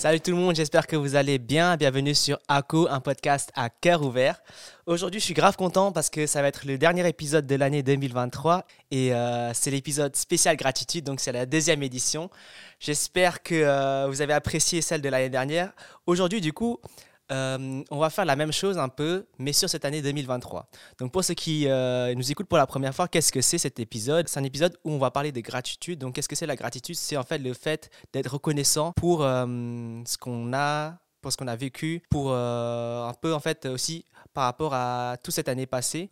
Salut 0.00 0.18
tout 0.22 0.30
le 0.30 0.38
monde, 0.38 0.56
j'espère 0.56 0.86
que 0.86 0.96
vous 0.96 1.14
allez 1.14 1.38
bien. 1.38 1.76
Bienvenue 1.76 2.14
sur 2.14 2.38
ACO, 2.48 2.88
un 2.88 3.00
podcast 3.00 3.52
à 3.54 3.68
cœur 3.68 4.00
ouvert. 4.00 4.40
Aujourd'hui, 4.86 5.20
je 5.20 5.26
suis 5.26 5.34
grave 5.34 5.58
content 5.58 5.92
parce 5.92 6.08
que 6.08 6.26
ça 6.26 6.40
va 6.40 6.48
être 6.48 6.66
le 6.66 6.78
dernier 6.78 7.06
épisode 7.06 7.46
de 7.46 7.54
l'année 7.54 7.82
2023 7.82 8.64
et 8.92 9.12
euh, 9.12 9.52
c'est 9.52 9.70
l'épisode 9.70 10.16
spécial 10.16 10.56
gratitude, 10.56 11.04
donc 11.04 11.20
c'est 11.20 11.32
la 11.32 11.44
deuxième 11.44 11.82
édition. 11.82 12.30
J'espère 12.78 13.42
que 13.42 13.54
euh, 13.54 14.06
vous 14.08 14.22
avez 14.22 14.32
apprécié 14.32 14.80
celle 14.80 15.02
de 15.02 15.10
l'année 15.10 15.28
dernière. 15.28 15.70
Aujourd'hui, 16.06 16.40
du 16.40 16.54
coup, 16.54 16.78
euh, 17.30 17.82
on 17.90 17.98
va 17.98 18.10
faire 18.10 18.24
la 18.24 18.36
même 18.36 18.52
chose 18.52 18.78
un 18.78 18.88
peu, 18.88 19.26
mais 19.38 19.52
sur 19.52 19.68
cette 19.68 19.84
année 19.84 20.02
2023. 20.02 20.68
Donc 20.98 21.12
pour 21.12 21.24
ceux 21.24 21.34
qui 21.34 21.68
euh, 21.68 22.14
nous 22.14 22.30
écoutent 22.30 22.48
pour 22.48 22.58
la 22.58 22.66
première 22.66 22.94
fois, 22.94 23.08
qu'est-ce 23.08 23.32
que 23.32 23.40
c'est 23.40 23.58
cet 23.58 23.78
épisode? 23.80 24.28
C'est 24.28 24.40
un 24.40 24.44
épisode 24.44 24.76
où 24.84 24.92
on 24.92 24.98
va 24.98 25.10
parler 25.10 25.32
de 25.32 25.40
gratitude. 25.40 25.98
Donc 25.98 26.14
qu'est-ce 26.14 26.28
que 26.28 26.36
c'est 26.36 26.46
la 26.46 26.56
gratitude? 26.56 26.96
C'est 26.96 27.16
en 27.16 27.22
fait 27.22 27.38
le 27.38 27.54
fait 27.54 27.90
d'être 28.12 28.32
reconnaissant 28.32 28.92
pour 28.92 29.22
euh, 29.22 29.46
ce 30.06 30.18
qu'on 30.18 30.52
a, 30.52 30.98
pour 31.20 31.32
ce 31.32 31.36
qu'on 31.36 31.48
a 31.48 31.56
vécu, 31.56 32.02
pour 32.10 32.32
un 32.32 33.14
peu 33.20 33.34
en 33.34 33.40
fait 33.40 33.66
aussi 33.66 34.06
par 34.32 34.44
rapport 34.44 34.74
à 34.74 35.16
toute 35.22 35.34
cette 35.34 35.48
année 35.48 35.66
passée, 35.66 36.08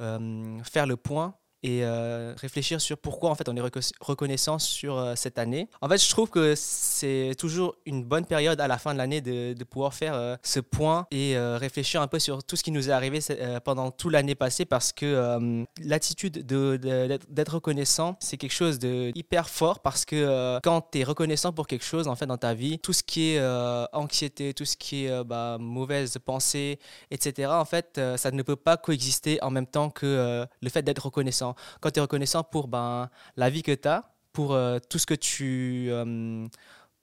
faire 0.64 0.86
le 0.86 0.96
point 0.96 1.34
et 1.62 1.80
euh, 1.82 2.34
réfléchir 2.36 2.80
sur 2.80 2.98
pourquoi 2.98 3.30
en 3.30 3.34
fait 3.34 3.48
on 3.48 3.56
est 3.56 3.82
reconnaissant 4.00 4.58
sur 4.58 4.96
euh, 4.96 5.14
cette 5.16 5.38
année. 5.38 5.68
En 5.80 5.88
fait, 5.88 6.02
je 6.02 6.08
trouve 6.08 6.30
que 6.30 6.54
c'est 6.56 7.34
toujours 7.38 7.74
une 7.84 8.04
bonne 8.04 8.26
période 8.26 8.60
à 8.60 8.68
la 8.68 8.78
fin 8.78 8.92
de 8.92 8.98
l'année 8.98 9.20
de, 9.20 9.54
pouvoir 9.64 9.92
faire 9.92 10.14
euh, 10.14 10.36
ce 10.42 10.60
point 10.60 11.06
et 11.10 11.36
réfléchir 11.36 12.00
un 12.00 12.06
peu 12.06 12.18
sur 12.18 12.42
tout 12.42 12.56
ce 12.56 12.62
qui 12.62 12.70
nous 12.70 12.88
est 12.88 12.92
arrivé 12.92 13.18
pendant 13.64 13.90
toute 13.90 14.12
l'année 14.12 14.34
passée 14.34 14.64
parce 14.64 14.92
que 14.92 15.64
l'attitude 15.82 16.46
d'être 16.46 17.54
reconnaissant, 17.54 18.16
c'est 18.20 18.36
quelque 18.38 18.54
chose 18.54 18.78
de 18.78 19.12
hyper 19.14 19.50
fort 19.50 19.80
parce 19.80 20.04
que 20.04 20.58
quand 20.62 20.90
tu 20.90 21.00
es 21.00 21.04
reconnaissant 21.04 21.52
pour 21.52 21.66
quelque 21.66 21.84
chose 21.84 22.08
en 22.08 22.16
fait 22.16 22.26
dans 22.26 22.38
ta 22.38 22.54
vie, 22.54 22.78
tout 22.78 22.94
ce 22.94 23.02
qui 23.02 23.34
est 23.34 23.42
anxiété, 23.92 24.54
tout 24.54 24.64
ce 24.64 24.76
qui 24.76 25.04
est 25.04 25.24
bah, 25.24 25.58
mauvaise 25.60 26.16
pensée, 26.24 26.78
etc. 27.10 27.50
En 27.52 27.66
fait, 27.66 28.00
ça 28.16 28.30
ne 28.30 28.42
peut 28.42 28.56
pas 28.56 28.76
coexister 28.78 29.42
en 29.42 29.50
même 29.50 29.66
temps 29.66 29.90
que 29.90 30.46
le 30.60 30.70
fait 30.70 30.82
d'être 30.82 31.06
reconnaissant 31.06 31.47
quand 31.80 31.90
tu 31.90 31.98
es 31.98 32.02
reconnaissant 32.02 32.42
pour 32.42 32.68
ben, 32.68 33.08
la 33.36 33.50
vie 33.50 33.62
que 33.62 33.72
tu 33.72 33.88
as, 33.88 34.04
pour 34.32 34.54
euh, 34.54 34.78
tout 34.88 34.98
ce 34.98 35.06
que 35.06 35.14
tu. 35.14 35.88
Euh, 35.90 36.46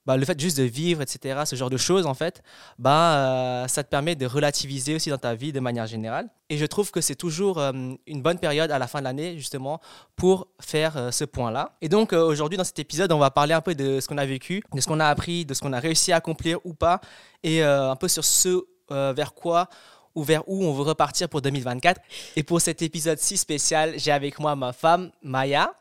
bah, 0.06 0.16
le 0.16 0.24
fait 0.24 0.38
juste 0.40 0.56
de 0.56 0.62
vivre, 0.62 1.02
etc., 1.02 1.42
ce 1.44 1.56
genre 1.56 1.68
de 1.68 1.76
choses, 1.76 2.06
en 2.06 2.14
fait, 2.14 2.42
bah, 2.78 3.66
ça 3.68 3.82
te 3.82 3.90
permet 3.90 4.14
de 4.14 4.24
relativiser 4.24 4.94
aussi 4.94 5.10
dans 5.10 5.18
ta 5.18 5.34
vie 5.34 5.52
de 5.52 5.58
manière 5.58 5.86
générale. 5.86 6.30
Et 6.48 6.56
je 6.58 6.64
trouve 6.64 6.92
que 6.92 7.00
c'est 7.00 7.16
toujours 7.16 7.58
une 7.58 8.22
bonne 8.22 8.38
période 8.38 8.70
à 8.70 8.78
la 8.78 8.86
fin 8.86 9.00
de 9.00 9.04
l'année, 9.04 9.36
justement, 9.36 9.80
pour 10.14 10.46
faire 10.60 11.12
ce 11.12 11.24
point-là. 11.24 11.76
Et 11.82 11.88
donc, 11.88 12.12
aujourd'hui, 12.12 12.56
dans 12.56 12.62
cet 12.62 12.78
épisode, 12.78 13.10
on 13.10 13.18
va 13.18 13.32
parler 13.32 13.52
un 13.52 13.60
peu 13.60 13.74
de 13.74 13.98
ce 13.98 14.06
qu'on 14.06 14.18
a 14.18 14.26
vécu, 14.26 14.62
de 14.72 14.80
ce 14.80 14.86
qu'on 14.86 15.00
a 15.00 15.08
appris, 15.08 15.44
de 15.44 15.54
ce 15.54 15.60
qu'on 15.60 15.72
a 15.72 15.80
réussi 15.80 16.12
à 16.12 16.16
accomplir 16.18 16.60
ou 16.64 16.72
pas, 16.72 17.00
et 17.42 17.64
un 17.64 17.96
peu 17.96 18.06
sur 18.06 18.24
ce 18.24 18.64
vers 18.88 19.34
quoi 19.34 19.68
ou 20.16 20.24
vers 20.24 20.42
où 20.48 20.64
on 20.64 20.72
veut 20.72 20.82
repartir 20.82 21.28
pour 21.28 21.40
2024. 21.42 22.00
Et 22.34 22.42
pour 22.42 22.60
cet 22.60 22.82
épisode 22.82 23.18
si 23.18 23.36
spécial, 23.36 23.94
j'ai 23.96 24.10
avec 24.10 24.40
moi 24.40 24.56
ma 24.56 24.72
femme, 24.72 25.12
Maya. 25.22 25.72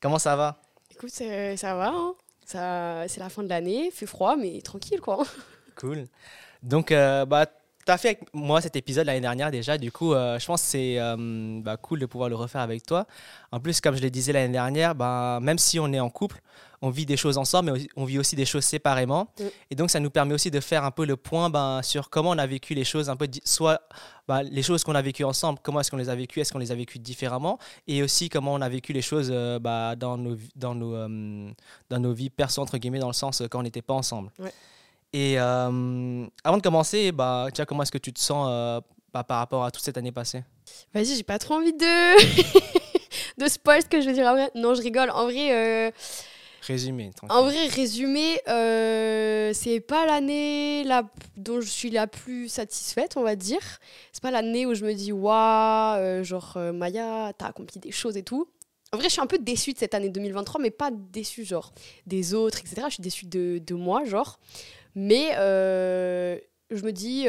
Comment 0.00 0.18
ça 0.18 0.34
va? 0.34 0.60
Écoute, 0.90 1.10
ça 1.10 1.74
va. 1.76 1.88
Hein. 1.88 2.14
ça, 2.44 3.04
c'est 3.06 3.20
la 3.20 3.28
fin 3.28 3.44
de 3.44 3.48
l'année, 3.48 3.92
fait 3.92 4.06
froid, 4.06 4.34
mais 4.36 4.60
tranquille, 4.62 5.00
quoi. 5.00 5.24
Cool. 5.76 6.06
Donc, 6.62 6.90
euh, 6.90 7.24
bah, 7.24 7.46
tu 7.88 7.92
as 7.92 7.96
fait 7.96 8.08
avec 8.08 8.34
moi 8.34 8.60
cet 8.60 8.76
épisode 8.76 9.06
l'année 9.06 9.22
dernière 9.22 9.50
déjà. 9.50 9.78
Du 9.78 9.90
coup, 9.90 10.12
euh, 10.12 10.38
je 10.38 10.44
pense 10.44 10.60
que 10.60 10.68
c'est 10.68 10.98
euh, 10.98 11.16
bah, 11.62 11.78
cool 11.78 12.00
de 12.00 12.04
pouvoir 12.04 12.28
le 12.28 12.36
refaire 12.36 12.60
avec 12.60 12.84
toi. 12.84 13.06
En 13.50 13.60
plus, 13.60 13.80
comme 13.80 13.96
je 13.96 14.02
le 14.02 14.10
disais 14.10 14.30
l'année 14.30 14.52
dernière, 14.52 14.94
bah, 14.94 15.38
même 15.40 15.56
si 15.56 15.80
on 15.80 15.90
est 15.94 16.00
en 16.00 16.10
couple, 16.10 16.38
on 16.82 16.90
vit 16.90 17.06
des 17.06 17.16
choses 17.16 17.38
ensemble, 17.38 17.72
mais 17.72 17.88
on 17.96 18.04
vit 18.04 18.18
aussi 18.18 18.36
des 18.36 18.44
choses 18.44 18.64
séparément. 18.64 19.32
Mm. 19.40 19.44
Et 19.70 19.74
donc, 19.74 19.90
ça 19.90 20.00
nous 20.00 20.10
permet 20.10 20.34
aussi 20.34 20.50
de 20.50 20.60
faire 20.60 20.84
un 20.84 20.90
peu 20.90 21.06
le 21.06 21.16
point 21.16 21.48
ben, 21.48 21.80
sur 21.82 22.10
comment 22.10 22.30
on 22.30 22.38
a 22.38 22.46
vécu 22.46 22.74
les 22.74 22.84
choses, 22.84 23.08
un 23.08 23.16
peu 23.16 23.26
soit 23.44 23.80
ben, 24.28 24.42
les 24.42 24.62
choses 24.62 24.84
qu'on 24.84 24.94
a 24.94 25.00
vécues 25.00 25.24
ensemble, 25.24 25.58
comment 25.62 25.80
est-ce 25.80 25.90
qu'on 25.90 25.96
les 25.96 26.10
a 26.10 26.14
vécues, 26.14 26.40
est-ce 26.40 26.52
qu'on 26.52 26.58
les 26.58 26.72
a 26.72 26.74
vécues 26.74 26.98
différemment, 26.98 27.58
et 27.86 28.02
aussi 28.02 28.28
comment 28.28 28.52
on 28.52 28.60
a 28.60 28.68
vécu 28.68 28.92
les 28.92 29.00
choses 29.00 29.30
euh, 29.32 29.58
dans, 29.96 30.18
nos, 30.18 30.36
dans, 30.56 30.74
nos, 30.74 31.08
dans 31.88 32.00
nos 32.00 32.12
vies 32.12 32.28
perso, 32.28 32.60
entre 32.60 32.76
guillemets, 32.76 32.98
dans 32.98 33.06
le 33.06 33.14
sens 33.14 33.42
quand 33.50 33.60
on 33.60 33.62
n'était 33.62 33.80
pas 33.80 33.94
ensemble. 33.94 34.30
Et 35.12 35.38
avant 35.38 36.56
de 36.56 36.62
commencer, 36.62 37.12
bah, 37.12 37.48
tiens, 37.52 37.64
comment 37.64 37.82
est-ce 37.82 37.92
que 37.92 37.98
tu 37.98 38.12
te 38.12 38.20
sens 38.20 38.82
bah, 39.12 39.24
par 39.24 39.38
rapport 39.38 39.64
à 39.64 39.70
toute 39.70 39.82
cette 39.82 39.96
année 39.96 40.12
passée? 40.12 40.44
Vas-y, 40.92 41.16
j'ai 41.16 41.22
pas 41.22 41.38
trop 41.38 41.54
envie 41.54 41.72
de, 41.72 43.38
de 43.42 43.48
spoil 43.48 43.82
ce 43.82 43.88
que 43.88 44.00
je 44.00 44.08
veux 44.08 44.14
dire. 44.14 44.32
Non, 44.54 44.74
je 44.74 44.82
rigole. 44.82 45.10
En 45.10 45.24
vrai 45.24 45.92
Résumé. 46.68 47.10
En 47.30 47.44
vrai, 47.44 47.66
résumé, 47.68 48.40
euh, 48.46 49.52
c'est 49.54 49.80
pas 49.80 50.04
l'année 50.04 50.84
dont 51.36 51.62
je 51.62 51.68
suis 51.68 51.88
la 51.88 52.06
plus 52.06 52.48
satisfaite, 52.48 53.16
on 53.16 53.22
va 53.22 53.36
dire. 53.36 53.62
C'est 54.12 54.22
pas 54.22 54.30
l'année 54.30 54.66
où 54.66 54.74
je 54.74 54.84
me 54.84 54.92
dis, 54.92 55.10
waouh, 55.10 55.96
euh, 55.98 56.22
genre 56.24 56.54
euh, 56.56 56.72
Maya, 56.72 57.32
t'as 57.38 57.46
accompli 57.46 57.80
des 57.80 57.90
choses 57.90 58.18
et 58.18 58.22
tout. 58.22 58.48
En 58.92 58.98
vrai, 58.98 59.06
je 59.06 59.12
suis 59.12 59.20
un 59.20 59.26
peu 59.26 59.38
déçue 59.38 59.72
de 59.72 59.78
cette 59.78 59.94
année 59.94 60.10
2023, 60.10 60.60
mais 60.60 60.70
pas 60.70 60.90
déçue, 60.90 61.44
genre, 61.44 61.72
des 62.06 62.34
autres, 62.34 62.58
etc. 62.60 62.82
Je 62.88 62.94
suis 62.94 63.02
déçue 63.02 63.26
de, 63.26 63.62
de 63.64 63.74
moi, 63.74 64.04
genre. 64.04 64.38
Mais 64.98 65.30
je 66.70 66.84
me 66.84 66.90
dis, 66.90 67.22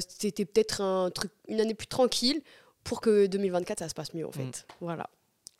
c'était 0.00 0.44
peut-être 0.44 0.80
un 0.80 1.10
truc, 1.10 1.30
une 1.48 1.60
année 1.60 1.74
plus 1.74 1.86
tranquille 1.86 2.42
pour 2.84 3.00
que 3.00 3.26
2024, 3.26 3.78
ça 3.78 3.88
se 3.88 3.94
passe 3.94 4.12
mieux, 4.12 4.26
en 4.26 4.32
fait. 4.32 4.42
Mm. 4.42 4.52
Voilà. 4.80 5.08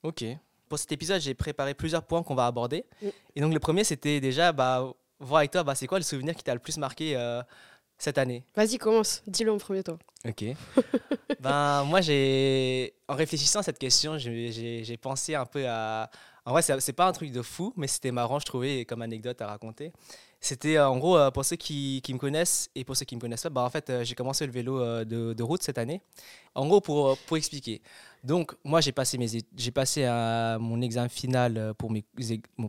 Ok 0.02 0.24
pour 0.72 0.78
cet 0.78 0.90
épisode, 0.90 1.20
j'ai 1.20 1.34
préparé 1.34 1.74
plusieurs 1.74 2.02
points 2.02 2.22
qu'on 2.22 2.34
va 2.34 2.46
aborder. 2.46 2.86
Mm. 3.02 3.08
Et 3.36 3.40
donc, 3.42 3.52
le 3.52 3.60
premier, 3.60 3.84
c'était 3.84 4.20
déjà 4.20 4.52
bah, 4.52 4.90
voir 5.20 5.40
avec 5.40 5.50
toi, 5.50 5.62
bah, 5.62 5.74
c'est 5.74 5.86
quoi 5.86 5.98
le 5.98 6.02
souvenir 6.02 6.34
qui 6.34 6.42
t'a 6.42 6.54
le 6.54 6.60
plus 6.60 6.78
marqué 6.78 7.14
euh, 7.14 7.42
cette 7.98 8.16
année? 8.16 8.42
Vas-y, 8.56 8.78
commence. 8.78 9.22
Dis-le 9.26 9.52
en 9.52 9.58
premier, 9.58 9.82
toi. 9.82 9.98
Ok. 10.26 10.44
ben, 11.40 11.84
moi, 11.84 12.00
j'ai, 12.00 12.94
en 13.06 13.14
réfléchissant 13.14 13.58
à 13.58 13.62
cette 13.62 13.78
question, 13.78 14.16
j'ai 14.16 14.96
pensé 14.96 15.34
un 15.34 15.44
peu 15.44 15.68
à. 15.68 16.10
En 16.46 16.52
vrai, 16.52 16.62
c'est 16.62 16.94
pas 16.94 17.06
un 17.06 17.12
truc 17.12 17.32
de 17.32 17.42
fou, 17.42 17.74
mais 17.76 17.86
c'était 17.86 18.10
marrant, 18.10 18.38
je 18.38 18.46
trouvais, 18.46 18.86
comme 18.86 19.02
anecdote 19.02 19.42
à 19.42 19.48
raconter. 19.48 19.92
C'était 20.42 20.76
euh, 20.76 20.88
en 20.88 20.98
gros, 20.98 21.16
euh, 21.16 21.30
pour 21.30 21.44
ceux 21.44 21.54
qui, 21.54 22.02
me 22.10 22.18
connaissent 22.18 22.68
et 22.74 22.84
pour 22.84 22.96
ceux 22.96 23.04
qui 23.04 23.14
ne 23.14 23.18
me 23.18 23.22
connaissent 23.22 23.44
pas, 23.44 23.50
bah, 23.50 23.62
en 23.62 23.70
fait, 23.70 23.92
j'ai 24.02 24.16
commencé 24.16 24.44
le 24.44 24.50
vélo 24.52 25.04
de, 25.04 25.32
de, 25.32 25.42
route 25.42 25.62
cette 25.62 25.78
année. 25.78 26.02
En 26.56 26.66
gros, 26.66 26.80
pour, 26.80 27.16
pour 27.16 27.36
expliquer. 27.36 27.80
Donc, 28.24 28.54
moi, 28.64 28.80
j'ai 28.80 28.92
passé, 28.92 29.18
mes, 29.18 29.26
j'ai 29.56 29.70
passé 29.72 30.06
mon 30.60 30.80
examen 30.80 31.08
final 31.08 31.58
euh, 31.58 31.74
pour 31.74 31.90
mes, 31.90 32.04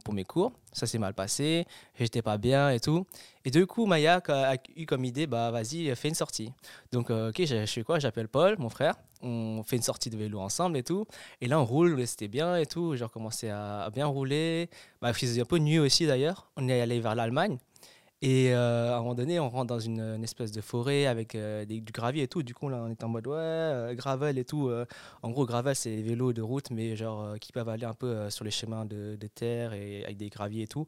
pour 0.03 0.13
mes 0.13 0.23
cours. 0.23 0.51
Ça 0.71 0.87
s'est 0.87 0.97
mal 0.97 1.13
passé, 1.13 1.65
j'étais 1.99 2.23
pas 2.23 2.39
bien 2.39 2.71
et 2.71 2.79
tout. 2.79 3.05
Et 3.45 3.51
du 3.51 3.67
coup, 3.67 3.85
Maya 3.85 4.19
a 4.27 4.55
eu 4.75 4.87
comme 4.87 5.05
idée, 5.05 5.27
bah 5.27 5.51
vas-y, 5.51 5.95
fais 5.95 6.09
une 6.09 6.15
sortie. 6.15 6.51
Donc, 6.91 7.11
euh, 7.11 7.29
ok, 7.29 7.45
je 7.45 7.65
fais 7.67 7.83
quoi? 7.83 7.99
J'appelle 7.99 8.27
Paul, 8.27 8.55
mon 8.57 8.69
frère. 8.69 8.95
On 9.21 9.61
fait 9.63 9.75
une 9.75 9.83
sortie 9.83 10.09
de 10.09 10.17
vélo 10.17 10.39
ensemble 10.39 10.75
et 10.75 10.83
tout. 10.83 11.05
Et 11.39 11.47
là, 11.47 11.59
on 11.59 11.65
roule, 11.65 12.05
c'était 12.07 12.27
bien 12.27 12.57
et 12.57 12.65
tout. 12.65 12.95
J'ai 12.95 13.03
recommencé 13.03 13.49
à, 13.49 13.89
bien 13.93 14.07
rouler. 14.07 14.69
Bah, 15.01 15.09
il 15.09 15.13
faisait 15.13 15.41
un 15.41 15.45
peu 15.45 15.59
nuit 15.59 15.79
aussi 15.79 16.07
d'ailleurs. 16.07 16.49
On 16.57 16.67
est 16.67 16.81
allé 16.81 16.99
vers 16.99 17.13
l'Allemagne. 17.13 17.59
Et 18.25 18.53
euh, 18.53 18.93
à 18.93 18.95
un 18.95 18.99
moment 18.99 19.15
donné, 19.15 19.37
on 19.41 19.49
rentre 19.49 19.67
dans 19.67 19.81
une, 19.81 20.23
espèce 20.23 20.53
de 20.53 20.61
forêt 20.61 21.07
avec 21.07 21.35
euh, 21.35 21.65
du 21.65 21.81
gravier 21.81 22.23
et 22.23 22.27
tout. 22.29 22.41
Du 22.41 22.53
coup, 22.53 22.69
là, 22.69 22.77
on 22.81 22.89
est 22.89 23.03
en 23.03 23.09
mode 23.09 23.27
ouais, 23.27 23.35
euh, 23.35 23.93
gravel 23.95 24.37
et 24.37 24.45
tout. 24.45 24.71
en 25.21 25.29
gros, 25.29 25.45
gravel, 25.45 25.75
c'est 25.75 25.89
les 25.89 26.01
vélos 26.01 26.31
de 26.31 26.41
route, 26.41 26.71
mais 26.71 26.95
genre 26.95 27.37
qui 27.41 27.51
peuvent 27.51 27.67
aller 27.67 27.83
un 27.83 27.93
peu 27.93 28.29
sur 28.29 28.45
les 28.45 28.51
chemins 28.51 28.85
de, 28.85 29.17
de, 29.19 29.27
terre 29.27 29.73
et 29.73 30.05
avec 30.05 30.15
des 30.15 30.29
graviers 30.29 30.63
et 30.63 30.67
tout. 30.67 30.87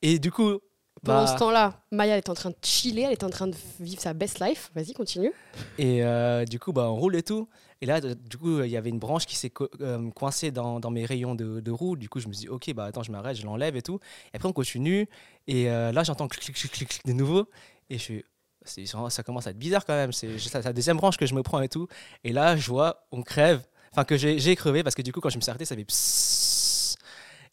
Et 0.00 0.18
du 0.18 0.32
coup. 0.32 0.60
Pendant 1.04 1.26
ce 1.26 1.32
bah 1.32 1.38
temps-là, 1.38 1.80
Maya 1.90 2.14
elle 2.14 2.18
est 2.18 2.28
en 2.28 2.34
train 2.34 2.50
de 2.50 2.56
chiller, 2.62 3.02
elle 3.02 3.12
est 3.12 3.24
en 3.24 3.30
train 3.30 3.48
de 3.48 3.56
vivre 3.80 4.00
sa 4.00 4.14
best 4.14 4.40
life. 4.40 4.70
Vas-y, 4.74 4.92
continue. 4.92 5.32
Et 5.78 6.02
du 6.48 6.58
coup, 6.58 6.72
bah, 6.72 6.88
on 6.90 6.94
roule 6.94 7.16
et 7.16 7.22
tout. 7.22 7.48
Et 7.82 7.86
là, 7.86 8.00
du 8.00 8.38
coup, 8.38 8.62
il 8.62 8.70
y 8.70 8.76
avait 8.76 8.90
une 8.90 9.00
branche 9.00 9.26
qui 9.26 9.34
s'est 9.34 9.52
euh, 9.80 10.10
coincée 10.12 10.52
dans, 10.52 10.78
mes 10.92 11.04
rayons 11.04 11.34
de, 11.34 11.70
roue. 11.72 11.96
Du 11.96 12.08
coup, 12.08 12.20
je 12.20 12.28
me 12.28 12.32
suis 12.32 12.42
dit, 12.42 12.48
ok, 12.48 12.72
bah 12.74 12.84
attends, 12.84 13.02
je 13.02 13.10
m'arrête, 13.10 13.36
je 13.36 13.44
l'enlève 13.44 13.74
et 13.74 13.82
tout. 13.82 13.98
Et 14.32 14.36
après, 14.36 14.48
on 14.48 14.52
continue. 14.52 15.08
Et 15.48 15.68
euh, 15.68 15.90
là, 15.90 16.04
j'entends 16.04 16.28
clic, 16.28 16.44
clic, 16.44 16.70
clic, 16.70 16.88
clic, 16.88 17.04
de 17.04 17.12
nouveau. 17.12 17.48
Et 17.90 17.98
je 17.98 18.02
suis, 18.02 18.24
ça 18.64 19.24
commence 19.24 19.48
à 19.48 19.50
être 19.50 19.58
bizarre 19.58 19.84
quand 19.84 19.96
même. 19.96 20.12
C'est 20.12 20.28
la 20.62 20.72
deuxième 20.72 20.96
branche 20.96 21.16
que 21.16 21.26
je 21.26 21.34
me 21.34 21.42
prends 21.42 21.60
et 21.60 21.68
tout. 21.68 21.88
Et 22.22 22.32
là, 22.32 22.56
je 22.56 22.68
vois, 22.68 23.04
on 23.10 23.22
crève. 23.22 23.66
Enfin, 23.90 24.04
que 24.04 24.16
j'ai 24.16 24.54
crevé 24.54 24.84
parce 24.84 24.94
que 24.94 25.02
du 25.02 25.12
coup, 25.12 25.20
quand 25.20 25.30
je 25.30 25.36
me 25.36 25.42
suis 25.42 25.50
arrêté, 25.50 25.64
ça 25.64 25.74
fait 25.74 25.84
psss. 25.84 26.96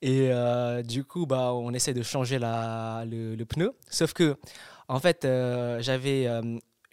Et 0.04 0.30
euh, 0.30 0.84
du 0.84 1.06
coup, 1.06 1.26
bah, 1.26 1.54
on 1.56 1.74
essaie 1.74 1.96
de 1.96 2.04
changer 2.04 2.38
le 2.38 3.44
pneu. 3.46 3.76
Sauf 3.90 4.14
que, 4.14 4.38
en 4.90 5.00
fait, 5.00 5.24
j'avais 5.80 6.30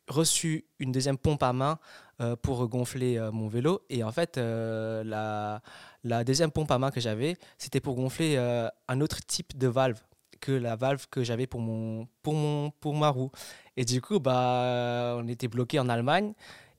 reçu 0.08 0.64
une 0.78 0.90
deuxième 0.90 1.18
pompe 1.18 1.42
à 1.42 1.52
main 1.52 1.78
euh, 2.20 2.34
pour 2.34 2.66
gonfler 2.66 3.18
euh, 3.18 3.30
mon 3.30 3.46
vélo. 3.46 3.82
Et 3.90 4.02
en 4.02 4.10
fait, 4.10 4.38
euh, 4.38 5.04
la, 5.04 6.24
deuxième 6.24 6.50
pompe 6.50 6.70
à 6.70 6.78
main 6.78 6.90
que 6.90 7.00
j'avais, 7.00 7.36
c'était 7.58 7.80
pour 7.80 7.94
gonfler 7.94 8.38
un 8.38 9.00
autre 9.00 9.18
type 9.26 9.56
de 9.58 9.68
valve 9.68 10.00
que 10.40 10.52
la 10.52 10.76
valve 10.76 11.06
que 11.10 11.22
j'avais 11.22 11.46
pour, 11.46 11.60
mon, 11.60 12.08
pour, 12.22 12.34
mon, 12.34 12.70
pour 12.70 12.94
ma 12.94 13.10
roue. 13.10 13.30
Et 13.76 13.84
du 13.84 14.00
coup, 14.00 14.18
bah, 14.18 15.16
on 15.18 15.28
était 15.28 15.48
bloqué 15.48 15.78
en 15.78 15.88
Allemagne 15.88 16.32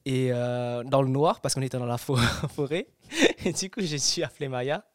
et 0.05 0.29
dans 0.29 1.01
le 1.01 1.09
noir 1.09 1.41
parce 1.41 1.53
qu'on 1.53 1.61
était 1.61 1.77
dans 1.77 1.85
la 1.85 1.97
forêt. 1.97 2.87
Et 3.45 3.53
du 3.53 3.69
coup, 3.69 3.81
j'ai 3.81 3.99
su 3.99 4.23
appeler 4.23 4.47
Maya 4.47 4.85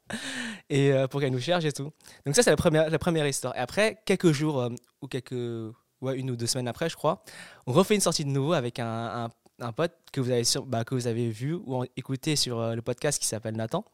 et, 0.71 0.93
pour 1.11 1.21
qu'elle 1.21 1.33
nous 1.33 1.41
cherche 1.41 1.65
et 1.65 1.73
tout. 1.73 1.93
Donc 2.27 2.35
ça, 2.35 2.43
c'est 2.43 2.51
la 2.51 2.57
première, 2.57 2.91
la 2.91 2.99
première 2.99 3.27
histoire. 3.27 3.55
Et 3.57 3.61
après, 3.61 3.99
quelques 4.05 4.33
jours 4.33 4.69
ou 5.03 5.07
quelques 5.07 5.73
ouais, 6.03 6.19
une 6.19 6.31
ou 6.31 6.37
deux 6.37 6.47
semaines 6.47 6.69
après, 6.69 6.89
je 6.89 6.97
crois, 6.97 7.23
on 7.67 7.73
refait 7.73 7.95
une 7.95 8.01
sortie 8.01 8.25
de 8.25 8.31
nouveau 8.31 8.53
avec 8.53 8.79
un, 8.79 9.31
un 9.63 9.73
pote 9.73 9.93
que 10.13 10.21
vous 10.21 10.31
avez, 10.31 10.45
sur, 10.45 10.67
bah, 10.67 10.85
que 10.85 10.95
vous 10.95 11.07
avez 11.07 11.29
vu 11.31 11.55
ou 11.55 11.85
écouté 11.97 12.37
sur 12.37 12.59
euh, 12.59 12.75
le 12.75 12.83
podcast 12.83 13.21
qui 13.21 13.27
s'appelle 13.27 13.57
Nathan. 13.57 13.85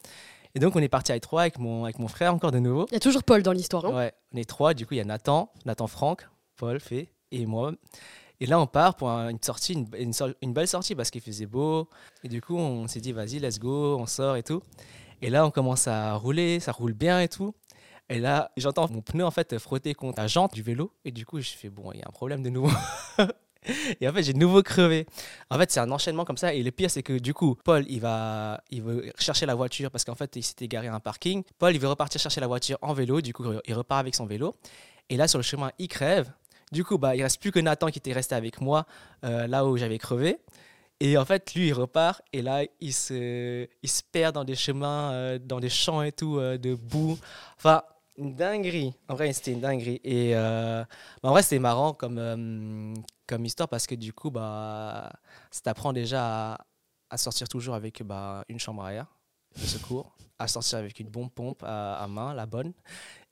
Et 0.54 0.60
donc, 0.60 0.74
on 0.76 0.80
est 0.80 0.88
parti 0.88 1.12
avec 1.12 1.22
trois, 1.22 1.42
avec 1.42 1.58
mon, 1.58 1.84
avec 1.84 1.98
mon 1.98 2.08
frère 2.08 2.34
encore 2.34 2.50
de 2.52 2.58
nouveau. 2.58 2.86
Il 2.90 2.94
y 2.94 2.96
a 2.96 3.00
toujours 3.00 3.22
Paul 3.22 3.42
dans 3.42 3.52
l'histoire. 3.52 3.84
Hein. 3.84 3.94
Ouais, 3.94 4.12
on 4.32 4.38
est 4.38 4.48
trois. 4.48 4.74
Du 4.74 4.86
coup, 4.86 4.94
il 4.94 4.96
y 4.96 5.00
a 5.00 5.04
Nathan, 5.04 5.52
Nathan 5.66 5.86
Franck, 5.86 6.26
Paul, 6.56 6.80
Fé 6.80 7.10
et 7.30 7.44
moi. 7.46 7.72
Et 8.40 8.46
là, 8.46 8.58
on 8.60 8.66
part 8.66 8.94
pour 8.96 9.10
un- 9.10 9.28
une 9.30 9.42
sortie, 9.42 9.74
une, 9.74 9.86
une 9.98 10.12
une 10.42 10.52
belle 10.52 10.68
sortie 10.68 10.94
parce 10.94 11.10
qu'il 11.10 11.20
faisait 11.20 11.46
beau. 11.46 11.88
Et 12.24 12.28
du 12.28 12.40
coup, 12.40 12.56
on 12.56 12.86
s'est 12.88 13.00
dit, 13.00 13.12
vas-y, 13.12 13.38
let's 13.40 13.58
go, 13.58 13.98
on 13.98 14.06
sort 14.06 14.36
et 14.36 14.42
tout. 14.42 14.62
Et 15.20 15.28
là, 15.30 15.44
on 15.44 15.50
commence 15.50 15.86
à 15.88 16.14
rouler, 16.14 16.60
ça 16.60 16.72
roule 16.72 16.92
bien 16.94 17.20
et 17.20 17.28
tout. 17.28 17.54
Et 18.08 18.18
là, 18.20 18.50
j'entends 18.56 18.88
mon 18.90 19.02
pneu 19.02 19.24
en 19.24 19.30
fait 19.30 19.58
frotter 19.58 19.92
contre 19.92 20.18
la 20.20 20.28
jante 20.28 20.54
du 20.54 20.62
vélo. 20.62 20.92
Et 21.04 21.10
du 21.10 21.26
coup, 21.26 21.40
je 21.40 21.50
fais, 21.50 21.68
bon, 21.68 21.92
il 21.92 21.98
y 21.98 22.02
a 22.02 22.06
un 22.08 22.12
problème 22.12 22.42
de 22.42 22.48
nouveau. 22.48 22.70
et 24.00 24.08
en 24.08 24.12
fait, 24.12 24.22
j'ai 24.22 24.32
de 24.32 24.38
nouveau 24.38 24.62
crevé. 24.62 25.06
En 25.50 25.58
fait, 25.58 25.70
c'est 25.70 25.80
un 25.80 25.90
enchaînement 25.90 26.24
comme 26.24 26.36
ça. 26.36 26.54
Et 26.54 26.62
le 26.62 26.70
pire, 26.70 26.90
c'est 26.90 27.02
que 27.02 27.18
du 27.18 27.34
coup, 27.34 27.56
Paul, 27.64 27.84
il 27.88 28.00
va, 28.00 28.62
il 28.70 28.82
veut 28.82 29.12
chercher 29.18 29.46
la 29.46 29.54
voiture 29.54 29.90
parce 29.90 30.04
qu'en 30.04 30.14
fait, 30.14 30.36
il 30.36 30.42
s'était 30.42 30.68
garé 30.68 30.88
à 30.88 30.94
un 30.94 31.00
parking. 31.00 31.42
Paul, 31.58 31.74
il 31.74 31.80
veut 31.80 31.88
repartir 31.88 32.20
chercher 32.20 32.40
la 32.40 32.46
voiture 32.46 32.78
en 32.82 32.94
vélo. 32.94 33.20
Du 33.20 33.32
coup, 33.32 33.44
il 33.66 33.74
repart 33.74 34.00
avec 34.00 34.14
son 34.14 34.26
vélo. 34.26 34.56
Et 35.10 35.16
là, 35.16 35.28
sur 35.28 35.38
le 35.38 35.44
chemin, 35.44 35.70
il 35.78 35.88
crève. 35.88 36.30
Du 36.72 36.84
coup, 36.84 36.98
bah, 36.98 37.16
il 37.16 37.22
reste 37.22 37.40
plus 37.40 37.50
que 37.50 37.60
Nathan 37.60 37.88
qui 37.88 37.98
était 37.98 38.12
resté 38.12 38.34
avec 38.34 38.60
moi 38.60 38.86
euh, 39.24 39.46
là 39.46 39.64
où 39.64 39.76
j'avais 39.76 39.98
crevé. 39.98 40.38
Et 41.00 41.16
en 41.16 41.24
fait, 41.24 41.54
lui, 41.54 41.68
il 41.68 41.72
repart 41.72 42.22
et 42.32 42.42
là, 42.42 42.64
il 42.80 42.92
se, 42.92 43.66
il 43.82 43.88
se 43.88 44.02
perd 44.02 44.34
dans 44.34 44.44
des 44.44 44.56
chemins, 44.56 45.12
euh, 45.12 45.38
dans 45.38 45.60
des 45.60 45.68
champs 45.68 46.02
et 46.02 46.12
tout, 46.12 46.38
euh, 46.38 46.58
de 46.58 46.74
boue. 46.74 47.16
Enfin, 47.56 47.82
une 48.18 48.34
dinguerie. 48.34 48.92
En 49.08 49.14
vrai, 49.14 49.32
c'était 49.32 49.52
une 49.52 49.60
dinguerie. 49.60 50.00
Et 50.04 50.34
euh, 50.34 50.84
en 51.22 51.30
vrai, 51.30 51.42
c'était 51.42 51.60
marrant 51.60 51.94
comme, 51.94 52.18
euh, 52.18 52.94
comme 53.26 53.44
histoire 53.44 53.68
parce 53.68 53.86
que 53.86 53.94
du 53.94 54.12
coup, 54.12 54.30
bah, 54.30 55.10
ça 55.50 55.60
t'apprend 55.62 55.92
déjà 55.92 56.58
à, 57.08 57.16
sortir 57.16 57.48
toujours 57.48 57.74
avec 57.74 58.02
bah, 58.02 58.44
une 58.48 58.58
chambre 58.58 58.82
arrière 58.82 59.06
de 59.56 59.64
secours, 59.64 60.16
à 60.38 60.48
sortir 60.48 60.78
avec 60.78 61.00
une 61.00 61.08
bonne 61.08 61.30
pompe 61.30 61.62
à, 61.64 62.06
main, 62.08 62.34
la 62.34 62.46
bonne, 62.46 62.72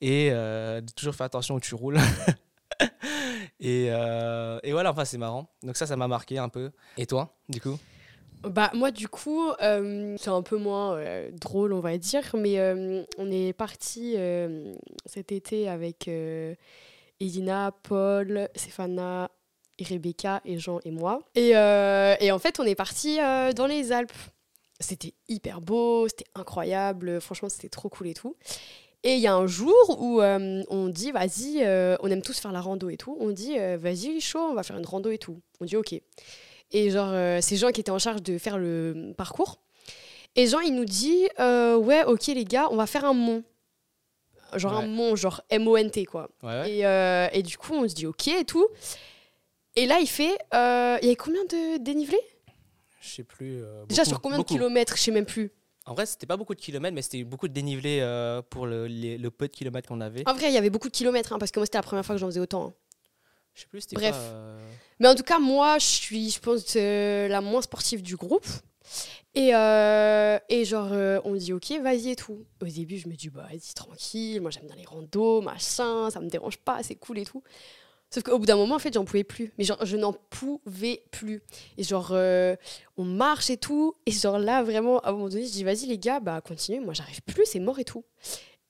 et 0.00 0.30
euh, 0.32 0.80
de 0.80 0.90
toujours 0.92 1.14
faire 1.14 1.26
attention 1.26 1.56
où 1.56 1.60
tu 1.60 1.74
roules. 1.74 1.98
et, 3.60 3.86
et 3.86 4.72
voilà, 4.72 4.90
enfin, 4.90 5.04
c'est 5.04 5.18
marrant. 5.18 5.50
Donc 5.62 5.76
ça, 5.76 5.86
ça 5.86 5.96
m'a 5.96 6.08
marqué 6.08 6.38
un 6.38 6.48
peu. 6.48 6.70
Et 6.96 7.06
toi, 7.06 7.36
du 7.48 7.60
coup? 7.60 7.78
Bah 8.46 8.70
moi 8.74 8.92
du 8.92 9.08
coup, 9.08 9.50
euh, 9.60 10.14
c'est 10.20 10.30
un 10.30 10.42
peu 10.42 10.56
moins 10.56 10.96
euh, 10.96 11.30
drôle 11.32 11.72
on 11.72 11.80
va 11.80 11.98
dire, 11.98 12.22
mais 12.34 12.60
euh, 12.60 13.02
on 13.18 13.30
est 13.30 13.52
parti 13.52 14.16
cet 15.04 15.32
été 15.32 15.68
avec 15.68 16.08
Elina, 17.20 17.72
Paul, 17.82 18.48
Stéphana, 18.54 19.30
Rebecca 19.80 20.40
et 20.44 20.58
Jean 20.58 20.78
et 20.84 20.92
moi. 20.92 21.20
Et, 21.34 21.50
et 21.50 22.32
en 22.32 22.38
fait 22.38 22.60
on 22.60 22.64
est 22.64 22.76
parti 22.76 23.16
dans 23.16 23.66
les 23.66 23.92
Alpes. 23.92 24.12
C'était 24.78 25.14
hyper 25.28 25.60
beau, 25.62 26.06
c'était 26.06 26.26
incroyable, 26.34 27.20
franchement 27.20 27.48
c'était 27.48 27.70
trop 27.70 27.88
cool 27.88 28.08
et 28.08 28.14
tout. 28.14 28.36
Et 29.02 29.14
il 29.14 29.20
y 29.20 29.26
a 29.26 29.34
un 29.34 29.46
jour 29.46 29.98
où 29.98 30.20
on 30.22 30.88
dit 30.88 31.10
vas-y, 31.10 31.64
on 32.00 32.10
aime 32.10 32.22
tous 32.22 32.38
faire 32.38 32.52
la 32.52 32.60
rando 32.60 32.90
et 32.90 32.96
tout, 32.96 33.16
on 33.18 33.30
dit 33.30 33.58
vas-y 33.58 34.20
chaud, 34.20 34.50
on 34.50 34.54
va 34.54 34.62
faire 34.62 34.76
une 34.76 34.86
rando 34.86 35.10
et 35.10 35.18
tout. 35.18 35.40
On 35.60 35.64
dit 35.64 35.76
ok. 35.76 36.00
Et 36.72 36.90
genre, 36.90 37.10
euh, 37.10 37.38
c'est 37.42 37.56
Jean 37.56 37.70
qui 37.70 37.80
était 37.80 37.90
en 37.90 37.98
charge 37.98 38.22
de 38.22 38.38
faire 38.38 38.58
le 38.58 39.12
parcours. 39.16 39.60
Et 40.34 40.46
Jean, 40.46 40.60
il 40.60 40.74
nous 40.74 40.84
dit 40.84 41.28
euh, 41.40 41.76
Ouais, 41.76 42.04
ok, 42.04 42.26
les 42.28 42.44
gars, 42.44 42.68
on 42.70 42.76
va 42.76 42.86
faire 42.86 43.04
un 43.04 43.14
mont. 43.14 43.42
Genre 44.54 44.72
un 44.74 44.86
mont, 44.86 45.16
genre 45.16 45.42
M-O-N-T, 45.50 46.04
quoi. 46.06 46.28
Ouais, 46.42 46.48
ouais. 46.60 46.70
Et, 46.70 46.86
euh, 46.86 47.28
et 47.32 47.42
du 47.42 47.56
coup, 47.58 47.74
on 47.74 47.88
se 47.88 47.94
dit 47.94 48.06
Ok 48.06 48.28
et 48.28 48.44
tout. 48.44 48.66
Et 49.74 49.86
là, 49.86 49.98
il 50.00 50.06
fait 50.06 50.36
euh, 50.54 50.98
Il 51.02 51.06
y 51.06 51.08
avait 51.08 51.16
combien 51.16 51.44
de 51.44 51.78
dénivelé 51.78 52.18
Je 53.00 53.08
sais 53.08 53.24
plus. 53.24 53.62
Déjà, 53.88 54.04
sur 54.04 54.20
combien 54.20 54.38
beaucoup. 54.38 54.54
de 54.54 54.58
kilomètres? 54.58 54.96
Je 54.96 55.02
sais 55.02 55.10
même 55.10 55.26
plus. 55.26 55.50
En 55.84 55.94
vrai, 55.94 56.04
c'était 56.06 56.26
pas 56.26 56.36
beaucoup 56.36 56.54
de 56.54 56.60
kilomètres, 56.60 56.94
mais 56.94 57.02
c'était 57.02 57.22
beaucoup 57.24 57.46
de 57.48 57.52
dénivelé 57.52 58.00
pour 58.50 58.66
le, 58.66 58.86
les- 58.86 59.18
le 59.18 59.30
peu 59.30 59.46
de 59.48 59.52
kilomètres 59.52 59.88
qu'on 59.88 60.00
avait. 60.00 60.22
En 60.28 60.34
vrai, 60.34 60.48
il 60.48 60.54
y 60.54 60.58
avait 60.58 60.70
beaucoup 60.70 60.88
de 60.88 60.94
kilomètres, 60.96 61.32
hein, 61.32 61.38
parce 61.38 61.50
que 61.52 61.60
moi, 61.60 61.66
c'était 61.66 61.78
la 61.78 61.82
première 61.82 62.04
fois 62.04 62.14
que 62.14 62.20
j'en 62.20 62.26
faisais 62.26 62.40
autant. 62.40 62.66
hein. 62.68 62.74
Je 63.56 63.62
sais 63.62 63.66
plus, 63.68 63.80
c'était 63.80 63.96
Bref. 63.96 64.12
pas, 64.12 64.18
euh, 64.18 64.58
Mais 65.00 65.08
en 65.08 65.14
tout 65.14 65.22
cas, 65.22 65.38
moi, 65.38 65.78
je 65.78 65.86
suis, 65.86 66.30
je 66.30 66.38
pense, 66.40 66.74
euh, 66.76 67.26
la 67.26 67.40
moins 67.40 67.62
sportive 67.62 68.02
du 68.02 68.14
groupe. 68.16 68.46
Et, 69.34 69.54
euh, 69.54 70.38
et 70.48 70.64
genre, 70.64 70.92
euh, 70.92 71.20
on 71.24 71.34
dit, 71.34 71.52
ok, 71.52 71.72
vas-y 71.82 72.10
et 72.10 72.16
tout. 72.16 72.44
Au 72.62 72.66
début, 72.66 72.98
je 72.98 73.08
me 73.08 73.14
dis, 73.14 73.30
bah, 73.30 73.46
vas-y, 73.50 73.74
tranquille, 73.74 74.40
moi, 74.42 74.50
j'aime 74.50 74.66
bien 74.66 74.76
les 74.76 74.84
randos, 74.84 75.40
machin, 75.40 76.10
ça 76.10 76.20
me 76.20 76.28
dérange 76.28 76.58
pas, 76.58 76.82
c'est 76.82 76.94
cool 76.96 77.18
et 77.18 77.24
tout. 77.24 77.42
Sauf 78.10 78.22
qu'au 78.22 78.38
bout 78.38 78.46
d'un 78.46 78.56
moment, 78.56 78.76
en 78.76 78.78
fait, 78.78 78.92
j'en 78.94 79.04
pouvais 79.04 79.24
plus. 79.24 79.52
Mais 79.58 79.64
genre, 79.64 79.84
je 79.84 79.96
n'en 79.96 80.12
pouvais 80.12 81.02
plus. 81.10 81.42
Et 81.78 81.82
genre, 81.82 82.10
euh, 82.12 82.54
on 82.98 83.04
marche 83.04 83.50
et 83.50 83.56
tout. 83.56 83.94
Et 84.06 84.12
genre, 84.12 84.38
là, 84.38 84.62
vraiment, 84.62 85.00
à 85.00 85.08
un 85.08 85.12
moment 85.12 85.28
donné, 85.28 85.46
je 85.46 85.50
dis, 85.52 85.64
vas-y, 85.64 85.86
les 85.86 85.98
gars, 85.98 86.20
bah, 86.20 86.40
continuez, 86.40 86.80
moi, 86.80 86.94
j'arrive 86.94 87.22
plus, 87.22 87.44
c'est 87.46 87.58
mort 87.58 87.78
et 87.78 87.84
tout. 87.84 88.04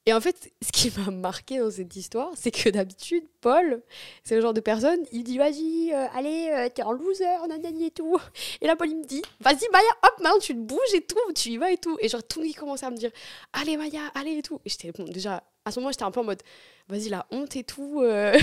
Et 0.09 0.13
en 0.13 0.21
fait, 0.21 0.53
ce 0.63 0.71
qui 0.71 0.93
m'a 1.01 1.11
marqué 1.11 1.59
dans 1.59 1.71
cette 1.71 1.97
histoire, 1.97 2.31
c'est 2.37 2.53
que 2.53 2.69
d'habitude, 2.71 3.25
Paul, 3.41 3.83
c'est 4.23 4.37
le 4.37 4.41
genre 4.41 4.55
de 4.55 4.61
personne, 4.61 5.01
il 5.11 5.25
dit 5.25 5.37
vas-y, 5.37 5.93
euh, 5.93 6.07
allez, 6.15 6.49
euh, 6.53 6.69
t'es 6.73 6.83
un 6.83 6.93
loser, 6.93 7.25
nanani 7.49 7.87
et 7.87 7.91
tout. 7.91 8.17
Et 8.61 8.69
là, 8.69 8.77
Paul, 8.77 8.89
il 8.89 8.99
me 8.99 9.05
dit 9.05 9.23
vas-y, 9.41 9.69
Maya, 9.73 9.89
hop, 10.05 10.15
maintenant 10.21 10.39
tu 10.39 10.55
te 10.55 10.61
bouges 10.61 10.95
et 10.95 11.01
tout, 11.01 11.33
tu 11.35 11.49
y 11.51 11.57
vas 11.57 11.73
et 11.73 11.77
tout. 11.77 11.99
Et 12.01 12.09
genre, 12.09 12.23
tout 12.23 12.39
le 12.41 12.47
monde 12.47 12.55
commençait 12.55 12.87
à 12.87 12.91
me 12.91 12.97
dire 12.97 13.11
allez, 13.53 13.77
Maya, 13.77 14.01
allez 14.15 14.39
et 14.39 14.43
tout. 14.43 14.61
Et 14.65 14.69
j'étais, 14.69 14.93
bon, 14.93 15.05
déjà, 15.07 15.43
à 15.65 15.73
ce 15.73 15.81
moment, 15.81 15.91
j'étais 15.91 16.05
un 16.05 16.13
peu 16.13 16.21
en 16.21 16.25
mode 16.25 16.43
vas-y, 16.89 17.09
la 17.09 17.27
honte 17.33 17.57
et 17.57 17.65
tout. 17.65 18.01
euh. 18.03 18.39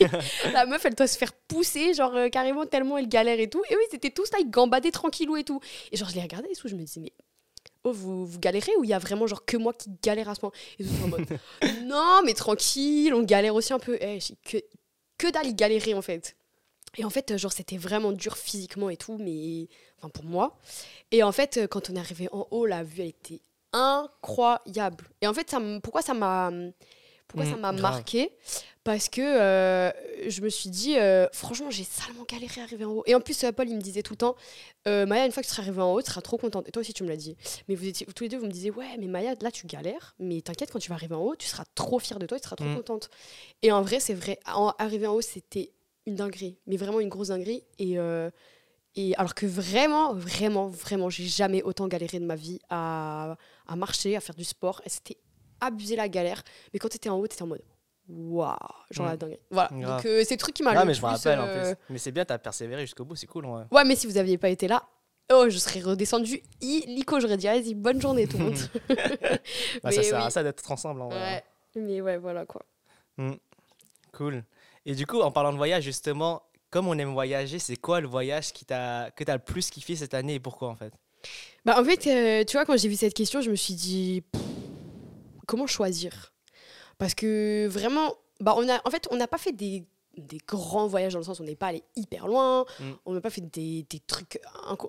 la 0.54 0.64
meuf, 0.64 0.86
elle 0.86 0.94
doit 0.94 1.06
se 1.06 1.18
faire 1.18 1.34
pousser, 1.34 1.92
genre, 1.92 2.14
carrément, 2.32 2.64
tellement 2.64 2.96
elle 2.96 3.08
galère 3.10 3.40
et 3.40 3.50
tout. 3.50 3.62
Et 3.68 3.76
oui, 3.76 3.82
c'était 3.90 4.10
tous 4.10 4.32
là, 4.32 4.38
ils 4.40 4.50
gambadaient 4.50 4.90
tranquillou 4.90 5.36
et 5.36 5.44
tout. 5.44 5.60
Et 5.92 5.98
genre, 5.98 6.08
je 6.08 6.14
les 6.14 6.22
regardais 6.22 6.48
et 6.50 6.56
tout, 6.56 6.68
je 6.68 6.76
me 6.76 6.82
disais, 6.82 7.00
mais. 7.02 7.12
Oh, 7.84 7.92
vous, 7.92 8.26
vous 8.26 8.38
galérez 8.38 8.72
ou 8.78 8.84
il 8.84 8.90
y 8.90 8.94
a 8.94 8.98
vraiment 8.98 9.26
genre 9.26 9.44
que 9.44 9.56
moi 9.56 9.74
qui 9.74 9.90
galère 10.02 10.28
à 10.30 10.34
ce 10.34 10.40
moment? 10.42 10.54
Et 10.78 10.84
tout 10.84 11.04
en 11.04 11.08
mode 11.08 11.26
non, 11.84 12.22
mais 12.24 12.34
tranquille, 12.34 13.12
on 13.14 13.22
galère 13.22 13.54
aussi 13.54 13.72
un 13.72 13.78
peu. 13.78 13.98
Eh, 14.00 14.20
j'ai 14.20 14.34
que, 14.42 14.58
que 15.18 15.30
dalle 15.30 15.54
galérer 15.54 15.94
en 15.94 16.02
fait. 16.02 16.36
Et 16.96 17.04
en 17.04 17.10
fait, 17.10 17.30
euh, 17.30 17.38
genre, 17.38 17.52
c'était 17.52 17.76
vraiment 17.76 18.12
dur 18.12 18.36
physiquement 18.36 18.90
et 18.90 18.96
tout, 18.96 19.18
mais. 19.18 19.68
Enfin, 19.98 20.08
pour 20.08 20.24
moi. 20.24 20.56
Et 21.10 21.22
en 21.22 21.32
fait, 21.32 21.56
euh, 21.56 21.66
quand 21.66 21.90
on 21.90 21.96
est 21.96 21.98
arrivé 21.98 22.28
en 22.32 22.46
haut, 22.50 22.66
la 22.66 22.82
vue, 22.82 23.02
elle 23.02 23.08
était 23.08 23.40
incroyable. 23.72 25.08
Et 25.20 25.26
en 25.26 25.34
fait, 25.34 25.50
ça 25.50 25.60
pourquoi 25.82 26.02
ça 26.02 26.14
m'a. 26.14 26.50
Pourquoi 27.34 27.50
ça 27.50 27.56
Mm, 27.56 27.60
m'a 27.60 27.72
marqué? 27.72 28.30
Parce 28.84 29.08
que 29.08 29.22
euh, 29.22 29.90
je 30.28 30.42
me 30.42 30.50
suis 30.50 30.68
dit, 30.68 30.98
euh, 30.98 31.26
franchement, 31.32 31.70
j'ai 31.70 31.84
salement 31.84 32.24
galéré 32.30 32.60
à 32.60 32.64
arriver 32.64 32.84
en 32.84 32.90
haut. 32.92 33.02
Et 33.06 33.14
en 33.14 33.20
plus, 33.20 33.42
euh, 33.44 33.50
Paul, 33.50 33.66
il 33.68 33.76
me 33.76 33.80
disait 33.80 34.02
tout 34.02 34.12
le 34.12 34.18
temps, 34.18 34.36
euh, 34.86 35.06
Maya, 35.06 35.24
une 35.24 35.32
fois 35.32 35.42
que 35.42 35.46
tu 35.48 35.52
seras 35.54 35.62
arrivée 35.62 35.80
en 35.80 35.92
haut, 35.94 36.02
tu 36.02 36.10
seras 36.10 36.20
trop 36.20 36.36
contente. 36.36 36.68
Et 36.68 36.70
toi 36.70 36.80
aussi, 36.82 36.92
tu 36.92 37.02
me 37.02 37.08
l'as 37.08 37.16
dit. 37.16 37.34
Mais 37.68 37.74
vous 37.76 37.86
étiez, 37.86 38.06
tous 38.14 38.24
les 38.24 38.28
deux, 38.28 38.36
vous 38.36 38.44
me 38.46 38.50
disiez, 38.50 38.70
ouais, 38.70 38.96
mais 38.98 39.06
Maya, 39.06 39.34
là, 39.40 39.50
tu 39.50 39.66
galères. 39.66 40.14
Mais 40.18 40.42
t'inquiète, 40.42 40.70
quand 40.70 40.78
tu 40.78 40.90
vas 40.90 40.96
arriver 40.96 41.14
en 41.14 41.20
haut, 41.22 41.34
tu 41.34 41.46
seras 41.46 41.64
trop 41.74 41.98
fière 41.98 42.18
de 42.18 42.26
toi, 42.26 42.38
tu 42.38 42.44
seras 42.44 42.56
trop 42.56 42.66
Mm. 42.66 42.76
contente. 42.76 43.08
Et 43.62 43.72
en 43.72 43.80
vrai, 43.80 44.00
c'est 44.00 44.14
vrai. 44.14 44.38
En, 44.52 44.74
arriver 44.78 45.06
en 45.06 45.14
haut, 45.14 45.22
c'était 45.22 45.72
une 46.06 46.16
dinguerie. 46.16 46.58
Mais 46.66 46.76
vraiment 46.76 47.00
une 47.00 47.08
grosse 47.08 47.28
dinguerie. 47.28 47.64
Et, 47.78 47.96
et 48.96 49.16
alors 49.16 49.34
que 49.34 49.46
vraiment, 49.46 50.12
vraiment, 50.14 50.68
vraiment, 50.68 51.08
j'ai 51.08 51.24
jamais 51.24 51.62
autant 51.62 51.88
galéré 51.88 52.20
de 52.20 52.26
ma 52.26 52.36
vie 52.36 52.60
à, 52.68 53.36
à 53.66 53.76
marcher, 53.76 54.14
à 54.14 54.20
faire 54.20 54.34
du 54.36 54.44
sport. 54.44 54.82
Et 54.84 54.90
c'était 54.90 55.16
abusé 55.66 55.96
la 55.96 56.08
galère. 56.08 56.42
Mais 56.72 56.78
quand 56.78 56.88
tu 56.88 56.96
étais 56.96 57.08
en 57.08 57.18
haut, 57.18 57.26
tu 57.26 57.34
étais 57.34 57.42
en 57.42 57.46
mode 57.48 57.62
waouh, 58.08 58.54
genre 58.90 59.06
Mm. 59.06 59.10
la 59.10 59.16
dinguerie. 59.16 59.40
Voilà. 59.50 59.68
Grave. 59.72 59.96
Donc 60.02 60.06
euh, 60.06 60.22
c'est 60.26 60.34
le 60.34 60.38
truc 60.38 60.54
qui 60.54 60.62
m'a 60.62 60.70
Ah, 60.72 60.80
le 60.80 60.86
mais 60.86 60.94
je 60.94 61.00
me 61.00 61.06
rappelle 61.06 61.40
en 61.40 61.46
euh, 61.46 61.72
plus. 61.74 61.80
Mais 61.90 61.98
c'est 61.98 62.12
bien, 62.12 62.24
t'as 62.26 62.36
persévéré 62.38 62.82
jusqu'au 62.82 63.04
bout, 63.04 63.16
c'est 63.16 63.26
cool. 63.26 63.46
Ouais. 63.46 63.62
Ouais, 63.72 63.84
mais 63.84 63.96
si 63.96 64.06
vous 64.06 64.18
aviez 64.18 64.36
pas 64.36 64.50
été 64.50 64.68
là, 64.68 64.82
oh, 65.32 65.46
je 65.48 65.56
serais 65.56 65.80
redescendue 65.80 66.42
illico. 66.60 67.18
J'aurais 67.20 67.38
dit, 67.38 67.46
vas-y, 67.46 67.74
bonne 67.74 68.00
journée 68.02 68.26
tout 68.26 68.36
le 68.38 68.44
monde. 68.44 68.58
Bah, 69.82 69.90
ça 69.90 70.02
sert 70.02 70.18
oui. 70.18 70.24
à 70.26 70.30
ça 70.30 70.42
d'être 70.42 70.70
ensemble. 70.70 71.00
en. 71.02 71.08
Ouais. 71.10 71.42
Mais 71.76 72.00
ouais, 72.02 72.18
voilà 72.18 72.44
quoi. 72.46 72.62
Cool. 74.12 74.44
Et 74.86 74.94
du 74.94 75.06
coup, 75.06 75.20
en 75.20 75.32
parlant 75.32 75.52
de 75.52 75.56
voyage, 75.56 75.82
justement, 75.84 76.42
comme 76.70 76.86
on 76.88 76.98
aime 76.98 77.12
voyager, 77.12 77.58
c'est 77.58 77.76
quoi 77.76 78.00
le 78.00 78.06
voyage 78.08 78.52
qui 78.52 78.64
t'a, 78.64 79.10
que 79.16 79.24
tu 79.24 79.30
as 79.30 79.34
le 79.34 79.42
plus 79.42 79.70
kiffé 79.70 79.96
cette 79.96 80.14
année 80.14 80.34
et 80.34 80.40
pourquoi 80.40 80.68
en 80.68 80.76
fait? 80.76 80.92
Bah, 81.64 81.80
en 81.80 81.84
fait, 81.84 82.06
euh, 82.06 82.44
tu 82.44 82.56
vois, 82.56 82.66
quand 82.66 82.76
j'ai 82.76 82.88
vu 82.88 82.96
cette 82.96 83.14
question, 83.14 83.40
je 83.40 83.50
me 83.50 83.56
suis 83.56 83.74
dit, 83.74 84.22
pff, 84.30 84.42
comment 85.46 85.66
choisir? 85.66 86.32
Parce 86.98 87.14
que 87.14 87.66
vraiment, 87.68 88.14
bah, 88.40 88.54
on 88.56 88.68
a, 88.68 88.80
en 88.84 88.90
fait, 88.90 89.08
on 89.10 89.16
n'a 89.16 89.26
pas 89.26 89.38
fait 89.38 89.52
des, 89.52 89.84
des 90.16 90.38
grands 90.46 90.86
voyages 90.86 91.12
dans 91.14 91.18
le 91.18 91.24
sens 91.24 91.40
où 91.40 91.42
on 91.42 91.46
n'est 91.46 91.56
pas 91.56 91.68
allé 91.68 91.82
hyper 91.96 92.26
loin, 92.26 92.64
Mm. 92.80 92.84
on 93.06 93.12
n'a 93.14 93.20
pas 93.20 93.30
fait 93.30 93.40
des, 93.40 93.84
des 93.90 94.00
trucs 94.00 94.40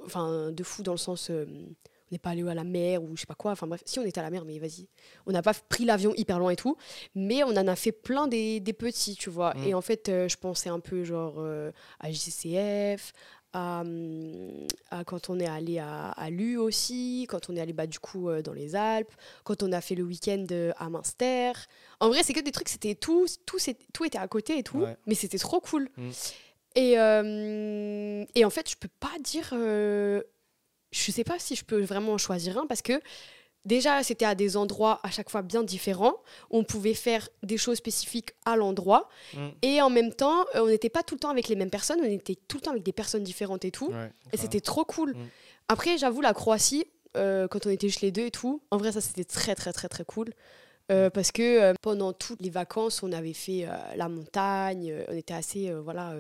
enfin, 0.05 0.51
de 0.51 0.63
fou 0.63 0.83
dans 0.83 0.91
le 0.91 0.97
sens, 0.99 1.29
euh, 1.31 1.45
on 1.47 2.13
n'est 2.13 2.19
pas 2.19 2.29
allé 2.29 2.47
à 2.47 2.53
la 2.53 2.63
mer 2.63 3.01
ou 3.01 3.15
je 3.15 3.21
sais 3.21 3.25
pas 3.25 3.33
quoi, 3.33 3.51
enfin 3.51 3.65
bref, 3.65 3.81
si 3.85 3.97
on 3.97 4.03
était 4.03 4.19
à 4.19 4.23
la 4.23 4.29
mer, 4.29 4.45
mais 4.45 4.59
vas-y. 4.59 4.87
On 5.25 5.31
n'a 5.31 5.41
pas 5.41 5.53
pris 5.67 5.85
l'avion 5.85 6.13
hyper 6.15 6.37
loin 6.37 6.51
et 6.51 6.55
tout, 6.55 6.77
mais 7.15 7.43
on 7.43 7.47
en 7.49 7.67
a 7.67 7.75
fait 7.75 7.91
plein 7.91 8.27
des, 8.27 8.59
des 8.59 8.73
petits, 8.73 9.15
tu 9.15 9.31
vois. 9.31 9.55
Mm. 9.55 9.63
Et 9.63 9.73
en 9.73 9.81
fait, 9.81 10.09
euh, 10.09 10.27
je 10.29 10.37
pensais 10.37 10.69
un 10.69 10.79
peu 10.79 11.03
genre 11.03 11.35
euh, 11.39 11.71
à 11.99 12.11
JCF, 12.11 13.11
à, 13.55 13.83
à 14.91 15.03
quand 15.05 15.29
on 15.29 15.39
est 15.39 15.47
allé 15.47 15.79
à, 15.79 16.09
à 16.09 16.29
Lu 16.29 16.57
aussi, 16.57 17.25
quand 17.29 17.49
on 17.49 17.55
est 17.55 17.61
allé 17.61 17.71
bah, 17.73 17.87
du 17.87 17.99
coup 17.99 18.29
euh, 18.29 18.41
dans 18.41 18.53
les 18.53 18.75
Alpes, 18.75 19.13
quand 19.43 19.63
on 19.63 19.71
a 19.71 19.79
fait 19.81 19.95
le 19.95 20.03
week-end 20.03 20.45
euh, 20.51 20.71
à 20.77 20.89
Münster. 20.89 21.53
En 21.99 22.09
vrai, 22.09 22.21
c'est 22.23 22.33
que 22.33 22.41
des 22.41 22.51
trucs, 22.51 22.69
c'était 22.69 22.95
tout, 22.95 23.25
tout, 23.45 23.57
tout 23.93 24.03
était 24.05 24.17
à 24.17 24.27
côté 24.27 24.57
et 24.57 24.63
tout, 24.63 24.79
Ouais. 24.79 24.97
mais 25.05 25.15
c'était 25.15 25.37
trop 25.37 25.61
cool. 25.61 25.89
Mm. 25.97 26.09
Et, 26.75 26.99
euh, 26.99 28.25
et 28.35 28.43
en 28.43 28.49
fait, 28.49 28.69
je 28.69 28.75
peux 28.75 28.89
pas 28.99 29.13
dire. 29.21 29.49
euh, 29.53 30.21
je 30.91 31.11
sais 31.11 31.23
pas 31.23 31.39
si 31.39 31.55
je 31.55 31.63
peux 31.65 31.81
vraiment 31.81 32.13
en 32.13 32.17
choisir 32.17 32.57
un 32.57 32.67
parce 32.67 32.81
que 32.81 32.93
déjà, 33.65 34.03
c'était 34.03 34.25
à 34.25 34.35
des 34.35 34.57
endroits 34.57 34.99
à 35.03 35.09
chaque 35.09 35.29
fois 35.29 35.41
bien 35.41 35.63
différents. 35.63 36.15
On 36.51 36.63
pouvait 36.63 36.93
faire 36.93 37.27
des 37.43 37.57
choses 37.57 37.77
spécifiques 37.77 38.31
à 38.45 38.55
l'endroit. 38.55 39.09
Mm. 39.33 39.47
Et 39.61 39.81
en 39.81 39.89
même 39.89 40.13
temps, 40.13 40.45
euh, 40.55 40.61
on 40.61 40.67
n'était 40.67 40.89
pas 40.89 41.03
tout 41.03 41.15
le 41.15 41.19
temps 41.19 41.29
avec 41.29 41.47
les 41.47 41.55
mêmes 41.55 41.69
personnes, 41.69 41.99
on 42.01 42.05
était 42.05 42.37
tout 42.47 42.57
le 42.57 42.61
temps 42.61 42.71
avec 42.71 42.83
des 42.83 42.93
personnes 42.93 43.23
différentes 43.23 43.65
et 43.65 43.71
tout. 43.71 43.89
Ouais, 43.89 44.11
Et 44.31 44.37
c'était 44.37 44.61
trop 44.61 44.85
cool. 44.85 45.11
Mm. 45.11 45.27
Après, 45.67 45.97
j'avoue, 45.97 46.21
la 46.21 46.33
Croatie, 46.33 46.85
euh, 47.15 47.47
quand 47.47 47.65
on 47.65 47.69
était 47.69 47.87
juste 47.87 48.01
les 48.01 48.11
deux 48.11 48.25
et 48.25 48.31
tout, 48.31 48.61
en 48.71 48.77
vrai, 48.77 48.91
ça 48.91 49.01
c'était 49.01 49.23
très, 49.23 49.55
très, 49.55 49.73
très, 49.73 49.87
très 49.87 50.05
cool. 50.05 50.29
Euh, 50.91 51.09
parce 51.09 51.31
que 51.31 51.41
euh, 51.41 51.73
pendant 51.81 52.13
toutes 52.13 52.41
les 52.41 52.49
vacances, 52.49 53.01
on 53.01 53.11
avait 53.11 53.33
fait 53.33 53.67
la 53.95 54.09
montagne, 54.09 54.93
on 55.07 55.15
était 55.15 55.33
assez, 55.33 55.71
voilà, 55.73 56.13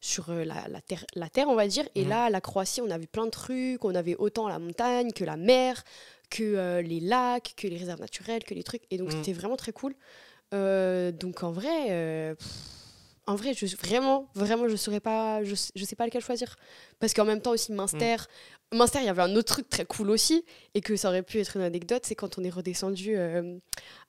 sur 0.00 0.30
la, 0.30 0.68
la 0.68 0.80
terre, 0.80 1.04
la 1.14 1.28
terre, 1.28 1.48
on 1.48 1.56
va 1.56 1.66
dire. 1.66 1.84
Et 1.94 2.04
là, 2.04 2.30
la 2.30 2.40
Croatie, 2.40 2.80
on 2.80 2.90
avait 2.90 3.06
plein 3.06 3.24
de 3.24 3.30
trucs, 3.30 3.84
on 3.84 3.94
avait 3.94 4.16
autant 4.16 4.48
la 4.48 4.58
montagne 4.58 5.12
que 5.12 5.24
la 5.24 5.36
mer, 5.36 5.82
que 6.30 6.42
euh, 6.44 6.80
les 6.82 7.00
lacs, 7.00 7.54
que 7.56 7.66
les 7.66 7.76
réserves 7.76 8.00
naturelles, 8.00 8.44
que 8.44 8.54
les 8.54 8.62
trucs. 8.62 8.82
Et 8.90 8.96
donc, 8.98 9.08
Mhm. 9.12 9.16
c'était 9.24 9.32
vraiment 9.32 9.56
très 9.56 9.72
cool. 9.72 9.94
Euh, 10.54 11.12
donc, 11.12 11.42
en 11.42 11.52
vrai, 11.52 11.86
euh, 11.90 12.34
pff, 12.34 12.48
en 13.26 13.34
vrai, 13.36 13.52
je, 13.54 13.76
vraiment, 13.76 14.28
vraiment, 14.34 14.68
je 14.68 14.76
saurais 14.76 15.00
pas, 15.00 15.44
je, 15.44 15.54
je 15.74 15.84
sais 15.84 15.96
pas 15.96 16.06
lequel 16.06 16.22
choisir. 16.22 16.56
Parce 16.98 17.12
qu'en 17.14 17.24
même 17.24 17.40
temps 17.40 17.52
aussi, 17.52 17.72
Münster, 17.72 18.16
Münster, 18.72 18.98
il 19.00 19.06
y 19.06 19.08
avait 19.08 19.22
un 19.22 19.34
autre 19.36 19.52
truc 19.54 19.68
très 19.68 19.84
cool 19.84 20.10
aussi, 20.10 20.44
et 20.74 20.80
que 20.80 20.96
ça 20.96 21.08
aurait 21.08 21.22
pu 21.22 21.38
être 21.40 21.56
une 21.56 21.62
anecdote, 21.62 22.02
c'est 22.06 22.14
quand 22.16 22.38
on 22.38 22.44
est 22.44 22.50
redescendu 22.50 23.16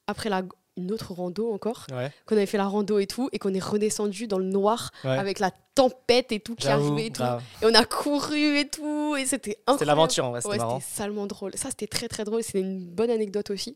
après 0.08 0.30
la, 0.30 0.44
une 0.82 0.92
autre 0.92 1.14
rando 1.14 1.52
encore, 1.54 1.88
Ouais, 1.92 2.12
qu'on 2.26 2.36
avait 2.36 2.46
fait 2.46 2.58
la 2.58 2.66
rando 2.68 3.00
et 3.00 3.08
tout, 3.08 3.30
et 3.32 3.40
qu'on 3.40 3.54
est 3.54 3.64
redescendu 3.64 4.28
dans 4.28 4.38
le 4.40 4.46
noir 4.46 4.92
ouais. 5.04 5.18
avec 5.18 5.40
la 5.40 5.52
tempête 5.76 6.32
et 6.32 6.40
tout 6.40 6.56
qui 6.56 6.68
arrivait 6.68 7.08
et 7.08 7.12
tout. 7.12 7.24
Et 7.62 7.66
on 7.66 7.74
a 7.74 7.86
couru 7.86 8.58
et 8.60 8.68
tout, 8.68 9.16
et 9.16 9.26
c'était 9.26 9.52
incroyable. 9.68 9.74
C'était 9.80 9.86
l'aventure 9.86 10.26
en 10.26 10.32
vrai, 10.32 10.42
c'était 10.42 10.58
Ouais, 10.58 10.80
salement 10.82 11.28
drôle. 11.28 11.52
Ça, 11.56 11.70
c'était 11.70 11.88
très 11.88 12.08
très 12.08 12.24
drôle. 12.26 12.44
C'était 12.44 12.60
une 12.62 12.84
bonne 12.86 13.10
anecdote 13.10 13.50
aussi. 13.52 13.76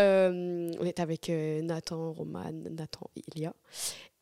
Euh, 0.00 0.72
on 0.80 0.84
était 0.86 1.02
avec 1.02 1.30
euh, 1.30 1.62
Nathan, 1.62 2.12
Roman, 2.12 2.50
Nathan 2.52 3.08
et 3.16 3.22
Elia. 3.36 3.52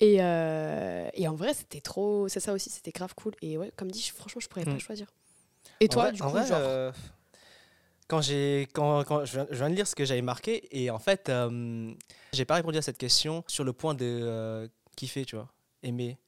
Et, 0.00 0.16
euh, 0.20 1.08
et 1.14 1.26
en 1.28 1.34
vrai, 1.34 1.54
c'était 1.54 1.80
trop. 1.80 2.28
C'est 2.28 2.40
ça 2.40 2.52
aussi, 2.52 2.68
c'était 2.70 2.90
grave 2.90 3.14
cool. 3.14 3.32
Et 3.40 3.56
ouais, 3.56 3.72
comme 3.76 3.90
dit, 3.90 4.02
franchement, 4.14 4.40
je 4.40 4.48
pourrais 4.48 4.64
pas 4.64 4.78
choisir. 4.78 5.06
Et 5.80 5.88
toi, 5.88 6.04
vrai- 6.04 6.12
du 6.12 6.22
en 6.22 6.26
coup, 6.26 6.32
vrai, 6.32 6.46
genre. 6.46 6.58
euh, 6.60 6.92
quand 8.08 8.20
j'ai 8.20 8.68
quand, 8.72 9.04
quand 9.04 9.24
je, 9.24 9.40
viens, 9.50 9.70
de 9.70 9.74
lire 9.74 9.86
ce 9.86 9.94
que 9.94 10.04
j'avais 10.04 10.22
marqué 10.22 10.68
et 10.70 10.90
en 10.90 10.98
fait 10.98 11.28
euh, 11.28 11.92
j'ai 12.32 12.44
pas 12.44 12.54
répondu 12.56 12.78
à 12.78 12.82
cette 12.82 12.98
question 12.98 13.44
sur 13.46 13.64
le 13.64 13.72
point 13.72 13.94
de 13.94 14.04
euh, 14.04 14.68
kiffer 14.96 15.24
tu 15.24 15.36
vois 15.36 15.48
aimer 15.82 16.18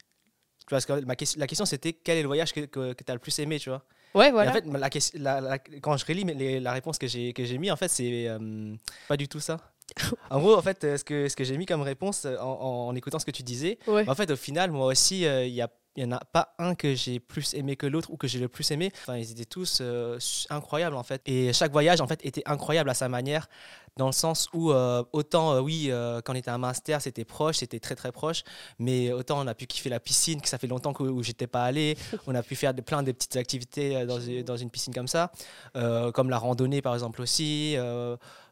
Tu 0.60 0.70
vois, 0.70 0.80
parce 0.80 0.86
que 0.86 1.04
ma 1.04 1.16
question- 1.16 1.38
la 1.40 1.46
question 1.46 1.64
c'était 1.66 1.92
quel 1.92 2.18
est 2.18 2.22
le 2.22 2.28
voyage 2.28 2.52
que, 2.52 2.60
que, 2.60 2.92
tu 2.92 3.04
as 3.10 3.14
le 3.14 3.20
plus 3.20 3.38
aimé 3.38 3.58
tu 3.58 3.68
vois? 3.70 3.82
Ouais, 4.14 4.28
Et 4.28 4.32
voilà. 4.32 4.50
en 4.50 4.54
fait 4.54 4.64
la, 4.66 4.88
la- 5.14 5.40
la- 5.40 5.58
quand 5.58 5.96
je 5.96 6.06
relis 6.06 6.24
les- 6.24 6.60
la 6.60 6.72
réponse 6.72 6.98
que 6.98 7.06
j'ai 7.06 7.32
que 7.32 7.44
j'ai 7.44 7.58
mis 7.58 7.70
en 7.70 7.76
fait 7.76 7.88
c'est 7.88 8.28
euh, 8.28 8.74
pas 9.08 9.16
du 9.16 9.28
tout 9.28 9.40
ça 9.40 9.72
en 10.30 10.40
gros 10.40 10.56
en 10.56 10.62
fait 10.62 10.82
euh, 10.84 10.96
ce 10.96 11.04
que 11.04 11.28
ce 11.28 11.36
que 11.36 11.44
j'ai 11.44 11.58
mis 11.58 11.66
comme 11.66 11.82
réponse 11.82 12.24
en, 12.24 12.88
en 12.88 12.94
écoutant 12.94 13.18
ce 13.18 13.26
que 13.26 13.30
tu 13.30 13.42
disais 13.42 13.78
ouais. 13.86 14.08
En 14.08 14.14
fait, 14.14 14.30
au 14.30 14.36
final, 14.36 14.70
moi 14.70 14.86
aussi, 14.86 15.22
il 15.22 15.52
y 15.54 15.60
a 15.60 15.68
il 15.96 16.04
n'y 16.04 16.12
en 16.12 16.16
a 16.16 16.24
pas 16.24 16.54
un 16.58 16.74
que 16.74 16.94
j'ai 16.94 17.20
plus 17.20 17.54
aimé 17.54 17.76
que 17.76 17.86
l'autre 17.86 18.10
ou 18.10 18.16
que 18.16 18.26
j'ai 18.26 18.40
le 18.40 18.48
plus 18.48 18.70
aimé. 18.70 18.90
Enfin, 19.02 19.16
ils 19.16 19.30
étaient 19.30 19.44
tous 19.44 19.78
euh, 19.80 20.18
incroyables 20.50 20.96
en 20.96 21.02
fait. 21.02 21.22
Et 21.26 21.52
chaque 21.52 21.72
voyage 21.72 22.00
en 22.00 22.06
fait 22.06 22.24
était 22.24 22.42
incroyable 22.46 22.90
à 22.90 22.94
sa 22.94 23.08
manière, 23.08 23.48
dans 23.96 24.06
le 24.06 24.12
sens 24.12 24.48
où 24.52 24.72
euh, 24.72 25.04
autant 25.12 25.52
euh, 25.54 25.60
oui, 25.60 25.86
euh, 25.90 26.20
quand 26.20 26.32
on 26.32 26.36
était 26.36 26.50
à 26.50 26.58
Master, 26.58 27.00
c'était 27.00 27.24
proche, 27.24 27.58
c'était 27.58 27.78
très 27.80 27.94
très 27.94 28.10
proche, 28.12 28.42
mais 28.78 29.12
autant 29.12 29.40
on 29.40 29.46
a 29.46 29.54
pu 29.54 29.66
kiffer 29.66 29.88
la 29.90 30.00
piscine, 30.00 30.40
que 30.40 30.48
ça 30.48 30.58
fait 30.58 30.66
longtemps 30.66 30.92
que, 30.92 31.02
où 31.04 31.22
j'étais 31.22 31.46
pas 31.46 31.64
allé. 31.64 31.96
On 32.26 32.34
a 32.34 32.42
pu 32.42 32.56
faire 32.56 32.74
de, 32.74 32.80
plein 32.80 33.02
de 33.02 33.12
petites 33.12 33.36
activités 33.36 34.04
dans, 34.06 34.18
une- 34.20 34.42
dans 34.42 34.56
une 34.56 34.70
piscine 34.70 34.92
comme 34.94 35.08
ça, 35.08 35.30
comme 36.12 36.30
la 36.30 36.38
randonnée 36.38 36.82
par 36.82 36.94
exemple 36.94 37.20
aussi, 37.22 37.76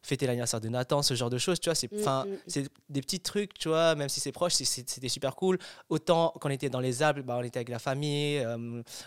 fêter 0.02 0.26
l'anniversaire 0.26 0.60
de 0.60 0.68
Nathan, 0.68 1.02
ce 1.02 1.14
genre 1.14 1.30
de 1.30 1.38
choses. 1.38 1.60
Tu 1.60 1.68
vois, 1.68 1.74
c'est 1.74 1.92
Mm, 2.24 2.30
mm. 2.30 2.36
c'est 2.46 2.68
des 2.88 3.00
petits 3.00 3.20
trucs, 3.20 3.54
tu 3.54 3.68
vois, 3.68 3.94
même 3.94 4.08
si 4.08 4.18
c'est 4.20 4.32
proche, 4.32 4.54
c'était 4.54 5.08
super 5.08 5.36
cool. 5.36 5.58
Autant 5.88 6.32
quand 6.40 6.48
on 6.48 6.52
était 6.52 6.70
dans 6.70 6.80
les 6.80 7.02
Alpes, 7.02 7.20
bah, 7.20 7.36
on 7.38 7.42
était 7.42 7.58
avec 7.58 7.68
la 7.68 7.78
famille, 7.78 8.44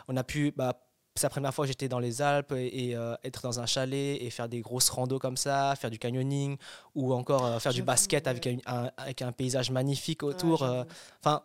on 0.08 0.18
a 0.18 0.24
pu, 0.24 0.54
bah, 0.56 0.74
c'est 1.18 1.24
la 1.24 1.30
première 1.30 1.54
fois 1.54 1.64
que 1.66 1.70
j'étais 1.70 1.88
dans 1.88 2.00
les 2.00 2.22
Alpes 2.22 2.52
et, 2.52 2.90
et, 2.90 2.96
euh, 2.96 3.16
être 3.24 3.42
dans 3.44 3.62
un 3.62 3.66
chalet 3.66 4.22
et 4.22 4.30
faire 4.30 4.50
des 4.50 4.60
grosses 4.60 4.90
randos 4.90 5.18
comme 5.18 5.38
ça, 5.38 5.74
faire 5.80 5.90
du 5.90 5.98
canyoning 5.98 6.58
ou 6.94 7.14
encore 7.14 7.46
euh, 7.46 7.60
faire 7.60 7.72
du 7.72 7.84
basket 7.84 8.28
avec 8.28 8.46
un, 8.48 8.58
un- 8.66 8.92
avec 8.98 9.22
un 9.22 9.32
paysage 9.32 9.72
magnifique 9.72 10.24
autour. 10.24 10.64
euh. 10.64 10.84
Enfin, 11.24 11.42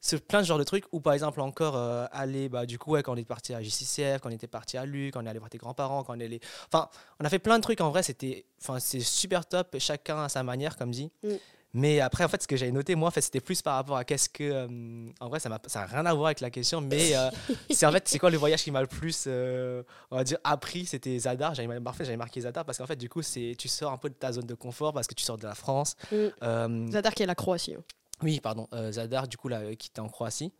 c'est 0.00 0.22
plein 0.22 0.42
de 0.42 0.46
genres 0.46 0.58
de 0.58 0.64
trucs. 0.64 0.84
Ou 0.92 1.00
par 1.00 1.14
exemple 1.14 1.40
encore 1.40 1.74
aller, 2.12 2.50
bah, 2.50 2.66
du 2.66 2.78
coup, 2.78 2.90
ouais, 2.90 3.02
quand 3.02 3.14
on 3.14 3.16
est 3.16 3.24
parti 3.24 3.54
à 3.54 3.62
JCCF, 3.62 4.20
quand 4.20 4.28
on 4.28 4.32
était 4.32 4.46
parti 4.46 4.76
à 4.76 4.84
Luc, 4.84 5.14
quand 5.14 5.22
on 5.22 5.26
est 5.26 5.30
allé 5.30 5.38
voir 5.38 5.48
tes 5.48 5.56
grands-parents, 5.56 6.04
quand 6.04 6.14
on 6.14 6.20
est 6.20 6.26
allé... 6.26 6.40
Enfin, 6.70 6.90
on 7.18 7.24
a 7.24 7.30
fait 7.30 7.38
plein 7.38 7.56
de 7.56 7.62
trucs 7.62 7.80
en 7.80 7.88
vrai, 7.88 8.02
c'était... 8.02 8.44
Enfin, 8.60 8.78
super 8.80 9.46
top, 9.46 9.74
chacun 9.78 10.22
à 10.24 10.28
sa 10.28 10.42
manière, 10.42 10.76
comme 10.76 10.90
dit. 10.90 11.10
Mm. 11.22 11.28
Mais 11.74 11.98
après, 12.00 12.22
en 12.22 12.28
fait, 12.28 12.40
ce 12.40 12.46
que 12.46 12.56
j'avais 12.56 12.70
noté, 12.70 12.94
moi, 12.94 13.08
en 13.08 13.10
fait, 13.10 13.20
c'était 13.20 13.40
plus 13.40 13.60
par 13.60 13.74
rapport 13.74 13.96
à 13.96 14.04
qu'est-ce 14.04 14.28
que... 14.28 14.44
euh, 14.44 15.10
en 15.18 15.28
vrai, 15.28 15.40
ça 15.40 15.48
n'a 15.48 15.60
ça 15.66 15.82
a 15.82 15.86
rien 15.86 16.06
à 16.06 16.14
voir 16.14 16.26
avec 16.26 16.40
la 16.40 16.48
question, 16.50 16.80
mais 16.80 17.16
euh, 17.16 17.28
c'est 17.70 17.84
en 17.84 17.90
fait, 17.90 18.08
c'est 18.08 18.20
quoi 18.20 18.30
le 18.30 18.36
voyage 18.38 18.62
qui 18.62 18.70
m'a 18.70 18.80
le 18.80 18.86
plus, 18.86 19.24
euh, 19.26 19.82
on 20.12 20.16
va 20.16 20.22
dire, 20.22 20.38
appris? 20.44 20.86
C'était 20.86 21.18
Zadar. 21.18 21.54
J'avais 21.54 21.80
marqué, 21.80 22.04
j'avais 22.04 22.16
marqué 22.16 22.40
Zadar 22.40 22.64
parce 22.64 22.78
qu'en 22.78 22.86
fait, 22.86 22.96
du 22.96 23.08
coup, 23.08 23.22
c'est 23.22 23.56
tu 23.58 23.66
sors 23.66 23.90
un 23.90 23.98
peu 23.98 24.08
de 24.08 24.14
ta 24.14 24.30
zone 24.30 24.46
de 24.46 24.54
confort 24.54 24.92
parce 24.92 25.08
que 25.08 25.14
tu 25.14 25.24
sors 25.24 25.36
de 25.36 25.46
la 25.46 25.56
France. 25.56 25.96
Mm. 26.12 26.92
Zadar 26.92 27.12
qui 27.12 27.24
est 27.24 27.26
la 27.26 27.34
Croatie. 27.34 27.74
hein. 27.74 27.82
oui, 28.22 28.38
pardon, 28.40 28.68
Zadar, 28.90 29.26
du 29.26 29.36
coup, 29.36 29.48
là, 29.48 29.74
qui 29.74 29.88
était 29.88 30.00
en 30.00 30.08
Croatie. 30.08 30.52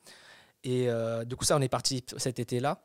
Et 0.65 0.89
du 1.27 1.37
coup, 1.37 1.45
ça, 1.45 1.57
on 1.57 1.61
est 1.61 1.69
parti 1.69 2.03
cet 2.17 2.41
été-là, 2.41 2.83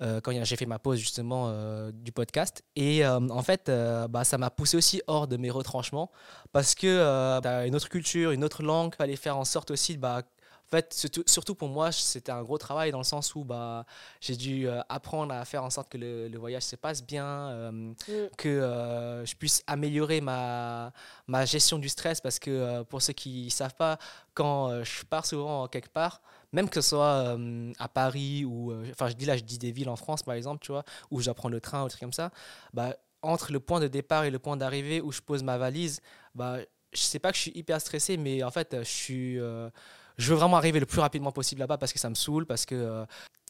euh, 0.00 0.20
quand 0.20 0.32
j'ai 0.44 0.56
fait 0.56 0.66
ma 0.66 0.78
pause, 0.78 0.98
justement, 0.98 1.46
euh, 1.48 1.90
du 1.92 2.12
podcast. 2.12 2.62
Et 2.76 3.04
euh, 3.04 3.18
en 3.30 3.42
fait, 3.42 3.70
bah, 4.08 4.24
ça 4.24 4.38
m'a 4.38 4.50
poussé 4.50 4.76
aussi 4.76 5.02
hors 5.06 5.26
de 5.26 5.36
mes 5.36 5.50
retranchements, 5.50 6.10
parce 6.52 6.74
que 6.74 7.40
tu 7.40 7.48
as 7.48 7.66
une 7.66 7.74
autre 7.74 7.88
culture, 7.88 8.30
une 8.30 8.44
autre 8.44 8.62
langue, 8.62 8.94
il 8.94 8.96
fallait 8.96 9.16
faire 9.16 9.36
en 9.36 9.44
sorte 9.44 9.70
aussi, 9.70 9.96
bah, 9.96 10.22
en 10.66 10.70
fait, 10.70 10.92
surtout, 10.92 11.22
surtout 11.26 11.54
pour 11.54 11.68
moi, 11.70 11.90
c'était 11.92 12.30
un 12.30 12.42
gros 12.42 12.58
travail 12.58 12.90
dans 12.92 12.98
le 12.98 13.04
sens 13.04 13.34
où 13.34 13.42
bah, 13.42 13.86
j'ai 14.20 14.36
dû 14.36 14.68
apprendre 14.90 15.32
à 15.32 15.44
faire 15.46 15.64
en 15.64 15.70
sorte 15.70 15.88
que 15.88 15.96
le, 15.96 16.28
le 16.28 16.38
voyage 16.38 16.64
se 16.64 16.76
passe 16.76 17.02
bien, 17.02 17.72
Mm. 17.72 17.94
que 18.36 19.22
je 19.24 19.34
puisse 19.34 19.62
améliorer 19.66 20.20
ma, 20.20 20.92
ma 21.26 21.46
gestion 21.46 21.78
du 21.78 21.88
stress 21.88 22.20
parce 22.20 22.38
que 22.38 22.82
pour 22.82 23.00
ceux 23.00 23.14
qui 23.14 23.46
ne 23.46 23.50
savent 23.50 23.74
pas, 23.76 23.98
quand 24.34 24.84
je 24.84 25.04
pars 25.06 25.24
souvent 25.24 25.66
quelque 25.68 25.88
part, 25.88 26.20
même 26.52 26.68
que 26.68 26.80
ce 26.80 26.90
soit 26.90 27.36
euh, 27.36 27.72
à 27.78 27.88
Paris 27.88 28.44
ou, 28.44 28.72
euh, 28.72 28.86
enfin 28.90 29.08
je 29.08 29.14
dis 29.14 29.26
là, 29.26 29.36
je 29.36 29.42
dis 29.44 29.58
des 29.58 29.70
villes 29.72 29.88
en 29.88 29.96
France 29.96 30.22
par 30.22 30.34
exemple, 30.34 30.60
tu 30.64 30.72
vois, 30.72 30.84
où 31.10 31.20
j'apprends 31.20 31.48
le 31.48 31.60
train 31.60 31.82
ou 31.82 31.84
des 31.86 31.90
trucs 31.90 32.00
comme 32.02 32.12
ça, 32.12 32.30
bah, 32.72 32.96
entre 33.22 33.52
le 33.52 33.60
point 33.60 33.80
de 33.80 33.88
départ 33.88 34.24
et 34.24 34.30
le 34.30 34.38
point 34.38 34.56
d'arrivée 34.56 35.00
où 35.00 35.12
je 35.12 35.20
pose 35.20 35.42
ma 35.42 35.58
valise, 35.58 36.00
bah, 36.34 36.58
je 36.92 37.00
sais 37.00 37.18
pas 37.18 37.30
que 37.30 37.36
je 37.36 37.42
suis 37.42 37.52
hyper 37.54 37.80
stressé, 37.80 38.16
mais 38.16 38.42
en 38.42 38.50
fait, 38.50 38.76
je 38.78 38.88
suis... 38.88 39.38
euh, 39.38 39.68
je 40.16 40.30
veux 40.32 40.38
vraiment 40.38 40.56
arriver 40.56 40.80
le 40.80 40.86
plus 40.86 41.00
rapidement 41.00 41.32
possible 41.32 41.60
là-bas 41.60 41.78
parce 41.78 41.92
que 41.92 41.98
ça 41.98 42.08
me 42.10 42.14
saoule, 42.14 42.46
parce 42.46 42.66
que 42.66 43.04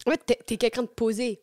En 0.07 0.11
fait, 0.11 0.19
t'es, 0.27 0.39
t'es 0.45 0.57
quelqu'un 0.57 0.83
de 0.83 0.89
posé. 0.89 1.41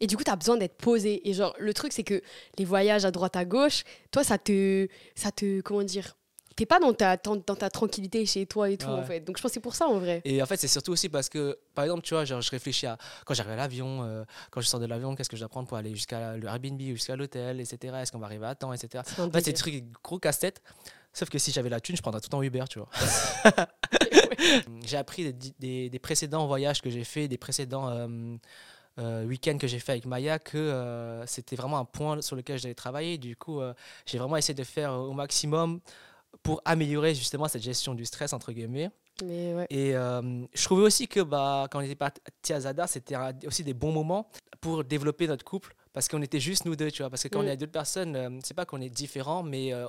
Et 0.00 0.06
du 0.08 0.16
coup, 0.16 0.24
t'as 0.24 0.34
besoin 0.34 0.56
d'être 0.56 0.76
posé. 0.78 1.28
Et 1.28 1.32
genre, 1.32 1.54
le 1.60 1.72
truc, 1.72 1.92
c'est 1.92 2.02
que 2.02 2.20
les 2.58 2.64
voyages 2.64 3.04
à 3.04 3.12
droite, 3.12 3.36
à 3.36 3.44
gauche, 3.44 3.84
toi, 4.10 4.24
ça 4.24 4.36
te. 4.36 4.88
Ça 5.14 5.30
te 5.30 5.60
comment 5.60 5.84
dire 5.84 6.16
T'es 6.56 6.66
pas 6.66 6.78
dans 6.80 6.92
ta, 6.92 7.16
dans, 7.16 7.36
ta 7.38 7.70
tranquillité 7.70 8.24
chez 8.26 8.46
toi 8.46 8.68
et 8.70 8.76
tout, 8.76 8.86
Ouais. 8.86 8.92
en 8.92 9.02
fait. 9.04 9.20
Donc, 9.20 9.36
je 9.38 9.42
pense 9.42 9.50
que 9.50 9.54
c'est 9.54 9.60
pour 9.60 9.74
ça, 9.74 9.86
en 9.88 9.98
vrai. 9.98 10.20
Et 10.24 10.42
en 10.42 10.46
fait, 10.46 10.56
c'est 10.56 10.68
surtout 10.68 10.92
aussi 10.92 11.08
parce 11.08 11.28
que, 11.28 11.58
par 11.74 11.84
exemple, 11.84 12.02
tu 12.02 12.14
vois, 12.14 12.24
genre, 12.24 12.40
je 12.40 12.50
réfléchis 12.50 12.86
à 12.86 12.98
quand 13.24 13.34
j'arrive 13.34 13.52
à 13.52 13.56
l'avion, 13.56 14.02
euh, 14.04 14.24
quand 14.50 14.60
je 14.60 14.66
sors 14.68 14.80
de 14.80 14.86
l'avion, 14.86 15.14
qu'est-ce 15.14 15.28
que 15.30 15.36
je 15.36 15.42
dois 15.42 15.48
prendre 15.48 15.66
pour 15.68 15.76
aller 15.76 15.94
jusqu'à 15.94 16.36
le 16.36 16.46
Airbnb 16.46 16.80
ou 16.80 16.84
jusqu'à 16.94 17.16
l'hôtel, 17.16 17.60
etc. 17.60 17.94
Est-ce 18.02 18.12
qu'on 18.12 18.18
va 18.18 18.26
arriver 18.26 18.46
à 18.46 18.54
temps, 18.54 18.72
etc. 18.72 19.02
En 19.18 19.30
fait, 19.30 19.40
c'est 19.40 19.52
des 19.52 19.58
trucs 19.58 19.84
gros 20.02 20.18
casse-tête. 20.18 20.62
Sauf 21.14 21.28
que 21.28 21.38
si 21.38 21.52
j'avais 21.52 21.68
la 21.68 21.78
thune, 21.80 21.94
je 21.96 22.00
prendrais 22.02 22.20
tout 22.22 22.28
le 22.28 22.30
temps 22.30 22.42
Uber, 22.42 22.64
tu 22.70 22.78
vois. 22.78 22.88
j'ai 24.86 24.96
appris 24.96 25.32
des, 25.32 25.52
des- 25.58 25.90
des 25.90 25.98
précédents 25.98 26.46
voyages 26.46 26.80
que 26.82 26.90
j'ai 26.90 27.04
fait, 27.04 27.28
des 27.28 27.38
précédents 27.38 27.88
euh, 27.88 28.08
euh, 28.98 29.24
week-ends 29.26 29.58
que 29.58 29.66
j'ai 29.66 29.78
fait 29.78 29.92
avec 29.92 30.06
Maya, 30.06 30.38
que 30.38 30.56
euh, 30.58 31.24
c'était 31.26 31.56
vraiment 31.56 31.78
un 31.78 31.84
point 31.84 32.20
sur 32.22 32.36
lequel 32.36 32.58
j'allais 32.58 32.74
travailler. 32.74 33.18
Du 33.18 33.36
coup, 33.36 33.60
j'ai 34.06 34.18
vraiment 34.18 34.36
essayé 34.36 34.54
de 34.54 34.64
faire 34.64 34.92
au 34.92 35.12
maximum 35.12 35.80
pour 36.42 36.60
améliorer 36.64 37.14
justement 37.14 37.48
cette 37.48 37.62
gestion 37.62 37.94
du 37.94 38.04
stress, 38.04 38.32
entre 38.32 38.52
guillemets. 38.52 38.90
Mais 39.24 39.54
ouais. 39.54 39.66
Et 39.70 39.94
euh, 39.94 40.44
je 40.54 40.64
trouvais 40.64 40.82
aussi 40.82 41.06
que 41.06 41.20
bah, 41.20 41.66
quand 41.70 41.78
on 41.78 41.82
était 41.82 41.94
parti 41.94 42.52
à 42.52 42.60
Zadar, 42.60 42.88
c'était 42.88 43.16
aussi 43.46 43.62
des 43.62 43.74
bons 43.74 43.92
moments 43.92 44.28
pour 44.60 44.84
développer 44.84 45.26
notre 45.26 45.44
couple. 45.44 45.74
Parce 45.92 46.08
qu'on 46.08 46.22
était 46.22 46.40
juste 46.40 46.64
nous 46.64 46.76
deux, 46.76 46.90
tu 46.90 47.02
vois. 47.02 47.10
Parce 47.10 47.22
que 47.22 47.28
quand 47.28 47.40
Mm. 47.42 47.46
on 47.46 47.48
est 47.48 47.56
d'autres 47.56 47.72
personnes, 47.72 48.16
euh, 48.16 48.30
c'est 48.42 48.54
pas 48.54 48.64
qu'on 48.64 48.80
est 48.80 48.88
différents, 48.88 49.42
mais 49.42 49.72
euh, 49.72 49.86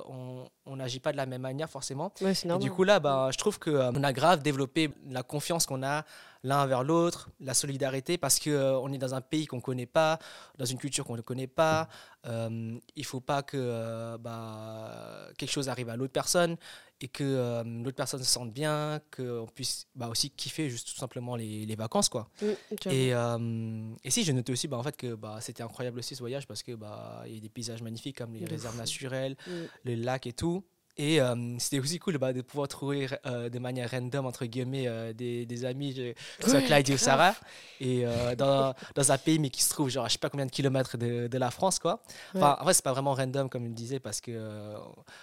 on 0.66 0.76
n'agit 0.76 1.00
pas 1.00 1.12
de 1.12 1.16
la 1.16 1.26
même 1.26 1.42
manière 1.42 1.68
forcément. 1.70 2.12
Ouais, 2.20 2.32
Et 2.32 2.58
du 2.58 2.70
coup 2.70 2.84
là, 2.84 3.00
bah, 3.00 3.28
je 3.32 3.38
trouve 3.38 3.58
qu'on 3.58 4.02
a 4.02 4.12
grave 4.12 4.42
développé 4.42 4.90
la 5.08 5.22
confiance 5.22 5.66
qu'on 5.66 5.82
a 5.82 6.04
l'un 6.42 6.62
envers 6.62 6.84
l'autre, 6.84 7.30
la 7.40 7.54
solidarité, 7.54 8.18
parce 8.18 8.38
que 8.38 8.50
euh, 8.50 8.78
on 8.80 8.92
est 8.92 8.98
dans 8.98 9.14
un 9.14 9.22
pays 9.22 9.46
qu'on 9.46 9.60
connaît 9.62 9.86
pas, 9.86 10.18
dans 10.58 10.66
une 10.66 10.76
culture 10.78 11.04
qu'on 11.06 11.16
ne 11.16 11.22
connaît 11.22 11.46
pas. 11.46 11.88
Euh, 12.26 12.78
il 12.96 13.04
faut 13.06 13.20
pas 13.20 13.42
que 13.42 13.56
euh, 13.58 14.18
bah, 14.18 15.28
quelque 15.38 15.50
chose 15.50 15.68
arrive 15.70 15.88
à 15.88 15.96
l'autre 15.96 16.12
personne 16.12 16.56
et 17.00 17.08
que 17.08 17.24
euh, 17.24 17.62
l'autre 17.64 17.96
personne 17.96 18.20
se 18.20 18.30
sente 18.30 18.52
bien, 18.52 19.00
qu'on 19.14 19.46
puisse 19.54 19.86
bah, 19.94 20.08
aussi 20.08 20.30
kiffer 20.30 20.70
juste 20.70 20.88
tout 20.88 20.94
simplement 20.96 21.36
les, 21.36 21.66
les 21.66 21.76
vacances 21.76 22.08
quoi. 22.08 22.30
Mm. 22.40 22.46
Et, 22.90 23.14
euh, 23.14 23.94
et 24.04 24.10
si, 24.10 24.24
j'ai 24.24 24.32
noté 24.32 24.52
aussi 24.52 24.68
bah, 24.68 24.78
en 24.78 24.82
fait, 24.82 24.96
que 24.96 25.14
bah, 25.14 25.38
c'était 25.40 25.62
incroyable 25.62 25.98
aussi 25.98 26.14
ce 26.14 26.20
voyage 26.20 26.46
parce 26.46 26.62
qu'il 26.62 26.76
bah, 26.76 27.24
y 27.26 27.36
a 27.36 27.40
des 27.40 27.48
paysages 27.48 27.82
magnifiques 27.82 28.18
comme 28.18 28.32
les 28.34 28.44
réserves 28.44 28.76
naturelles, 28.76 29.36
Mm. 29.46 29.50
les 29.84 29.96
lacs 29.96 30.26
et 30.26 30.32
tout. 30.32 30.64
Et 30.96 31.20
euh, 31.20 31.34
c'était 31.58 31.80
aussi 31.80 31.98
cool 31.98 32.18
bah, 32.18 32.32
de 32.32 32.40
pouvoir 32.40 32.68
trouver 32.68 33.08
euh, 33.26 33.48
de 33.48 33.58
manière 33.58 33.90
random, 33.90 34.26
entre 34.26 34.46
guillemets, 34.46 34.86
euh, 34.86 35.12
des, 35.12 35.44
des 35.44 35.64
amis, 35.64 35.92
que 35.94 36.14
ce 36.44 36.50
soit 36.50 36.60
Ouais, 36.60 36.66
Clyde 36.66 36.90
ou. 36.90 36.96
Sarah, 36.96 37.34
et 37.80 38.04
dans, 38.38 38.72
dans 38.94 39.12
un 39.12 39.18
pays 39.18 39.38
mais 39.40 39.50
qui 39.50 39.62
se 39.62 39.70
trouve 39.70 39.88
genre, 39.90 40.04
à 40.04 40.08
je 40.08 40.12
sais 40.12 40.18
pas 40.18 40.30
combien 40.30 40.46
de 40.46 40.52
kilomètres 40.52 40.96
de, 40.96 41.26
de 41.26 41.38
la 41.38 41.50
France. 41.50 41.78
Quoi. 41.80 42.00
Enfin, 42.34 42.56
en 42.60 42.64
vrai, 42.64 42.74
c'est 42.74 42.84
pas 42.84 42.92
vraiment 42.92 43.12
random, 43.14 43.48
comme 43.48 43.64
il 43.64 43.70
le 43.70 43.74
disait, 43.74 43.98
parce 43.98 44.20
que 44.20 44.74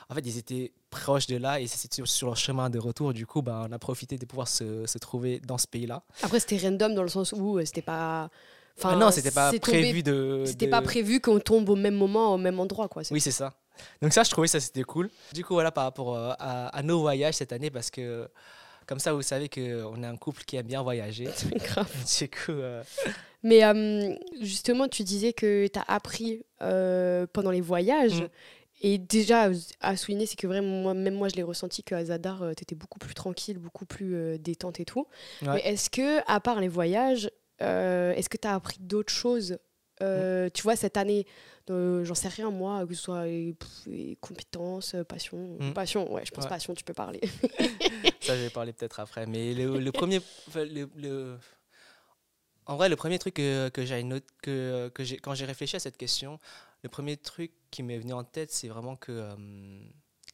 en 0.09 0.13
fait, 0.13 0.21
ils 0.25 0.37
étaient 0.37 0.73
proches 0.89 1.27
de 1.27 1.37
là 1.37 1.61
et 1.61 1.67
c'était 1.67 1.95
sur, 1.95 2.07
sur 2.07 2.27
leur 2.27 2.35
chemin 2.37 2.69
de 2.69 2.77
retour. 2.77 3.13
Du 3.13 3.25
coup, 3.25 3.41
bah, 3.41 3.65
on 3.67 3.71
a 3.71 3.79
profité 3.79 4.17
de 4.17 4.25
pouvoir 4.25 4.49
se, 4.49 4.85
se 4.85 4.97
trouver 4.97 5.39
dans 5.39 5.57
ce 5.57 5.67
pays-là. 5.67 6.03
Après, 6.21 6.39
c'était 6.41 6.57
random 6.57 6.93
dans 6.95 7.03
le 7.03 7.07
sens 7.09 7.31
où 7.31 7.59
c'était 7.63 7.81
pas. 7.81 8.29
Enfin, 8.77 8.91
Ah 8.93 8.95
non, 8.97 9.11
c'était 9.11 9.31
pas 9.31 9.51
c'est 9.51 9.59
tombé- 9.59 9.79
prévu 9.79 10.03
de. 10.03 10.43
C'était 10.45 10.65
de- 10.65 10.71
pas 10.71 10.81
prévu 10.81 11.19
qu'on 11.21 11.39
tombe 11.39 11.69
au 11.69 11.75
même 11.75 11.95
moment, 11.95 12.33
au 12.33 12.37
même 12.37 12.59
endroit, 12.59 12.87
quoi. 12.89 13.03
Oui, 13.11 13.21
c'est 13.21 13.31
ça. 13.31 13.53
Donc 14.01 14.13
ça, 14.13 14.23
je 14.23 14.29
trouvais 14.29 14.47
ça 14.47 14.59
c'était 14.59 14.83
cool. 14.83 15.09
Du 15.33 15.43
coup, 15.43 15.53
voilà, 15.53 15.71
par 15.71 15.85
rapport 15.85 16.15
euh, 16.15 16.33
à, 16.39 16.67
à 16.67 16.83
nos 16.83 16.99
voyages 16.99 17.35
cette 17.35 17.53
année, 17.53 17.71
parce 17.71 17.89
que 17.89 18.27
comme 18.87 18.99
ça, 18.99 19.13
vous 19.13 19.21
savez 19.21 19.47
qu'on 19.47 20.03
est 20.03 20.07
un 20.07 20.17
couple 20.17 20.43
qui 20.43 20.57
aime 20.57 20.67
bien 20.67 20.81
voyager. 20.81 21.29
grave. 21.55 21.91
du 22.19 22.29
coup, 22.29 22.51
euh, 22.51 22.83
Mais 23.43 23.63
euh, 23.63 24.13
justement, 24.41 24.87
tu 24.87 25.03
disais 25.03 25.33
que 25.33 25.67
tu 25.67 25.79
as 25.79 25.85
appris 25.87 26.43
pendant 26.59 27.51
les 27.51 27.61
voyages. 27.61 28.21
Mm. 28.21 28.27
Et 28.83 28.97
déjà, 28.97 29.49
à 29.79 29.95
souligner, 29.95 30.25
c'est 30.25 30.35
que 30.35 30.47
vraiment, 30.47 30.81
moi, 30.81 30.93
même 30.95 31.13
moi, 31.13 31.29
je 31.29 31.35
l'ai 31.35 31.43
ressenti 31.43 31.83
qu'à 31.83 32.03
Zadar, 32.03 32.39
tu 32.57 32.63
étais 32.63 32.73
beaucoup 32.73 32.97
plus 32.97 33.13
tranquille, 33.13 33.59
beaucoup 33.59 33.85
plus 33.85 34.39
détente 34.39 34.79
et 34.79 34.85
tout. 34.85 35.05
Ouais. 35.43 35.49
Mais 35.53 35.59
est-ce 35.59 35.91
que, 35.91 36.19
à 36.25 36.39
part 36.39 36.59
les 36.59 36.67
voyages, 36.67 37.29
est-ce 37.59 38.27
que 38.27 38.37
tu 38.37 38.47
as 38.47 38.55
appris 38.55 38.77
d'autres 38.79 39.13
choses 39.13 39.59
euh, 40.01 40.49
Tu 40.53 40.63
vois, 40.63 40.75
cette 40.75 40.97
année, 40.97 41.25
j'en 41.67 42.15
sais 42.15 42.27
rien, 42.27 42.49
moi, 42.49 42.85
que 42.87 42.93
ce 42.93 43.01
soit 43.01 43.23
pff, 43.23 43.87
compétences, 44.19 44.95
euh, 44.95 45.03
passion. 45.03 45.57
Mm. 45.59 45.73
Passion, 45.73 46.11
ouais, 46.11 46.23
je 46.25 46.31
pense 46.31 46.43
Ouais. 46.45 46.49
passion, 46.49 46.73
tu 46.73 46.83
peux 46.83 46.93
parler. 46.93 47.21
ça, 48.21 48.35
je 48.35 48.43
vais 48.43 48.49
parler 48.49 48.73
peut-être 48.73 48.99
après. 48.99 49.25
Mais 49.25 49.53
le, 49.53 49.79
le 49.79 49.91
premier. 49.91 50.17
enfin, 50.47 50.63
le- 50.65 50.89
le- 50.95 51.37
En 52.65 52.75
vrai, 52.75 52.89
le 52.89 52.95
premier 52.95 53.19
truc 53.19 53.35
que, 53.35 53.69
que 53.69 53.85
j'ai 53.85 54.07
que, 54.43 54.91
quand 55.23 55.33
j'ai 55.33 55.45
réfléchi 55.45 55.75
à 55.75 55.79
cette 55.79 55.97
question, 55.97 56.39
le 56.83 56.89
premier 56.89 57.17
truc 57.17 57.51
qui 57.71 57.83
m'est 57.83 57.97
venu 57.99 58.13
en 58.13 58.23
tête, 58.23 58.51
c'est 58.51 58.67
vraiment 58.67 58.95
que 58.95 59.11
euh, 59.11 59.35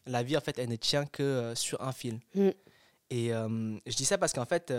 la 0.05 0.23
vie, 0.23 0.37
en 0.37 0.41
fait, 0.41 0.57
elle 0.59 0.69
ne 0.69 0.75
tient 0.75 1.05
que 1.05 1.23
euh, 1.23 1.55
sur 1.55 1.81
un 1.81 1.91
fil. 1.91 2.19
Mm. 2.35 2.49
Et 3.09 3.33
euh, 3.33 3.77
je 3.85 3.95
dis 3.95 4.05
ça 4.05 4.17
parce 4.17 4.33
qu'en 4.33 4.45
fait, 4.45 4.71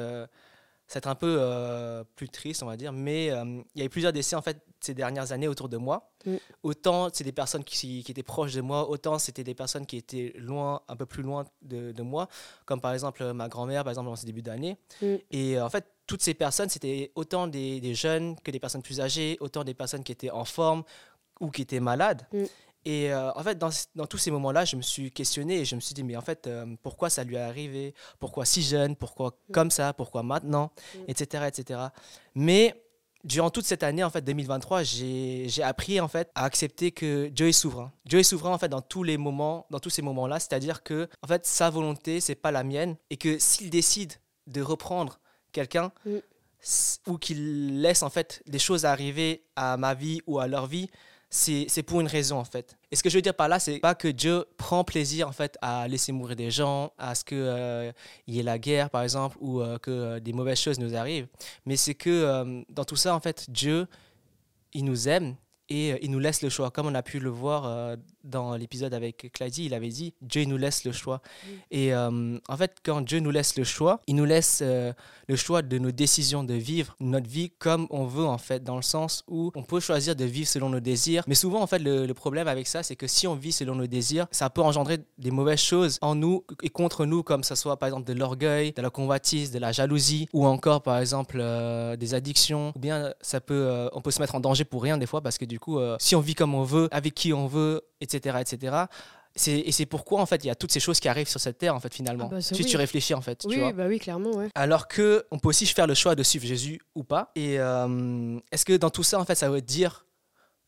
c'est 0.89 1.07
un 1.07 1.15
peu 1.15 1.37
euh, 1.39 2.03
plus 2.17 2.29
triste, 2.29 2.63
on 2.63 2.67
va 2.67 2.77
dire, 2.77 2.93
mais 2.93 3.31
euh, 3.31 3.63
il 3.75 3.79
y 3.79 3.83
a 3.83 3.85
eu 3.85 3.91
plusieurs 3.91 4.13
décès, 4.13 4.35
en 4.35 4.43
fait, 4.43 4.63
ces 4.81 4.95
dernières 4.95 5.33
années 5.33 5.49
autour 5.49 5.69
de 5.69 5.77
moi. 5.77 6.11
Mm. 6.25 6.37
Autant 6.63 7.09
c'est 7.13 7.25
des 7.25 7.33
personnes 7.33 7.65
qui, 7.65 8.03
qui 8.03 8.11
étaient 8.11 8.23
proches 8.23 8.55
de 8.55 8.61
moi, 8.61 8.89
autant 8.89 9.19
c'était 9.19 9.45
des 9.45 9.55
personnes 9.55 9.87
qui 9.87 9.97
étaient 9.97 10.33
loin, 10.37 10.83
un 10.89 10.97
peu 10.97 11.07
plus 11.07 11.23
loin 11.23 11.45
de, 11.63 11.93
de 11.93 12.03
moi, 12.03 12.29
comme 12.65 12.81
par 12.81 12.93
exemple 12.93 13.23
euh, 13.23 13.33
ma 13.33 13.49
grand-mère, 13.49 13.85
par 13.85 13.91
exemple, 13.91 14.09
dans 14.09 14.17
ce 14.17 14.27
début 14.27 14.43
d'année. 14.43 14.79
Mm. 15.03 15.15
Et 15.31 15.59
euh, 15.59 15.65
en 15.65 15.71
fait, 15.71 15.85
toutes 16.07 16.23
ces 16.23 16.35
personnes, 16.35 16.69
c'était 16.69 17.13
autant 17.15 17.47
des, 17.47 17.81
des 17.81 17.95
jeunes 17.95 18.37
que 18.41 18.51
des 18.51 18.61
personnes 18.61 18.83
plus 18.83 19.01
âgées, 19.01 19.37
autant 19.41 19.65
des 19.65 19.75
personnes 19.75 20.05
qui 20.05 20.13
étaient 20.13 20.31
en 20.31 20.45
forme 20.45 20.85
ou 21.41 21.51
qui 21.51 21.63
étaient 21.63 21.81
malades. 21.81 22.27
Mm. 22.33 22.45
Et 22.85 23.13
euh, 23.13 23.33
en 23.35 23.43
fait, 23.43 23.59
dans, 23.59 23.71
dans 23.95 24.07
tous 24.07 24.19
ces 24.19 24.31
moments-là, 24.31 24.65
je 24.65 24.77
me 24.77 24.83
suis 24.83 25.11
questionné 25.11 25.61
et 25.61 25.65
je 25.65 25.75
me 25.75 25.81
suis 25.81 25.95
dit, 25.95 26.05
mais 26.05 26.17
en 26.17 26.23
fait, 26.23 26.47
euh, 26.47 26.65
pourquoi 26.83 27.11
ça 27.11 27.25
lui 27.25 27.37
est 27.37 27.41
arrivé? 27.41 27.95
Pourquoi 28.19 28.45
si 28.45 28.63
jeune? 28.63 28.97
Pourquoi 28.97 29.39
comme 29.53 29.71
ça? 29.71 29.93
Pourquoi 29.93 30.23
maintenant? 30.23 30.71
Mm. 30.95 30.99
Etc. 31.09 31.45
etc. 31.49 31.81
Mais 32.35 32.75
durant 33.25 33.51
toute 33.51 33.67
cette 33.67 33.83
année, 33.83 34.05
en 34.05 34.11
fait, 34.11 34.23
2023, 34.23 34.83
j'ai 34.85 35.63
appris 35.63 36.01
en 36.01 36.09
fait 36.09 36.31
à 36.35 36.45
accepter 36.45 36.93
que 36.93 37.29
Dieu 37.29 37.49
est 37.49 37.53
souverain. 37.53 37.93
Dieu 38.07 38.21
est 38.21 38.25
souverain 38.25 38.55
en 38.55 38.59
fait 38.59 38.69
dans 38.69 38.81
tous 38.81 39.03
les 39.03 39.19
moments, 39.19 39.67
dans 39.71 39.81
tous 39.81 39.91
ces 39.91 40.03
moments-là. 40.03 40.39
C'est-à-dire 40.41 40.83
que 40.83 41.09
en 41.23 41.27
fait, 41.27 41.45
sa 41.47 41.69
volonté, 41.69 42.21
c'est 42.21 42.37
pas 42.37 42.53
la 42.53 42.65
mienne, 42.65 42.97
et 43.11 43.17
que 43.17 43.39
s'il 43.39 43.71
décide 43.71 44.15
de 44.47 44.63
reprendre 44.63 45.21
quelqu'un 45.53 45.93
Mm. 46.05 46.19
ou 47.07 47.19
qu'il 47.19 47.81
laisse 47.81 48.03
en 48.03 48.11
fait 48.11 48.43
des 48.47 48.59
choses 48.59 48.85
arriver 48.85 49.45
à 49.57 49.77
ma 49.77 49.95
vie 49.95 50.21
ou 50.27 50.39
à 50.39 50.47
leur 50.47 50.67
vie, 50.67 50.89
c'est 51.31 51.83
pour 51.83 52.01
une 52.01 52.07
raison 52.07 52.39
en 52.39 52.45
fait. 52.45 52.77
Et 52.91 52.97
ce 52.97 53.03
que 53.03 53.11
je 53.11 53.17
veux 53.17 53.23
dire 53.23 53.35
par 53.35 53.49
là, 53.49 53.59
c'est 53.59 53.79
pas 53.79 53.95
que 53.95 54.09
Dieu 54.09 54.47
prend 54.57 54.85
plaisir 54.85 55.29
en 55.29 55.33
fait 55.33 55.59
à 55.61 55.87
laisser 55.89 56.13
mourir 56.13 56.37
des 56.37 56.51
gens, 56.51 56.93
à 56.99 57.15
ce 57.15 57.25
que 57.25 57.35
euh, 57.35 57.93
y 58.27 58.41
ait 58.41 58.43
la 58.43 58.59
guerre 58.59 58.91
par 58.91 59.03
exemple 59.03 59.37
ou 59.41 59.61
euh, 59.61 59.79
que 59.79 59.91
euh, 59.91 60.21
des 60.21 60.33
mauvaises 60.33 60.61
choses 60.61 60.79
nous 60.79 60.97
arrivent, 60.97 61.29
mais 61.67 61.77
c'est 61.77 61.95
que 61.95 62.11
euh, 62.11 62.63
dans 62.71 62.85
tout 62.85 62.97
ça 62.97 63.15
en 63.15 63.21
fait, 63.21 63.51
Dieu 63.51 63.87
il 64.73 64.85
nous 64.85 65.09
aime 65.09 65.37
et 65.69 66.03
il 66.03 66.11
nous 66.11 66.19
laisse 66.19 66.41
le 66.41 66.49
choix. 66.49 66.71
Comme 66.71 66.87
on 66.87 66.95
a 66.95 67.03
pu 67.03 67.19
le 67.19 67.29
voir 67.29 67.97
dans 68.29 68.55
l'épisode 68.57 68.95
avec 68.95 69.31
Claudie, 69.33 69.67
il 69.67 69.75
avait 69.75 69.89
dit 69.89 70.15
Dieu 70.21 70.45
nous 70.45 70.57
laisse 70.57 70.85
le 70.85 70.93
choix. 70.93 71.21
Et 71.71 71.95
euh, 71.95 72.39
en 72.49 72.57
fait, 72.57 72.77
quand 72.85 73.01
Dieu 73.01 73.21
nous 73.21 73.31
laisse 73.31 73.57
le 73.57 73.65
choix, 73.65 74.01
il 74.07 74.17
nous 74.17 74.25
laisse 74.25 74.61
euh, 74.63 74.93
le 75.29 75.37
choix 75.37 75.63
de 75.63 75.79
nos 75.79 75.91
décisions 75.91 76.45
de 76.45 76.55
vivre 76.55 76.97
notre 77.01 77.29
vie 77.29 77.51
comme 77.59 77.87
on 77.91 78.05
veut 78.05 78.27
en 78.27 78.39
fait, 78.39 78.63
dans 78.63 78.77
le 78.77 78.83
sens 78.83 79.25
où 79.29 79.51
on 79.55 79.63
peut 79.63 79.81
choisir 79.81 80.17
de 80.17 80.25
vivre 80.25 80.49
selon 80.49 80.69
nos 80.69 80.81
désirs. 80.81 81.25
Mais 81.27 81.35
souvent 81.35 81.63
en 81.63 81.67
fait, 81.67 81.79
le, 81.79 82.07
le 82.07 82.15
problème 82.15 82.49
avec 82.49 82.67
ça, 82.67 82.83
c'est 82.83 82.97
que 82.97 83.07
si 83.07 83.27
on 83.27 83.35
vit 83.35 83.53
selon 83.53 83.75
nos 83.75 83.87
désirs, 83.87 84.27
ça 84.31 84.51
peut 84.51 84.63
engendrer 84.63 84.99
des 85.19 85.31
mauvaises 85.31 85.61
choses 85.61 85.99
en 86.01 86.15
nous 86.15 86.45
et 86.63 86.71
contre 86.71 87.07
nous, 87.07 87.23
comme 87.23 87.43
ça 87.43 87.57
soit 87.57 87.77
par 87.77 87.89
exemple 87.89 88.07
de 88.07 88.19
l'orgueil, 88.19 88.73
de 88.73 88.83
la 88.83 88.91
convoitise, 88.91 89.51
de 89.51 89.59
la 89.59 89.73
jalousie, 89.73 90.29
ou 90.33 90.47
encore 90.47 90.83
par 90.83 90.99
exemple 90.99 91.39
euh, 91.41 91.97
des 91.97 92.15
addictions. 92.15 92.73
Ou 92.77 92.79
bien 92.79 93.13
ça 93.21 93.41
peut, 93.41 93.89
on 93.93 94.01
peut 94.01 94.11
se 94.11 94.21
mettre 94.21 94.35
en 94.35 94.41
danger 94.41 94.65
pour 94.65 94.83
rien 94.83 94.99
des 94.99 95.07
fois 95.07 95.21
parce 95.21 95.39
que 95.39 95.45
du 95.45 95.59
coup, 95.59 95.79
si 95.99 96.15
on 96.15 96.21
vit 96.21 96.35
comme 96.35 96.55
on 96.55 96.63
veut, 96.63 96.89
avec 96.91 97.15
qui 97.15 97.33
on 97.33 97.47
veut, 97.47 97.83
etc., 98.01 98.39
etc. 98.41 98.87
Et 99.47 99.73
c'est 99.73 99.87
pourquoi 99.87 100.21
en 100.21 100.27
fait 100.27 100.43
il 100.43 100.49
y 100.49 100.51
a 100.51 100.55
toutes 100.55 100.73
ces 100.73 100.81
choses 100.81 100.99
qui 100.99 101.09
arrivent 101.09 101.29
sur 101.29 101.41
cette 101.41 101.59
terre 101.59 101.75
en 101.75 101.81
fait 101.81 101.95
finalement. 101.95 102.29
Ah 102.33 102.37
bah, 102.37 102.41
si 102.41 102.55
oui. 102.55 102.65
tu 102.65 102.77
réfléchis 102.77 103.15
en 103.15 103.21
fait, 103.21 103.37
tu 103.37 103.49
oui, 103.49 103.59
vois. 103.59 103.73
bah 103.73 103.87
oui, 103.87 103.99
clairement, 104.01 104.31
ouais. 104.31 104.49
Alors 104.55 104.89
que 104.89 105.27
on 105.31 105.39
peut 105.39 105.49
aussi 105.49 105.67
faire 105.67 105.87
le 105.87 105.95
choix 105.95 106.15
de 106.15 106.23
suivre 106.23 106.47
Jésus 106.47 106.81
ou 106.95 107.05
pas. 107.05 107.31
Et 107.37 107.61
euh, 107.61 108.39
est-ce 108.51 108.65
que 108.65 108.77
dans 108.77 108.91
tout 108.91 109.05
ça 109.05 109.21
en 109.21 109.25
fait 109.25 109.37
ça 109.37 109.49
veut 109.49 109.61
dire 109.61 110.07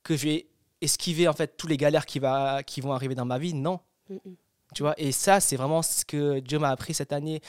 que 0.05 0.16
je 0.16 0.25
vais 0.25 0.47
esquiver 0.81 1.27
en 1.27 1.33
fait 1.33 1.57
tous 1.57 1.66
les 1.66 1.77
galères 1.77 2.07
qui 2.07 2.21
va 2.21 2.62
qui 2.62 2.81
vont 2.81 2.93
arriver 2.93 3.14
dans 3.14 3.25
ma 3.25 3.38
vie? 3.38 3.55
Non. 3.55 3.81
Mm, 4.09 4.14
mm. 4.14 4.35
Tu 4.75 4.83
vois? 4.85 4.95
Et 4.99 5.11
ça 5.11 5.40
c'est 5.40 5.57
vraiment 5.57 5.83
ce 5.83 6.05
que 6.05 6.38
Dieu 6.38 6.59
m'a 6.61 6.71
appris 6.71 6.95
cette 6.95 7.12
année. 7.12 7.40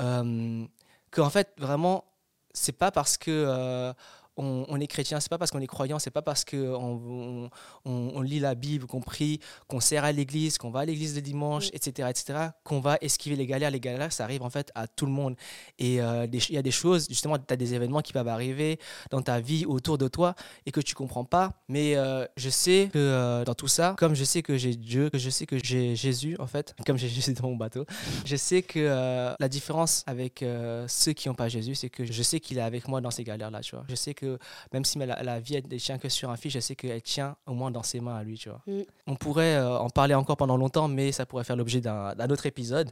Euh, 0.00 0.64
que 1.10 1.20
en 1.22 1.30
fait 1.30 1.54
vraiment 1.58 2.04
c'est 2.52 2.76
pas 2.76 2.90
parce 2.90 3.16
que 3.16 3.30
euh, 3.30 3.92
on, 4.36 4.64
on 4.68 4.80
est 4.80 4.86
chrétien, 4.86 5.20
c'est 5.20 5.28
pas 5.30 5.38
parce 5.38 5.50
qu'on 5.50 5.60
est 5.60 5.66
croyant, 5.66 5.98
c'est 5.98 6.10
pas 6.10 6.22
parce 6.22 6.44
que 6.44 6.56
on, 6.74 7.00
on- 7.44 7.50
on- 7.84 8.12
on 8.16 8.20
lit 8.20 8.38
la 8.40 8.54
Bible, 8.54 8.86
qu'on 8.86 9.00
prie, 9.00 9.40
qu'on 9.68 9.80
sert 9.80 10.04
à 10.04 10.12
l'église, 10.12 10.58
qu'on 10.58 10.70
va 10.70 10.80
à 10.80 10.84
l'église 10.84 11.14
le 11.14 11.22
dimanche, 11.22 11.68
etc., 11.72 12.08
etc., 12.10 12.38
qu'on 12.64 12.80
va 12.80 12.98
esquiver 13.00 13.36
les 13.36 13.46
galères. 13.46 13.70
Les 13.70 13.80
galères, 13.80 14.12
ça 14.12 14.24
arrive 14.24 14.42
en 14.42 14.50
fait 14.50 14.70
à 14.74 14.86
tout 14.86 15.06
le 15.06 15.12
monde. 15.12 15.36
Et 15.78 16.00
euh, 16.00 16.26
il 16.32 16.54
y 16.54 16.58
a 16.58 16.62
des 16.62 16.70
choses, 16.70 17.06
justement, 17.08 17.38
tu 17.38 17.44
as 17.52 17.56
des 17.56 17.74
événements 17.74 18.00
qui 18.02 18.12
peuvent 18.12 18.28
arriver 18.28 18.78
dans 19.10 19.22
ta 19.22 19.40
vie, 19.40 19.64
autour 19.66 19.98
de 19.98 20.08
toi, 20.08 20.34
et 20.66 20.72
que 20.72 20.80
tu 20.80 20.94
comprends 20.94 21.24
pas. 21.24 21.52
Mais 21.68 21.96
euh, 21.96 22.26
je 22.36 22.50
sais 22.50 22.88
que 22.92 22.98
euh, 22.98 23.44
dans 23.44 23.54
tout 23.54 23.68
ça, 23.68 23.94
comme 23.98 24.14
je 24.14 24.24
sais 24.24 24.42
que 24.42 24.56
j'ai 24.56 24.74
Dieu, 24.76 25.10
que 25.10 25.18
je 25.18 25.30
sais 25.30 25.46
que 25.46 25.56
j'ai 25.62 25.96
Jésus, 25.96 26.36
en 26.38 26.46
fait, 26.46 26.74
comme 26.86 26.98
j'ai 26.98 27.08
Jésus 27.08 27.32
dans 27.34 27.48
mon 27.48 27.56
bateau, 27.56 27.84
je 28.24 28.36
sais 28.36 28.62
que 28.62 29.34
la 29.38 29.48
différence 29.48 30.02
avec 30.06 30.44
ceux 30.88 31.12
qui 31.12 31.28
n'ont 31.28 31.34
pas 31.34 31.48
Jésus, 31.48 31.74
c'est 31.74 31.90
que 31.90 32.04
je 32.04 32.22
sais 32.22 32.40
qu'il 32.40 32.58
est 32.58 32.62
avec 32.62 32.88
moi 32.88 33.00
dans 33.00 33.10
ces 33.10 33.24
galères-là, 33.24 33.60
tu 33.60 33.74
vois. 33.76 33.84
Je 33.88 33.94
sais 33.94 34.14
que 34.14 34.25
même 34.72 34.84
si 34.84 34.98
la, 34.98 35.22
la 35.22 35.40
vie, 35.40 35.56
elle 35.56 35.68
ne 35.68 35.78
tient 35.78 35.98
que 35.98 36.08
sur 36.08 36.30
un 36.30 36.36
fil, 36.36 36.50
je 36.50 36.60
sais 36.60 36.76
qu'elle 36.76 37.02
tient 37.02 37.36
au 37.46 37.54
moins 37.54 37.70
dans 37.70 37.82
ses 37.82 38.00
mains 38.00 38.16
à 38.16 38.22
lui, 38.22 38.38
tu 38.38 38.48
vois. 38.48 38.60
Mm. 38.66 38.82
On 39.06 39.16
pourrait 39.16 39.56
euh, 39.56 39.78
en 39.78 39.90
parler 39.90 40.14
encore 40.14 40.36
pendant 40.36 40.56
longtemps, 40.56 40.88
mais 40.88 41.12
ça 41.12 41.26
pourrait 41.26 41.44
faire 41.44 41.56
l'objet 41.56 41.80
d'un 41.80 42.28
autre 42.30 42.46
épisode. 42.46 42.90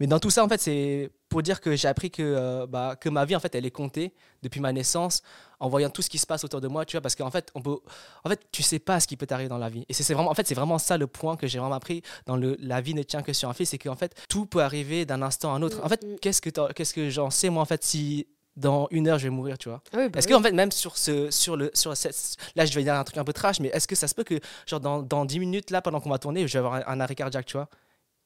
Mais 0.00 0.06
dans 0.06 0.18
tout 0.18 0.30
ça, 0.30 0.44
en 0.44 0.48
fait, 0.48 0.60
c'est 0.60 1.10
pour 1.28 1.42
dire 1.42 1.60
que 1.60 1.76
j'ai 1.76 1.88
appris 1.88 2.10
que, 2.10 2.22
euh, 2.22 2.66
bah, 2.66 2.96
que 2.98 3.08
ma 3.08 3.24
vie, 3.24 3.36
en 3.36 3.40
fait, 3.40 3.54
elle 3.54 3.66
est 3.66 3.70
comptée 3.70 4.14
depuis 4.42 4.60
ma 4.60 4.72
naissance, 4.72 5.22
en 5.60 5.68
voyant 5.68 5.90
tout 5.90 6.00
ce 6.00 6.08
qui 6.08 6.18
se 6.18 6.26
passe 6.26 6.44
autour 6.44 6.60
de 6.60 6.68
moi, 6.68 6.86
tu 6.86 6.96
vois, 6.96 7.02
parce 7.02 7.16
qu'en 7.16 7.30
fait, 7.30 7.50
on 7.54 7.60
peut, 7.60 7.76
en 8.24 8.28
fait, 8.28 8.40
tu 8.52 8.62
sais 8.62 8.78
pas 8.78 9.00
ce 9.00 9.08
qui 9.08 9.16
peut 9.16 9.26
t'arriver 9.26 9.48
dans 9.48 9.58
la 9.58 9.68
vie. 9.68 9.84
Et 9.88 9.92
c'est 9.92 10.14
vraiment, 10.14 10.30
en 10.30 10.34
fait, 10.34 10.46
c'est 10.46 10.54
vraiment 10.54 10.78
ça 10.78 10.96
le 10.96 11.08
point 11.08 11.36
que 11.36 11.46
j'ai 11.48 11.58
vraiment 11.58 11.74
appris 11.74 12.02
dans 12.26 12.36
le, 12.36 12.56
la 12.60 12.80
vie 12.80 12.94
ne 12.94 13.02
tient 13.02 13.22
que 13.22 13.32
sur 13.32 13.48
un 13.48 13.52
fil, 13.52 13.66
c'est 13.66 13.78
qu'en 13.78 13.96
fait, 13.96 14.14
tout 14.28 14.46
peut 14.46 14.62
arriver 14.62 15.04
d'un 15.04 15.20
instant 15.20 15.52
à 15.52 15.56
un 15.56 15.62
autre. 15.62 15.80
En 15.84 15.88
fait, 15.88 15.98
Mm, 16.02 16.14
mm. 16.14 16.18
qu'est-ce 16.20 16.40
que, 16.40 16.72
qu'est-ce 16.72 16.94
que 16.94 17.10
j'en 17.10 17.30
sais, 17.30 17.50
moi, 17.50 17.62
en 17.62 17.66
fait, 17.66 17.84
si 17.84 18.26
dans 18.58 18.88
une 18.90 19.08
heure, 19.08 19.18
je 19.18 19.24
vais 19.24 19.30
mourir, 19.30 19.56
tu 19.58 19.68
vois. 19.68 19.80
Ah 19.92 19.96
oui, 19.98 20.08
bah 20.08 20.18
Est-ce 20.18 20.26
oui. 20.28 20.34
qu'en 20.34 20.42
fait, 20.42 20.52
même 20.52 20.72
sur 20.72 20.96
ce, 20.98 21.30
sur 21.30 21.56
le, 21.56 21.70
sur 21.74 21.96
cette- 21.96 22.36
là, 22.56 22.64
je 22.66 22.74
vais 22.74 22.82
dire 22.82 22.94
un 22.94 23.04
truc 23.04 23.16
un 23.18 23.24
peu 23.24 23.32
trash, 23.32 23.60
mais 23.60 23.68
est-ce 23.68 23.88
que 23.88 23.94
ça 23.96 24.08
se 24.08 24.14
peut 24.14 24.24
que, 24.24 24.38
genre, 24.66 24.80
dans, 24.80 25.02
dans 25.02 25.24
10 25.24 25.38
minutes, 25.40 25.70
là, 25.70 25.80
pendant 25.80 26.00
qu'on 26.00 26.10
va 26.10 26.18
tourner, 26.18 26.46
je 26.46 26.52
vais 26.52 26.58
avoir 26.58 26.74
un, 26.74 26.82
un 26.86 27.00
arrêt 27.00 27.14
cardiaque, 27.14 27.46
tu 27.46 27.56
vois? 27.56 27.68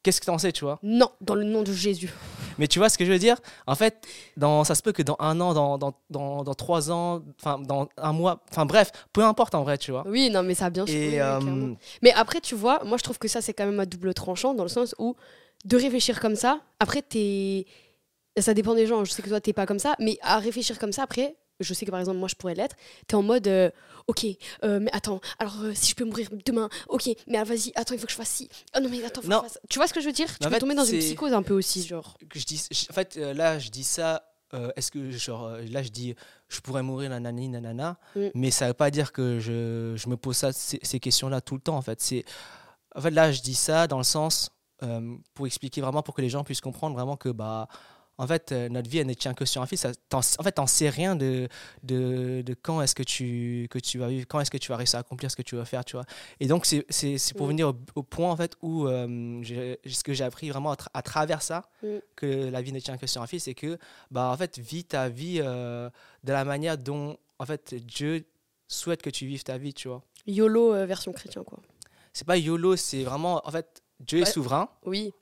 Qu'est-ce 0.03 0.21
que 0.21 0.27
t'en 0.27 0.37
sais, 0.39 0.51
tu 0.51 0.65
vois? 0.65 0.81
Non, 0.83 1.11
dans 1.21 1.37
le 1.37 1.45
nom 1.45 1.63
de 1.63 1.73
Jésus. 1.73 2.11
Mais 2.59 2.67
tu 2.67 2.81
vois 2.81 2.89
ce 2.89 2.99
que 2.99 3.05
je 3.05 3.13
veux 3.13 3.21
dire? 3.21 3.37
En 3.69 3.77
fait, 3.77 4.05
dans, 4.37 4.65
ça 4.65 4.75
se 4.75 4.83
peut 4.83 4.91
que 4.91 5.03
dans 5.03 5.17
un 5.21 5.41
an, 5.41 5.55
dans, 5.55 5.79
dans, 5.79 5.95
dans, 6.11 6.43
dans 6.43 6.55
trois 6.55 6.91
ans, 6.91 7.23
enfin, 7.41 7.61
dans 7.61 7.89
un 7.97 8.13
mois, 8.13 8.41
enfin, 8.51 8.67
bref, 8.67 8.91
peu 9.13 9.23
importe 9.25 9.55
en 9.55 9.63
vrai, 9.63 9.79
tu 9.79 9.93
vois. 9.93 10.03
Oui, 10.09 10.29
non, 10.29 10.43
mais 10.43 10.55
ça 10.55 10.67
a 10.67 10.71
bien 10.71 10.85
oui, 10.87 11.19
euh. 11.21 11.75
Mais 12.03 12.13
après, 12.15 12.41
tu 12.41 12.57
vois, 12.57 12.83
moi 12.85 12.99
je 12.99 13.05
trouve 13.05 13.19
que 13.19 13.29
ça 13.29 13.41
c'est 13.41 13.53
quand 13.55 13.65
même 13.65 13.79
à 13.79 13.87
double 13.87 14.13
tranchant 14.13 14.55
dans 14.55 14.65
le 14.65 14.69
sens 14.69 14.95
où 14.99 15.15
de 15.65 15.77
réfléchir 15.77 16.19
comme 16.21 16.35
ça, 16.35 16.59
après 16.81 17.03
t'es. 17.03 17.67
Ça 18.39 18.55
dépend 18.55 18.75
des 18.75 18.87
gens, 18.87 19.05
je 19.05 19.13
sais 19.13 19.23
que 19.23 19.29
toi 19.29 19.41
t'es 19.41 19.53
pas 19.53 19.67
comme 19.67 19.79
ça, 19.79 19.95
mais 19.99 20.19
à 20.23 20.39
réfléchir 20.39 20.79
comme 20.79 20.93
ça, 20.93 21.03
après, 21.03 21.37
je 21.61 21.75
sais 21.75 21.85
que 21.85 21.91
par 21.91 22.01
exemple 22.01 22.19
moi 22.19 22.29
je 22.29 22.35
pourrais 22.35 22.55
l'être, 22.55 22.77
t'es 23.07 23.15
en 23.15 23.23
mode 23.23 23.47
euh, 23.47 23.71
ok, 24.07 24.25
euh, 24.65 24.81
mais 24.81 24.91
attends, 24.95 25.21
alors 25.39 25.61
euh, 25.63 25.73
si 25.75 25.91
je 25.91 25.95
peux 25.95 26.05
mourir 26.05 26.29
demain, 26.47 26.69
ok, 26.89 27.11
mais 27.27 27.37
ah, 27.39 27.45
vas-y, 27.45 27.73
attends, 27.75 27.95
il 27.95 28.01
faut 28.01 28.07
que 28.07 28.13
je 28.13 28.17
fasse 28.17 28.31
ci, 28.31 28.49
oh 28.75 28.81
non, 28.81 28.89
mais 28.89 29.05
attends, 29.05 29.21
faut 29.23 29.29
Non. 29.29 29.41
que 29.41 29.47
je 29.49 29.53
fasse. 29.53 29.59
Tu 29.69 29.79
vois 29.79 29.87
ce 29.87 29.93
que 29.93 30.01
je 30.01 30.07
veux 30.07 30.13
dire? 30.13 30.27
Tu 30.39 30.49
fait, 30.49 30.59
tomber 30.59 30.75
dans 30.75 30.85
une 30.85 30.99
psychose 30.99 31.33
un 31.35 31.43
peu 31.43 31.53
aussi, 31.55 31.87
genre. 31.87 32.17
que 32.31 32.39
je 32.39 32.47
dis, 32.47 32.67
je- 32.71 32.87
en 32.91 32.95
fait, 32.95 33.17
là, 33.17 33.59
je 33.59 33.69
dis 33.71 33.85
ça. 33.85 34.27
Est-ce 34.77 34.91
que 34.91 35.11
genre 35.13 35.49
là 35.71 35.83
je 35.83 35.89
dis 35.89 36.15
je 36.51 36.61
pourrais 36.61 36.83
mourir 36.83 37.09
nanani 37.09 37.49
nanana 37.49 37.97
Mm. 38.15 38.27
mais 38.35 38.51
ça 38.51 38.67
veut 38.67 38.75
pas 38.75 38.91
dire 38.91 39.11
que 39.11 39.39
je, 39.41 39.95
je 39.97 40.09
me 40.11 40.19
pose 40.19 40.37
ça, 40.37 40.53
ces, 40.53 40.79
ces 40.83 41.01
questions 41.01 41.31
là 41.31 41.41
tout 41.41 41.55
le 41.55 41.63
temps 41.63 41.75
en 41.75 41.81
fait 41.81 42.03
c'est 42.03 42.27
en 42.95 43.01
fait 43.01 43.13
là 43.13 43.33
je 43.33 43.41
dis 43.41 43.55
ça 43.55 43.87
dans 43.87 43.97
le 43.97 44.05
sens 44.05 44.51
pour 45.33 45.47
expliquer 45.47 45.81
vraiment 45.81 46.03
pour 46.03 46.13
que 46.15 46.21
les 46.21 46.29
gens 46.29 46.45
puissent 46.45 46.61
comprendre 46.61 46.95
vraiment 46.95 47.17
que 47.17 47.31
bah 47.31 47.67
en 48.23 48.27
fait 48.27 48.53
euh, 48.53 48.69
notre 48.69 48.89
vie 48.89 48.99
elle 48.99 49.07
ne 49.07 49.15
tient 49.15 49.35
que 49.35 49.45
sur 49.45 49.61
un 49.63 49.67
fil 49.67 49.77
ça, 49.79 49.91
en 50.13 50.23
fait 50.43 50.53
t'en 50.53 50.67
sais 50.67 50.89
rien 50.89 51.17
de, 51.17 51.49
de, 51.83 52.43
de 52.47 52.55
quand 52.55 52.81
est-ce 52.83 52.95
que 52.95 53.03
tu 53.03 53.67
que 53.71 53.79
tu 53.79 53.99
vas 53.99 54.09
vivre 54.09 54.27
quand 54.29 54.39
est-ce 54.41 54.51
que 54.51 54.59
tu 54.59 54.69
vas 54.71 54.77
réussir 54.77 54.99
à 54.99 55.01
accomplir 55.01 55.31
ce 55.31 55.37
que 55.37 55.43
tu 55.43 55.57
veux 55.57 55.65
faire 55.65 55.85
tu 55.85 55.97
vois 55.97 56.05
et 56.41 56.47
donc 56.47 56.67
c'est 56.67 56.85
pour 57.37 57.47
Mm. 57.47 57.51
venir 57.51 57.69
au, 57.69 57.75
au 57.97 58.03
point 58.03 58.31
en 58.31 58.37
fait 58.37 58.53
où 58.63 58.87
euh, 58.87 59.43
ce 59.87 60.05
que 60.05 60.13
j'ai 60.13 60.25
appris 60.25 60.49
vraiment 60.51 60.71
à, 60.73 60.77
tra- 60.77 60.89
à 60.95 61.03
travers 61.03 61.43
ça 61.43 61.69
Mm. 61.83 61.87
que 62.17 62.27
la 62.51 62.63
vie 62.63 62.73
ne 62.73 62.81
tient 62.81 62.97
que 62.97 63.07
sur 63.07 63.21
un 63.23 63.27
fil 63.27 63.41
c'est 63.41 63.55
que 63.55 63.77
bah 64.11 64.31
en 64.33 64.37
fait 64.37 64.59
vis 64.59 64.85
ta 64.85 65.09
vie 65.09 65.41
euh, 65.43 65.91
de 66.25 66.33
la 66.33 66.45
manière 66.45 66.79
dont 66.79 67.17
en 67.41 67.45
fait 67.47 67.75
Dieu 67.75 68.25
souhaite 68.69 69.03
que 69.03 69.11
tu 69.11 69.27
vives 69.27 69.43
ta 69.43 69.59
vie 69.59 69.75
tu 69.75 69.89
vois 69.89 70.03
YOLO 70.27 70.75
euh, 70.75 70.87
version 70.87 71.13
chrétien, 71.13 71.43
quoi. 71.43 71.59
c'est 72.13 72.27
pas 72.27 72.37
YOLO 72.37 72.77
c'est 72.77 73.03
vraiment 73.03 73.43
en 73.47 73.51
fait 73.51 73.83
Dieu 74.01 74.21
est 74.21 74.25
souverain 74.33 74.69
Oui, 74.85 75.13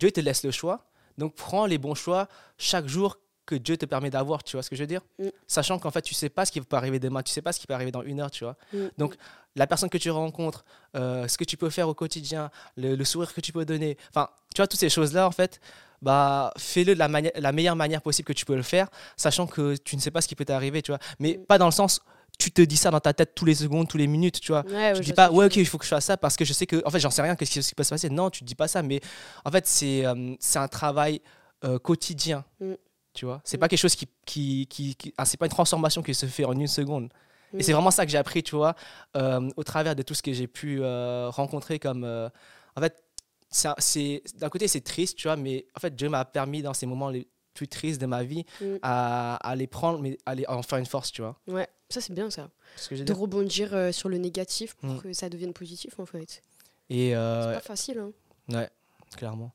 Dieu 0.00 0.10
te 0.10 0.20
laisse 0.20 0.42
le 0.44 0.50
choix. 0.50 0.86
Donc 1.20 1.34
prends 1.36 1.66
les 1.66 1.78
bons 1.78 1.94
choix 1.94 2.26
chaque 2.58 2.86
jour 2.88 3.18
que 3.46 3.54
Dieu 3.56 3.76
te 3.76 3.84
permet 3.86 4.10
d'avoir, 4.10 4.42
tu 4.44 4.56
vois 4.56 4.62
ce 4.62 4.70
que 4.70 4.76
je 4.76 4.82
veux 4.82 4.86
dire? 4.86 5.02
Mm. 5.18 5.28
Sachant 5.46 5.78
qu'en 5.78 5.90
fait, 5.90 6.02
tu 6.02 6.14
sais 6.14 6.28
pas 6.28 6.44
ce 6.46 6.52
qui 6.52 6.60
peut 6.60 6.76
arriver 6.76 6.98
demain, 7.00 7.22
tu 7.22 7.32
sais 7.32 7.42
pas 7.42 7.52
ce 7.52 7.58
qui 7.60 7.66
peut 7.66 7.74
arriver 7.74 7.90
dans 7.90 8.02
une 8.02 8.20
heure, 8.20 8.30
tu 8.30 8.44
vois? 8.44 8.56
Mm. 8.72 8.78
Donc 8.98 9.16
la 9.56 9.66
personne 9.66 9.88
que 9.90 9.98
tu 9.98 10.10
rencontres, 10.10 10.64
euh, 10.96 11.26
ce 11.28 11.36
que 11.36 11.44
tu 11.44 11.56
peux 11.56 11.70
faire 11.70 11.88
au 11.88 11.94
quotidien, 11.94 12.50
le, 12.76 12.94
le 12.94 13.04
sourire 13.04 13.34
que 13.34 13.40
tu 13.40 13.52
peux 13.52 13.64
donner, 13.64 13.96
enfin, 14.10 14.28
tu 14.54 14.60
vois, 14.60 14.68
toutes 14.68 14.78
ces 14.80 14.88
choses-là, 14.90 15.26
en 15.26 15.32
fait, 15.32 15.60
bah, 16.00 16.52
fais-le 16.56 16.94
de 16.94 16.98
la, 16.98 17.08
manière- 17.08 17.32
la 17.34 17.50
meilleure 17.52 17.76
manière 17.76 18.02
possible 18.02 18.26
que 18.26 18.32
tu 18.32 18.44
peux 18.44 18.54
le 18.56 18.62
faire, 18.62 18.88
sachant 19.16 19.46
que 19.48 19.74
tu 19.76 19.96
ne 19.96 20.00
sais 20.00 20.10
pas 20.12 20.20
ce 20.20 20.28
qui 20.28 20.36
peut 20.36 20.44
t'arriver, 20.44 20.80
tu 20.82 20.92
vois? 20.92 21.00
Mais 21.18 21.38
Mm. 21.40 21.44
pas 21.46 21.58
dans 21.58 21.66
le 21.66 21.72
sens, 21.72 22.00
tu 22.38 22.50
te 22.52 22.62
dis 22.62 22.76
ça 22.76 22.90
dans 22.90 23.00
ta 23.00 23.12
tête 23.12 23.34
tous 23.34 23.44
les 23.44 23.54
secondes, 23.54 23.88
tous 23.88 23.98
les 23.98 24.06
minutes, 24.06 24.40
tu 24.40 24.52
vois. 24.52 24.64
Ouais, 24.66 24.92
Tu 24.94 25.00
dis 25.02 25.12
pas, 25.12 25.30
ouais, 25.30 25.46
ok, 25.46 25.56
il 25.56 25.66
faut 25.66 25.78
que 25.78 25.84
je 25.84 25.90
fasse 25.90 26.04
ça 26.06 26.16
parce 26.16 26.36
que 26.36 26.44
je 26.44 26.52
sais 26.52 26.66
que, 26.66 26.82
en 26.86 26.90
fait, 26.90 26.98
j'en 27.00 27.10
sais 27.10 27.22
rien, 27.22 27.36
qu'est-ce 27.36 27.60
qui, 27.68 27.74
peut 27.74 27.82
se 27.82 27.90
passer. 27.90 28.08
Non, 28.10 28.30
tu 28.30 28.40
te 28.40 28.44
dis 28.44 28.54
pas 28.54 28.68
ça, 28.68 28.82
mais 28.82 29.00
en 29.44 29.50
fait, 29.50 29.66
c'est 29.66 30.04
euh, 30.06 30.34
c'est 30.40 30.58
un 30.58 30.68
travail 30.68 31.20
euh, 31.64 31.78
quotidien. 31.78 32.44
Mm. 32.60 32.72
Tu 33.12 33.24
vois, 33.26 33.40
c'est 33.44 33.56
Mm. 33.56 33.60
pas 33.60 33.68
quelque 33.68 33.78
chose 33.80 33.94
qui. 33.94 34.08
qui, 34.24 34.66
qui, 34.68 34.94
qui- 34.94 35.12
ah, 35.18 35.24
c'est 35.24 35.36
pas 35.36 35.46
une 35.46 35.50
transformation 35.52 36.02
qui 36.02 36.14
se 36.14 36.26
fait 36.26 36.44
en 36.44 36.52
une 36.52 36.66
seconde. 36.68 37.12
Mm. 37.52 37.60
Et 37.60 37.62
c'est 37.62 37.72
vraiment 37.72 37.90
ça 37.90 38.06
que 38.06 38.12
j'ai 38.12 38.18
appris, 38.18 38.42
tu 38.42 38.54
vois, 38.56 38.74
euh, 39.16 39.48
au 39.56 39.64
travers 39.64 39.94
de 39.96 40.02
tout 40.02 40.14
ce 40.14 40.22
que 40.22 40.32
j'ai 40.32 40.46
pu 40.46 40.80
rencontrer 41.28 41.78
comme. 41.78 42.04
en 42.04 42.80
fait, 42.80 43.02
c'est 43.50 44.22
d'un 44.38 44.48
côté, 44.48 44.68
c'est 44.68 44.80
triste, 44.80 45.16
tu 45.18 45.26
vois, 45.28 45.36
mais 45.36 45.66
en 45.76 45.80
fait, 45.80 45.94
Dieu 45.94 46.08
m'a 46.08 46.24
permis 46.24 46.62
dans 46.62 46.72
ces 46.74 46.86
moments 46.86 47.08
les 47.10 47.26
plus 47.60 47.68
tristes 47.68 48.00
de 48.00 48.06
ma 48.06 48.22
vie 48.22 48.46
Mm. 48.62 48.76
à, 48.80 49.36
à 49.36 49.54
les 49.54 49.66
prendre, 49.66 49.98
mais 50.00 50.16
à, 50.24 50.34
les- 50.34 50.46
à 50.46 50.56
en 50.56 50.62
faire 50.62 50.78
une 50.78 50.86
force, 50.86 51.12
tu 51.12 51.20
vois. 51.20 51.36
Ouais, 51.46 51.68
ça 51.90 52.00
c'est 52.00 52.14
bien 52.14 52.30
ça. 52.30 52.48
Que 52.88 52.94
De 52.94 53.12
rebondir 53.12 53.74
euh, 53.74 53.92
sur 53.92 54.08
le 54.08 54.16
négatif 54.16 54.74
pour 54.76 54.88
Mm. 54.94 55.00
que 55.02 55.12
ça 55.12 55.28
devienne 55.28 55.52
positif 55.52 55.98
en 56.00 56.06
fait. 56.06 56.42
Et 56.88 57.10
C'est 57.10 57.14
euh, 57.16 57.54
pas 57.54 57.60
facile. 57.60 57.98
Hein. 57.98 58.12
Ouais, 58.48 58.70
clairement. 59.14 59.52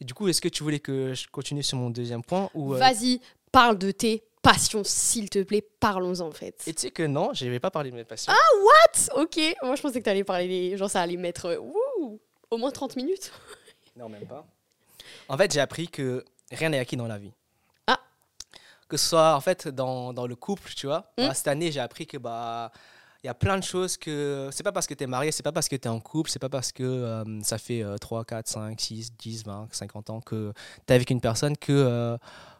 Et 0.00 0.04
du 0.04 0.12
coup, 0.12 0.28
est-ce 0.28 0.42
que 0.42 0.48
tu 0.50 0.62
voulais 0.62 0.80
que 0.80 1.14
je 1.14 1.26
continue 1.28 1.62
sur 1.62 1.78
mon 1.78 1.88
deuxième 1.88 2.22
point 2.22 2.50
ou 2.52 2.74
euh, 2.74 2.78
Vas-y, 2.78 3.20
parle 3.50 3.78
de 3.78 3.90
tes 3.90 4.22
passions, 4.42 4.82
s'il 4.84 5.30
te 5.30 5.42
plaît. 5.42 5.66
Parlons-en 5.80 6.26
en 6.26 6.30
fait. 6.32 6.62
Et 6.66 6.74
tu 6.74 6.82
sais 6.82 6.90
que 6.90 7.04
non, 7.04 7.32
je 7.32 7.46
vais 7.46 7.58
pas 7.60 7.70
parler 7.70 7.90
de 7.90 7.96
mes 7.96 8.04
passions. 8.04 8.32
Ok, 9.16 9.38
moi 9.62 9.74
je 9.76 9.80
pensais 9.82 9.98
que 10.00 10.04
t'allais 10.04 10.24
parler, 10.24 10.48
des... 10.48 10.76
genre 10.76 10.90
ça 10.90 11.00
allait 11.00 11.16
mettre 11.16 11.56
wouh, 11.56 12.20
au 12.50 12.56
moins 12.58 12.70
30 12.70 12.96
minutes. 12.96 13.32
non, 13.96 14.08
même 14.10 14.26
pas. 14.26 14.46
En 15.28 15.36
fait, 15.36 15.52
j'ai 15.52 15.60
appris 15.60 15.88
que 15.88 16.24
rien 16.52 16.68
n'est 16.68 16.78
acquis 16.78 16.96
dans 16.96 17.06
la 17.08 17.18
vie. 17.18 17.32
Que 18.88 18.96
ce 18.96 19.08
soit 19.08 19.34
en 19.34 19.40
fait 19.40 19.68
dans, 19.68 20.12
dans 20.12 20.26
le 20.26 20.36
couple, 20.36 20.72
tu 20.74 20.86
vois. 20.86 21.10
Hmm. 21.18 21.26
Bah, 21.26 21.34
cette 21.34 21.48
année, 21.48 21.72
j'ai 21.72 21.80
appris 21.80 22.06
que 22.06 22.18
bah 22.18 22.70
il 23.22 23.26
y 23.26 23.30
a 23.30 23.34
plein 23.34 23.58
de 23.58 23.64
choses 23.64 23.96
que 23.96 24.50
c'est 24.52 24.62
pas 24.62 24.70
parce 24.70 24.86
que 24.86 24.94
tu 24.94 25.02
es 25.02 25.06
marié, 25.08 25.32
c'est 25.32 25.42
pas 25.42 25.50
parce 25.50 25.68
que 25.68 25.74
tu 25.74 25.88
es 25.88 25.90
en 25.90 25.98
couple, 25.98 26.30
c'est 26.30 26.38
pas 26.38 26.48
parce 26.48 26.70
que 26.70 26.84
euh, 26.84 27.42
ça 27.42 27.58
fait 27.58 27.82
euh, 27.82 27.96
3, 27.96 28.24
4, 28.24 28.46
5, 28.46 28.80
6, 28.80 29.12
10, 29.18 29.44
20, 29.44 29.68
50 29.72 30.10
ans 30.10 30.20
que 30.20 30.52
tu 30.86 30.92
es 30.92 30.94
avec 30.94 31.10
une 31.10 31.20
personne 31.20 31.56
que 31.56 31.72
euh, 31.72 32.16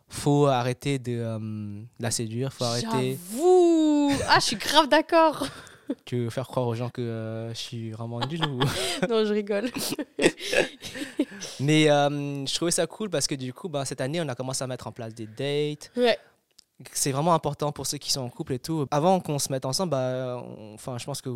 faut 0.09 0.47
arrêter 0.47 0.99
de 0.99 1.13
euh, 1.13 1.83
la 2.01 2.11
séduire, 2.11 2.53
faut 2.53 2.65
arrêter 2.65 3.19
J'avoue 3.33 4.13
Ah, 4.29 4.39
je 4.41 4.45
suis 4.45 4.57
grave 4.57 4.89
d'accord 4.89 5.47
Tu 6.05 6.25
veux 6.25 6.31
faire 6.31 6.47
croire 6.49 6.67
aux 6.67 6.75
gens 6.75 6.89
que 6.91 7.01
euh, 7.03 7.49
je 7.51 7.59
suis 7.59 7.91
vraiment 7.91 8.21
nul 8.21 8.45
ou... 8.47 8.59
Non, 9.09 9.25
je 9.25 9.33
rigole. 9.33 9.71
Mais 11.61 11.91
euh, 11.91 12.47
je 12.47 12.55
trouvais 12.55 12.71
ça 12.71 12.87
cool 12.87 13.11
parce 13.11 13.27
que 13.27 13.35
du 13.35 13.53
coup, 13.53 13.69
ben, 13.69 13.85
cette 13.85 14.01
année, 14.01 14.21
on 14.21 14.29
a 14.29 14.35
commencé 14.35 14.63
à 14.65 14.67
mettre 14.67 14.87
en 14.87 14.93
place 14.93 15.15
des 15.15 15.27
dates. 15.27 15.91
Ouais, 15.97 16.19
C'est 16.93 17.13
vraiment 17.13 17.35
important 17.35 17.73
pour 17.73 17.87
ceux 17.87 17.99
qui 17.99 18.11
sont 18.13 18.21
en 18.21 18.29
couple 18.31 18.55
et 18.55 18.59
tout. 18.59 18.87
Avant 18.91 19.21
qu'on 19.21 19.39
se 19.39 19.51
mette 19.51 19.65
ensemble, 19.65 19.91
bah, 19.93 20.43
on- 20.45 20.75
enfin, 20.75 20.99
je 20.99 21.05
pense 21.05 21.21
que 21.23 21.31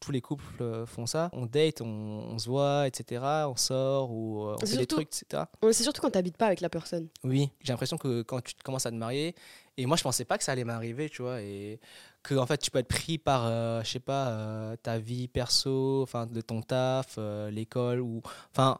tous 0.00 0.12
les 0.12 0.20
couples 0.20 0.44
euh, 0.62 0.86
font 0.86 1.06
ça. 1.06 1.30
On 1.32 1.46
date, 1.46 1.80
on, 1.80 1.86
on 1.86 2.38
se 2.38 2.48
voit, 2.48 2.86
etc. 2.86 3.22
On 3.48 3.56
sort 3.56 4.10
ou 4.10 4.44
on 4.48 4.58
fait 4.66 4.76
des 4.76 4.86
trucs, 4.86 5.08
etc. 5.08 5.44
C'est 5.72 5.82
surtout 5.84 6.00
quand 6.02 6.10
t'habites 6.10 6.36
pas 6.36 6.46
avec 6.46 6.60
la 6.60 6.68
personne. 6.68 7.08
Oui, 7.24 7.50
j'ai 7.62 7.72
l'impression 7.72 7.98
que 7.98 8.22
quand 8.22 8.42
tu 8.42 8.54
commences 8.64 8.86
à 8.86 8.90
te 8.90 8.96
marier, 8.96 9.34
et 9.80 9.86
moi 9.86 9.96
je 9.96 10.02
pensais 10.02 10.24
pas 10.24 10.36
que 10.36 10.44
ça 10.44 10.52
allait 10.52 10.64
m'arriver, 10.64 11.08
tu 11.08 11.22
vois, 11.22 11.40
et 11.40 11.80
que 12.22 12.34
en 12.34 12.46
fait 12.46 12.58
tu 12.58 12.70
peux 12.70 12.78
être 12.78 12.88
pris 12.88 13.16
par, 13.18 13.46
euh, 13.46 13.82
je 13.82 13.90
sais 13.90 14.00
pas, 14.00 14.28
euh, 14.28 14.76
ta 14.76 14.98
vie 14.98 15.26
perso, 15.26 16.02
enfin 16.02 16.26
de 16.26 16.40
ton 16.42 16.60
taf, 16.60 17.14
euh, 17.18 17.50
l'école, 17.50 18.00
ou 18.00 18.20
enfin 18.52 18.78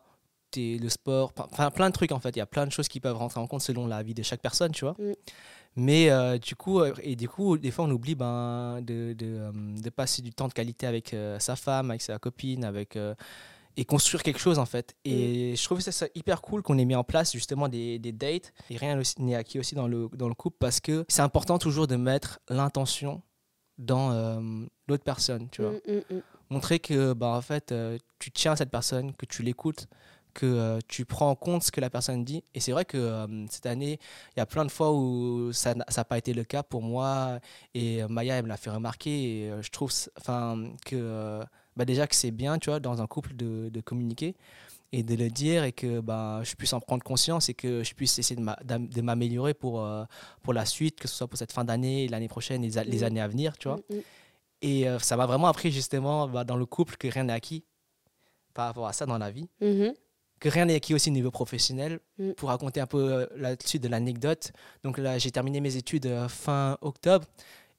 le 0.56 0.88
sport, 0.88 1.32
enfin 1.38 1.70
plein 1.70 1.88
de 1.88 1.94
trucs 1.94 2.12
en 2.12 2.20
fait. 2.20 2.30
Il 2.30 2.38
y 2.38 2.42
a 2.42 2.46
plein 2.46 2.66
de 2.66 2.72
choses 2.72 2.88
qui 2.88 3.00
peuvent 3.00 3.16
rentrer 3.16 3.40
en 3.40 3.46
compte 3.46 3.62
selon 3.62 3.86
la 3.86 4.02
vie 4.02 4.14
de 4.14 4.22
chaque 4.22 4.42
personne, 4.42 4.72
tu 4.72 4.84
vois. 4.84 4.96
Mm. 4.98 5.12
Mais 5.76 6.10
euh, 6.10 6.36
du 6.38 6.56
coup, 6.56 6.82
et 6.84 7.14
du 7.14 7.28
coup, 7.28 7.56
des 7.56 7.70
fois 7.70 7.84
on 7.84 7.90
oublie 7.92 8.16
ben, 8.16 8.80
de, 8.82 9.12
de, 9.12 9.80
de 9.80 9.90
passer 9.90 10.20
du 10.20 10.32
temps 10.32 10.48
de 10.48 10.52
qualité 10.52 10.86
avec 10.86 11.14
sa 11.38 11.56
femme, 11.56 11.90
avec 11.90 12.02
sa 12.02 12.18
copine, 12.18 12.64
avec 12.64 12.98
et 13.76 13.84
construire 13.84 14.22
quelque 14.22 14.40
chose 14.40 14.58
en 14.58 14.66
fait. 14.66 14.94
Et 15.04 15.54
je 15.56 15.64
trouve 15.64 15.80
ça, 15.80 15.92
ça 15.92 16.06
hyper 16.14 16.42
cool 16.42 16.62
qu'on 16.62 16.78
ait 16.78 16.84
mis 16.84 16.94
en 16.94 17.04
place 17.04 17.32
justement 17.32 17.68
des, 17.68 17.98
des 17.98 18.12
dates. 18.12 18.52
Et 18.70 18.76
rien 18.76 19.00
n'est 19.18 19.34
acquis 19.34 19.58
aussi 19.58 19.74
dans 19.74 19.88
le, 19.88 20.08
dans 20.14 20.28
le 20.28 20.34
couple 20.34 20.56
parce 20.58 20.80
que 20.80 21.04
c'est 21.08 21.22
important 21.22 21.58
toujours 21.58 21.86
de 21.86 21.96
mettre 21.96 22.40
l'intention 22.48 23.22
dans 23.78 24.12
euh, 24.12 24.40
l'autre 24.88 25.04
personne, 25.04 25.48
tu 25.50 25.62
vois. 25.62 25.72
Mm, 25.72 25.92
mm, 25.92 26.16
mm. 26.16 26.22
Montrer 26.50 26.80
que 26.80 27.12
bah, 27.12 27.28
en 27.28 27.42
fait, 27.42 27.72
euh, 27.72 27.96
tu 28.18 28.30
tiens 28.30 28.52
à 28.52 28.56
cette 28.56 28.70
personne, 28.70 29.14
que 29.14 29.24
tu 29.24 29.42
l'écoutes, 29.42 29.86
que 30.30 30.46
euh, 30.46 30.78
tu 30.88 31.04
prends 31.04 31.30
en 31.30 31.34
compte 31.34 31.62
ce 31.62 31.72
que 31.72 31.80
la 31.80 31.90
personne 31.90 32.24
dit. 32.24 32.42
Et 32.54 32.60
c'est 32.60 32.72
vrai 32.72 32.84
que 32.84 32.96
euh, 32.96 33.46
cette 33.48 33.66
année, 33.66 33.98
il 34.36 34.40
y 34.40 34.42
a 34.42 34.46
plein 34.46 34.64
de 34.64 34.70
fois 34.70 34.92
où 34.92 35.52
ça 35.52 35.74
n'a 35.74 36.04
pas 36.04 36.18
été 36.18 36.32
le 36.32 36.44
cas 36.44 36.62
pour 36.62 36.82
moi. 36.82 37.38
Et 37.74 38.02
Maya, 38.08 38.36
elle 38.36 38.44
me 38.44 38.48
l'a 38.48 38.56
fait 38.56 38.70
remarquer. 38.70 39.10
Et 39.10 39.50
euh, 39.50 39.62
je 39.62 39.70
trouve 39.70 39.92
enfin, 40.18 40.70
que 40.84 41.42
bah, 41.76 41.84
déjà 41.84 42.06
que 42.06 42.14
c'est 42.14 42.30
bien, 42.30 42.58
tu 42.58 42.70
vois, 42.70 42.80
dans 42.80 43.00
un 43.02 43.06
couple 43.06 43.34
de, 43.34 43.68
de 43.70 43.80
communiquer 43.80 44.34
et 44.92 45.02
de 45.04 45.14
le 45.14 45.28
dire 45.30 45.62
et 45.64 45.72
que 45.72 46.00
bah, 46.00 46.40
je 46.42 46.54
puisse 46.56 46.72
en 46.72 46.80
prendre 46.80 47.02
conscience 47.04 47.48
et 47.48 47.54
que 47.54 47.84
je 47.84 47.94
puisse 47.94 48.18
essayer 48.18 48.34
de 48.40 49.00
m'améliorer 49.02 49.54
pour, 49.54 49.84
euh, 49.84 50.04
pour 50.42 50.52
la 50.52 50.64
suite, 50.66 50.98
que 50.98 51.06
ce 51.06 51.14
soit 51.14 51.28
pour 51.28 51.38
cette 51.38 51.52
fin 51.52 51.64
d'année, 51.64 52.08
l'année 52.08 52.26
prochaine, 52.28 52.62
les, 52.62 52.70
les 52.84 52.98
Mhm. 52.98 53.04
années 53.04 53.20
à 53.20 53.28
venir, 53.28 53.56
tu 53.56 53.68
vois. 53.68 53.76
Mm, 53.88 53.94
mm. 53.96 54.00
Et 54.62 54.88
euh, 54.88 54.98
ça 54.98 55.16
m'a 55.16 55.26
vraiment 55.26 55.46
appris 55.46 55.70
justement 55.70 56.28
bah, 56.28 56.44
dans 56.44 56.56
le 56.56 56.66
couple 56.66 56.96
que 56.96 57.06
rien 57.08 57.24
n'est 57.24 57.32
acquis 57.32 57.64
par 58.52 58.66
rapport 58.66 58.86
à 58.88 58.92
ça 58.92 59.06
dans 59.06 59.16
la 59.18 59.30
vie. 59.30 59.48
Mhm. 59.60 59.94
Que 60.40 60.48
rien 60.48 60.64
n'est 60.64 60.74
acquis 60.74 60.94
aussi 60.94 61.10
au 61.10 61.12
niveau 61.12 61.30
professionnel. 61.30 62.00
Mm. 62.18 62.32
Pour 62.32 62.48
raconter 62.48 62.80
un 62.80 62.86
peu 62.86 63.12
euh, 63.12 63.26
là-dessus 63.36 63.78
de 63.78 63.86
l'anecdote. 63.88 64.52
Donc 64.82 64.98
là, 64.98 65.18
j'ai 65.18 65.30
terminé 65.30 65.60
mes 65.60 65.76
études 65.76 66.06
euh, 66.06 66.28
fin 66.28 66.76
octobre. 66.80 67.26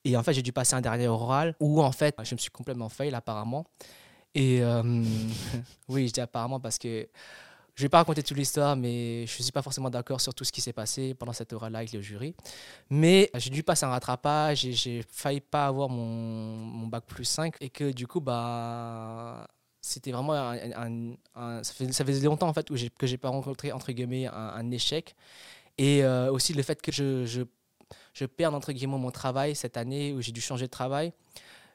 Et 0.03 0.17
en 0.17 0.23
fait, 0.23 0.33
j'ai 0.33 0.41
dû 0.41 0.51
passer 0.51 0.75
un 0.75 0.81
dernier 0.81 1.07
oral 1.07 1.55
où 1.59 1.81
en 1.81 1.91
fait, 1.91 2.15
je 2.23 2.35
me 2.35 2.39
suis 2.39 2.51
complètement 2.51 2.89
fail 2.89 3.13
apparemment. 3.13 3.65
Et 4.33 4.61
euh, 4.61 4.81
oui, 5.89 6.07
je 6.07 6.13
dis 6.13 6.21
apparemment 6.21 6.59
parce 6.59 6.77
que 6.77 7.07
je 7.75 7.83
vais 7.83 7.89
pas 7.89 7.99
raconter 7.99 8.21
toute 8.23 8.37
l'histoire, 8.37 8.75
mais 8.75 9.25
je 9.25 9.41
suis 9.41 9.51
pas 9.51 9.61
forcément 9.61 9.89
d'accord 9.89 10.19
sur 10.19 10.33
tout 10.33 10.43
ce 10.43 10.51
qui 10.51 10.61
s'est 10.61 10.73
passé 10.73 11.13
pendant 11.13 11.33
cette 11.33 11.53
heure-là 11.53 11.79
avec 11.79 11.93
le 11.93 12.01
jury. 12.01 12.35
Mais 12.89 13.29
j'ai 13.35 13.49
dû 13.49 13.63
passer 13.63 13.85
un 13.85 13.89
rattrapage 13.89 14.65
et 14.65 14.73
j'ai 14.73 15.03
failli 15.09 15.39
pas 15.39 15.67
avoir 15.67 15.89
mon, 15.89 16.05
mon 16.05 16.87
bac 16.87 17.05
plus 17.05 17.25
5 17.25 17.55
et 17.61 17.69
que 17.69 17.91
du 17.91 18.07
coup, 18.07 18.19
bah 18.19 19.47
c'était 19.81 20.11
vraiment 20.11 20.53
ça, 21.33 21.73
faisait, 21.73 22.25
longtemps 22.25 22.47
en 22.47 22.53
fait 22.53 22.69
où 22.69 22.75
que 22.97 23.07
j'ai 23.07 23.17
pas 23.17 23.29
rencontré 23.29 23.71
entre 23.71 23.91
guillemets 23.91 24.27
un, 24.27 24.69
échec 24.69 25.15
et 25.77 26.03
euh, 26.03 26.31
aussi 26.31 26.53
le 26.53 26.61
fait 26.61 26.81
que 26.81 26.91
je, 26.91 27.43
je, 28.13 28.25
perde 28.25 28.55
entre 28.55 28.71
guillemets 28.71 28.97
mon 28.97 29.11
travail 29.11 29.55
cette 29.55 29.77
année 29.77 30.13
où 30.13 30.21
j'ai 30.21 30.31
dû 30.31 30.41
changer 30.41 30.65
de 30.65 30.71
travail. 30.71 31.13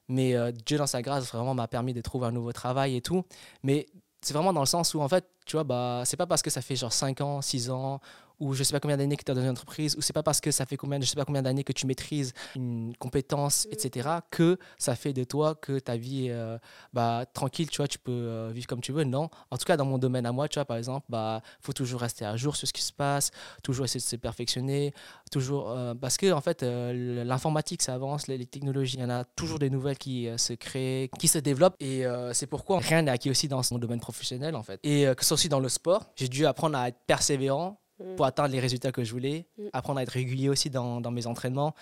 Mais 0.08 0.34
euh, 0.36 0.52
Dieu 0.52 0.78
dans 0.78 0.86
sa 0.86 1.02
grâce 1.02 1.32
vraiment 1.32 1.54
m'a 1.54 1.66
permis 1.68 1.92
de 1.92 2.00
trouver 2.00 2.26
un 2.26 2.32
nouveau 2.32 2.52
travail 2.52 2.96
et 2.96 3.00
tout. 3.00 3.24
Mais 3.62 3.86
c'est 4.20 4.34
vraiment 4.34 4.52
dans 4.52 4.60
le 4.60 4.66
sens 4.66 4.94
où 4.94 5.00
en 5.00 5.08
fait 5.08 5.26
tu 5.46 5.56
vois 5.56 5.64
bah 5.64 6.02
c'est 6.04 6.16
pas 6.16 6.26
parce 6.26 6.42
que 6.42 6.50
ça 6.50 6.60
fait 6.60 6.76
genre 6.76 6.92
5 6.92 7.20
ans 7.20 7.42
6 7.42 7.70
ans 7.70 8.00
ou 8.38 8.54
je 8.54 8.62
sais 8.62 8.72
pas 8.72 8.80
combien 8.80 8.96
d'années 8.96 9.16
que 9.16 9.24
tu 9.24 9.32
es 9.32 9.34
dans 9.34 9.40
une 9.42 9.48
entreprise, 9.48 9.96
ou 9.96 10.02
c'est 10.02 10.12
pas 10.12 10.22
parce 10.22 10.40
que 10.40 10.50
ça 10.50 10.66
fait 10.66 10.76
combien, 10.76 11.00
je 11.00 11.06
sais 11.06 11.16
pas 11.16 11.24
combien 11.24 11.42
d'années 11.42 11.64
que 11.64 11.72
tu 11.72 11.86
maîtrises 11.86 12.32
une 12.54 12.94
compétence, 12.98 13.66
mm. 13.66 13.72
etc., 13.72 14.08
que 14.30 14.58
ça 14.78 14.94
fait 14.94 15.12
de 15.12 15.24
toi 15.24 15.54
que 15.54 15.78
ta 15.78 15.96
vie 15.96 16.26
est 16.26 16.32
euh, 16.32 16.58
bah, 16.92 17.24
tranquille, 17.32 17.68
tu 17.70 17.78
vois, 17.78 17.88
tu 17.88 17.98
peux 17.98 18.12
euh, 18.12 18.50
vivre 18.52 18.66
comme 18.66 18.80
tu 18.80 18.92
veux. 18.92 19.04
Non. 19.04 19.30
En 19.50 19.56
tout 19.56 19.64
cas, 19.64 19.76
dans 19.76 19.84
mon 19.84 19.98
domaine 19.98 20.26
à 20.26 20.32
moi, 20.32 20.48
tu 20.48 20.54
vois, 20.58 20.64
par 20.64 20.76
exemple, 20.76 21.06
bah, 21.08 21.40
faut 21.60 21.72
toujours 21.72 22.00
rester 22.00 22.24
à 22.24 22.36
jour 22.36 22.56
sur 22.56 22.68
ce 22.68 22.72
qui 22.72 22.82
se 22.82 22.92
passe, 22.92 23.30
toujours 23.62 23.84
essayer 23.84 24.00
de 24.00 24.06
se 24.06 24.16
perfectionner, 24.16 24.92
toujours, 25.30 25.70
euh, 25.70 25.94
parce 25.94 26.16
que, 26.16 26.32
en 26.32 26.40
fait, 26.40 26.62
l'informatique, 26.62 27.82
ça 27.82 27.94
avance, 27.94 28.26
les, 28.26 28.46
technologies, 28.46 28.96
il 28.96 29.00
y 29.00 29.04
en 29.04 29.10
a 29.10 29.24
toujours 29.24 29.58
des 29.58 29.70
nouvelles 29.70 29.98
qui 29.98 30.28
se 30.36 30.52
créent, 30.52 31.10
qui 31.18 31.26
se 31.28 31.38
développent, 31.38 31.74
et 31.80 32.04
c'est 32.32 32.46
pourquoi 32.46 32.78
rien 32.78 33.02
n'est 33.02 33.10
acquis 33.10 33.30
aussi 33.30 33.48
dans 33.48 33.60
mon 33.70 33.78
domaine 33.78 34.00
professionnel, 34.00 34.54
en 34.54 34.62
fait. 34.62 34.78
Et 34.84 35.06
que 35.16 35.22
ce 35.22 35.28
soit 35.28 35.34
aussi 35.34 35.48
dans 35.48 35.60
le 35.60 35.68
sport, 35.68 36.06
j'ai 36.14 36.28
dû 36.28 36.46
apprendre 36.46 36.78
à 36.78 36.88
être 36.88 36.98
persévérant, 37.06 37.80
pour 37.98 38.24
mm. 38.24 38.28
atteindre 38.28 38.50
les 38.50 38.60
résultats 38.60 38.92
que 38.92 39.04
je 39.04 39.12
voulais. 39.12 39.46
Mm. 39.58 39.68
Apprendre 39.72 40.00
à 40.00 40.02
être 40.02 40.10
régulier 40.10 40.48
aussi 40.48 40.70
dans, 40.70 41.00
dans, 41.00 41.10
mes 41.10 41.26
entraînements, 41.26 41.74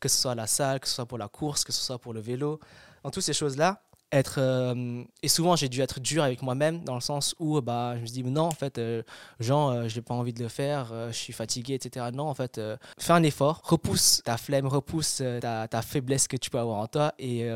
que 0.00 0.08
ce 0.08 0.18
soit 0.18 0.32
à 0.32 0.34
la 0.34 0.46
salle, 0.46 0.80
que 0.80 0.88
ce 0.88 0.94
soit 0.94 1.06
pour 1.06 1.18
la 1.18 1.28
course, 1.28 1.64
que 1.64 1.72
ce 1.72 1.82
soit 1.82 1.98
pour 1.98 2.12
le 2.12 2.20
vélo. 2.20 2.60
Dans 3.02 3.10
toutes 3.10 3.22
ces 3.22 3.32
choses-là, 3.32 3.82
être 4.12 4.38
euh, 4.38 5.04
et 5.22 5.28
souvent 5.28 5.56
j'ai 5.56 5.68
dû 5.68 5.80
être 5.80 6.00
dur 6.00 6.22
avec 6.22 6.42
moi-même 6.42 6.82
dans 6.84 6.94
le 6.94 7.00
sens 7.00 7.34
où 7.38 7.60
bah 7.60 7.94
je 7.96 8.00
me 8.00 8.06
dis 8.06 8.24
non 8.24 8.42
en 8.42 8.50
fait 8.50 8.78
euh, 8.78 9.02
Jean 9.38 9.70
euh, 9.70 9.88
j'ai 9.88 10.02
pas 10.02 10.14
envie 10.14 10.32
de 10.32 10.42
le 10.42 10.48
faire 10.48 10.92
je 11.08 11.16
suis 11.16 11.32
fatigué 11.32 11.74
etc 11.74 12.06
non 12.12 12.24
en 12.24 12.34
fait 12.34 12.60
fais 12.98 13.12
un 13.12 13.22
effort 13.22 13.60
repousse 13.64 14.22
ta 14.24 14.36
flemme 14.36 14.66
repousse 14.66 15.22
ta, 15.40 15.68
ta, 15.68 15.82
faiblesse 15.82 16.26
que 16.26 16.36
tu 16.36 16.50
peux 16.50 16.58
avoir 16.58 16.78
en 16.78 16.86
toi 16.86 17.14
et, 17.18 17.46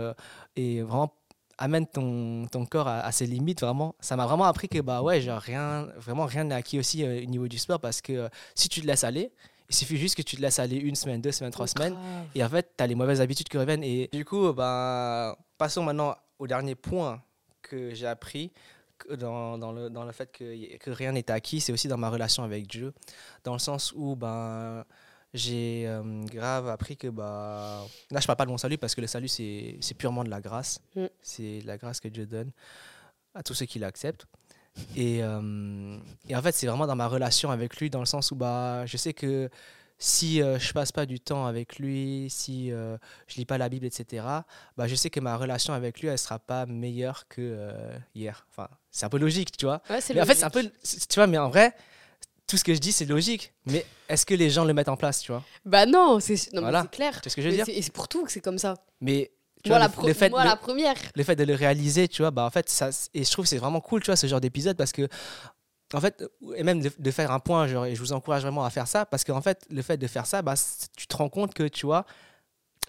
et 0.56 0.82
vraiment 0.82 1.12
amène 1.58 1.86
ton, 1.86 2.46
ton 2.46 2.66
corps 2.66 2.88
à, 2.88 3.10
ses 3.12 3.26
limites 3.26 3.60
vraiment. 3.60 3.94
Ça 4.00 4.16
m'a 4.16 4.26
vraiment 4.26 4.44
appris 4.44 4.68
que 4.68 4.80
bah 4.80 5.02
ouais 5.02 5.20
genre 5.20 5.40
rien 5.40 5.88
vraiment 5.96 6.26
rien 6.26 6.44
n'est 6.44 6.54
acquis 6.54 6.78
aussi 6.78 7.04
euh, 7.04 7.22
au 7.22 7.26
niveau 7.26 7.48
du 7.48 7.58
sport 7.58 7.80
parce 7.80 8.00
que 8.00 8.12
euh, 8.12 8.28
si 8.54 8.68
tu 8.68 8.80
te 8.80 8.86
laisses 8.86 9.04
aller 9.04 9.32
il 9.70 9.74
suffit 9.74 9.96
juste 9.96 10.16
que 10.16 10.22
tu 10.22 10.36
te 10.36 10.42
laisses 10.42 10.58
aller 10.58 10.76
une 10.76 10.94
semaine 10.94 11.20
deux 11.20 11.32
semaines 11.32 11.52
trois 11.52 11.66
oh, 11.66 11.78
semaines 11.78 11.96
et 12.34 12.44
en 12.44 12.48
fait 12.48 12.72
tu 12.76 12.84
as 12.84 12.86
les 12.86 12.94
mauvaises 12.94 13.20
habitudes 13.20 13.48
qui 13.48 13.56
reviennent 13.56 13.84
et 13.84 14.08
du 14.12 14.24
coup 14.24 14.52
bah 14.52 15.38
passons 15.56 15.82
maintenant 15.82 16.16
au 16.38 16.46
dernier 16.46 16.74
point 16.74 17.22
que 17.62 17.94
j'ai 17.94 18.06
appris 18.06 18.52
dans, 19.10 19.58
dans, 19.58 19.72
le, 19.72 19.90
dans 19.90 20.04
le 20.04 20.12
fait 20.12 20.30
que, 20.30 20.76
que 20.78 20.90
rien 20.90 21.12
n'est 21.12 21.30
acquis. 21.30 21.60
C'est 21.60 21.72
aussi 21.72 21.88
dans 21.88 21.96
ma 21.96 22.08
relation 22.10 22.42
avec 22.42 22.66
Dieu 22.66 22.92
dans 23.44 23.52
le 23.52 23.58
sens 23.58 23.92
où 23.96 24.16
ben 24.16 24.84
j'ai 25.34 25.84
euh, 25.88 26.24
grave 26.26 26.68
appris 26.68 26.96
que 26.96 27.08
bah 27.08 27.84
là 28.12 28.20
je 28.20 28.26
parle 28.26 28.36
pas 28.36 28.44
de 28.46 28.50
mon 28.50 28.56
salut 28.56 28.78
parce 28.78 28.94
que 28.94 29.00
le 29.00 29.08
salut 29.08 29.26
c'est 29.26 29.94
purement 29.98 30.22
de 30.22 30.30
la 30.30 30.40
grâce. 30.40 30.80
Mm. 30.94 31.06
c'est 31.20 31.60
la 31.66 31.76
grâce 31.76 31.98
que 31.98 32.08
Dieu 32.08 32.24
donne 32.24 32.52
à 33.34 33.42
tous 33.42 33.54
ceux 33.54 33.66
qui 33.66 33.80
l'acceptent. 33.80 34.26
Et, 34.96 35.22
euh, 35.22 35.98
et, 36.28 36.34
en 36.34 36.42
fait 36.42 36.52
c'est 36.52 36.66
vraiment 36.66 36.86
dans 36.86 36.96
ma 36.96 37.08
relation 37.08 37.50
avec 37.50 37.76
lui 37.78 37.90
dans 37.90 37.98
le 38.00 38.06
sens 38.06 38.30
où 38.30 38.36
bah 38.36 38.86
je 38.86 38.96
sais 38.96 39.12
que 39.12 39.48
si 39.98 40.42
euh, 40.42 40.58
je 40.58 40.72
passe 40.72 40.90
pas 40.90 41.06
du 41.06 41.20
temps 41.20 41.46
avec 41.46 41.78
lui 41.78 42.26
si 42.30 42.70
je 42.70 43.36
lis 43.36 43.44
pas 43.44 43.58
la 43.58 43.68
Bible 43.68 43.86
etc 43.86 44.24
bah 44.76 44.86
je 44.86 44.94
sais 44.94 45.10
que 45.10 45.20
ma 45.20 45.36
relation 45.36 45.74
avec 45.74 46.00
lui 46.00 46.08
elle 46.08 46.18
sera 46.18 46.38
pas 46.38 46.64
meilleure 46.66 47.26
que 47.28 47.68
hier. 48.14 48.46
Enfin 48.50 48.68
c'est 48.92 49.06
un 49.06 49.10
peu 49.10 49.18
logique 49.18 49.56
tu 49.56 49.66
vois. 49.66 49.82
Mais 49.90 50.20
en 50.20 50.26
fait 50.26 50.36
c'est 50.36 50.44
un 50.44 50.50
peu 50.50 50.62
tu 50.62 51.14
vois 51.16 51.26
mais 51.26 51.38
en 51.38 51.48
vrai 51.48 51.74
tout 52.54 52.58
ce 52.58 52.62
que 52.62 52.72
je 52.72 52.78
dis, 52.78 52.92
c'est 52.92 53.04
logique. 53.04 53.52
Mais 53.66 53.84
est-ce 54.08 54.24
que 54.24 54.32
les 54.32 54.48
gens 54.48 54.64
le 54.64 54.72
mettent 54.72 54.88
en 54.88 54.96
place, 54.96 55.20
tu 55.20 55.32
vois? 55.32 55.42
Bah 55.64 55.86
non, 55.86 56.20
c'est 56.20 56.36
clair. 56.92 57.20
C'est 57.20 57.30
ce 57.30 57.34
que 57.34 57.42
je 57.42 57.48
veux 57.48 57.54
dire? 57.54 57.64
Et 57.68 57.82
c'est 57.82 57.92
pour 57.92 58.06
tout 58.06 58.24
que 58.24 58.30
c'est 58.30 58.40
comme 58.40 58.58
ça. 58.58 58.74
Mais 59.00 59.32
moi, 59.66 59.80
la, 59.80 59.90
le, 60.06 60.12
fait, 60.12 60.28
la 60.28 60.54
première. 60.54 60.94
Le 61.16 61.24
fait 61.24 61.34
de 61.34 61.42
le 61.42 61.54
réaliser, 61.54 62.06
tu 62.06 62.22
vois, 62.22 62.30
bah 62.30 62.44
en 62.44 62.50
fait, 62.50 62.68
ça, 62.68 62.90
et 63.12 63.24
je 63.24 63.30
trouve 63.32 63.44
que 63.44 63.48
c'est 63.48 63.58
vraiment 63.58 63.80
cool, 63.80 64.02
tu 64.02 64.06
vois, 64.06 64.14
ce 64.14 64.28
genre 64.28 64.40
d'épisode 64.40 64.76
parce 64.76 64.92
que, 64.92 65.08
en 65.94 66.00
fait, 66.00 66.22
et 66.54 66.62
même 66.62 66.80
de, 66.80 67.10
faire 67.10 67.32
un 67.32 67.40
point, 67.40 67.66
genre, 67.66 67.86
et 67.86 67.96
je 67.96 68.00
vous 68.00 68.12
encourage 68.12 68.42
vraiment 68.42 68.64
à 68.64 68.70
faire 68.70 68.86
ça 68.86 69.04
parce 69.04 69.24
qu'en 69.24 69.42
fait, 69.42 69.66
le 69.68 69.82
fait 69.82 69.96
de 69.96 70.06
faire 70.06 70.26
ça, 70.26 70.40
bah, 70.40 70.54
tu 70.96 71.08
te 71.08 71.16
rends 71.16 71.28
compte 71.28 71.54
que, 71.54 71.64
tu 71.64 71.86
vois, 71.86 72.06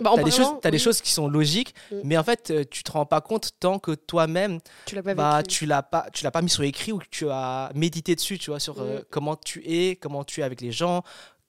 bah, 0.02 0.12
tu 0.16 0.20
as, 0.20 0.24
des 0.24 0.32
choses, 0.32 0.54
as 0.64 0.72
des 0.72 0.80
choses 0.80 1.02
qui 1.02 1.12
sont 1.12 1.28
logiques, 1.28 1.74
mm. 1.92 1.96
mais 2.04 2.18
en 2.18 2.24
fait, 2.24 2.52
euh, 2.52 2.64
tu 2.70 2.84
te 2.84 2.92
rends 2.92 3.06
pas 3.06 3.22
compte 3.22 3.52
tant 3.60 3.80
que 3.80 3.92
toi-même, 3.92 4.60
tu 4.86 4.96
l'as 4.96 5.04
pas, 5.04 5.14
bah, 5.16 5.44
tu 5.44 5.66
l'as 5.66 5.84
pas, 5.84 6.08
tu 6.14 6.24
l'as 6.24 6.32
pas 6.32 6.42
mis 6.42 6.50
sur 6.50 6.64
écrit 6.64 6.92
ou 6.92 7.00
que 7.00 7.06
tu 7.10 7.30
as 7.30 7.72
médité 7.76 8.16
dessus, 8.16 8.38
tu 8.38 8.50
vois, 8.50 8.60
sur 8.60 8.80
euh, 8.80 9.00
mm. 9.00 9.04
comment 9.10 9.36
tu 9.36 9.64
es, 9.66 9.96
comment 9.96 10.24
tu 10.24 10.42
es 10.42 10.44
avec 10.44 10.62
les 10.62 10.72
gens, 10.72 11.04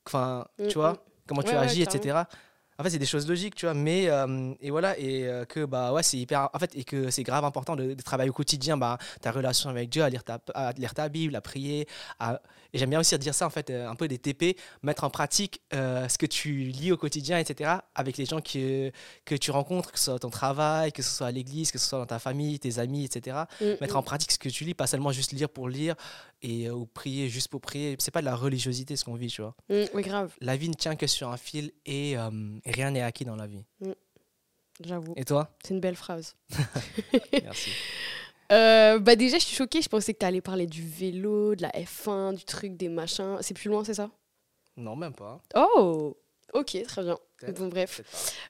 enfin, 0.06 0.46
mm, 0.58 0.68
tu 0.68 0.74
vois, 0.74 0.96
comment 1.26 1.42
tu 1.42 1.54
agis, 1.54 1.82
etc. 1.82 2.22
En 2.78 2.82
fait, 2.82 2.90
c'est 2.90 2.98
des 2.98 3.06
choses 3.06 3.26
logiques, 3.26 3.54
tu 3.54 3.64
vois, 3.64 3.74
mais 3.74 4.10
euh, 4.10 4.52
et 4.60 4.70
voilà, 4.70 4.98
et 4.98 5.26
que 5.48 5.64
bah 5.64 5.94
ouais, 5.94 6.02
c'est 6.02 6.18
hyper, 6.18 6.50
en 6.52 6.58
fait, 6.58 6.76
et 6.76 6.84
que 6.84 7.10
c'est 7.10 7.22
grave 7.22 7.44
important 7.44 7.74
de, 7.74 7.94
travailler 7.94 8.28
au 8.28 8.34
quotidien, 8.34 8.76
bah, 8.76 8.98
ta 9.22 9.30
relation 9.32 9.70
avec 9.70 9.88
Dieu, 9.88 10.02
à 10.02 10.10
lire 10.10 10.24
ta, 10.24 10.40
à 10.54 10.72
lire 10.72 10.92
ta 10.92 11.08
Bible, 11.08 11.34
à 11.36 11.40
prier, 11.40 11.88
à 12.20 12.38
et 12.76 12.78
j'aime 12.78 12.90
bien 12.90 13.00
aussi 13.00 13.18
dire 13.18 13.34
ça, 13.34 13.46
en 13.46 13.50
fait, 13.50 13.70
euh, 13.70 13.88
un 13.88 13.94
peu 13.94 14.06
des 14.06 14.18
TP, 14.18 14.54
mettre 14.82 15.04
en 15.04 15.08
pratique 15.08 15.62
euh, 15.72 16.06
ce 16.08 16.18
que 16.18 16.26
tu 16.26 16.64
lis 16.64 16.92
au 16.92 16.98
quotidien, 16.98 17.38
etc., 17.38 17.70
avec 17.94 18.18
les 18.18 18.26
gens 18.26 18.42
que, 18.42 18.92
que 19.24 19.34
tu 19.34 19.50
rencontres, 19.50 19.92
que 19.92 19.98
ce 19.98 20.04
soit 20.06 20.18
ton 20.18 20.28
travail, 20.28 20.92
que 20.92 21.00
ce 21.00 21.08
soit 21.08 21.28
à 21.28 21.30
l'église, 21.30 21.72
que 21.72 21.78
ce 21.78 21.88
soit 21.88 21.98
dans 21.98 22.04
ta 22.04 22.18
famille, 22.18 22.58
tes 22.58 22.78
amis, 22.78 23.06
etc. 23.06 23.44
Mm, 23.62 23.64
mettre 23.80 23.94
mm. 23.94 23.96
en 23.96 24.02
pratique 24.02 24.30
ce 24.30 24.38
que 24.38 24.50
tu 24.50 24.64
lis, 24.64 24.74
pas 24.74 24.86
seulement 24.86 25.10
juste 25.10 25.32
lire 25.32 25.48
pour 25.48 25.70
lire 25.70 25.94
et, 26.42 26.68
euh, 26.68 26.74
ou 26.74 26.84
prier 26.84 27.30
juste 27.30 27.48
pour 27.48 27.62
prier. 27.62 27.96
C'est 27.98 28.10
pas 28.10 28.20
de 28.20 28.26
la 28.26 28.36
religiosité 28.36 28.94
ce 28.94 29.06
qu'on 29.06 29.14
vit, 29.14 29.28
tu 29.28 29.40
vois. 29.40 29.54
Mm, 29.70 29.84
oui, 29.94 30.02
grave. 30.02 30.34
La 30.42 30.58
vie 30.58 30.68
ne 30.68 30.74
tient 30.74 30.96
que 30.96 31.06
sur 31.06 31.30
un 31.30 31.38
fil 31.38 31.72
et, 31.86 32.16
rien 32.66 32.90
n'est 32.90 33.00
acquis 33.00 33.24
dans 33.24 33.36
la 33.36 33.46
vie. 33.46 33.64
J'avoue. 34.84 35.14
Et 35.16 35.24
toi? 35.24 35.56
C'est 35.62 35.72
une 35.72 35.80
belle 35.80 35.96
phrase. 35.96 36.36
Merci. 37.42 37.70
Euh, 38.52 38.98
bah 38.98 39.16
déjà, 39.16 39.38
je 39.38 39.44
suis 39.44 39.56
choquée. 39.56 39.82
Je 39.82 39.88
pensais 39.88 40.14
que 40.14 40.18
tu 40.18 40.26
allais 40.26 40.40
parler 40.40 40.66
du 40.66 40.82
vélo, 40.82 41.54
de 41.54 41.62
la 41.62 41.70
F1, 41.70 42.34
du 42.34 42.44
truc, 42.44 42.76
des 42.76 42.88
machins. 42.88 43.38
C'est 43.40 43.54
plus 43.54 43.68
loin, 43.68 43.84
c'est 43.84 43.94
ça? 43.94 44.10
Non, 44.76 44.96
même 44.96 45.14
pas. 45.14 45.40
Oh 45.54 46.16
Ok, 46.54 46.80
très 46.84 47.02
bien. 47.02 47.18
Bon, 47.48 47.68
bref. 47.68 48.00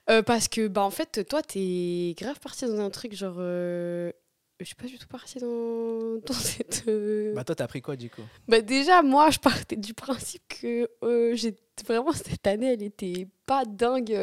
Euh, 0.09 0.21
parce 0.21 0.47
que, 0.47 0.67
bah, 0.67 0.81
en 0.81 0.91
fait, 0.91 1.27
toi, 1.27 1.41
t'es 1.41 2.15
grave 2.17 2.39
parti 2.39 2.65
dans 2.65 2.79
un 2.79 2.89
truc 2.89 3.13
genre. 3.15 3.35
Euh... 3.39 4.11
Je 4.59 4.65
suis 4.65 4.75
pas 4.75 4.87
du 4.87 4.97
tout 4.97 5.07
partie 5.07 5.37
dans, 5.39 6.15
dans 6.25 6.33
cette. 6.33 6.83
Euh, 6.87 7.33
bah, 7.33 7.43
toi, 7.43 7.55
t'as 7.55 7.65
appris 7.65 7.81
quoi 7.81 7.95
du 7.95 8.09
coup? 8.09 8.23
Bah, 8.47 8.61
déjà, 8.61 9.01
moi, 9.01 9.29
je 9.29 9.39
partais 9.39 9.75
du 9.75 9.93
principe 9.93 10.43
que 10.47 10.89
j'ai 11.35 11.55
vraiment 11.85 12.11
cette 12.13 12.47
année, 12.47 12.73
elle 12.73 12.83
était 12.83 13.27
pas 13.45 13.65
dingue 13.65 14.13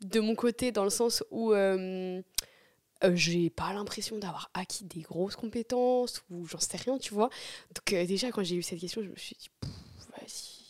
de 0.00 0.20
mon 0.20 0.34
côté, 0.34 0.72
dans 0.72 0.84
le 0.84 0.90
sens 0.90 1.24
où 1.30 1.52
euh, 3.04 3.14
j'ai 3.14 3.50
pas 3.50 3.72
l'impression 3.72 4.18
d'avoir 4.18 4.50
acquis 4.54 4.84
des 4.84 5.00
grosses 5.00 5.36
compétences 5.36 6.22
ou 6.30 6.46
j'en 6.46 6.58
sais 6.58 6.76
rien, 6.76 6.98
tu 6.98 7.14
vois. 7.14 7.30
Donc 7.74 7.92
euh, 7.92 8.06
déjà 8.06 8.30
quand 8.30 8.42
j'ai 8.42 8.56
eu 8.56 8.62
cette 8.62 8.80
question, 8.80 9.02
je 9.02 9.08
me 9.08 9.16
suis 9.16 9.36
dit 9.36 9.50
vas-y, 10.10 10.64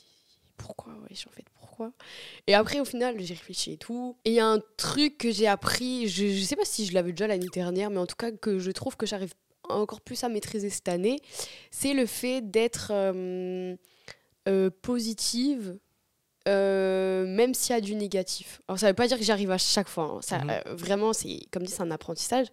pourquoi 0.56 0.92
en 0.92 1.30
fait 1.30 1.44
pourquoi? 1.58 1.92
Et 2.46 2.54
après 2.54 2.80
au 2.80 2.84
final, 2.84 3.20
j'ai 3.20 3.34
réfléchi 3.34 3.72
et 3.72 3.76
tout. 3.76 4.16
Et 4.24 4.30
il 4.30 4.34
y 4.34 4.40
a 4.40 4.46
un 4.46 4.62
truc 4.76 5.18
que 5.18 5.30
j'ai 5.30 5.46
appris, 5.46 6.08
je, 6.08 6.28
je 6.28 6.42
sais 6.42 6.56
pas 6.56 6.64
si 6.64 6.86
je 6.86 6.94
l'avais 6.94 7.12
déjà 7.12 7.26
l'année 7.26 7.48
dernière, 7.48 7.90
mais 7.90 7.98
en 7.98 8.06
tout 8.06 8.16
cas 8.16 8.30
que 8.30 8.58
je 8.58 8.70
trouve 8.70 8.96
que 8.96 9.06
j'arrive 9.06 9.34
encore 9.68 10.00
plus 10.00 10.24
à 10.24 10.28
maîtriser 10.28 10.70
cette 10.70 10.88
année, 10.88 11.20
c'est 11.70 11.94
le 11.94 12.06
fait 12.06 12.40
d'être 12.40 12.92
euh, 12.92 14.70
positive 14.82 15.78
euh, 16.48 17.26
même 17.26 17.54
s'il 17.54 17.74
y 17.74 17.78
a 17.78 17.80
du 17.80 17.94
négatif. 17.94 18.62
Alors 18.68 18.78
ça 18.78 18.88
veut 18.88 18.94
pas 18.94 19.06
dire 19.06 19.18
que 19.18 19.24
j'arrive 19.24 19.50
à 19.50 19.58
chaque 19.58 19.88
fois. 19.88 20.04
Hein. 20.04 20.20
Ça, 20.22 20.38
mhm. 20.38 20.50
euh, 20.50 20.74
vraiment, 20.74 21.12
c'est 21.12 21.40
comme 21.50 21.64
dit, 21.64 21.72
c'est 21.72 21.82
un 21.82 21.90
apprentissage. 21.90 22.46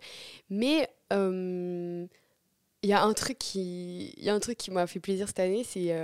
Mais 0.50 0.90
euh, 1.14 2.06
il 2.84 2.90
y 2.90 2.94
a 2.94 3.02
un 3.02 3.14
truc 3.14 3.38
qui, 3.38 4.14
il 4.18 4.24
y 4.24 4.30
a 4.30 4.34
un 4.34 4.40
truc 4.40 4.58
qui 4.58 4.72
m'a 4.72 4.88
fait 4.88 5.00
plaisir 5.00 5.28
cette 5.28 5.40
année. 5.40 5.64
C'est, 5.64 5.96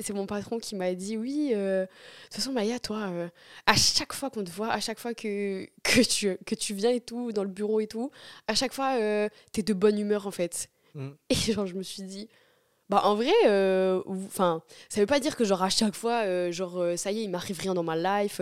c'est 0.00 0.12
mon 0.12 0.26
patron 0.26 0.58
qui 0.58 0.74
m'a 0.76 0.94
dit 0.94 1.16
oui. 1.16 1.50
de 1.50 1.86
toute 2.24 2.34
façon, 2.34 2.52
Maya, 2.52 2.78
toi, 2.78 3.10
à 3.66 3.76
chaque 3.76 4.12
fois 4.12 4.30
qu'on 4.30 4.42
te 4.42 4.50
voit, 4.50 4.72
à 4.72 4.80
chaque 4.80 4.98
fois 4.98 5.14
que 5.14 5.66
que 5.82 6.00
tu 6.00 6.36
que 6.46 6.54
tu 6.54 6.74
viens 6.74 6.90
et 6.90 7.00
tout 7.00 7.32
dans 7.32 7.44
le 7.44 7.50
bureau 7.50 7.80
et 7.80 7.86
tout, 7.86 8.10
à 8.48 8.54
chaque 8.54 8.72
fois, 8.72 8.96
tu 9.52 9.60
es 9.60 9.62
de 9.62 9.72
bonne 9.72 9.98
humeur 9.98 10.26
en 10.26 10.30
fait. 10.30 10.68
Mhm. 10.94 11.16
Et 11.30 11.34
genre, 11.34 11.66
je 11.66 11.74
me 11.74 11.82
suis 11.82 12.02
dit 12.02 12.28
bah 12.90 13.02
en 13.04 13.14
vrai, 13.14 13.32
euh, 13.46 14.02
enfin, 14.06 14.62
ça 14.88 15.00
veut 15.00 15.06
pas 15.06 15.20
dire 15.20 15.36
que 15.36 15.44
genre 15.44 15.62
à 15.62 15.70
chaque 15.70 15.94
fois, 15.94 16.24
euh, 16.24 16.52
genre 16.52 16.78
euh, 16.80 16.96
ça 16.96 17.12
y 17.12 17.20
est, 17.20 17.24
il 17.24 17.30
m'arrive 17.30 17.58
rien 17.60 17.74
dans 17.74 17.82
ma 17.82 17.96
life, 17.96 18.40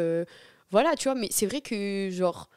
voilà, 0.70 0.96
tu 0.96 1.08
vois. 1.08 1.14
Mais 1.14 1.28
c'est 1.30 1.46
vrai 1.46 1.60
que 1.60 2.10
genre 2.10 2.48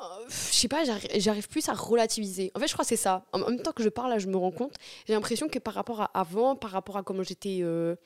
euh, 0.00 0.04
je 0.28 0.34
sais 0.34 0.68
pas, 0.68 0.84
j'arri- 0.84 1.20
j'arrive 1.20 1.48
plus 1.48 1.68
à 1.68 1.74
relativiser. 1.74 2.50
En 2.54 2.60
fait, 2.60 2.68
je 2.68 2.72
crois 2.72 2.84
que 2.84 2.88
c'est 2.88 2.96
ça. 2.96 3.24
En 3.32 3.38
même 3.38 3.60
temps 3.62 3.72
que 3.72 3.82
je 3.82 3.88
parle, 3.88 4.10
là, 4.10 4.18
je 4.18 4.28
me 4.28 4.36
rends 4.36 4.50
compte. 4.50 4.74
J'ai 5.06 5.12
l'impression 5.14 5.48
que 5.48 5.58
par 5.58 5.74
rapport 5.74 6.00
à 6.02 6.04
avant, 6.18 6.56
par 6.56 6.70
rapport 6.70 6.96
à 6.96 7.02
comment 7.02 7.22
j'étais 7.22 7.60
euh, 7.62 7.96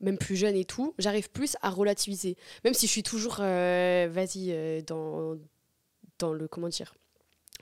même 0.00 0.18
plus 0.18 0.36
jeune 0.36 0.56
et 0.56 0.64
tout, 0.64 0.94
j'arrive 0.98 1.30
plus 1.30 1.56
à 1.62 1.70
relativiser. 1.70 2.36
Même 2.64 2.74
si 2.74 2.86
je 2.86 2.92
suis 2.92 3.02
toujours, 3.02 3.38
euh, 3.40 4.08
vas-y, 4.10 4.52
euh, 4.52 4.82
dans, 4.82 5.36
dans 6.18 6.32
le, 6.32 6.48
comment 6.48 6.68
dire, 6.68 6.94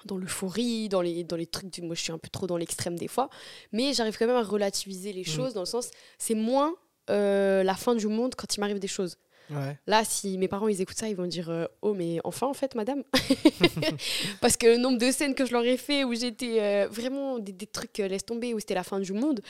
dans 0.07 0.17
l'euphorie, 0.17 0.89
dans 0.89 1.03
les, 1.03 1.25
dans 1.25 1.37
les 1.37 1.47
trucs. 1.47 1.71
du- 1.73 1.83
Moi, 1.83 1.95
je 1.95 2.01
suis 2.03 2.13
un 2.13 2.19
peu 2.19 2.29
trop 2.31 2.47
dans 2.47 2.57
l'extrême 2.57 2.97
des 2.99 3.09
fois. 3.09 3.29
Mais 3.73 3.93
j'arrive 3.93 4.17
quand 4.19 4.27
même 4.27 4.37
à 4.37 4.43
relativiser 4.43 5.13
les 5.13 5.21
Mhm. 5.21 5.27
choses 5.27 5.53
dans 5.55 5.61
le 5.61 5.67
sens, 5.67 5.91
c'est 6.19 6.35
moins 6.35 6.75
euh, 7.09 7.63
la 7.63 7.75
fin 7.75 7.95
du 7.95 8.09
monde 8.09 8.35
quand 8.35 8.57
il 8.57 8.61
m'arrive 8.61 8.81
des 8.81 8.89
choses. 8.89 9.17
Ouais. 9.51 9.79
Là, 9.87 10.05
si 10.05 10.39
mes 10.39 10.49
parents 10.49 10.69
ils 10.69 10.81
écoutent 10.81 10.97
ça, 10.97 11.09
ils 11.09 11.17
vont 11.17 11.27
dire 11.27 11.51
euh, 11.51 11.67
Oh, 11.83 11.95
mais 11.95 12.19
enfin, 12.25 12.47
en 12.47 12.55
fait, 12.55 12.75
madame. 12.75 13.03
Parce 14.41 14.57
que 14.57 14.67
le 14.67 14.77
nombre 14.77 14.99
de 14.99 15.11
scènes 15.11 15.35
que 15.35 15.47
je 15.47 15.53
leur 15.53 15.65
ai 15.65 15.77
fait 15.77 16.05
où 16.05 16.15
j'étais 16.15 16.61
euh, 16.61 16.89
vraiment 16.91 17.39
des, 17.39 17.53
des 17.53 17.67
trucs 17.67 18.01
euh, 18.01 18.09
laisse 18.09 18.25
tomber, 18.25 18.55
où 18.55 18.61
c'était 18.61 18.75
la 18.75 18.83
fin 18.83 18.99
du 18.99 19.13
monde, 19.13 19.41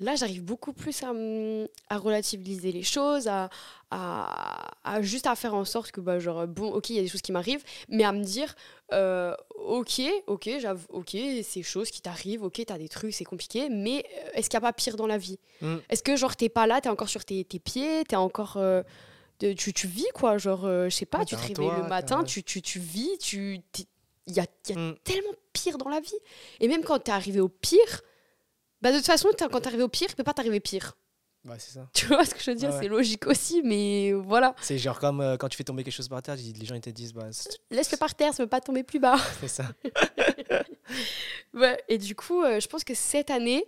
là, 0.00 0.14
j'arrive 0.14 0.42
beaucoup 0.42 0.72
plus 0.72 1.02
à, 1.02 1.12
à 1.88 1.98
relativiser 1.98 2.72
les 2.72 2.82
choses, 2.82 3.28
à, 3.28 3.48
à, 3.90 4.72
à 4.84 5.02
juste 5.02 5.26
à 5.26 5.34
faire 5.34 5.54
en 5.54 5.64
sorte 5.64 5.90
que, 5.90 6.00
bah, 6.00 6.18
genre, 6.18 6.46
bon, 6.46 6.70
ok, 6.72 6.90
il 6.90 6.96
y 6.96 6.98
a 6.98 7.02
des 7.02 7.08
choses 7.08 7.22
qui 7.22 7.32
m'arrivent, 7.32 7.64
mais 7.88 8.04
à 8.04 8.12
me 8.12 8.22
dire 8.22 8.54
euh, 8.92 9.34
Ok, 9.54 10.02
ok, 10.26 10.50
ok, 10.90 11.16
c'est 11.42 11.62
choses 11.62 11.90
qui 11.90 12.02
t'arrivent, 12.02 12.42
ok, 12.42 12.62
t'as 12.66 12.78
des 12.78 12.88
trucs, 12.88 13.14
c'est 13.14 13.24
compliqué, 13.24 13.68
mais 13.70 14.04
est-ce 14.34 14.50
qu'il 14.50 14.58
n'y 14.58 14.64
a 14.64 14.68
pas 14.68 14.72
pire 14.72 14.96
dans 14.96 15.06
la 15.06 15.18
vie? 15.18 15.38
Mm. 15.62 15.76
Est-ce 15.88 16.02
que, 16.02 16.16
genre, 16.16 16.36
t'es 16.36 16.48
pas 16.48 16.66
là, 16.66 16.80
t'es 16.80 16.88
encore 16.88 17.08
sur 17.08 17.24
tes, 17.24 17.44
tes 17.44 17.58
pieds, 17.58 18.04
t'es 18.04 18.16
encore. 18.16 18.58
Euh, 19.42 19.48
de- 19.48 19.52
tu, 19.54 19.72
tu 19.72 19.86
vis 19.86 20.06
quoi, 20.14 20.38
genre, 20.38 20.64
euh, 20.64 20.88
je 20.88 20.94
sais 20.96 21.06
pas, 21.06 21.18
Ouais, 21.18 21.24
tu 21.24 21.34
te 21.36 21.40
réveilles 21.40 21.70
le 21.82 21.88
matin, 21.88 22.24
tu, 22.24 22.42
tu, 22.42 22.62
tu 22.62 22.78
vis, 22.78 23.18
tu. 23.18 23.60
Il 24.28 24.34
y 24.34 24.40
a, 24.40 24.46
y 24.68 24.72
a 24.72 24.76
Mm. 24.76 24.96
tellement 25.04 25.30
pire 25.52 25.78
dans 25.78 25.88
la 25.88 26.00
vie. 26.00 26.18
Et 26.60 26.68
même 26.68 26.82
quand 26.82 26.98
t'es 26.98 27.12
arrivé 27.12 27.38
au 27.40 27.48
pire, 27.48 28.02
bah 28.82 28.90
de 28.92 28.96
toute 28.96 29.06
façon, 29.06 29.28
quand 29.38 29.60
t'es 29.60 29.66
arrivé 29.68 29.82
au 29.84 29.88
pire, 29.88 30.08
il 30.10 30.14
peut 30.16 30.24
pas 30.24 30.34
t'arriver 30.34 30.58
pire. 30.60 30.96
Ouais, 31.44 31.56
c'est 31.60 31.70
ça. 31.74 31.88
Tu 31.94 32.06
vois 32.06 32.24
ce 32.24 32.34
que 32.34 32.40
je 32.42 32.50
veux 32.50 32.56
dire? 32.56 32.70
Ouais. 32.70 32.78
C'est 32.80 32.88
logique 32.88 33.26
aussi, 33.28 33.62
mais 33.62 34.12
voilà. 34.12 34.56
C'est 34.60 34.78
genre 34.78 34.98
comme 34.98 35.20
euh, 35.20 35.36
quand 35.36 35.48
tu 35.48 35.56
fais 35.56 35.62
tomber 35.62 35.84
quelque 35.84 35.94
chose 35.94 36.08
par 36.08 36.20
terre, 36.22 36.34
les 36.34 36.66
gens 36.66 36.74
ils 36.74 36.80
te 36.80 36.90
disent, 36.90 37.12
bah, 37.12 37.28
c'est 37.30 37.50
Laisse-le 37.70 37.96
par 37.98 38.16
terre, 38.16 38.34
ça 38.34 38.42
peut 38.42 38.48
pas 38.48 38.60
tomber 38.60 38.82
plus 38.82 38.98
bas. 38.98 39.16
c'est 39.40 39.46
ça. 39.48 39.64
Ouais, 41.54 41.82
et 41.88 41.98
du 41.98 42.14
coup, 42.14 42.42
euh, 42.42 42.60
je 42.60 42.66
pense 42.68 42.84
que 42.84 42.94
cette 42.94 43.30
année, 43.30 43.64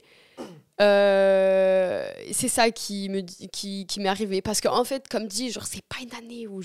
euh, 0.81 2.11
c'est 2.33 2.49
ça 2.49 2.71
qui 2.71 3.09
me 3.09 3.21
qui, 3.21 3.87
qui 3.87 4.01
m'est 4.01 4.09
arrivé. 4.09 4.43
Parce 4.43 4.61
qu'en 4.61 4.85
fait, 4.85 5.09
comme 5.09 5.27
dit, 5.27 5.51
genre, 5.51 5.67
c'est 5.67 5.85
pas 5.85 5.97
une 6.03 6.15
année 6.15 6.47
où, 6.47 6.61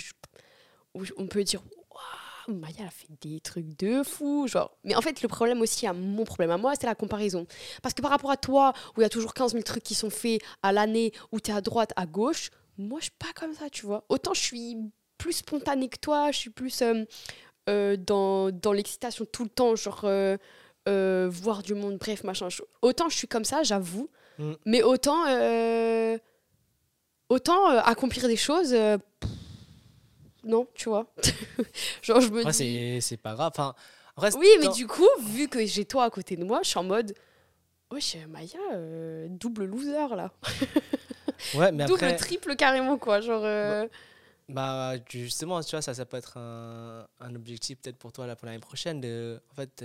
où 0.93 1.03
on 1.17 1.27
peut 1.27 1.43
dire 1.43 1.61
Waouh, 1.91 2.59
Maya 2.59 2.87
a 2.87 2.89
fait 2.89 3.07
des 3.21 3.39
trucs 3.39 3.77
de 3.79 4.03
fou. 4.03 4.47
Genre. 4.47 4.75
Mais 4.83 4.95
en 4.95 5.01
fait, 5.01 5.21
le 5.21 5.27
problème 5.27 5.61
aussi, 5.61 5.87
à 5.87 5.93
mon 5.93 6.23
problème 6.25 6.51
à 6.51 6.57
moi, 6.57 6.73
c'est 6.79 6.85
la 6.85 6.95
comparaison. 6.95 7.47
Parce 7.81 7.93
que 7.93 8.01
par 8.01 8.11
rapport 8.11 8.31
à 8.31 8.37
toi, 8.37 8.73
où 8.95 9.01
il 9.01 9.03
y 9.03 9.05
a 9.05 9.09
toujours 9.09 9.33
15 9.33 9.53
000 9.53 9.63
trucs 9.63 9.83
qui 9.83 9.95
sont 9.95 10.09
faits 10.09 10.41
à 10.61 10.71
l'année, 10.71 11.11
où 11.31 11.39
tu 11.39 11.51
es 11.51 11.53
à 11.53 11.61
droite, 11.61 11.91
à 11.95 12.05
gauche, 12.05 12.49
moi, 12.77 12.99
je 12.99 13.05
suis 13.05 13.13
pas 13.17 13.33
comme 13.35 13.53
ça, 13.53 13.69
tu 13.69 13.85
vois. 13.85 14.05
Autant 14.09 14.33
je 14.33 14.41
suis 14.41 14.77
plus 15.17 15.33
spontanée 15.33 15.89
que 15.89 15.99
toi, 15.99 16.31
je 16.31 16.37
suis 16.37 16.49
plus 16.49 16.81
euh, 16.81 17.05
euh, 17.69 17.97
dans, 17.97 18.51
dans 18.51 18.73
l'excitation 18.73 19.25
tout 19.25 19.43
le 19.43 19.49
temps, 19.49 19.75
genre. 19.75 20.05
Euh, 20.87 21.29
voir 21.31 21.61
du 21.63 21.73
monde, 21.75 21.97
bref, 21.97 22.23
machin. 22.23 22.47
Autant 22.81 23.09
je 23.09 23.17
suis 23.17 23.27
comme 23.27 23.45
ça, 23.45 23.63
j'avoue, 23.63 24.09
Mm. 24.39 24.53
mais 24.65 24.81
autant, 24.81 25.25
euh, 25.27 26.17
autant 27.29 27.69
euh, 27.71 27.79
accomplir 27.85 28.27
des 28.27 28.35
choses, 28.35 28.71
pff, 28.71 29.29
non, 30.43 30.67
tu 30.73 30.89
vois. 30.89 31.05
Genre, 32.01 32.19
je 32.19 32.29
me 32.29 32.43
dis. 32.51 33.01
c'est 33.01 33.17
pas 33.17 33.33
grave. 33.35 33.51
Enfin, 33.55 33.75
Oui, 34.37 34.47
mais 34.59 34.69
du 34.69 34.87
coup, 34.87 35.07
vu 35.21 35.47
que 35.47 35.63
j'ai 35.65 35.85
toi 35.85 36.05
à 36.05 36.09
côté 36.09 36.35
de 36.35 36.43
moi, 36.43 36.61
je 36.63 36.69
suis 36.69 36.79
en 36.79 36.83
mode. 36.83 37.13
Wesh, 37.91 38.17
Maya, 38.27 38.59
double 39.29 39.65
loser 39.65 40.15
là. 40.15 40.31
Ouais, 41.55 41.71
mais 41.71 41.85
double, 41.87 42.05
après, 42.05 42.15
triple 42.15 42.55
carrément 42.55 42.97
quoi. 42.97 43.19
Genre. 43.21 43.41
euh, 43.43 43.85
bah, 44.49 44.93
justement, 45.09 45.61
tu 45.61 45.71
vois, 45.71 45.81
ça, 45.81 45.93
ça 45.93 46.05
peut 46.05 46.17
être 46.17 46.37
un, 46.37 47.05
un 47.19 47.35
objectif 47.35 47.77
peut-être 47.79 47.97
pour 47.97 48.11
toi 48.11 48.25
là, 48.27 48.35
pour 48.35 48.45
l'année 48.47 48.59
prochaine, 48.59 48.99
de, 49.01 49.39
en 49.51 49.55
fait, 49.55 49.83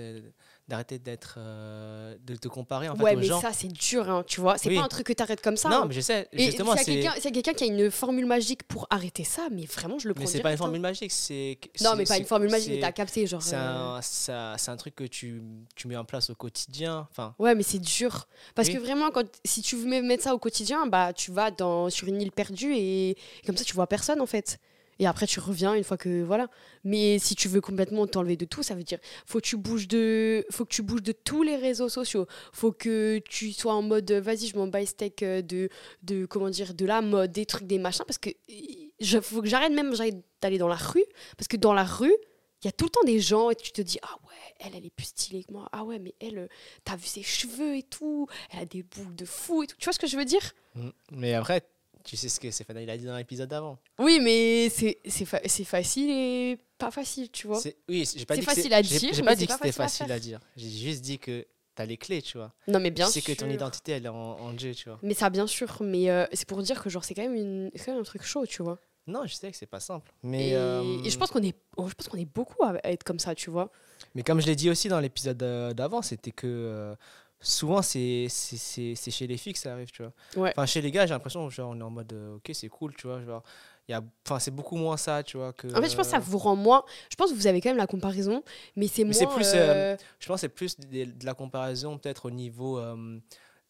d'arrêter 0.69 0.99
d'être, 0.99 1.37
euh, 1.39 2.15
de 2.25 2.37
te 2.37 2.47
comparer 2.47 2.89
en 2.91 2.95
fait 2.95 3.03
ouais, 3.03 3.17
aux 3.17 3.19
mais 3.21 3.27
gens. 3.27 3.41
ça, 3.41 3.53
c'est 3.55 3.69
dur, 3.69 4.09
hein, 4.11 4.23
tu 4.27 4.41
vois. 4.41 4.59
C'est 4.59 4.69
Oui. 4.69 4.77
pas 4.77 4.83
un 4.83 4.89
truc 4.89 5.07
que 5.07 5.13
t'arrêtes 5.15 5.41
comme 5.41 5.57
ça. 5.57 5.71
non, 5.71 5.77
hein. 5.77 5.85
mais 5.89 5.95
je 5.95 6.01
sais, 6.03 6.29
justement, 6.33 6.77
c'est. 6.77 7.01
quelqu'un 7.33 7.55
qui 7.55 7.65
a 7.65 7.67
une 7.67 7.91
formule 7.91 8.27
magique 8.27 8.65
pour 8.65 8.87
arrêter 8.91 9.25
ça, 9.25 9.49
mais 9.51 9.65
vraiment, 9.65 9.99
je 9.99 10.09
le 10.09 10.15
prends 10.15 10.25
Mais 10.25 10.27
c'est 10.31 10.41
pas 10.41 10.51
une 10.51 10.55
hein. 10.55 10.59
formule 10.59 10.81
magique, 10.81 11.11
c'est. 11.11 11.59
Non, 11.83 11.97
mais 11.97 12.05
pas 12.05 12.19
une 12.19 12.27
formule 12.27 12.51
magique, 12.51 12.71
mais 12.75 12.81
t'as 12.81 12.93
capté, 12.93 13.27
genre. 13.27 13.43
C'est 13.43 13.57
euh, 13.57 13.97
un, 13.99 14.01
c'est 14.03 14.71
un 14.71 14.77
truc 14.77 14.95
que 14.95 15.05
tu, 15.05 15.43
tu 15.75 15.89
mets 15.89 15.97
en 15.97 16.05
place 16.05 16.29
au 16.31 16.35
quotidien. 16.35 17.09
Enfin, 17.11 17.35
Ouais, 17.39 17.55
mais 17.55 17.63
c'est 17.63 17.79
dur. 17.79 18.29
Parce 18.55 18.69
Oui. 18.69 18.75
que 18.75 18.79
vraiment, 18.81 19.11
quand, 19.11 19.25
si 19.45 19.63
tu 19.63 19.75
veux 19.77 20.03
mettre 20.03 20.25
ça 20.25 20.35
au 20.35 20.39
quotidien, 20.39 20.87
bah, 20.87 21.13
tu 21.15 21.31
vas 21.33 21.51
dans, 21.51 21.89
sur 21.89 22.09
une 22.09 22.21
île 22.21 22.33
perdue 22.33 22.75
et, 22.75 23.11
et 23.11 23.17
comme 23.47 23.57
ça, 23.57 23.65
tu 23.65 23.75
vois 23.75 23.87
personne 23.87 24.21
en 24.21 24.27
fait. 24.27 24.59
Et 24.99 25.07
après, 25.07 25.27
tu 25.27 25.41
reviens 25.41 25.75
une 25.75 25.85
fois 25.85 25.97
que. 25.97 26.23
Voilà. 26.23 26.49
Mais 26.85 27.19
si 27.19 27.35
tu 27.35 27.49
veux 27.49 27.61
complètement 27.61 28.07
t'enlever 28.07 28.37
de 28.37 28.45
tout, 28.45 28.63
ça 28.63 28.75
veut 28.75 28.83
dire 28.83 28.99
faut 29.27 29.39
que 29.41 29.47
tu 29.47 29.57
bouges 29.57 29.89
de, 29.89 30.45
faut 30.51 30.65
que 30.65 30.75
tu 30.75 30.83
bouges 30.83 31.03
de 31.03 31.13
tous 31.13 31.43
les 31.43 31.57
réseaux 31.57 31.89
sociaux. 31.89 32.27
faut 32.53 32.73
que 32.73 33.19
tu 33.29 33.53
sois 33.53 33.75
en 33.75 33.83
mode 33.83 34.11
vas-y, 34.11 34.47
je 34.49 34.57
m'en 34.57 34.67
bats 34.67 34.85
steak 34.85 35.23
euh, 35.23 35.43
de, 35.43 35.69
de, 36.03 36.27
comment 36.27 36.51
dire, 36.51 36.75
de 36.75 36.85
la 36.87 37.01
mode, 37.01 37.33
des 37.33 37.47
trucs, 37.47 37.67
des 37.67 37.79
machins. 37.79 38.05
Parce 38.07 38.19
que 38.19 38.31
il 38.49 39.23
faut 39.23 39.43
que 39.43 39.49
j'arrête 39.49 39.73
même 39.73 39.95
j'arrête 39.95 40.17
d'aller 40.41 40.59
dans 40.59 40.69
la 40.69 40.77
rue. 40.77 41.05
Parce 41.37 41.49
que 41.49 41.57
dans 41.57 41.73
la 41.75 41.85
rue, 41.85 42.15
il 42.63 42.67
y 42.67 42.69
a 42.69 42.73
tout 42.73 42.87
le 42.87 42.91
temps 42.91 43.05
des 43.05 43.21
gens 43.21 43.51
et 43.51 43.55
tu 43.55 43.71
te 43.71 43.81
dis 43.83 43.99
ah 44.03 44.17
ouais, 44.27 44.55
elle, 44.61 44.73
elle 44.77 44.85
est 44.87 44.91
plus 44.91 45.07
stylée 45.07 45.45
que 45.45 45.53
moi. 45.53 45.69
Ah 45.73 45.85
ouais, 45.85 45.99
mais 45.99 46.15
elle. 46.21 46.39
euh, 46.39 46.49
t'as 46.85 46.97
vu 46.97 47.07
ses 47.07 47.23
cheveux 47.23 47.77
et 47.77 47.83
tout, 47.85 48.27
elle 48.53 48.61
a 48.61 48.65
des 48.65 48.83
boucles 48.83 49.15
de 49.15 49.25
fou 49.25 49.63
et 49.63 49.67
tout. 49.69 49.77
Tu 49.79 49.85
vois 49.85 49.93
ce 49.93 49.99
que 49.99 50.07
je 50.09 50.17
veux 50.17 50.25
dire? 50.25 50.53
Mm. 50.75 50.89
mais 51.13 51.35
après, 51.35 51.63
tu 52.05 52.17
sais 52.17 52.29
ce 52.29 52.39
que 52.41 52.51
Stéphane 52.51 52.79
il 52.81 52.91
a 52.91 52.97
dit 52.97 53.05
dans 53.05 53.17
l'épisode 53.17 53.49
d'avant. 53.49 53.79
Oui, 53.99 54.21
mais 54.23 54.69
c'est 54.71 55.25
fa- 55.25 55.41
facile 55.65 56.11
et 56.11 56.59
pas 56.79 56.91
facile, 56.91 57.31
tu 57.31 57.47
vois. 57.47 57.61
Oui, 57.89 58.09
j'ai 58.17 58.25
pas 58.25 58.35
dit 58.35 58.41
que 58.41 58.47
facile 58.47 58.73
à 58.75 58.83
dire, 58.83 59.01
J'ai 59.01 59.23
mais 59.23 59.23
pas 59.23 59.31
c'est 59.33 59.37
dit 59.37 59.47
que 59.47 59.53
c'était 59.53 59.73
facile 59.73 60.13
à 60.13 60.19
dire. 60.19 60.41
J'ai 60.57 60.69
juste 60.71 61.03
dit 61.03 61.19
que 61.19 61.47
t'as 61.75 61.85
les 61.85 61.97
clés, 61.97 62.23
tu 62.23 62.39
vois. 62.39 62.53
Non, 62.67 62.81
mais 62.81 62.91
bien 62.91 63.07
tu 63.07 63.13
sais 63.13 63.21
sûr. 63.21 63.35
que 63.35 63.41
ton 63.41 63.49
identité, 63.49 63.93
elle 63.93 64.07
est 64.07 64.09
en, 64.09 64.15
en 64.41 64.59
jeu, 64.59 64.75
tu 64.75 64.89
vois. 64.89 64.99
Mais 65.03 65.15
ça, 65.15 65.31
bien 65.31 65.47
sûr. 65.47 65.77
Mais 65.81 66.11
euh, 66.11 66.27
c'est 66.33 66.47
pour 66.49 66.63
dire 66.63 66.83
que 66.83 66.91
genre 66.91 67.05
c'est 67.05 67.15
quand 67.15 67.29
même 67.29 67.71
quand 67.73 67.93
même 67.93 68.01
un 68.01 68.05
truc 68.05 68.23
chaud, 68.23 68.47
tu 68.47 68.63
vois. 68.63 68.79
Non, 69.07 69.23
je 69.27 69.35
sais 69.35 69.51
que 69.51 69.57
c'est 69.57 69.65
pas 69.67 69.81
simple. 69.81 70.13
Mais, 70.23 70.51
et, 70.51 70.57
euh, 70.57 70.83
et 71.03 71.09
je 71.09 71.17
pense 71.17 71.31
qu'on 71.31 71.43
est, 71.43 71.57
oh, 71.79 71.89
je 71.89 71.95
pense 71.95 72.09
qu'on 72.09 72.19
est 72.19 72.27
beaucoup 72.31 72.63
à 72.63 72.75
être 72.85 73.05
comme 73.05 73.19
ça, 73.19 73.35
tu 73.35 73.49
vois. 73.49 73.71
mais 74.15 74.23
comme 74.23 74.39
je 74.41 74.47
l'ai 74.47 74.55
dit 74.57 74.69
aussi 74.69 74.89
dans 74.89 75.01
l'épisode 75.01 75.43
euh, 75.43 75.73
d'avant, 75.73 76.03
c'était 76.03 76.31
que 76.31 76.47
euh, 76.47 76.95
souvent, 77.41 77.83
c'est 77.83 78.27
c'est- 78.29 79.11
chez 79.11 79.27
les 79.27 79.37
filles 79.37 79.53
que 79.53 79.59
ça 79.59 79.73
arrive, 79.73 79.91
tu 79.91 80.03
vois. 80.03 80.13
Ouais. 80.37 80.51
Enfin, 80.51 80.67
chez 80.67 80.81
les 80.81 80.91
gars, 80.91 81.07
j'ai 81.07 81.15
l'impression, 81.15 81.49
genre, 81.51 81.71
on 81.71 81.79
est 81.79 81.83
en 81.83 81.91
mode, 81.91 82.13
euh, 82.13 82.37
ok, 82.37 82.51
c'est 82.53 82.69
cool, 82.69 82.95
tu 82.97 83.07
vois. 83.07 83.23
Genre, 83.23 83.43
il 83.89 83.93
y 83.93 83.95
a, 83.95 84.03
enfin, 84.27 84.39
c'est 84.39 84.51
beaucoup 84.51 84.77
moins 84.77 84.97
ça, 84.97 85.23
tu 85.23 85.37
vois. 85.39 85.53
Que, 85.53 85.67
En 85.69 85.81
fait, 85.81 85.89
je 85.89 85.97
pense 85.97 86.07
que 86.07 86.11
ça 86.13 86.17
euh, 86.19 86.21
vous 86.21 86.39
rend 86.39 86.57
moins. 86.57 86.85
Je 87.11 87.17
pense 87.17 87.31
que 87.31 87.37
vous 87.37 87.47
avez 87.47 87.61
quand 87.61 87.71
même 87.71 87.77
la 87.79 87.87
comparaison, 87.87 88.43
mais 88.77 88.87
c'est 88.89 89.05
moins. 89.05 89.13
c'est 89.15 89.27
plus, 89.27 89.53
euh, 89.55 89.97
Je 90.19 90.27
pense 90.27 90.37
que 90.37 90.41
c'est 90.43 90.49
plus 90.49 90.77
de, 90.79 91.05
de 91.05 91.25
la 91.27 91.35
comparaison, 91.35 91.97
peut-être 91.99 92.27
au 92.27 92.31
niveau 92.31 92.79
euh, 92.79 93.19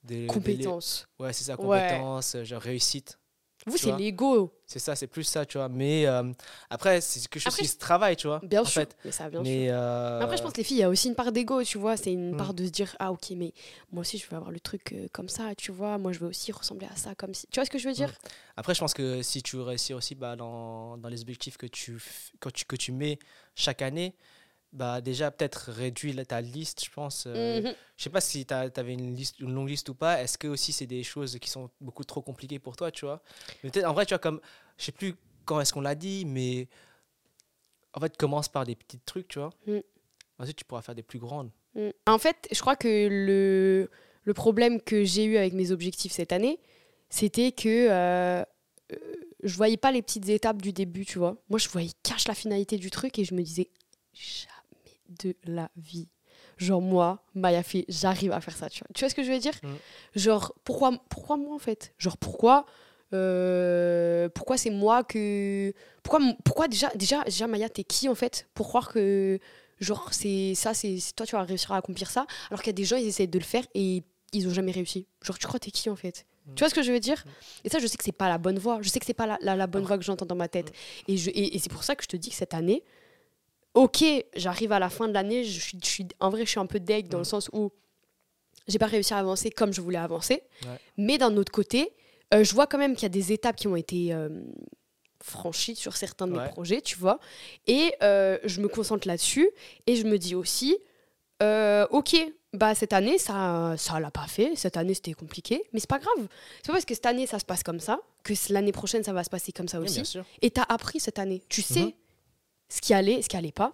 des. 0.03 0.23
des- 0.23 0.27
compétence. 0.27 1.07
Ouais, 1.19 1.33
c'est 1.33 1.45
ça, 1.45 1.61
Ouais. 1.61 1.81
compétence, 1.81 2.35
euh, 2.35 2.45
genre 2.45 2.63
réussite. 2.63 3.19
Vous, 3.69 3.77
c'est 3.79 3.97
l'ego, 3.97 4.53
C'est 4.67 4.79
ça, 4.79 4.95
c'est 4.97 5.07
plus 5.07 5.23
ça, 5.25 5.47
tu 5.47 5.59
vois. 5.59 5.69
Mais 5.69 6.07
euh, 6.07 6.33
après, 6.71 7.01
c'est 7.01 7.21
quelque 7.29 7.41
chose 7.43 7.53
Après, 7.53 7.63
qui 7.63 7.69
se 7.69 7.79
travaille, 7.79 8.17
tu 8.17 8.27
vois. 8.27 8.41
bien 8.43 8.63
en 8.63 8.65
sûr. 8.65 8.83
fait. 8.83 8.97
Mais 9.05 9.13
ça, 9.13 9.29
bien 9.31 9.43
sûr. 9.45 9.51
Mais 9.51 9.69
euh, 9.71 10.19
Mais 10.19 10.25
Après, 10.25 10.37
je 10.37 10.43
pense 10.43 10.53
que 10.53 10.59
les 10.59 10.65
filles, 10.65 10.79
il 10.79 10.81
y 10.81 10.85
a 10.85 10.89
aussi 10.89 11.09
une 11.09 11.15
part 11.15 11.33
d'ego, 11.33 11.63
tu 11.63 11.79
vois. 11.79 11.97
C'est 11.97 12.13
une 12.13 12.33
Mm. 12.35 12.37
part 12.37 12.55
de 12.55 12.65
se 12.67 12.71
dire, 12.71 12.95
ah, 12.99 13.13
ok, 13.13 13.31
mais 13.37 13.53
moi 13.93 14.01
aussi, 14.03 14.19
je 14.19 14.27
veux 14.29 14.37
avoir 14.37 14.51
le 14.51 14.61
truc 14.61 14.93
euh, 14.93 15.07
comme 15.13 15.29
ça, 15.29 15.55
tu 15.57 15.73
vois. 15.73 15.99
Moi, 15.99 16.13
je 16.13 16.19
veux 16.19 16.29
aussi 16.29 16.53
ressembler 16.53 16.87
à 16.93 16.97
ça, 16.97 17.15
comme 17.15 17.35
si. 17.35 17.47
Tu 17.49 17.61
vois 17.61 17.65
ce 17.65 17.71
que 17.71 17.79
je 17.79 17.89
veux 17.89 17.95
dire? 17.95 18.13
Après, 18.57 18.75
je 18.75 18.81
pense 18.81 18.95
que 18.95 19.23
si 19.23 19.43
tu 19.43 19.57
veux 19.57 19.63
réussir 19.63 19.97
aussi 19.97 20.15
bah, 20.15 20.37
dans, 20.37 20.97
dans 20.99 21.09
les 21.09 21.23
objectifs 21.23 21.57
que 21.57 21.67
tu, 21.67 22.03
que 22.41 22.49
tu, 22.49 22.65
que 22.65 22.77
tu 22.77 22.93
mets 22.93 23.19
chaque 23.55 23.83
année, 23.83 24.15
bah, 24.73 25.01
déjà 25.01 25.31
peut-être 25.31 25.71
réduire 25.73 26.15
la- 26.17 26.25
ta 26.27 26.41
liste, 26.41 26.85
je 26.85 26.91
pense. 26.91 27.25
euh, 27.27 27.63
Mhm. 27.63 27.75
Je 27.97 28.03
sais 28.05 28.11
pas 28.11 28.21
si 28.21 28.45
tu 28.47 28.53
avais 28.55 28.93
une, 28.93 29.15
liste, 29.15 29.39
une 29.41 29.53
longue 29.55 29.69
liste 29.71 29.89
ou 29.89 29.95
pas. 29.95 30.23
Est-ce 30.23 30.37
que 30.39 30.47
aussi 30.49 30.73
c'est 30.73 30.87
des 30.87 31.03
choses 31.03 31.39
qui 31.39 31.49
sont 31.51 31.71
beaucoup 31.81 32.05
trop 32.05 32.21
compliquées 32.23 32.59
pour 32.59 32.77
toi, 32.77 32.91
tu 32.91 33.05
vois? 33.07 33.23
Mais 33.63 33.71
peut-être, 33.71 33.87
en 33.87 33.93
vrai, 33.95 34.05
tu 34.07 34.11
vois, 34.15 34.19
comme, 34.19 34.41
je 34.77 34.85
sais 34.85 34.93
plus 34.93 35.15
quand 35.45 35.61
est-ce 35.61 35.73
qu'on 35.73 35.81
l'a 35.81 35.95
dit, 35.95 36.25
mais 36.27 36.69
en 37.95 38.01
fait, 38.01 38.17
commence 38.17 38.49
par 38.49 38.65
des 38.65 38.75
petits 38.77 38.99
trucs, 39.01 39.29
tu 39.29 39.39
vois. 39.39 39.51
Mm. 39.67 39.79
Ensuite, 40.39 40.57
tu 40.57 40.65
pourras 40.65 40.83
faire 40.83 40.95
des 40.95 41.03
plus 41.03 41.19
grandes. 41.19 41.51
Mm. 41.75 41.89
En 42.07 42.19
fait, 42.19 42.47
je 42.53 42.61
crois 42.61 42.77
que 42.77 43.09
le, 43.11 43.91
le 44.25 44.35
problème 44.35 44.81
que 44.81 45.05
j'ai 45.05 45.25
eu 45.25 45.37
avec 45.39 45.55
mes 45.55 45.71
objectifs 45.71 46.13
cette 46.13 46.33
année, 46.33 46.61
c'était 47.09 47.53
que 47.53 47.89
euh, 47.91 48.45
euh, 48.93 48.97
je 49.43 49.57
voyais 49.57 49.79
pas 49.79 49.91
les 49.91 50.03
petites 50.03 50.29
étapes 50.29 50.61
du 50.61 50.73
début, 50.73 51.07
tu 51.07 51.19
vois. 51.19 51.37
Moi, 51.49 51.59
je 51.59 51.69
voyais 51.71 51.91
cache 52.03 52.29
la 52.29 52.35
finalité 52.35 52.77
du 52.77 52.91
truc 52.91 53.19
et 53.19 53.25
je 53.25 53.35
me 53.35 53.43
disais 53.43 53.71
jamais 54.13 54.53
de 55.09 55.35
la 55.45 55.71
vie. 55.77 56.09
Genre 56.57 56.81
moi, 56.81 57.25
Maya 57.35 57.63
fait, 57.63 57.85
j'arrive 57.89 58.33
à 58.33 58.41
faire 58.41 58.57
ça, 58.57 58.69
tu 58.69 58.81
vois. 58.81 58.89
Tu 58.95 59.01
vois 59.01 59.09
ce 59.11 59.15
que 59.15 59.23
je 59.23 59.33
veux 59.33 59.39
dire 59.39 59.55
Mm. 59.63 59.69
Genre 60.17 60.55
pourquoi, 60.65 60.93
pourquoi 61.09 61.37
moi 61.37 61.55
en 61.55 61.59
fait? 61.59 61.93
Genre 61.99 62.17
pourquoi 62.17 62.67
euh, 63.15 64.29
pourquoi 64.29 64.57
c'est 64.57 64.71
moi 64.71 65.03
que 65.05 65.73
pourquoi 66.03 66.21
pourquoi 66.45 66.69
déjà 66.69 66.91
déjà 66.95 67.25
déjà 67.25 67.47
Maya 67.47 67.69
t'es 67.69 67.85
qui 67.85 68.09
en 68.09 68.15
fait 68.15 68.47
pour 68.55 68.69
croire 68.69 68.89
que 68.93 69.39
genre 69.81 70.09
c'est 70.13 70.55
ça 70.55 70.75
c'est 70.75 70.99
toi 71.17 71.25
tu 71.25 71.35
vas 71.35 71.43
réussir 71.43 71.73
à 71.73 71.79
accomplir 71.79 72.11
ça 72.11 72.27
alors 72.51 72.61
qu'il 72.61 72.69
y 72.69 72.75
a 72.75 72.81
des 72.81 72.85
gens 72.85 72.97
ils 72.97 73.07
essayent 73.07 73.29
de 73.29 73.39
le 73.39 73.45
faire 73.45 73.65
et 73.75 74.03
ils 74.35 74.47
ont 74.47 74.53
jamais 74.53 74.73
réussi. 74.73 75.07
Genre 75.23 75.39
tu 75.39 75.47
crois 75.47 75.59
t'es 75.59 75.71
qui 75.71 75.89
en 75.89 75.97
fait? 75.97 76.27
Mm. 76.47 76.55
tu 76.55 76.61
vois 76.61 76.69
ce 76.71 76.75
que 76.75 76.83
je 76.83 76.93
veux 76.93 77.01
dire? 77.01 77.25
Et 77.65 77.71
ça 77.71 77.79
je 77.79 77.87
sais 77.87 77.97
que 77.97 78.05
c'est 78.05 78.13
pas 78.13 78.29
la 78.29 78.37
bonne 78.39 78.59
voie. 78.59 78.79
Je 78.83 78.89
sais 78.91 79.01
que 79.01 79.07
c'est 79.07 79.15
pas 79.15 79.27
la, 79.27 79.39
la, 79.41 79.57
la 79.57 79.67
bonne 79.67 79.85
voie 79.85 79.97
que 79.97 80.05
j'entends 80.05 80.27
dans 80.27 80.37
ma 80.37 80.49
tête. 80.49 80.73
Et, 81.09 81.17
je, 81.17 81.31
et, 81.31 81.57
et 81.57 81.59
c'est 81.59 81.71
pour 81.73 81.85
ça 81.85 81.97
que 81.97 82.03
je 82.03 82.09
te 82.09 82.17
dis 82.17 82.29
que 82.29 82.37
cette 82.37 82.53
année 82.53 82.85
ok 83.85 84.05
j'arrive 84.35 84.73
à 84.73 84.79
la 84.79 84.91
fin 84.91 85.07
de 85.09 85.13
l'année 85.15 85.45
je 85.45 85.61
suis, 85.61 85.79
je 85.83 85.89
suis 85.89 86.07
en 86.21 86.31
vrai 86.31 86.45
je 86.45 86.51
suis 86.51 86.61
un 86.61 86.67
peu 86.67 86.81
deg 86.81 87.09
dans 87.09 87.19
le 87.19 87.23
Mm. 87.29 87.33
sens 87.35 87.51
où 87.53 87.71
j'ai 88.67 88.79
pas 88.79 88.87
réussi 88.87 89.15
à 89.15 89.19
avancer 89.19 89.51
comme 89.51 89.73
je 89.73 89.81
voulais 89.81 89.99
avancer 89.99 90.43
Ouais. 90.65 90.79
mais 90.97 91.17
d'un 91.19 91.37
autre 91.37 91.53
côté 91.53 91.93
euh, 92.35 92.43
je 92.45 92.53
vois 92.55 92.67
quand 92.67 92.79
même 92.79 92.95
qu'il 92.95 93.05
y 93.05 93.07
a 93.07 93.17
des 93.21 93.33
étapes 93.33 93.57
qui 93.57 93.69
ont 93.69 93.77
été 93.77 94.13
euh, 94.13 94.29
franchies 95.23 95.77
sur 95.77 95.97
certains 95.97 96.27
de 96.27 96.33
mes 96.39 96.49
projets 96.49 96.81
tu 96.83 96.97
vois 96.99 97.19
et 97.67 97.95
euh, 98.03 98.39
je 98.45 98.61
me 98.61 98.69
concentre 98.69 99.07
là-dessus 99.09 99.49
et 99.87 99.95
je 99.97 100.05
me 100.05 100.17
dis 100.19 100.35
aussi 100.35 100.77
ok 101.91 102.17
bah 102.55 102.75
cette 102.75 102.93
année 102.93 103.19
ça 103.19 103.75
ça 103.77 104.01
l'a 104.01 104.11
pas 104.11 104.27
fait 104.27 104.57
cette 104.57 104.77
année 104.77 104.95
c'était 104.95 105.13
compliqué 105.13 105.63
mais 105.73 105.81
c'est 105.81 105.89
pas 105.89 105.99
grave 105.99 106.27
c'est 106.59 106.67
pas 106.69 106.73
parce 106.73 106.85
que 106.85 106.95
cette 106.95 107.07
année 107.07 107.27
ça 107.27 107.39
se 107.39 107.45
passe 107.45 107.63
comme 107.63 107.79
ça 107.81 108.01
que 108.25 108.33
l'année 108.51 108.73
prochaine 108.73 109.05
ça 109.05 109.13
va 109.13 109.23
se 109.23 109.31
passer 109.31 109.53
comme 109.53 109.69
ça 109.69 109.79
Oui, 109.79 109.85
aussi 109.85 110.05
sûr. 110.05 110.25
et 110.43 110.51
t'as 110.51 110.65
appris 110.69 110.99
cette 110.99 111.19
année 111.19 111.43
tu 111.49 111.63
sais 111.63 111.81
Mhm. 111.87 111.93
Ce 112.69 112.81
qui 112.81 112.95
allait 112.95 113.23
ce 113.23 113.29
qui 113.29 113.37
allait 113.37 113.53
pas 113.53 113.73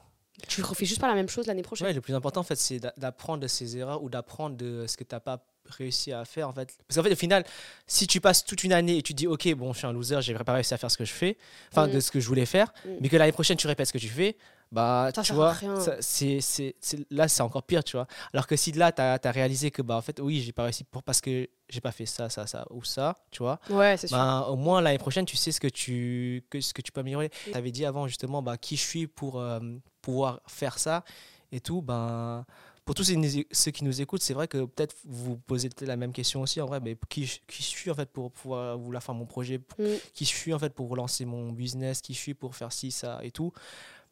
tu 0.49 0.62
refais 0.62 0.84
juste 0.84 1.01
pas 1.01 1.09
la 1.09 1.14
même 1.14 1.28
chose 1.28 1.47
l'année 1.47 1.62
prochaine 1.62 1.86
Ouais, 1.86 1.92
le 1.95 2.01
plus 2.03 2.12
important, 2.14 2.40
en 2.40 2.45
fait, 2.45 2.57
c'est 2.57 2.78
d'a- 2.78 2.92
d'apprendre 2.99 3.40
de 3.40 3.47
ses 3.47 3.78
erreurs 3.78 4.03
ou 4.03 4.11
d'apprendre 4.11 4.57
de 4.57 4.84
ce 4.86 4.97
que 4.97 5.05
tu 5.05 5.14
n'as 5.14 5.20
pas 5.20 5.42
réussi 5.66 6.12
à 6.12 6.24
faire, 6.26 6.49
en 6.49 6.53
fait. 6.53 6.76
Parce 6.86 6.97
qu'en 6.99 7.03
fait, 7.05 7.12
au 7.12 7.16
final, 7.16 7.45
si 7.86 8.07
tu 8.07 8.20
passes 8.20 8.45
toute 8.45 8.62
une 8.64 8.72
année 8.72 8.99
et 8.99 9.03
tu 9.03 9.14
dis, 9.14 9.26
OK, 9.26 9.49
bon, 9.55 9.72
je 9.72 9.78
suis 9.78 9.86
un 9.86 9.92
loser, 9.92 10.20
j'ai 10.20 10.34
pas 10.34 10.53
réussi 10.53 10.74
à 10.74 10.76
faire 10.76 10.90
ce 10.90 10.99
que 10.99 11.05
je 11.07 11.12
fais, 11.12 11.38
enfin, 11.72 11.86
Mm. 11.86 11.92
de 11.92 12.01
ce 12.01 12.11
que 12.11 12.20
je 12.20 12.26
voulais 12.26 12.45
faire, 12.47 12.74
Mm. 12.84 12.88
mais 13.01 13.09
que 13.09 13.16
l'année 13.16 13.32
prochaine, 13.32 13.57
tu 13.57 13.66
répètes 13.68 13.86
ce 13.86 13.92
que 13.92 13.99
tu 13.99 14.09
fais, 14.09 14.36
bah, 14.74 15.10
Ça 15.14 15.22
tu 15.22 15.32
vois, 15.32 15.54
c'est, 16.00 16.74
là, 17.10 17.28
c'est 17.28 17.42
encore 17.42 17.62
pire, 17.62 17.84
tu 17.84 17.96
vois. 17.96 18.06
Alors 18.32 18.46
que 18.46 18.56
si 18.56 18.72
là, 18.72 18.92
tu 18.92 19.00
as, 19.00 19.30
réalisé 19.30 19.70
que, 19.70 19.82
bah, 19.82 19.96
en 19.96 20.02
fait, 20.02 20.18
oui, 20.20 20.40
j'ai 20.40 20.52
pas 20.52 20.64
réussi 20.64 20.84
pour, 20.84 21.02
parce 21.02 21.20
que 21.20 21.48
j'ai 21.68 21.80
pas 21.80 21.92
fait 21.92 22.06
ça, 22.06 22.28
ça, 22.28 22.46
ça 22.46 22.66
ou 22.70 22.82
ça, 22.84 23.16
tu 23.30 23.42
vois, 23.42 23.58
ouais 23.70 23.96
c'est 23.96 24.08
sûr 24.08 24.16
ben, 24.18 24.42
au 24.48 24.56
moins 24.56 24.80
l'année 24.80 24.98
prochaine, 24.98 25.24
tu 25.24 25.36
sais 25.36 25.52
ce 25.52 25.60
que 25.60 25.68
tu, 25.68 26.44
que, 26.50 26.60
ce 26.60 26.74
que 26.74 26.82
tu 26.82 26.92
peux 26.92 27.00
améliorer. 27.00 27.28
Mm. 27.46 27.50
Tu 27.52 27.56
avais 27.56 27.70
dit 27.70 27.84
avant 27.86 28.06
justement 28.06 28.42
bah, 28.42 28.56
qui 28.58 28.76
je 28.76 28.82
suis 28.82 29.06
pour 29.06 29.40
euh, 29.40 29.60
pouvoir 30.02 30.40
faire 30.46 30.78
ça 30.78 31.04
et 31.52 31.60
tout. 31.60 31.80
Ben, 31.80 32.44
pour 32.84 32.94
tous 32.94 33.04
ceux 33.52 33.70
qui 33.70 33.82
nous 33.82 34.00
écoutent, 34.02 34.22
c'est 34.22 34.34
vrai 34.34 34.46
que 34.46 34.66
peut-être 34.66 34.94
vous 35.06 35.24
vous 35.30 35.36
posez 35.38 35.70
peut-être 35.70 35.88
la 35.88 35.96
même 35.96 36.12
question 36.12 36.42
aussi 36.42 36.60
en 36.60 36.66
vrai, 36.66 36.80
mais 36.80 36.98
qui, 37.08 37.24
je- 37.24 37.38
qui 37.48 37.62
suis 37.62 37.90
en 37.90 37.94
fait 37.94 38.10
pour 38.10 38.30
pouvoir 38.30 38.76
vouloir 38.76 39.02
faire 39.02 39.14
mon 39.14 39.24
projet, 39.24 39.58
pour- 39.58 39.80
Mm. 39.80 39.96
qui 40.12 40.26
je 40.26 40.30
suis 40.34 40.52
en 40.52 40.58
fait 40.58 40.74
pour 40.74 40.90
relancer 40.90 41.24
mon 41.24 41.50
business, 41.50 42.02
qui 42.02 42.12
je 42.12 42.18
suis 42.18 42.34
pour 42.34 42.54
faire 42.54 42.70
ci, 42.72 42.90
ça 42.90 43.20
et 43.22 43.30
tout. 43.30 43.52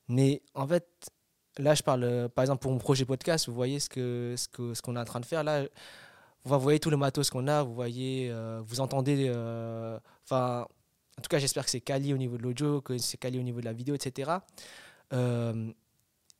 Mais 0.08 0.42
en 0.54 0.66
fait, 0.66 0.86
là 1.58 1.74
je 1.74 1.82
parle 1.82 2.04
euh, 2.04 2.28
par 2.28 2.42
exemple 2.44 2.62
pour 2.62 2.72
mon 2.72 2.78
projet 2.78 3.04
podcast, 3.04 3.48
vous 3.48 3.54
voyez 3.54 3.80
ce 3.80 3.88
que 3.88 4.34
ce 4.36 4.48
que 4.48 4.74
ce 4.74 4.82
qu'on 4.82 4.96
est 4.96 5.00
en 5.00 5.04
train 5.04 5.20
de 5.20 5.26
faire 5.26 5.44
là. 5.44 5.64
Vous 6.44 6.58
voyez 6.58 6.80
tout 6.80 6.90
le 6.90 6.96
matos 6.96 7.30
qu'on 7.30 7.46
a, 7.46 7.62
vous 7.62 7.72
voyez, 7.74 8.28
euh, 8.30 8.60
vous 8.66 8.80
entendez, 8.80 9.26
euh, 9.28 9.96
enfin, 10.24 10.66
en 11.16 11.22
tout 11.22 11.28
cas, 11.28 11.38
j'espère 11.38 11.64
que 11.64 11.70
c'est 11.70 11.80
quali 11.80 12.12
au 12.12 12.16
niveau 12.18 12.36
de 12.36 12.42
l'audio, 12.42 12.80
que 12.80 12.98
c'est 12.98 13.16
quali 13.16 13.38
au 13.38 13.42
niveau 13.42 13.60
de 13.60 13.64
la 13.64 13.72
vidéo, 13.72 13.94
etc. 13.94 14.28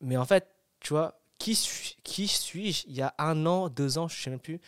Mais 0.00 0.16
en 0.16 0.24
fait, 0.24 0.48
tu 0.80 0.92
vois, 0.92 1.20
qui, 1.38 1.54
suis- 1.54 1.96
qui 2.02 2.26
suis-je 2.28 2.84
il 2.88 2.94
y 2.94 3.02
a 3.02 3.14
un 3.18 3.46
an, 3.46 3.68
deux 3.68 3.98
ans, 3.98 4.08
je 4.08 4.20
sais 4.20 4.30
même 4.30 4.40
plus, 4.40 4.60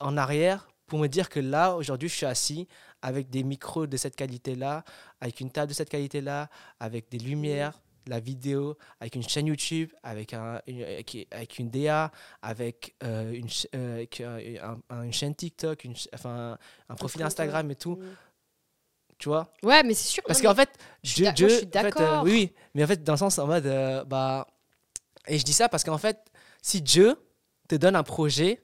en 0.00 0.16
arrière, 0.16 0.68
pour 0.86 0.98
me 0.98 1.08
dire 1.08 1.28
que 1.28 1.40
là, 1.40 1.74
aujourd'hui, 1.74 2.08
je 2.08 2.14
suis 2.14 2.26
assis 2.26 2.68
avec 3.02 3.30
des 3.30 3.42
micros 3.42 3.86
de 3.86 3.96
cette 3.96 4.16
qualité-là, 4.16 4.84
avec 5.20 5.40
une 5.40 5.50
table 5.50 5.68
de 5.70 5.74
cette 5.74 5.88
qualité-là, 5.90 6.48
avec 6.80 7.10
des 7.10 7.18
lumières, 7.18 7.80
la 8.08 8.20
vidéo, 8.20 8.76
avec 9.00 9.14
une 9.14 9.22
chaîne 9.22 9.46
YouTube, 9.46 9.92
avec, 10.02 10.34
un, 10.34 10.60
une, 10.66 10.82
avec, 10.82 11.28
avec 11.30 11.58
une 11.58 11.70
DA, 11.70 12.10
avec, 12.42 12.94
euh, 13.02 13.32
une, 13.32 13.48
euh, 13.74 13.94
avec, 13.96 14.20
euh, 14.20 14.56
un- 14.62 14.80
un- 14.94 15.02
une 15.02 15.12
chaîne 15.12 15.34
TikTok, 15.34 15.84
une, 15.84 15.94
enfin, 16.14 16.58
un 16.88 16.94
profil 16.94 17.22
Instagram 17.22 17.70
et 17.70 17.76
tout, 17.76 17.98
tu 19.18 19.28
vois? 19.28 19.52
ouais 19.62 19.82
mais 19.82 19.94
c'est 19.94 20.08
sûr 20.08 20.22
Parce 20.26 20.40
qu'en 20.40 20.54
fait, 20.54 20.70
je 21.02 21.08
je 21.10 21.14
suis 21.14 21.28
en 21.28 21.34
fait, 21.34 21.42
euh, 21.42 21.64
d'accord. 21.66 22.22
oui, 22.24 22.30
oui, 22.32 22.52
mais 22.74 22.84
en 22.84 22.86
fait, 22.86 23.02
dans 23.02 23.14
le 23.14 23.18
sens 23.18 23.38
en 23.38 23.46
mode, 23.46 23.66
euh, 23.66 24.04
bah, 24.04 24.46
et 25.26 25.38
je 25.38 25.44
dis 25.44 25.52
ça 25.52 25.68
parce 25.68 25.84
qu'en 25.84 25.98
fait, 25.98 26.18
si 26.62 26.80
Dieu 26.80 27.16
te 27.68 27.74
donne 27.74 27.96
un 27.96 28.02
projet, 28.02 28.62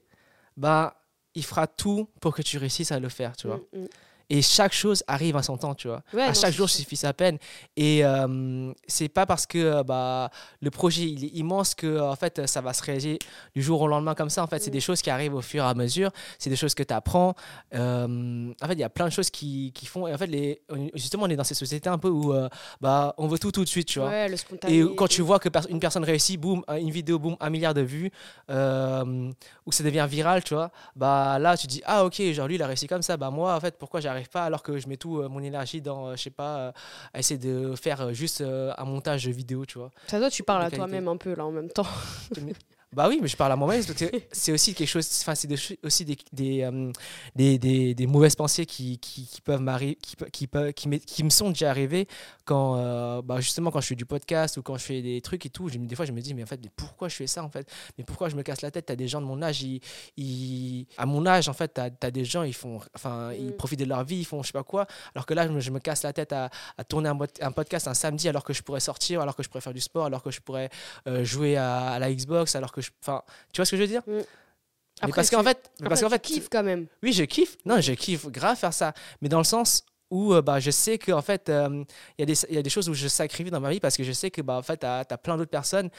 bah, 0.57 1.01
il 1.35 1.45
fera 1.45 1.67
tout 1.67 2.09
pour 2.21 2.35
que 2.35 2.43
tu 2.43 2.59
réussisses 2.59 2.93
à 2.93 3.01
le 3.01 3.09
faire, 3.09 3.37
tu 3.37 3.49
vois. 3.49 3.61
Mm, 3.73 3.81
mm. 3.81 3.87
Et 4.31 4.43
chaque 4.43 4.73
chose 4.73 5.03
arrive 5.07 5.37
à 5.37 5.43
son 5.43 5.57
temps, 5.57 5.75
tu 5.75 5.89
vois. 5.89 6.03
Ouais, 6.13 6.23
à 6.23 6.29
non, 6.29 6.35
chaque 6.35 6.55
jour 6.55 6.69
suffit 6.69 6.97
sa 6.97 7.13
peine. 7.13 7.39
Et 7.77 8.05
euh, 8.05 8.73
c'est 8.87 9.09
pas 9.09 9.27
parce 9.27 9.47
que 9.47 9.59
euh, 9.59 9.83
bah, 9.83 10.31
le 10.61 10.71
projet 10.71 11.03
il 11.03 11.25
est 11.25 11.35
immense 11.35 11.75
que 11.75 12.01
en 12.01 12.17
fait 12.17 12.47
ça 12.47 12.61
va 12.61 12.73
se 12.73 12.83
réaliser 12.83 13.19
du 13.55 13.63
jour 13.63 13.81
au 13.83 13.87
lendemain 13.89 14.15
comme 14.15 14.31
ça. 14.31 14.43
En 14.43 14.47
fait, 14.47 14.59
c'est 14.61 14.71
Mm. 14.71 14.73
des 14.73 14.81
choses 14.81 15.03
qui 15.03 15.11
arrivent 15.11 15.35
au 15.35 15.43
fur 15.43 15.63
et 15.63 15.67
à 15.67 15.75
mesure. 15.75 16.11
C'est 16.39 16.51
des 16.51 16.57
choses 16.57 16.75
que 16.75 16.83
tu 16.83 16.95
apprends. 16.95 17.35
en 17.73 18.67
fait, 18.67 18.73
il 18.73 18.79
y 18.81 18.85
a 18.85 18.89
plein 18.91 19.07
de 19.07 19.13
choses 19.13 19.31
qui, 19.31 19.73
qui 19.75 19.87
font. 19.87 20.07
Et 20.07 20.15
en 20.15 20.19
fait, 20.19 20.27
les, 20.27 20.61
justement, 20.95 21.25
on 21.25 21.29
est 21.29 21.37
dans 21.37 21.45
ces 21.45 21.55
sociétés 21.55 21.89
un 21.89 21.99
peu 21.99 22.09
où 22.09 22.33
euh, 22.33 22.49
bah, 22.81 23.15
on 23.19 23.27
veut 23.29 23.39
tout 23.39 23.53
tout 23.53 23.63
de 23.65 23.69
suite, 23.69 23.89
tu 23.89 23.99
vois. 23.99 24.09
ouais 24.09 24.29
le 24.29 24.37
spontané 24.37 24.79
Et 24.79 24.95
quand 24.95 25.07
tu 25.09 25.23
vois 25.23 25.39
que 25.39 25.49
une 25.69 25.81
personne 25.81 26.05
réussit, 26.05 26.41
boum, 26.41 26.63
une 26.69 26.91
vidéo, 26.91 27.19
boum, 27.19 27.37
un 27.41 27.51
milliard 27.51 27.75
de 27.75 27.83
vues, 27.83 28.11
euh, 28.51 29.31
ou 29.67 29.71
que 29.71 29.77
ça 29.77 29.85
devient 29.85 30.07
viral, 30.09 30.43
tu 30.45 30.55
vois, 30.55 30.71
bah 30.97 31.39
là 31.39 31.57
tu 31.57 31.67
dis 31.67 31.83
ah 31.85 32.05
ok, 32.05 32.21
genre 32.33 32.49
lui 32.49 32.57
il 32.57 32.63
a 32.63 32.67
réussi 32.67 32.87
comme 32.87 33.03
ça, 33.03 33.17
bah 33.17 33.31
moi 33.31 33.55
en 33.55 33.61
fait 33.61 33.77
pourquoi 33.79 34.01
j'arrive 34.15 34.31
pas 34.31 34.45
alors 34.45 34.63
que 34.63 34.79
je 34.79 34.89
mets 34.89 34.97
tout 34.97 35.19
euh, 35.19 35.29
mon 35.29 35.43
énergie 35.43 35.81
dans, 35.83 36.09
euh, 36.09 36.17
je 36.17 36.23
sais 36.23 36.31
pas, 36.31 36.57
euh, 36.59 36.73
à 37.13 37.19
essayer 37.19 37.39
de 37.39 37.75
faire 37.75 38.15
juste 38.15 38.43
un 38.43 38.85
montage 38.85 39.27
vidéo, 39.29 39.67
tu 39.67 39.79
vois. 39.79 39.91
ça 40.07 40.19
doit 40.19 40.31
tu 40.31 40.43
parles 40.43 40.65
à 40.65 40.71
toi-même 40.71 41.09
un 41.09 41.17
peu 41.17 41.35
là 41.35 41.45
en 41.45 41.51
même 41.51 41.69
temps 41.69 41.87
Bah 42.95 43.09
oui, 43.09 43.19
mais 43.21 43.29
je 43.29 43.37
parle 43.37 43.53
à 43.53 43.57
moi-même 43.57 43.85
parce 43.85 43.99
que 43.99 44.05
c'est 44.33 44.53
aussi 44.53 44.73
quelque 44.75 44.89
chose, 44.89 45.09
enfin 45.23 45.35
c'est 45.35 45.49
aussi 45.83 46.05
des, 46.05 46.17
des, 46.33 46.63
euh, 46.63 46.93
des, 47.35 47.59
des- 47.59 47.95
des 47.95 48.07
mauvaises 48.07 48.37
pensées 48.37 48.67
qui, 48.67 48.99
qui, 48.99 49.27
qui 49.27 49.41
peuvent 49.41 49.61
m'arriver, 49.61 49.97
qui, 49.97 50.17
qui, 50.33 50.49
qui, 50.75 51.01
qui 51.01 51.25
me 51.25 51.31
sont 51.31 51.49
déjà 51.51 51.71
arrivées 51.71 52.07
quand, 52.45 52.77
euh, 52.79 53.21
bah 53.23 53.41
justement 53.41 53.71
quand 53.71 53.81
je 53.81 53.89
fais 53.89 53.95
du 53.95 54.07
podcast 54.07 54.57
ou 54.57 54.63
quand 54.63 54.77
je 54.79 54.85
fais 54.85 55.03
des 55.03 55.21
trucs 55.21 55.45
et 55.47 55.51
tout, 55.51 55.69
des 55.71 55.95
fois 55.97 56.05
je 56.05 56.13
me 56.13 56.21
dis 56.21 56.35
mais 56.35 56.43
en 56.43 56.47
fait 56.47 56.61
mais 56.63 56.71
pourquoi 56.77 57.09
je 57.09 57.17
fais 57.17 57.27
ça 57.27 57.43
en 57.43 57.49
fait, 57.51 57.69
mais 57.99 58.05
pourquoi 58.05 58.29
je 58.29 58.37
me 58.37 58.43
casse 58.43 58.63
la 58.63 58.71
tête, 58.71 58.87
t'as 58.87 58.97
des 58.97 59.09
gens 59.09 59.21
de 59.21 59.27
mon 59.27 59.43
âge, 59.43 59.63
ils, 59.63 59.81
ils- 60.17 60.87
à 60.97 61.07
mon 61.07 61.27
âge 61.27 61.49
en 61.49 61.53
fait 61.55 61.69
t'as 61.69 61.89
as 62.03 62.11
des 62.11 62.25
gens 62.25 62.43
ils 62.43 62.55
font, 62.55 62.81
enfin 62.95 63.33
ils 63.33 63.49
Mm. 63.49 63.57
profitent 63.57 63.81
de 63.81 63.85
leur 63.87 64.05
vie, 64.05 64.17
ils 64.19 64.25
font 64.25 64.43
je 64.43 64.49
sais 64.49 64.53
pas 64.53 64.63
quoi, 64.65 64.87
alors 65.15 65.27
que 65.27 65.35
là 65.35 65.47
je 65.47 65.53
me, 65.53 65.61
je 65.61 65.71
me 65.71 65.79
casse 65.81 66.03
la 66.03 66.13
tête 66.13 66.33
à, 66.33 66.51
à 66.79 66.85
tourner 66.85 67.11
un 67.41 67.53
podcast 67.53 67.89
un 67.89 67.95
samedi 67.95 68.29
alors 68.29 68.45
que 68.45 68.53
je 68.53 68.63
pourrais 68.63 68.81
sortir, 68.81 69.21
alors 69.21 69.35
que 69.37 69.43
je 69.43 69.49
pourrais 69.49 69.61
faire 69.61 69.75
du 69.75 69.81
sport, 69.81 70.05
alors 70.07 70.23
que 70.23 70.31
je 70.31 70.41
pourrais 70.41 70.71
euh, 71.09 71.25
jouer 71.25 71.57
à, 71.57 71.89
à 71.93 71.99
la 71.99 72.13
Xbox, 72.13 72.55
alors 72.57 72.73
que 72.73 72.81
je, 72.85 72.91
enfin 73.03 73.23
tu 73.53 73.59
vois 73.59 73.65
ce 73.67 73.73
que 73.73 73.77
je 73.77 73.83
veux 73.83 73.89
dire 73.89 74.03
Mm. 74.07 75.07
mais 75.07 75.13
parce 75.13 75.29
qu'en 75.31 75.43
fait, 75.43 75.71
mais 75.81 75.89
parce 75.89 76.01
qu'en 76.01 76.09
fait, 76.09 76.23
kiffes 76.23 76.49
quand 76.49 76.63
même 76.63 76.87
oui, 77.03 77.13
je 77.13 77.25
kiffe. 77.25 77.57
Non, 77.65 77.81
je 77.81 77.93
kiffe 77.95 78.27
grave 78.29 78.57
faire 78.57 78.73
ça. 78.73 78.95
Mais 79.21 79.29
dans 79.29 79.39
le 79.39 79.45
sens 79.45 79.85
où 80.11 80.33
euh, 80.35 80.41
bah, 80.43 80.61
je 80.61 80.71
sais 80.71 80.99
qu'en 80.99 81.21
fait, 81.23 81.49
euh, 81.49 81.83
il 82.17 82.21
y, 82.21 82.23
a 82.23 82.27
des- 82.27 82.47
il 82.49 82.55
y 82.55 82.59
a 82.59 82.63
des 82.63 82.71
choses 82.71 82.89
où 82.89 82.95
je 82.95 83.09
sacrifie 83.09 83.51
dans 83.51 83.59
ma 83.61 83.71
vie 83.71 83.81
parce 83.81 83.97
que 83.97 84.05
je 84.05 84.13
sais 84.13 84.31
que 84.31 84.41
bah, 84.41 84.55
en 84.57 84.63
fait, 84.63 84.79
tu 84.79 84.87
as, 84.87 85.05
plein 85.19 85.37
d'autres 85.37 85.51
personnes 85.51 85.91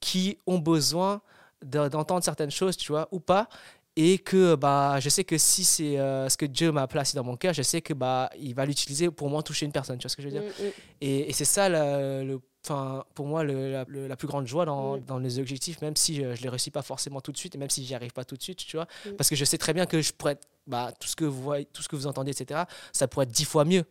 qui 0.00 0.38
ont 0.46 0.58
besoin 0.58 1.20
de- 1.62 1.88
d'entendre 1.88 2.24
certaines 2.24 2.50
choses, 2.50 2.76
tu 2.76 2.90
vois, 2.90 3.06
ou 3.12 3.20
pas. 3.20 3.48
Et 3.94 4.18
que 4.18 4.54
bah, 4.54 4.98
je 5.00 5.08
sais 5.10 5.22
que 5.22 5.36
si 5.36 5.64
c'est 5.64 5.98
euh, 5.98 6.26
ce 6.30 6.36
que 6.38 6.46
Dieu 6.46 6.72
m'a 6.72 6.86
placé 6.86 7.14
dans 7.14 7.24
mon 7.24 7.36
cœur, 7.36 7.52
je 7.52 7.60
sais 7.62 7.82
que 7.82 7.92
bah, 7.92 8.30
il 8.38 8.54
va 8.54 8.64
l'utiliser 8.64 9.10
pour 9.10 9.28
moi 9.28 9.42
toucher 9.42 9.66
une 9.66 9.72
personne. 9.72 9.98
Tu 9.98 10.04
vois 10.04 10.08
ce 10.08 10.16
que 10.16 10.22
je 10.22 10.28
veux 10.28 10.32
dire? 10.32 10.42
Mm, 10.42 10.64
mm. 10.64 10.70
et, 11.02 11.28
et 11.28 11.32
c'est 11.34 11.44
ça, 11.44 11.68
la- 11.68 12.24
le, 12.24 12.40
enfin, 12.64 13.04
pour 13.14 13.26
moi, 13.26 13.44
le- 13.44 13.70
la, 13.70 13.84
le- 13.86 14.06
la 14.08 14.16
plus 14.16 14.26
grande 14.28 14.46
joie 14.46 14.64
dans, 14.64 14.96
Mm. 14.96 15.00
dans 15.04 15.18
les 15.18 15.38
objectifs, 15.38 15.82
même 15.82 15.94
si 15.96 16.14
je 16.16 16.22
ne 16.22 16.34
les 16.34 16.48
réussis 16.48 16.70
pas 16.70 16.80
forcément 16.80 17.20
tout 17.20 17.32
de 17.32 17.36
suite, 17.36 17.54
et 17.54 17.58
même 17.58 17.68
si 17.68 17.84
j'y 17.84 17.94
arrive 17.94 18.12
pas 18.12 18.24
tout 18.24 18.36
de 18.36 18.42
suite, 18.42 18.58
tu 18.64 18.76
vois? 18.78 18.86
Parce 19.18 19.28
que 19.28 19.36
je 19.36 19.44
sais 19.44 19.58
très 19.58 19.74
bien 19.74 19.84
que 19.84 20.00
je 20.00 20.12
pourrais 20.14 20.38
bah, 20.66 20.90
tout, 20.98 21.08
ce 21.08 21.16
que 21.16 21.26
vous 21.26 21.42
voyez, 21.42 21.66
tout 21.66 21.82
ce 21.82 21.88
que 21.88 21.96
vous 21.96 22.06
entendez, 22.06 22.30
etc., 22.30 22.60
ça 22.92 23.08
pourrait 23.08 23.24
être 23.24 23.32
dix 23.32 23.44
fois 23.44 23.66
mieux. 23.66 23.84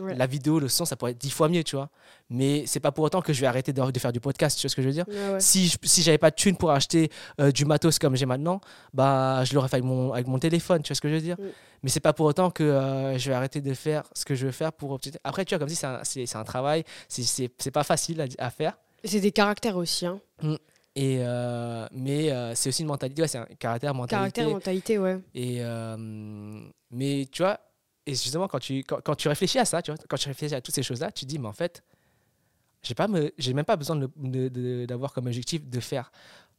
Ouais. 0.00 0.14
La 0.16 0.26
vidéo, 0.26 0.58
le 0.58 0.68
son, 0.68 0.84
ça 0.84 0.96
pourrait 0.96 1.12
être 1.12 1.18
dix 1.20 1.30
fois 1.30 1.48
mieux, 1.48 1.62
tu 1.62 1.76
vois. 1.76 1.88
Mais 2.28 2.64
c'est 2.66 2.80
pas 2.80 2.90
pour 2.92 3.04
autant 3.04 3.20
que 3.22 3.32
je 3.32 3.40
vais 3.40 3.46
arrêter 3.46 3.72
de, 3.72 3.90
de 3.90 3.98
faire 4.00 4.12
du 4.12 4.20
podcast, 4.20 4.58
tu 4.58 4.66
vois 4.66 4.70
ce 4.70 4.76
que 4.76 4.82
je 4.82 4.88
veux 4.88 4.92
dire 4.92 5.04
Ouais, 5.08 5.32
ouais. 5.34 5.40
Si 5.40 5.68
je 5.68 5.76
si 5.84 6.02
j'avais 6.02 6.18
pas 6.18 6.30
de 6.30 6.34
thunes 6.36 6.56
pour 6.56 6.70
acheter 6.72 7.10
euh, 7.40 7.52
du 7.52 7.64
matos 7.64 7.98
comme 8.00 8.16
j'ai 8.16 8.26
maintenant, 8.26 8.60
bah 8.92 9.44
je 9.44 9.54
l'aurais 9.54 9.68
fait 9.68 9.76
avec 9.76 9.84
mon, 9.84 10.12
avec 10.12 10.26
mon 10.26 10.38
téléphone, 10.38 10.82
tu 10.82 10.88
vois 10.88 10.96
ce 10.96 11.00
que 11.00 11.08
je 11.08 11.14
veux 11.14 11.20
dire 11.20 11.36
Mm. 11.38 11.44
Mais 11.84 11.90
c'est 11.90 12.00
pas 12.00 12.12
pour 12.14 12.24
autant 12.26 12.50
que 12.50 12.64
euh, 12.64 13.18
je 13.18 13.28
vais 13.28 13.36
arrêter 13.36 13.60
de 13.60 13.74
faire 13.74 14.04
ce 14.14 14.24
que 14.24 14.34
je 14.34 14.46
veux 14.46 14.52
faire 14.52 14.72
pour 14.72 14.90
obtenir- 14.92 15.18
Après, 15.22 15.44
tu 15.44 15.54
vois, 15.54 15.58
comme 15.58 15.68
si 15.68 15.76
c'est 15.76 15.86
un, 15.86 16.00
c'est- 16.02 16.34
un 16.34 16.42
travail, 16.44 16.82
c'est- 17.08 17.50
c'est 17.58 17.70
pas 17.70 17.84
facile 17.84 18.20
à, 18.22 18.26
à 18.38 18.50
faire. 18.50 18.78
C'est 19.04 19.20
des 19.20 19.32
caractères 19.32 19.76
aussi 19.76 20.06
hein. 20.06 20.18
Et 20.96 21.18
euh, 21.20 21.86
mais 21.92 22.30
euh, 22.30 22.54
c'est 22.54 22.68
aussi 22.70 22.82
une 22.82 22.88
mentalité, 22.88 23.20
ouais, 23.22 23.28
c'est 23.28 23.38
un 23.38 23.46
caractère, 23.58 23.92
mentalité. 23.94 24.14
caractère 24.16 24.48
mentalité 24.48 24.98
ouais 24.98 25.18
Et 25.34 25.56
euh, 25.60 25.96
mais 26.90 27.26
tu 27.30 27.42
vois, 27.42 27.58
et 28.06 28.12
justement 28.12 28.48
quand 28.48 28.58
tu 28.58 28.84
quand, 28.84 29.14
tu 29.14 29.28
réfléchis 29.28 29.58
à 29.58 29.64
ça, 29.64 29.82
tu 29.82 29.90
vois, 29.90 29.98
quand 30.08 30.16
tu 30.16 30.28
réfléchis 30.28 30.54
à 30.54 30.60
toutes 30.60 30.74
ces 30.74 30.82
choses-là, 30.82 31.10
tu 31.10 31.24
dis 31.24 31.38
mais 31.38 31.48
en 31.48 31.52
fait, 31.52 31.82
j'ai 32.82 32.94
pas 32.94 33.08
même 33.08 33.64
pas 33.64 33.76
besoin 33.76 34.08
d'avoir 34.16 35.12
comme 35.12 35.26
objectif 35.26 35.66
de 35.68 35.80
faire, 35.80 36.12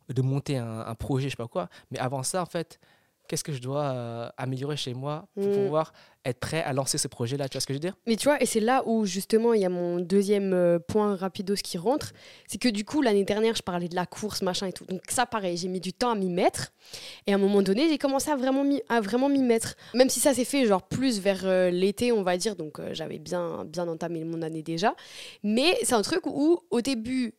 de 0.10 0.22
monter 0.22 0.58
un, 0.58 0.96
projet, 0.96 1.28
je 1.28 1.32
sais 1.32 1.38
pas 1.38 1.48
quoi. 1.48 1.70
Mais 1.92 2.00
avant 2.00 2.24
ça, 2.24 2.42
en 2.42 2.46
fait, 2.46 2.80
qu'est-ce 3.28 3.44
que 3.44 3.54
je 3.54 3.62
dois 3.62 3.84
euh, 3.84 4.30
améliorer 4.38 4.78
chez 4.78 4.94
moi 4.94 5.28
pour 5.36 5.44
Mm. 5.46 5.52
pouvoir 5.54 5.94
être 6.28 6.40
prêt 6.40 6.64
à 6.64 6.74
lancer 6.74 6.98
ce 6.98 7.08
projet-là. 7.08 7.48
Tu 7.50 7.54
vois 7.56 7.62
ce 7.62 7.68
que 7.68 7.74
je 7.74 7.78
veux 7.78 7.82
dire? 7.82 7.96
Mais 8.08 8.16
tu 8.16 8.24
vois, 8.26 8.42
et 8.42 8.48
c'est 8.48 8.60
là 8.60 8.82
où 8.88 9.06
justement 9.06 9.54
il 9.54 9.62
y 9.62 9.66
a 9.66 9.70
mon 9.70 10.00
deuxième 10.00 10.54
euh, 10.54 10.80
point 10.80 11.16
rapidos 11.16 11.54
qui 11.64 11.78
rentre, 11.78 12.14
c'est 12.48 12.58
que 12.58 12.68
du 12.70 12.84
coup 12.84 13.02
l'année 13.04 13.24
dernière 13.24 13.56
je 13.56 13.62
parlais 13.62 13.88
de 13.90 13.96
la 13.96 14.06
course, 14.08 14.42
machin 14.42 14.66
et 14.68 14.74
tout. 14.74 14.86
Donc 14.86 15.02
ça 15.10 15.26
pareil, 15.28 15.56
j'ai 15.58 15.68
mis 15.68 15.80
du 15.80 15.94
temps 15.94 16.10
à 16.12 16.16
m'y 16.16 16.30
mettre. 16.30 16.72
Et 17.28 17.32
à 17.32 17.36
un 17.36 17.40
moment 17.40 17.62
donné, 17.62 17.88
j'ai 17.90 17.98
commencé 18.00 18.32
à 18.32 18.36
vraiment 18.36 18.64
m'y, 18.64 18.82
à 18.90 19.02
vraiment 19.02 19.30
m'y 19.30 19.44
mettre. 19.44 19.76
Même 19.94 20.10
si 20.10 20.20
ça 20.20 20.34
s'est 20.34 20.46
fait 20.46 20.66
genre 20.66 20.82
plus 20.82 21.20
vers 21.20 21.42
euh, 21.46 21.70
l'été, 21.70 22.12
on 22.12 22.24
va 22.24 22.38
dire, 22.38 22.56
donc 22.56 22.80
euh, 22.80 22.90
j'avais 22.94 23.20
bien, 23.20 23.64
bien 23.66 23.88
entamé 23.88 24.24
mon 24.24 24.42
année 24.42 24.64
déjà. 24.64 24.96
Mais 25.44 25.78
c'est 25.84 25.94
un 25.94 26.02
truc 26.02 26.26
où 26.26 26.60
au 26.72 26.82
début, 26.82 27.36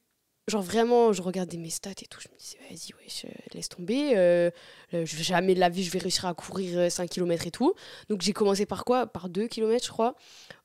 genre 0.49 0.63
vraiment, 0.63 1.13
je 1.13 1.23
regardais 1.23 1.57
mes 1.57 1.71
stats 1.71 1.91
et 2.03 2.07
tout, 2.07 2.21
je 2.21 2.29
me 2.33 2.39
disais 2.39 2.57
vas-y, 2.71 2.93
wesh, 3.03 3.25
euh, 3.25 3.29
laisse 3.55 3.69
tomber. 3.69 4.13
euh, 4.17 4.51
euh, 4.95 5.05
je- 5.05 5.17
jamais 5.23 5.55
de 5.55 5.61
la 5.61 5.69
vie 5.69 5.83
je 5.83 5.91
vais 5.91 5.99
réussir 5.99 6.25
à 6.27 6.35
courir 6.35 6.79
euh, 6.79 6.89
5 6.89 7.11
km 7.11 7.47
et 7.47 7.51
tout. 7.51 7.75
Donc 8.09 8.23
j'ai 8.23 8.33
commencé 8.33 8.65
par 8.67 8.85
quoi? 8.85 9.07
Par 9.07 9.29
2 9.29 9.49
km 9.49 9.85
je 9.85 9.91
crois. 9.91 10.15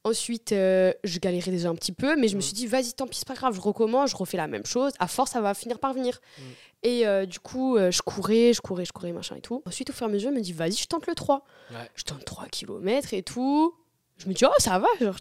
Ensuite, 0.04 0.52
euh, 0.52 0.94
je 1.04 1.20
galérais 1.20 1.52
déjà 1.52 1.70
un 1.70 1.76
petit 1.76 1.92
peu, 1.92 2.16
mais 2.16 2.28
je 2.28 2.36
me 2.36 2.40
Mm. 2.40 2.44
suis 2.44 2.54
dit, 2.54 2.68
vas-y, 2.68 2.94
tant 2.94 3.08
pis, 3.08 3.18
c'est 3.20 3.28
pas 3.28 3.36
grave, 3.36 3.56
je 3.56 3.62
recommence, 3.62 4.12
je 4.12 4.16
refais 4.16 4.38
la 4.38 4.48
même 4.48 4.66
chose. 4.66 4.92
À 5.00 5.08
force, 5.08 5.32
ça 5.32 5.42
va 5.42 5.54
finir 5.54 5.78
par 5.80 5.94
venir. 5.94 6.20
Mm. 6.38 6.42
Et 6.84 7.08
euh, 7.08 7.26
du 7.28 7.40
coup, 7.40 7.78
je 7.78 8.02
courais, 8.02 8.54
je 8.54 8.62
courais, 8.62 8.86
je 8.86 8.92
courais, 8.92 9.12
machin 9.14 9.36
et 9.36 9.42
tout. 9.42 9.62
Ensuite, 9.68 9.92
au 9.92 9.94
fur 9.94 10.08
et 10.08 10.10
à 10.10 10.14
mesure, 10.14 10.32
je 10.32 10.36
me 10.36 10.42
dis, 10.42 10.54
vas-y, 10.54 10.74
je 10.74 10.88
tente 10.88 11.06
le 11.08 11.14
3. 11.14 11.44
Ouais. 11.72 11.78
Je 11.96 12.04
tente 12.04 12.26
3 12.26 12.48
km 12.48 13.14
et 13.14 13.22
tout. 13.22 13.76
Je 14.18 14.28
me 14.28 14.34
dis, 14.34 14.44
oh, 14.46 14.50
ça 14.60 14.80
va, 14.80 14.88
genre, 15.00 15.18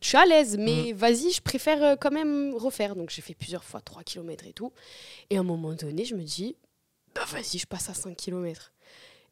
je 0.00 0.08
suis 0.08 0.16
à 0.16 0.26
l'aise, 0.26 0.56
mais 0.58 0.92
Mm. 0.92 0.96
vas-y, 0.96 1.30
je 1.32 1.40
préfère 1.42 1.82
euh, 1.82 1.96
quand 1.96 2.10
même 2.10 2.54
refaire. 2.54 2.94
Donc, 2.96 3.10
j'ai 3.10 3.22
fait 3.22 3.34
plusieurs 3.34 3.64
fois 3.64 3.80
3 3.80 4.02
km 4.02 4.46
et 4.46 4.52
tout. 4.52 4.72
Et 5.30 5.36
à 5.36 5.40
un 5.40 5.44
moment 5.44 5.72
donné, 5.74 6.04
je 6.04 6.14
me 6.14 6.22
dis, 6.22 6.56
bah 7.14 7.24
vas-y, 7.28 7.58
je 7.58 7.66
passe 7.66 7.88
à 7.88 7.94
5 7.94 8.16
km. 8.16 8.72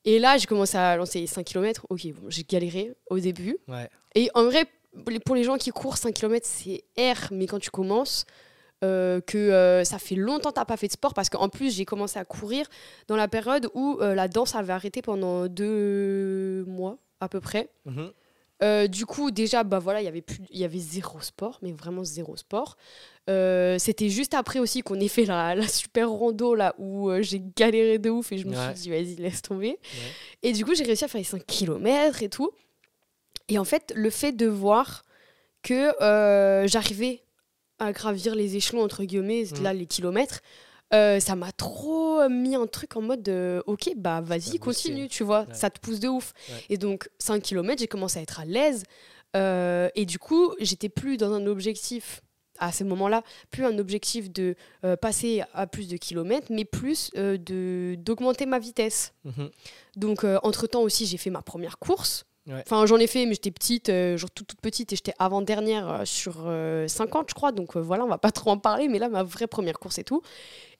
Et 0.07 0.19
là, 0.19 0.37
j'ai 0.39 0.47
commencé 0.47 0.77
à 0.77 0.97
lancer 0.97 1.21
les 1.21 1.27
5 1.27 1.45
km. 1.45 1.87
Ok, 1.89 2.07
bon, 2.13 2.29
j'ai 2.29 2.43
galéré 2.45 2.93
au 3.11 3.19
début. 3.19 3.57
Ouais. 3.69 3.89
Et 4.15 4.31
en 4.35 4.45
vrai, 4.45 4.67
pour 5.25 5.35
les- 5.35 5.45
gens 5.45 5.57
qui 5.57 5.71
courent 5.71 5.97
5 5.97 6.15
km, 6.15 6.47
c'est 6.47 6.85
R, 6.99 7.29
mais 7.33 7.47
quand 7.47 7.59
tu 7.59 7.71
commences, 7.71 8.27
euh, 8.83 9.21
que 9.23 9.39
euh, 9.39 9.83
ça 9.85 9.99
fait 9.99 10.15
longtemps 10.15 10.51
que 10.51 10.55
tu 10.55 10.61
n'as 10.61 10.65
pas 10.67 10.77
fait 10.77 10.89
de 10.89 10.93
sport, 10.93 11.15
parce 11.15 11.31
qu'en 11.31 11.49
plus, 11.49 11.75
j'ai 11.75 11.85
commencé 11.87 12.19
à 12.19 12.25
courir 12.27 12.67
dans 13.09 13.17
la 13.17 13.29
période 13.29 13.71
où 13.75 13.97
euh, 14.01 14.15
la 14.15 14.29
danse 14.29 14.55
avait 14.55 14.73
arrêté 14.75 15.01
pendant 15.01 15.47
deux 15.47 16.65
mois 16.67 16.99
à 17.21 17.29
peu 17.29 17.41
près. 17.41 17.71
Mhm. 17.87 18.13
Euh, 18.65 18.87
du 18.89 19.05
coup, 19.07 19.31
déjà, 19.31 19.63
bah 19.63 19.79
voilà, 19.79 20.01
il 20.01 20.05
y 20.05 20.09
avait 20.09 20.23
plus, 20.23 20.39
il 20.51 20.59
y 20.59 20.65
avait 20.65 20.79
zéro 20.79 21.21
sport, 21.21 21.59
mais 21.63 21.71
vraiment 21.73 22.03
zéro 22.03 22.37
sport. 22.37 22.77
Euh, 23.31 23.79
C'était 23.79 24.09
juste 24.09 24.35
après 24.35 24.59
aussi 24.59 24.81
qu'on 24.83 24.99
ait 25.01 25.09
fait 25.09 25.25
la, 25.27 25.55
la 25.55 25.69
super 25.69 26.11
rando 26.11 26.55
là 26.55 26.75
où 26.79 27.09
euh, 27.11 27.21
j'ai 27.23 27.43
galéré 27.57 27.99
de 27.99 28.11
ouf 28.11 28.33
et 28.33 28.39
je 28.39 28.47
me 28.47 28.57
Ouais. 28.57 28.65
suis 28.75 28.83
dit 28.83 28.91
vas-y 28.91 29.15
laisse 29.17 29.43
tomber. 29.43 29.79
Et 30.43 30.53
du 30.53 30.65
coup, 30.65 30.75
j'ai 30.75 30.85
réussi 30.85 31.05
à 31.05 31.09
faire 31.09 31.21
les 31.21 31.25
5 31.25 31.45
km 31.47 32.23
et 32.23 32.29
tout. 32.29 32.51
Et 33.49 33.59
en 33.59 33.65
fait, 33.65 33.93
le 33.95 34.09
fait 34.11 34.33
de 34.33 34.47
voir 34.47 35.03
que 35.63 35.93
j'arrivais 36.67 37.23
à 37.79 37.93
gravir 37.93 38.35
les 38.35 38.57
échelons 38.57 38.83
entre 38.83 39.05
guillemets, 39.05 39.45
Mhm. 39.57 39.63
là 39.63 39.73
les 39.75 39.87
kilomètres. 39.87 40.41
Euh, 40.95 41.21
ça 41.21 41.35
m'a 41.37 41.53
trop 41.53 42.27
mis 42.29 42.55
un 42.55 42.67
truc 42.67 42.97
en 42.97 43.03
mode 43.03 43.29
euh, 43.29 43.61
ok 43.67 43.91
bah 43.97 44.21
vas-y 44.23 44.41
boosté. 44.41 44.59
continue 44.59 45.09
tu 45.09 45.23
vois 45.25 45.41
Ouais. 45.49 45.55
ça 45.55 45.69
te 45.69 45.79
pousse 45.81 46.01
de 46.01 46.09
ouf 46.09 46.33
Ouais. 46.49 46.65
et 46.71 46.77
donc 46.79 47.09
5 47.19 47.43
km 47.43 47.79
j'ai 47.81 47.89
commencé 47.89 48.19
à 48.19 48.23
être 48.23 48.41
à 48.41 48.45
l'aise 48.47 48.85
euh, 49.37 49.89
et 49.95 50.07
du 50.07 50.19
coup 50.19 50.55
j'étais 50.61 50.89
plus 50.89 51.17
dans 51.17 51.33
un 51.33 51.47
objectif 51.47 52.21
à 52.61 52.71
ce 52.71 52.85
moment-là 52.85 53.23
plus 53.51 53.65
un 53.65 53.79
objectif 53.79 54.31
de 54.31 54.55
euh, 54.85 54.95
passer 54.97 55.43
à 55.55 55.67
plus 55.67 55.89
de 55.89 55.97
kilomètres 55.97 56.47
mais 56.51 56.65
plus 56.65 57.11
de 57.15 57.97
d'augmenter 57.99 58.47
ma 58.47 58.59
vitesse 58.61 59.13
Mhm. 59.25 59.51
donc 59.97 60.23
euh, 60.25 60.39
entre 60.45 60.67
temps 60.69 60.83
aussi 60.83 61.05
j'ai 61.07 61.17
fait 61.19 61.31
ma 61.31 61.43
première 61.43 61.79
course 61.79 62.25
Ouais. 62.47 62.63
Enfin, 62.67 62.85
j'en 62.87 62.99
ai 62.99 63.07
fait, 63.07 63.25
mais 63.25 63.33
j'étais 63.35 63.51
petite, 63.51 63.89
euh, 63.89 64.17
genre 64.19 64.31
toute, 64.31 64.47
toute 64.49 64.61
petite, 64.61 64.93
et 64.93 64.97
j'étais 64.97 65.15
avant-dernière 65.19 65.89
euh, 65.89 66.05
sur 66.05 66.43
euh, 66.47 66.87
50, 66.89 67.31
je 67.31 67.35
crois. 67.35 67.53
Donc 67.53 67.77
euh, 67.77 67.81
voilà, 67.81 68.05
on 68.05 68.09
va 68.09 68.19
pas 68.19 68.33
trop 68.33 68.51
en 68.51 68.59
parler, 68.59 68.89
mais 68.89 68.99
là, 68.99 69.09
ma 69.09 69.23
vraie 69.23 69.47
première 69.47 69.79
course 69.79 69.99
et 69.99 70.05
tout. 70.05 70.21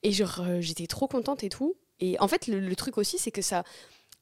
Et 0.03 0.13
genre, 0.13 0.43
j'étais 0.61 0.87
trop 0.87 1.09
contente 1.09 1.43
et 1.45 1.49
tout. 1.49 1.75
Et 2.01 2.19
en 2.21 2.29
fait, 2.29 2.47
le, 2.49 2.61
le 2.61 2.77
truc 2.77 2.99
aussi, 2.99 3.17
c'est 3.19 3.31
que 3.31 3.41
ça. 3.43 3.65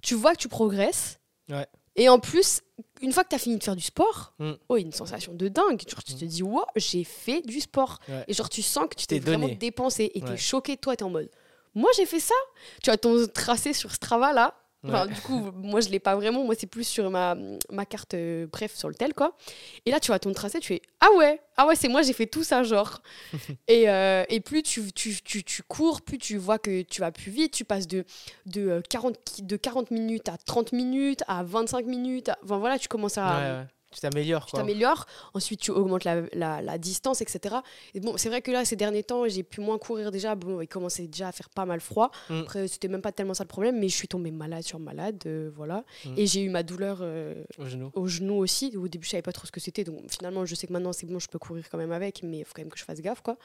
Tu 0.03 0.15
vois 0.15 0.33
que 0.35 0.39
tu 0.39 0.49
progresses. 0.49 1.19
Ouais. 1.51 1.67
Et 1.97 2.09
en 2.09 2.19
plus, 2.21 2.63
une 3.03 3.13
fois 3.13 3.23
que 3.25 3.29
tu 3.31 3.35
as 3.35 3.39
fini 3.39 3.59
de 3.59 3.63
faire 3.65 3.77
du 3.77 3.83
sport, 3.83 4.35
Mm. 4.39 4.53
oh, 4.69 4.77
une 4.77 4.93
sensation 4.93 5.35
de 5.35 5.49
dingue. 5.49 5.83
Genre, 5.89 6.03
tu 6.05 6.15
te 6.15 6.25
dis, 6.25 6.43
wow, 6.43 6.65
j'ai 6.77 7.03
fait 7.05 7.43
du 7.43 7.61
sport. 7.61 7.99
Ouais. 8.09 8.25
Et 8.29 8.35
genre, 8.35 8.49
tu 8.49 8.63
sens 8.63 8.85
que 8.89 8.95
tu 8.95 9.07
T'es 9.07 9.19
t'es 9.19 9.21
vraiment 9.31 9.49
dépensé 9.49 10.11
et 10.15 10.21
tu 10.21 10.27
es 10.27 10.31
Ouais. 10.31 10.37
choqué 10.37 10.77
de 10.77 10.81
toi, 10.81 10.95
tu 10.97 11.03
es 11.03 11.07
en 11.07 11.11
mode, 11.11 11.29
moi, 11.75 11.91
j'ai 11.97 12.07
fait 12.07 12.21
ça. 12.21 12.35
Tu 12.83 12.91
as 12.91 12.97
ton 12.99 13.27
tracé 13.27 13.73
sur 13.73 13.91
Strava 13.93 14.33
là. 14.33 14.55
Enfin, 14.85 15.07
Ouais. 15.07 15.13
Du 15.15 15.21
coup, 15.21 15.51
moi, 15.55 15.81
je 15.81 15.89
l'ai 15.91 16.01
pas 16.01 16.17
vraiment. 16.17 16.43
Moi, 16.45 16.55
c'est 16.59 16.67
plus 16.67 16.83
sur 16.85 17.09
ma, 17.11 17.37
ma 17.71 17.87
carte, 17.87 18.15
euh, 18.15 18.47
bref, 18.51 18.75
sur 18.75 18.89
le 18.89 18.95
tel, 18.95 19.15
quoi. 19.15 19.37
Et 19.87 19.91
là, 19.93 20.01
tu 20.01 20.09
vois 20.09 20.19
ton 20.19 20.33
tracé, 20.33 20.59
tu 20.59 20.67
fais 20.69 20.83
Ah 21.01 21.07
ouais, 21.17 21.41
ah 21.57 21.67
ouais, 21.67 21.77
c'est 21.77 21.87
moi, 21.89 22.03
j'ai 22.03 22.13
fait 22.13 22.27
tout 22.27 22.43
ça, 22.43 22.63
genre. 22.65 23.01
et, 23.69 23.89
euh, 23.89 24.25
et 24.29 24.41
plus 24.41 24.63
tu, 24.63 24.93
tu, 24.93 25.15
tu, 25.23 25.45
tu 25.45 25.63
cours, 25.63 26.03
plus 26.03 26.19
tu 26.19 26.37
vois 26.37 26.59
que 26.59 26.83
tu 26.83 27.01
vas 27.01 27.13
plus 27.13 27.31
vite. 27.31 27.53
Tu 27.53 27.65
passes 27.65 27.87
de, 27.87 28.05
de, 28.47 28.69
euh, 28.69 28.81
40, 28.89 29.17
ki- 29.25 29.43
de 29.43 29.57
40 29.57 29.91
minutes 29.93 30.29
à 30.29 30.37
30 30.37 30.73
minutes, 30.73 31.23
à 31.29 31.43
25 31.45 31.87
minutes. 31.87 32.29
à- 32.31 32.39
Enfin, 32.43 32.59
voilà, 32.59 32.79
tu 32.79 32.89
commences 32.89 33.19
à. 33.19 33.27
Ouais, 33.39 33.61
ouais. 33.61 33.67
Tu 33.93 34.01
t'améliores, 34.01 34.47
Tu 34.47 34.53
t'améliores, 34.53 35.07
ensuite 35.35 35.61
tu 35.61 35.71
augmentes 35.71 36.05
la, 36.05 36.23
la- 36.33 36.63
la 36.63 36.79
distance, 36.79 37.21
etc. 37.21 37.57
Et 37.95 38.01
bon, 38.01 38.17
c'est 38.17 38.29
vrai 38.29 38.43
que 38.43 38.51
là, 38.51 38.65
ces 38.65 38.75
derniers 38.77 39.03
temps, 39.05 39.29
j'ai 39.29 39.43
pu 39.43 39.61
moins 39.61 39.79
courir 39.79 40.11
déjà. 40.11 40.35
Bon, 40.35 40.61
il 40.61 40.67
commençait 40.69 41.07
déjà 41.07 41.29
à 41.29 41.33
faire 41.33 41.49
pas 41.51 41.67
mal 41.67 41.81
froid. 41.81 42.11
Mm. 42.31 42.41
Après, 42.41 42.69
c'était 42.69 42.89
même 42.89 43.03
pas 43.03 43.13
tellement 43.13 43.35
ça 43.35 43.45
le 43.45 43.49
problème, 43.49 43.79
mais 43.79 43.89
je 43.89 43.95
suis 43.97 44.09
tombée 44.09 44.31
malade 44.31 44.63
sur 44.63 44.79
malade, 44.79 45.23
euh, 45.27 45.51
voilà. 45.55 45.85
Mm. 46.05 46.15
Et 46.17 46.27
j'ai 46.27 46.43
eu 46.43 46.49
ma 46.49 46.63
douleur 46.63 46.99
euh, 47.03 47.43
Au 47.59 47.67
genou. 47.67 47.91
au 47.95 48.07
genou 48.07 48.35
aussi. 48.39 48.77
Au 48.77 48.89
début, 48.89 49.05
je 49.05 49.11
savais 49.11 49.23
pas 49.23 49.33
trop 49.33 49.47
ce 49.47 49.53
que 49.53 49.61
c'était. 49.61 49.85
Donc 49.85 50.01
finalement, 50.11 50.45
je 50.47 50.55
sais 50.55 50.67
que 50.67 50.73
maintenant, 50.73 50.93
c'est 50.93 51.07
bon, 51.07 51.19
je 51.19 51.29
peux 51.29 51.39
courir 51.39 51.65
quand 51.71 51.79
même 51.79 51.93
avec, 51.93 52.23
mais 52.23 52.39
il 52.39 52.45
faut 52.45 52.53
quand 52.55 52.63
même 52.63 52.71
que 52.71 52.79
je 52.79 52.85
fasse 52.85 53.01
gaffe, 53.01 53.21
quoi. 53.23 53.37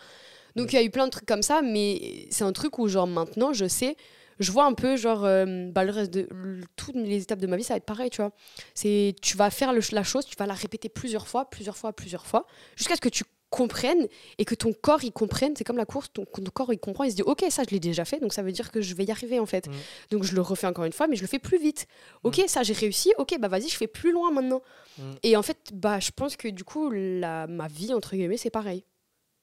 Donc 0.56 0.74
il 0.74 0.76
y 0.76 0.80
a 0.80 0.84
eu 0.84 0.90
plein 0.90 1.06
de 1.06 1.12
trucs 1.12 1.28
comme 1.28 1.44
ça, 1.44 1.62
mais 1.62 2.28
c'est 2.32 2.44
un 2.44 2.54
truc 2.54 2.80
où, 2.80 2.88
genre, 2.88 3.06
maintenant, 3.06 3.54
je 3.54 3.68
sais, 3.68 3.96
je 4.40 4.52
vois 4.52 4.66
un 4.66 4.74
peu, 4.74 4.96
genre, 4.98 5.26
euh, 5.26 5.70
bah, 5.72 5.84
le 5.84 5.92
reste 5.92 6.12
de 6.14 6.28
le- 6.32 6.64
toutes 6.76 6.96
les 6.96 7.22
étapes 7.24 7.40
de 7.40 7.48
ma 7.48 7.58
vie, 7.58 7.64
ça 7.64 7.74
va 7.74 7.78
être 7.78 7.86
pareil, 7.86 8.10
tu 8.10 8.22
vois. 8.22 8.32
C'est, 8.74 9.16
tu 9.22 9.38
vas 9.38 9.50
faire 9.50 9.74
le- 9.74 9.82
la 9.92 10.04
chose, 10.04 10.26
tu 10.26 10.36
vas 10.38 10.46
la 10.46 10.54
répéter 10.54 10.90
plusieurs 10.90 11.28
fois, 11.28 11.50
plusieurs 11.50 11.78
fois, 11.78 11.94
plusieurs 11.94 12.26
fois, 12.26 12.46
jusqu'à 12.76 12.96
ce 12.96 13.02
que 13.02 13.10
tu 13.10 13.24
comprennes 13.50 14.08
et 14.38 14.44
que 14.46 14.56
ton 14.56 14.74
corps 14.74 15.04
il 15.06 15.12
comprenne. 15.12 15.54
C'est 15.58 15.64
comme 15.64 15.78
la 15.78 15.86
course, 15.86 16.08
ton, 16.12 16.26
ton 16.26 16.44
corps 16.54 16.74
il 16.74 16.80
comprend, 16.80 17.06
il 17.06 17.12
se 17.12 17.16
dit, 17.16 17.22
ok, 17.22 17.46
ça 17.50 17.64
je 17.64 17.72
l'ai 17.74 17.80
déjà 17.80 18.04
fait, 18.04 18.20
donc 18.20 18.34
ça 18.34 18.42
veut 18.44 18.52
dire 18.52 18.72
que 18.72 18.82
je 18.82 18.94
vais 18.94 19.06
y 19.06 19.12
arriver 19.12 19.40
en 19.40 19.46
fait. 19.46 19.68
Mm. 19.68 19.72
Donc 20.12 20.24
je 20.24 20.36
le 20.36 20.42
refais 20.42 20.68
encore 20.68 20.84
une 20.84 20.92
fois, 20.92 21.08
mais 21.08 21.16
je 21.16 21.22
le 21.22 21.28
fais 21.28 21.40
plus 21.40 21.58
vite. 21.58 21.88
Ok, 22.24 22.42
ça 22.48 22.64
j'ai 22.64 22.74
réussi, 22.74 23.14
ok, 23.18 23.38
bah 23.40 23.48
vas-y, 23.48 23.70
je 23.70 23.78
fais 23.78 23.88
plus 23.88 24.12
loin 24.12 24.32
maintenant. 24.32 24.62
Mm. 24.98 25.02
Et 25.24 25.38
en 25.38 25.44
fait, 25.44 25.58
bah 25.74 26.00
je 26.02 26.12
pense 26.14 26.36
que 26.36 26.50
du 26.50 26.66
coup, 26.66 26.90
la, 26.92 27.48
ma 27.48 27.68
vie, 27.68 27.94
entre 27.94 28.16
guillemets, 28.18 28.36
c'est 28.38 28.50
pareil. 28.50 28.84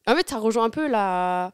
En 0.07 0.14
fait, 0.14 0.28
ça 0.28 0.36
rejoint 0.38 0.64
un 0.64 0.70
peu 0.70 0.86
la, 0.86 1.51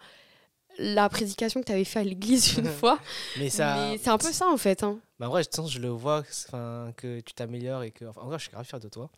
la 0.80 1.08
prédication 1.08 1.60
que 1.60 1.66
tu 1.66 1.72
avais 1.72 1.84
fait 1.84 2.00
à 2.00 2.04
l'église 2.04 2.56
une 2.58 2.64
fois. 2.80 2.98
Mais 3.38 3.50
ça. 3.50 3.92
C'est 4.02 4.08
un 4.10 4.18
peu 4.18 4.32
ça 4.32 4.48
en 4.48 4.56
fait. 4.56 4.82
Hein. 4.82 4.98
Bah, 5.18 5.26
en 5.28 5.30
vrai, 5.30 5.42
je 5.42 5.48
sens, 5.54 5.70
je 5.70 5.78
le 5.78 5.88
vois, 5.88 6.22
que- 6.96 7.20
tu 7.20 7.34
t'améliores 7.34 7.82
et 7.82 7.90
que. 7.90 8.06
Enfin, 8.06 8.22
en 8.22 8.26
vrai, 8.26 8.38
je 8.38 8.44
suis 8.44 8.52
grave 8.52 8.64
fier 8.64 8.80
de 8.80 8.88
toi. 8.88 9.10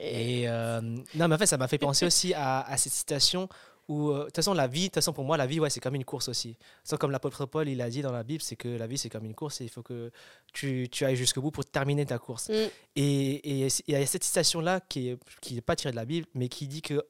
Et 0.00 0.48
euh, 0.48 0.80
non, 0.80 1.28
mais 1.28 1.34
en 1.34 1.38
fait, 1.38 1.46
ça 1.46 1.58
m'a 1.58 1.68
fait 1.68 1.78
penser 1.78 2.06
aussi 2.06 2.32
à, 2.34 2.62
à 2.62 2.76
cette 2.76 2.92
citation 2.92 3.48
où, 3.88 4.10
euh, 4.10 4.20
de 4.20 4.24
toute 4.24 4.36
façon, 4.36 4.52
la 4.54 4.66
vie, 4.66 4.80
de 4.80 4.86
toute 4.86 4.94
façon, 4.96 5.12
pour 5.12 5.24
moi, 5.24 5.36
la 5.36 5.46
vie, 5.46 5.60
ouais, 5.60 5.70
c'est 5.70 5.78
comme 5.80 5.94
une 5.94 6.04
course 6.04 6.28
aussi. 6.28 6.56
C'est 6.82 6.98
comme 6.98 7.10
l'apôtre 7.12 7.46
Paul, 7.46 7.68
il 7.68 7.80
a 7.80 7.88
dit 7.90 8.02
dans 8.02 8.10
la 8.12 8.24
Bible, 8.24 8.42
c'est 8.42 8.56
que 8.56 8.66
la 8.68 8.86
vie, 8.86 8.98
c'est 8.98 9.10
comme 9.10 9.24
une 9.24 9.34
course 9.34 9.60
et 9.60 9.64
il 9.64 9.70
faut 9.70 9.82
que 9.82 10.10
tu, 10.52 10.88
tu 10.90 11.04
ailles 11.04 11.16
jusqu'au 11.16 11.40
bout 11.40 11.50
pour 11.52 11.64
terminer 11.64 12.04
ta 12.06 12.18
course. 12.18 12.48
Mm. 12.48 12.52
Et 12.96 13.62
et 13.64 13.68
il 13.86 13.92
y 13.92 13.94
a 13.94 14.06
cette 14.06 14.24
citation-là 14.24 14.80
qui 14.88 15.10
n'est 15.10 15.18
qui 15.40 15.58
est 15.58 15.60
pas 15.60 15.76
tirée 15.76 15.92
de 15.92 15.96
la 15.96 16.04
Bible, 16.04 16.26
mais 16.34 16.48
qui 16.48 16.66
dit 16.66 16.82
que 16.82 17.04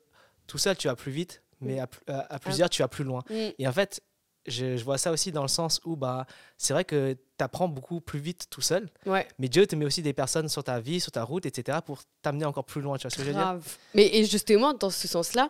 tout 0.47 0.59
seul, 0.59 0.77
tu 0.77 0.89
vas 0.89 0.97
plus 0.97 1.13
vite, 1.13 1.43
mais 1.61 1.81
à, 1.81 1.89
à- 2.09 2.35
à 2.35 2.39
plusieurs, 2.39 2.71
tu 2.71 2.83
vas 2.83 2.89
plus 2.89 3.05
loin. 3.05 3.23
Mm. 3.31 3.35
Et 3.59 3.69
en 3.69 3.73
fait, 3.73 4.03
je, 4.47 4.77
je 4.77 4.85
vois 4.85 4.97
ça 4.99 5.11
aussi 5.11 5.33
dans 5.33 5.43
le 5.43 5.49
sens 5.49 5.81
où 5.85 5.97
bah, 5.97 6.27
c'est 6.57 6.73
vrai 6.73 6.85
que 6.85 7.15
tu 7.15 7.45
apprends 7.45 7.69
beaucoup 7.69 8.01
plus 8.01 8.21
vite 8.21 8.47
tout 8.49 8.61
seul, 8.61 8.89
Ouais, 9.05 9.27
mais 9.39 9.49
Dieu 9.49 9.67
te 9.67 9.75
met 9.75 9.85
aussi 9.85 10.03
des 10.03 10.13
personnes 10.13 10.49
sur 10.49 10.63
ta 10.63 10.79
vie, 10.81 11.01
sur 11.01 11.11
ta 11.13 11.25
route, 11.25 11.47
etc., 11.47 11.79
pour 11.85 12.03
t'amener 12.23 12.45
encore 12.45 12.65
plus 12.65 12.81
loin. 12.81 12.97
Tu 12.97 13.03
vois 13.03 13.11
ce 13.11 13.17
que 13.17 13.23
je 13.25 13.29
veux 13.29 13.35
dire? 13.35 13.59
Mais 13.95 14.07
et 14.15 14.25
justement, 14.25 14.73
dans 14.75 14.91
ce 14.91 15.09
sens-là, 15.09 15.49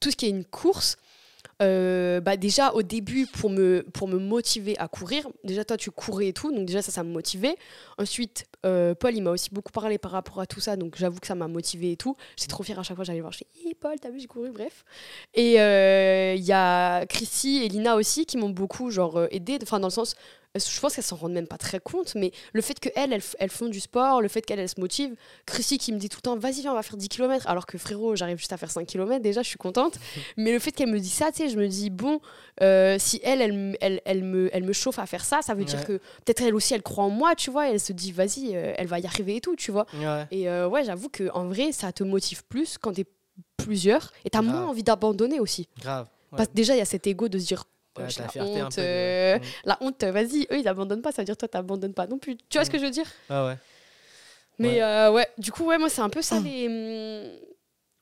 tout 0.00 0.10
ce 0.10 0.16
qui 0.16 0.26
est 0.26 0.30
une 0.30 0.44
course, 0.44 0.96
euh, 1.62 2.20
bah 2.20 2.36
déjà 2.36 2.72
au 2.72 2.82
début 2.82 3.26
pour 3.26 3.50
me, 3.50 3.84
pour 3.92 4.08
me 4.08 4.18
motiver 4.18 4.78
à 4.78 4.88
courir, 4.88 5.28
déjà 5.44 5.64
toi 5.64 5.76
tu 5.76 5.90
courais 5.90 6.28
et 6.28 6.32
tout, 6.32 6.52
donc 6.52 6.66
déjà 6.66 6.82
ça 6.82 6.92
ça 6.92 7.02
me 7.02 7.10
motivait. 7.10 7.56
Ensuite, 7.98 8.46
euh, 8.64 8.94
Paul 8.94 9.14
il 9.14 9.22
m'a 9.22 9.30
aussi 9.30 9.50
beaucoup 9.50 9.72
parlé 9.72 9.98
par 9.98 10.10
rapport 10.12 10.40
à 10.40 10.46
tout 10.46 10.60
ça, 10.60 10.76
donc 10.76 10.96
j'avoue 10.96 11.18
que 11.18 11.26
ça 11.26 11.34
m'a 11.34 11.48
motivé 11.48 11.92
et 11.92 11.96
tout. 11.96 12.16
J'étais 12.36 12.48
trop 12.48 12.62
fière 12.62 12.78
à 12.78 12.82
chaque 12.82 12.96
fois, 12.96 13.04
j'allais 13.04 13.20
voir, 13.20 13.32
je 13.32 13.40
Hé, 13.64 13.74
Paul, 13.74 13.96
t'as 14.00 14.10
vu, 14.10 14.20
j'ai 14.20 14.26
couru, 14.26 14.50
bref. 14.50 14.84
Et 15.34 15.60
euh, 15.60 16.34
il 16.36 16.44
y 16.44 16.52
a 16.52 17.06
Chrissy 17.06 17.62
et 17.64 17.68
Lina 17.68 17.96
aussi 17.96 18.26
qui 18.26 18.36
m'ont 18.36 18.50
beaucoup 18.50 18.90
genre 18.90 19.26
aidé, 19.30 19.58
enfin 19.62 19.80
dans 19.80 19.88
le 19.88 19.92
sens, 19.92 20.14
je 20.58 20.80
pense 20.80 20.94
qu'elles 20.94 21.04
s'en 21.04 21.16
rendent 21.16 21.32
même 21.32 21.46
pas 21.46 21.58
très 21.58 21.80
compte, 21.80 22.14
mais 22.14 22.32
le 22.52 22.60
fait 22.62 22.78
qu'elles, 22.78 23.12
elles, 23.12 23.22
elles 23.38 23.50
font 23.50 23.66
du 23.68 23.80
sport, 23.80 24.20
le 24.22 24.28
fait 24.28 24.42
qu'elles, 24.42 24.58
elles 24.58 24.68
se 24.68 24.80
motivent. 24.80 25.14
Chrissy 25.46 25.78
qui 25.78 25.92
me 25.92 25.98
dit 25.98 26.08
tout 26.08 26.18
le 26.18 26.22
temps, 26.22 26.36
vas-y, 26.36 26.60
viens, 26.62 26.72
on 26.72 26.74
va 26.74 26.82
faire 26.82 26.96
10 26.96 27.08
km, 27.08 27.46
alors 27.48 27.66
que 27.66 27.78
frérot, 27.78 28.16
j'arrive 28.16 28.38
juste 28.38 28.52
à 28.52 28.56
faire 28.56 28.70
5 28.70 28.86
km, 28.86 29.20
déjà, 29.22 29.42
je 29.42 29.48
suis 29.48 29.58
contente. 29.58 29.98
mais 30.36 30.52
le 30.52 30.58
fait 30.58 30.72
qu'elle 30.72 30.90
me 30.90 30.98
dise 31.00 31.12
ça, 31.12 31.30
tu 31.32 31.38
sais, 31.38 31.48
je 31.48 31.56
me 31.58 31.66
dis, 31.68 31.90
bon, 31.90 32.20
euh, 32.62 32.96
si 32.98 33.20
elle, 33.22 33.40
elle, 33.40 33.52
me- 33.52 33.76
elle, 33.80 34.00
elle 34.04 34.24
me, 34.24 34.48
elle 34.52 34.64
me 34.64 34.72
chauffe 34.72 34.98
à 34.98 35.06
faire 35.06 35.24
ça, 35.24 35.42
ça 35.42 35.54
veut 35.54 35.64
dire 35.64 35.84
que 35.84 35.92
peut-être 36.24 36.42
elle 36.42 36.54
aussi, 36.54 36.74
elle 36.74 36.82
croit 36.82 37.04
en 37.04 37.10
moi, 37.10 37.34
tu 37.34 37.50
vois, 37.50 37.68
et 37.68 37.72
elle 37.72 37.80
se 37.80 37.92
dit, 37.92 38.12
vas-y, 38.12 38.54
euh, 38.56 38.72
elle 38.76 38.86
va 38.86 38.98
y 38.98 39.06
arriver 39.06 39.36
et 39.36 39.40
tout, 39.40 39.56
tu 39.56 39.70
vois. 39.72 39.86
Ouais. 39.94 40.26
Et 40.30 40.48
euh, 40.48 40.68
ouais, 40.68 40.84
j'avoue 40.84 41.08
qu'en 41.08 41.44
vrai, 41.46 41.72
ça 41.72 41.92
te 41.92 42.02
motive 42.04 42.44
plus 42.48 42.78
quand 42.78 42.92
t'es 42.92 43.04
plusieurs, 43.56 44.12
et 44.24 44.30
t'as 44.30 44.42
moins 44.42 44.66
envie 44.66 44.82
d'abandonner 44.82 45.40
aussi. 45.40 45.68
Grave. 45.80 46.06
Ouais. 46.32 46.36
Parce 46.38 46.48
que 46.48 46.54
déjà, 46.54 46.74
il 46.74 46.78
y 46.78 46.82
a 46.82 46.84
cet 46.86 47.06
ego 47.06 47.28
de 47.28 47.38
se 47.38 47.46
dire, 47.46 47.64
La 47.98 48.42
honte, 48.44 48.76
de- 48.76 48.82
euh, 48.82 49.38
Mm. 49.38 49.40
la 49.64 49.78
honte, 49.80 50.04
vas-y, 50.04 50.46
eux 50.52 50.58
ils 50.58 50.68
abandonnent 50.68 51.02
pas, 51.02 51.12
ça 51.12 51.22
veut 51.22 51.26
dire 51.26 51.36
toi 51.36 51.48
t'abandonnes 51.48 51.94
pas 51.94 52.06
non 52.06 52.18
plus. 52.18 52.36
Tu 52.36 52.58
vois 52.58 52.64
ce 52.64 52.70
Mm. 52.70 52.72
que 52.72 52.78
je 52.78 52.84
veux 52.84 52.90
dire? 52.90 53.06
Ouais, 53.30 53.46
ouais. 53.46 53.56
Mais 54.58 54.68
Ouais. 54.76 54.82
euh, 54.82 55.12
ouais, 55.12 55.28
du 55.38 55.52
coup 55.52 55.64
ouais, 55.64 55.78
moi 55.78 55.88
c'est 55.88 56.00
un 56.00 56.08
peu 56.10 56.20
Mm. 56.20 56.22
ça 56.22 56.40
les, 56.40 56.66
hum, 56.66 57.30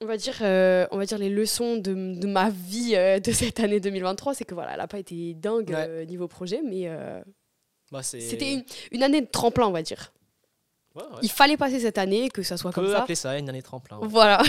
on 0.00 0.06
va 0.06 0.16
dire, 0.16 0.36
euh, 0.42 0.86
on 0.90 0.98
va 0.98 1.04
dire 1.06 1.18
les 1.18 1.30
leçons 1.30 1.76
de, 1.76 1.92
de 2.18 2.26
ma 2.26 2.50
vie 2.50 2.94
euh, 2.94 3.18
de 3.20 3.32
cette 3.32 3.60
année 3.60 3.80
2023, 3.80 4.34
c'est 4.34 4.44
que 4.44 4.54
voilà, 4.54 4.74
elle 4.74 4.80
a 4.80 4.86
pas 4.88 4.98
été 4.98 5.34
dingue 5.34 5.70
Ouais. 5.70 6.06
niveau 6.06 6.28
projet, 6.28 6.60
mais 6.64 6.88
Bah, 7.92 8.02
c'était 8.02 8.52
une, 8.54 8.64
une 8.92 9.02
année 9.02 9.20
de 9.20 9.26
tremplin, 9.26 9.66
on 9.66 9.72
va 9.72 9.82
dire. 9.82 10.12
Ouais, 10.94 11.02
ouais. 11.02 11.18
Il 11.22 11.30
fallait 11.30 11.56
passer 11.56 11.80
cette 11.80 11.98
année, 11.98 12.28
que 12.28 12.42
ça 12.42 12.56
soit 12.56 12.70
On 12.70 12.72
comme 12.72 12.84
peut 12.86 12.92
ça. 12.92 13.00
appeler 13.02 13.14
ça 13.16 13.36
une 13.38 13.48
année 13.48 13.62
tremplin. 13.62 13.98
ouais. 13.98 14.06
Voilà, 14.08 14.42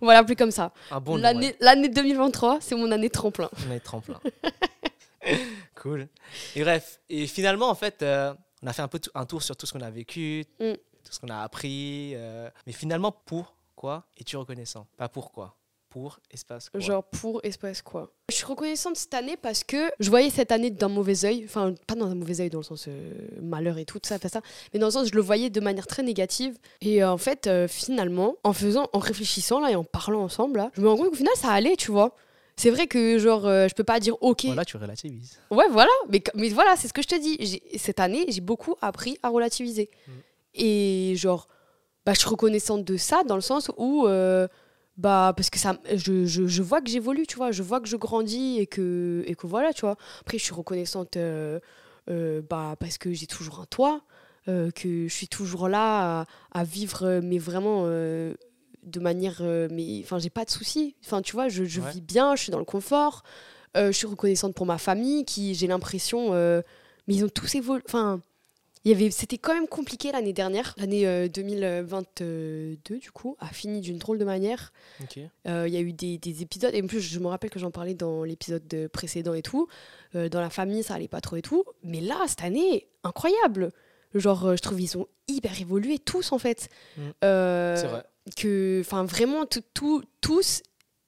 on 0.00 0.06
va 0.06 0.14
l'appeler 0.14 0.36
comme 0.36 0.50
ça. 0.52 0.72
Un 0.90 1.00
bon 1.00 1.16
L'année 1.16 1.48
ouais. 1.48 1.56
l'année 1.60 1.88
2023, 1.88 2.58
c'est 2.60 2.76
mon 2.76 2.90
année 2.92 3.10
tremplin. 3.10 3.50
Une 3.64 3.72
année 3.72 3.80
tremplin. 3.80 4.20
cool. 5.74 6.08
Et 6.54 6.62
bref, 6.62 7.00
et 7.08 7.26
finalement, 7.26 7.68
en 7.68 7.74
fait, 7.74 8.02
euh, 8.02 8.32
on 8.62 8.66
a 8.68 8.72
fait 8.72 8.82
un 8.82 8.88
peu 8.88 9.00
un 9.14 9.26
tour 9.26 9.42
sur 9.42 9.56
tout 9.56 9.66
ce 9.66 9.72
qu'on 9.72 9.80
a 9.80 9.90
vécu, 9.90 10.44
Mm. 10.60 10.72
tout 11.04 11.12
ce 11.12 11.20
qu'on 11.20 11.28
a 11.28 11.40
appris. 11.42 12.12
euh, 12.14 12.48
mais 12.66 12.72
finalement, 12.72 13.12
pourquoi 13.12 14.04
es-tu 14.18 14.36
reconnaissant? 14.36 14.86
Pas 14.96 15.08
pourquoi. 15.08 15.56
Pour 15.88 16.18
espace 16.30 16.68
quoi. 16.68 16.80
Genre 16.80 17.04
pour 17.04 17.40
espace 17.44 17.80
quoi. 17.80 18.12
Je 18.28 18.34
suis 18.34 18.44
reconnaissante 18.44 18.96
cette 18.96 19.14
année 19.14 19.36
parce 19.36 19.62
que 19.62 19.90
je 20.00 20.10
voyais 20.10 20.30
cette 20.30 20.50
année 20.50 20.70
d'un 20.70 20.88
mauvais 20.88 21.24
œil, 21.24 21.44
enfin 21.44 21.74
pas 21.86 21.94
dans 21.94 22.06
un 22.06 22.14
mauvais 22.14 22.40
œil 22.40 22.50
dans 22.50 22.58
le 22.58 22.64
sens 22.64 22.86
euh, 22.88 23.12
malheur 23.40 23.78
et 23.78 23.84
tout 23.84 24.00
ça, 24.02 24.18
ça, 24.18 24.40
mais 24.74 24.80
dans 24.80 24.88
le 24.88 24.92
sens 24.92 25.08
je 25.08 25.14
le 25.14 25.20
voyais 25.20 25.48
de 25.48 25.60
manière 25.60 25.86
très 25.86 26.02
négative. 26.02 26.58
Et 26.80 27.02
euh, 27.02 27.10
en 27.10 27.18
fait, 27.18 27.46
euh, 27.46 27.68
finalement, 27.68 28.34
en 28.42 28.52
faisant, 28.52 28.88
en 28.92 28.98
réfléchissant 28.98 29.60
là 29.60 29.70
et 29.70 29.76
en 29.76 29.84
parlant 29.84 30.22
ensemble 30.22 30.58
là, 30.58 30.70
je 30.74 30.80
me 30.80 30.88
rends 30.88 30.96
compte 30.96 31.10
qu'au 31.10 31.16
final 31.16 31.34
ça 31.36 31.52
allait, 31.52 31.76
tu 31.76 31.92
vois. 31.92 32.16
C'est 32.56 32.70
vrai 32.70 32.88
que 32.88 33.18
genre 33.18 33.42
je 33.42 33.74
peux 33.74 33.84
pas 33.84 34.00
dire 34.00 34.16
ok. 34.22 34.46
Voilà, 34.46 34.64
tu 34.64 34.76
relativises. 34.76 35.38
Ouais, 35.50 35.68
voilà. 35.70 35.90
Mais, 36.08 36.22
mais 36.34 36.48
voilà, 36.48 36.74
c'est 36.76 36.88
ce 36.88 36.92
que 36.94 37.02
je 37.02 37.08
te 37.08 37.20
dis. 37.20 37.60
Cette 37.76 38.00
année, 38.00 38.24
j'ai 38.28 38.40
beaucoup 38.40 38.74
appris 38.80 39.18
à 39.22 39.28
relativiser. 39.28 39.90
Mm. 40.06 40.12
Et 40.54 41.14
genre, 41.16 41.48
bah, 42.06 42.12
je 42.14 42.20
suis 42.20 42.28
reconnaissante 42.28 42.84
de 42.84 42.96
ça 42.96 43.24
dans 43.24 43.34
le 43.34 43.42
sens 43.42 43.70
où, 43.76 44.06
bah, 44.96 45.32
parce 45.36 45.50
que 45.50 45.58
ça, 45.58 45.78
je, 45.94 46.24
je, 46.26 46.46
je 46.46 46.62
vois 46.62 46.80
que 46.80 46.88
j'évolue, 46.90 47.26
tu 47.26 47.36
vois. 47.36 47.50
Je 47.52 47.62
vois 47.62 47.80
que 47.80 47.88
je 47.88 47.96
grandis 47.96 48.58
et 48.58 48.66
que, 48.66 49.22
et 49.26 49.34
que 49.34 49.46
voilà, 49.46 49.72
tu 49.72 49.82
vois. 49.82 49.96
Après, 50.20 50.38
je 50.38 50.44
suis 50.44 50.54
reconnaissante 50.54 51.16
euh, 51.16 51.60
euh, 52.10 52.42
bah, 52.48 52.76
parce 52.80 52.98
que 52.98 53.12
j'ai 53.12 53.26
toujours 53.26 53.60
un 53.60 53.66
toit, 53.66 54.02
euh, 54.48 54.70
que 54.70 55.08
je 55.08 55.12
suis 55.14 55.28
toujours 55.28 55.68
là 55.68 56.20
à, 56.20 56.60
à 56.60 56.64
vivre, 56.64 57.20
mais 57.22 57.38
vraiment. 57.38 57.84
de 57.86 59.00
manière 59.00 59.42
mais 59.42 60.00
enfin 60.04 60.20
j'ai 60.20 60.30
pas 60.30 60.44
de 60.44 60.50
soucis 60.50 60.94
enfin 61.04 61.20
tu 61.20 61.32
vois 61.32 61.48
je, 61.48 61.64
je 61.64 61.80
Ouais. 61.80 61.90
vis 61.90 62.00
bien 62.00 62.36
je 62.36 62.42
suis 62.44 62.52
dans 62.52 62.60
le 62.60 62.64
confort 62.64 63.24
je 63.74 63.90
suis 63.90 64.06
reconnaissante 64.06 64.54
pour 64.54 64.64
ma 64.64 64.78
famille 64.78 65.24
qui 65.24 65.56
j'ai 65.56 65.66
l'impression 65.66 66.30
mais 66.32 67.14
ils 67.16 67.24
ont 67.24 67.28
tous 67.28 67.52
évolué 67.56 67.82
enfin 67.88 68.20
il 68.86 68.92
y 68.92 68.94
avait 68.94 69.10
c'était 69.10 69.36
quand 69.36 69.52
même 69.52 69.66
compliqué 69.66 70.12
l'année 70.12 70.32
dernière. 70.32 70.72
L'année 70.78 71.06
euh, 71.08 71.26
2022 71.28 72.98
du 73.00 73.10
coup 73.10 73.36
a 73.40 73.48
fini 73.48 73.80
d'une 73.80 73.98
drôle 73.98 74.18
de 74.18 74.24
manière. 74.24 74.72
Euh, 75.48 75.66
il 75.68 75.74
y 75.74 75.76
a 75.76 75.80
eu 75.80 75.92
des, 75.92 76.18
des 76.18 76.42
épisodes. 76.42 76.74
Et 76.74 76.82
en 76.82 76.86
plus 76.86 77.00
je 77.00 77.18
me 77.18 77.26
rappelle 77.26 77.50
que 77.50 77.58
j'en 77.58 77.70
parlais 77.70 77.94
dans 77.94 78.24
l'épisode 78.24 78.66
de- 78.68 78.86
précédent 78.86 79.34
et 79.34 79.42
tout. 79.42 79.68
Euh, 80.14 80.28
dans 80.28 80.40
la 80.40 80.50
famille 80.50 80.82
ça 80.82 80.94
allait 80.94 81.08
pas 81.08 81.20
trop 81.20 81.36
et 81.36 81.42
tout. 81.42 81.64
Mais 81.82 82.00
là 82.00 82.16
cette 82.26 82.42
année 82.44 82.86
incroyable. 83.02 83.72
Genre 84.14 84.46
euh, 84.46 84.56
je 84.56 84.62
trouve 84.62 84.80
ils 84.80 84.96
ont 84.96 85.06
hyper 85.28 85.60
évolué 85.60 85.98
tous 85.98 86.32
en 86.32 86.38
fait. 86.38 86.68
Mm. 86.96 87.00
Euh, 87.24 87.76
C'est 87.76 87.86
vrai. 87.88 88.04
que 88.36 88.80
enfin 88.80 89.04
vraiment 89.04 89.46
tout, 89.46 89.62
tout- 89.74 90.02
tous. 90.20 90.62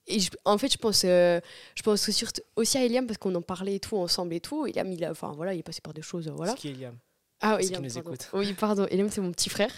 Et 0.07 0.19
je- 0.19 0.31
en 0.45 0.57
fait 0.57 0.71
je 0.71 0.77
pense 0.77 1.03
euh, 1.05 1.39
je 1.75 1.81
pense 1.83 2.09
aussi, 2.55 2.77
à 2.77 2.83
Eliam 2.83 3.05
parce 3.07 3.17
qu'on 3.19 3.35
en 3.35 3.41
parlait 3.41 3.75
et 3.75 3.79
tout 3.79 3.95
ensemble 3.97 4.33
et 4.33 4.39
tout. 4.41 4.65
Eliam 4.67 4.91
il 4.91 5.03
a 5.05 5.11
enfin 5.11 5.31
voilà 5.35 5.53
il 5.53 5.59
est 5.59 5.63
passé 5.63 5.81
par 5.81 5.93
des 5.93 6.01
choses 6.01 6.27
euh, 6.27 6.31
voilà. 6.35 6.51
C'est 6.53 6.57
qui 6.57 6.69
Eliam 6.69 6.95
ah 7.41 7.55
oui, 7.57 7.65
Eliam, 7.67 7.83
nous 7.83 7.89
pardon. 7.93 8.09
écoute. 8.11 8.29
Oui, 8.33 8.53
pardon. 8.53 8.85
Eliam, 8.89 9.09
c'est 9.09 9.21
mon 9.21 9.31
petit 9.31 9.49
frère. 9.49 9.71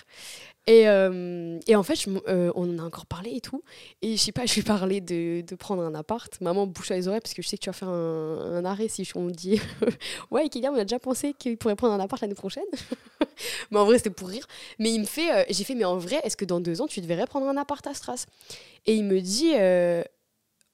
Et, 0.67 0.87
euh, 0.87 1.59
et 1.65 1.75
en 1.75 1.81
fait, 1.81 1.95
je 1.95 2.07
euh, 2.27 2.51
on 2.53 2.69
en 2.75 2.79
a 2.79 2.83
encore 2.85 3.07
parlé 3.07 3.31
et 3.35 3.41
tout. 3.41 3.63
Et 4.03 4.15
je 4.15 4.21
sais 4.21 4.31
pas, 4.31 4.45
je 4.45 4.53
lui 4.53 4.61
parlais 4.61 5.01
de, 5.01 5.41
de 5.41 5.55
prendre 5.55 5.81
un 5.81 5.95
appart. 5.95 6.39
Maman, 6.39 6.67
bouche 6.67 6.91
à 6.91 6.95
les 6.95 7.07
oreilles 7.07 7.19
parce 7.21 7.33
que 7.33 7.41
je 7.41 7.47
sais 7.47 7.57
que 7.57 7.63
tu 7.63 7.69
vas 7.69 7.73
faire 7.73 7.89
un, 7.89 8.57
un 8.57 8.65
arrêt 8.65 8.87
si 8.87 9.03
je- 9.03 9.13
on 9.15 9.21
me 9.23 9.31
dit 9.31 9.59
Ouais, 10.31 10.47
Kylian, 10.49 10.73
on 10.73 10.77
a 10.77 10.83
déjà 10.83 10.99
pensé 10.99 11.33
qu'il 11.33 11.57
pourrait 11.57 11.75
prendre 11.75 11.93
un 11.95 11.99
appart 11.99 12.21
l'année 12.21 12.35
prochaine. 12.35 12.63
mais 13.71 13.79
en 13.79 13.85
vrai, 13.85 13.97
c'était 13.97 14.11
pour 14.11 14.27
rire. 14.29 14.45
Mais 14.77 14.91
il 14.91 14.99
me 14.99 15.05
fait 15.05 15.31
euh, 15.31 15.43
J'ai 15.49 15.63
fait, 15.63 15.73
mais 15.73 15.85
en 15.85 15.97
vrai, 15.97 16.21
est-ce 16.23 16.37
que 16.37 16.45
dans 16.45 16.59
deux 16.59 16.79
ans, 16.81 16.87
tu 16.87 17.01
devrais 17.01 17.25
prendre 17.25 17.47
un 17.47 17.57
appart 17.57 17.85
à 17.87 17.95
Stras 17.95 18.25
Et 18.85 18.93
il 18.93 19.03
me 19.03 19.19
dit 19.19 19.53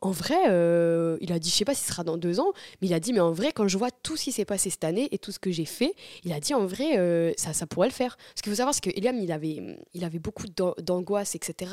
En 0.02 0.12
vrai, 0.12 0.38
euh, 0.50 1.18
il 1.22 1.32
a 1.32 1.40
dit 1.40 1.50
Je 1.50 1.56
sais 1.56 1.66
pas 1.66 1.74
si 1.74 1.82
ce 1.82 1.88
sera 1.90 2.04
dans 2.04 2.18
deux 2.18 2.40
ans, 2.40 2.52
mais 2.82 2.88
il 2.88 2.94
a 2.94 3.00
dit 3.00 3.14
Mais 3.14 3.20
en 3.20 3.32
vrai, 3.32 3.52
quand 3.52 3.68
je 3.68 3.78
vois 3.80 3.90
tout 3.90 4.16
ce 4.16 4.26
qui 4.26 4.32
s'est 4.32 4.46
passé 4.46 4.70
cette 4.70 4.84
année 4.84 5.08
et 5.12 5.18
tout 5.18 5.32
ce 5.32 5.40
que 5.40 5.50
j'ai 5.52 5.66
fait, 5.66 5.96
il 6.24 6.32
a 6.34 6.40
dit 6.40 6.54
en 6.54 6.66
vrai, 6.68 7.00
euh, 7.00 7.32
ça, 7.36 7.52
ça 7.54 7.66
pourrait 7.66 7.88
le 7.88 7.94
faire. 7.94 8.16
Ce 8.36 8.42
qu'il 8.44 8.52
faut 8.52 8.58
savoir, 8.58 8.76
c'est 8.76 8.82
que 8.84 8.92
Eliam, 8.96 9.18
il 9.20 9.32
avait, 9.32 9.80
il 9.96 10.04
avait 10.04 10.20
beaucoup 10.20 10.46
d'an- 10.48 10.76
d'angoisse, 10.80 11.34
etc. 11.34 11.72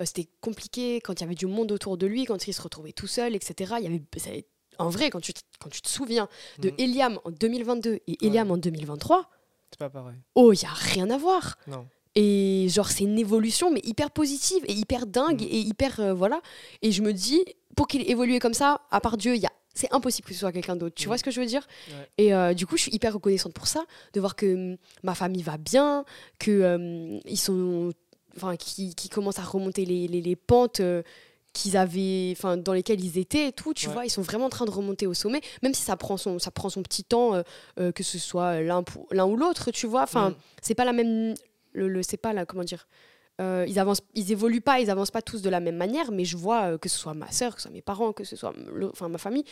Euh, 0.00 0.04
C'était 0.04 0.28
compliqué 0.40 1.00
quand 1.00 1.14
il 1.14 1.20
y 1.20 1.24
avait 1.24 1.34
du 1.36 1.46
monde 1.46 1.70
autour 1.70 1.96
de 1.96 2.06
lui, 2.06 2.24
quand 2.24 2.48
il 2.48 2.52
se 2.52 2.60
retrouvait 2.62 2.92
tout 2.92 3.06
seul, 3.06 3.36
etc. 3.36 3.74
Il 3.78 3.84
y 3.84 3.86
avait, 3.86 4.02
ça- 4.16 4.30
en 4.78 4.88
vrai, 4.88 5.10
quand 5.10 5.20
tu, 5.20 5.32
te- 5.32 5.40
quand 5.60 5.68
tu 5.70 5.80
te 5.82 5.88
souviens 5.88 6.28
de 6.58 6.70
Mhm. 6.70 6.74
Eliam 6.78 7.20
en 7.24 7.30
2022 7.30 8.00
et 8.08 8.26
Eliam 8.26 8.50
en 8.50 8.56
2023, 8.56 9.30
C'est 9.70 9.78
pas 9.78 9.90
pareil. 9.90 10.16
oh, 10.34 10.52
il 10.52 10.60
y 10.60 10.66
a 10.66 10.72
rien 10.72 11.08
à 11.10 11.18
voir. 11.18 11.56
Non. 11.68 11.86
Et 12.16 12.66
genre, 12.68 12.88
c'est 12.90 13.04
une 13.04 13.18
évolution, 13.18 13.70
mais 13.70 13.80
hyper 13.84 14.10
positive 14.10 14.62
et 14.66 14.72
hyper 14.72 15.06
dingue 15.06 15.42
Mhm. 15.42 15.48
et 15.50 15.60
hyper. 15.60 16.00
euh, 16.00 16.12
voilà. 16.14 16.40
Et 16.82 16.90
je 16.92 17.02
me 17.02 17.12
dis, 17.12 17.44
pour 17.76 17.86
qu'il 17.86 18.00
ait 18.02 18.10
évolué 18.10 18.38
comme 18.40 18.54
ça, 18.54 18.80
à 18.90 19.00
part 19.00 19.16
Dieu, 19.16 19.36
il 19.36 19.40
y 19.42 19.46
a. 19.46 19.52
C'est 19.72 19.92
impossible 19.94 20.26
que 20.26 20.34
ce 20.34 20.40
soit 20.40 20.50
quelqu'un 20.52 20.74
d'autre. 20.74 20.96
Tu 20.96 21.06
vois 21.06 21.16
ce 21.16 21.22
que 21.22 21.30
je 21.30 21.40
veux 21.40 21.46
dire? 21.46 21.66
Ouais. 21.88 22.08
Et 22.18 22.34
euh, 22.34 22.54
du 22.54 22.66
coup, 22.66 22.76
je 22.76 22.82
suis 22.82 22.92
hyper 22.92 23.14
reconnaissante 23.14 23.54
pour 23.54 23.68
ça, 23.68 23.84
de 24.12 24.18
voir 24.20 24.34
que 24.34 24.72
hum, 24.72 24.76
ma 25.04 25.14
famille 25.14 25.42
va 25.42 25.56
bien, 25.58 26.04
que 26.40 26.50
euh, 26.50 27.18
ils 27.26 27.38
sont, 27.38 27.92
enfin, 28.36 28.56
qui, 28.56 28.94
qui 28.96 29.08
commencent 29.08 29.38
à 29.38 29.44
remonter 29.44 29.84
les, 29.84 30.08
les, 30.08 30.20
les 30.20 30.34
pentes 30.36 30.80
euh, 30.80 31.02
qu'ils 31.52 31.76
avaient, 31.76 32.30
enfin, 32.36 32.56
dans 32.56 32.72
lesquelles 32.72 33.02
ils 33.04 33.16
étaient 33.18 33.46
et 33.48 33.52
tout. 33.52 33.72
Tu 33.72 33.86
Ouais. 33.86 33.92
vois, 33.92 34.04
ils 34.04 34.10
sont 34.10 34.22
vraiment 34.22 34.46
en 34.46 34.50
train 34.50 34.64
de 34.66 34.70
remonter 34.72 35.06
au 35.06 35.14
sommet, 35.14 35.40
même 35.62 35.72
si 35.74 35.82
ça 35.82 35.96
prend 35.96 36.16
son, 36.16 36.40
ça 36.40 36.50
prend 36.50 36.68
son 36.68 36.82
petit 36.82 37.04
temps, 37.04 37.34
euh, 37.36 37.42
euh, 37.78 37.92
que 37.92 38.02
ce 38.02 38.18
soit 38.18 38.60
l'un 38.62 38.82
ou 39.26 39.36
l'autre. 39.36 39.70
Tu 39.70 39.86
vois, 39.86 40.02
enfin, 40.02 40.30
Mm. 40.30 40.34
c'est 40.62 40.74
pas 40.74 40.84
la 40.84 40.92
même, 40.92 41.34
le, 41.72 41.88
le- 41.88 42.02
c'est 42.02 42.16
pas 42.16 42.32
la, 42.32 42.46
comment 42.46 42.64
dire. 42.64 42.86
euh, 43.40 43.64
ils 43.68 43.78
avancent, 43.78 44.02
ils 44.14 44.32
évoluent 44.32 44.60
pas, 44.60 44.80
ils 44.80 44.90
avancent 44.90 45.10
pas 45.10 45.22
tous 45.22 45.40
de 45.42 45.48
la 45.50 45.60
même 45.60 45.76
manière, 45.76 46.10
mais 46.12 46.24
je 46.24 46.36
vois 46.36 46.72
euh, 46.72 46.78
que 46.78 46.88
ce 46.88 46.98
soit 46.98 47.14
ma 47.14 47.30
sœur, 47.32 47.54
que 47.54 47.60
ce 47.62 47.68
soit 47.68 47.72
mes 47.72 47.82
parents, 47.82 48.12
que 48.12 48.24
ce 48.24 48.36
soit 48.36 48.52
le- 48.72 48.90
enfin 48.90 49.08
ma 49.08 49.18
famille, 49.18 49.44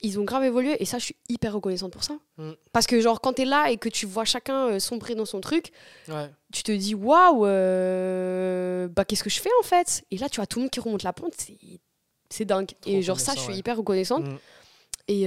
ils 0.00 0.18
ont 0.20 0.24
grave 0.24 0.44
évolué 0.44 0.76
et 0.80 0.84
ça 0.84 0.98
je 0.98 1.04
suis 1.06 1.16
hyper 1.28 1.52
reconnaissante 1.54 1.92
pour 1.92 2.04
ça. 2.04 2.14
Mm. 2.36 2.52
Parce 2.72 2.86
que 2.86 3.00
genre 3.00 3.20
quand 3.20 3.32
tu 3.34 3.42
es 3.42 3.44
là 3.44 3.70
et 3.70 3.76
que 3.78 3.88
tu 3.88 4.06
vois 4.06 4.24
chacun 4.24 4.68
euh, 4.68 4.78
sombrer 4.80 5.14
dans 5.14 5.24
son 5.24 5.40
truc, 5.40 5.70
Ouais. 6.08 6.30
tu 6.52 6.62
te 6.62 6.72
dis 6.72 6.94
waouh 6.94 7.42
bah 8.94 9.04
qu'est-ce 9.04 9.22
que 9.24 9.30
je 9.30 9.40
fais 9.40 9.50
en 9.60 9.62
fait? 9.64 10.04
Et 10.10 10.18
là 10.18 10.28
tu 10.28 10.36
vois 10.36 10.46
tout 10.46 10.58
le 10.58 10.62
monde 10.64 10.70
qui 10.70 10.80
remonte 10.80 11.02
la 11.02 11.12
pente, 11.12 11.34
c'est 11.36 11.58
c'est 12.30 12.44
dingue. 12.44 12.68
Trop 12.80 12.90
et 12.92 13.02
genre 13.02 13.18
ça 13.20 13.32
je 13.34 13.40
suis 13.40 13.52
ouais. 13.52 13.58
hyper 13.58 13.76
reconnaissante. 13.76 14.24
Mm. 14.24 14.36
Et 15.10 15.26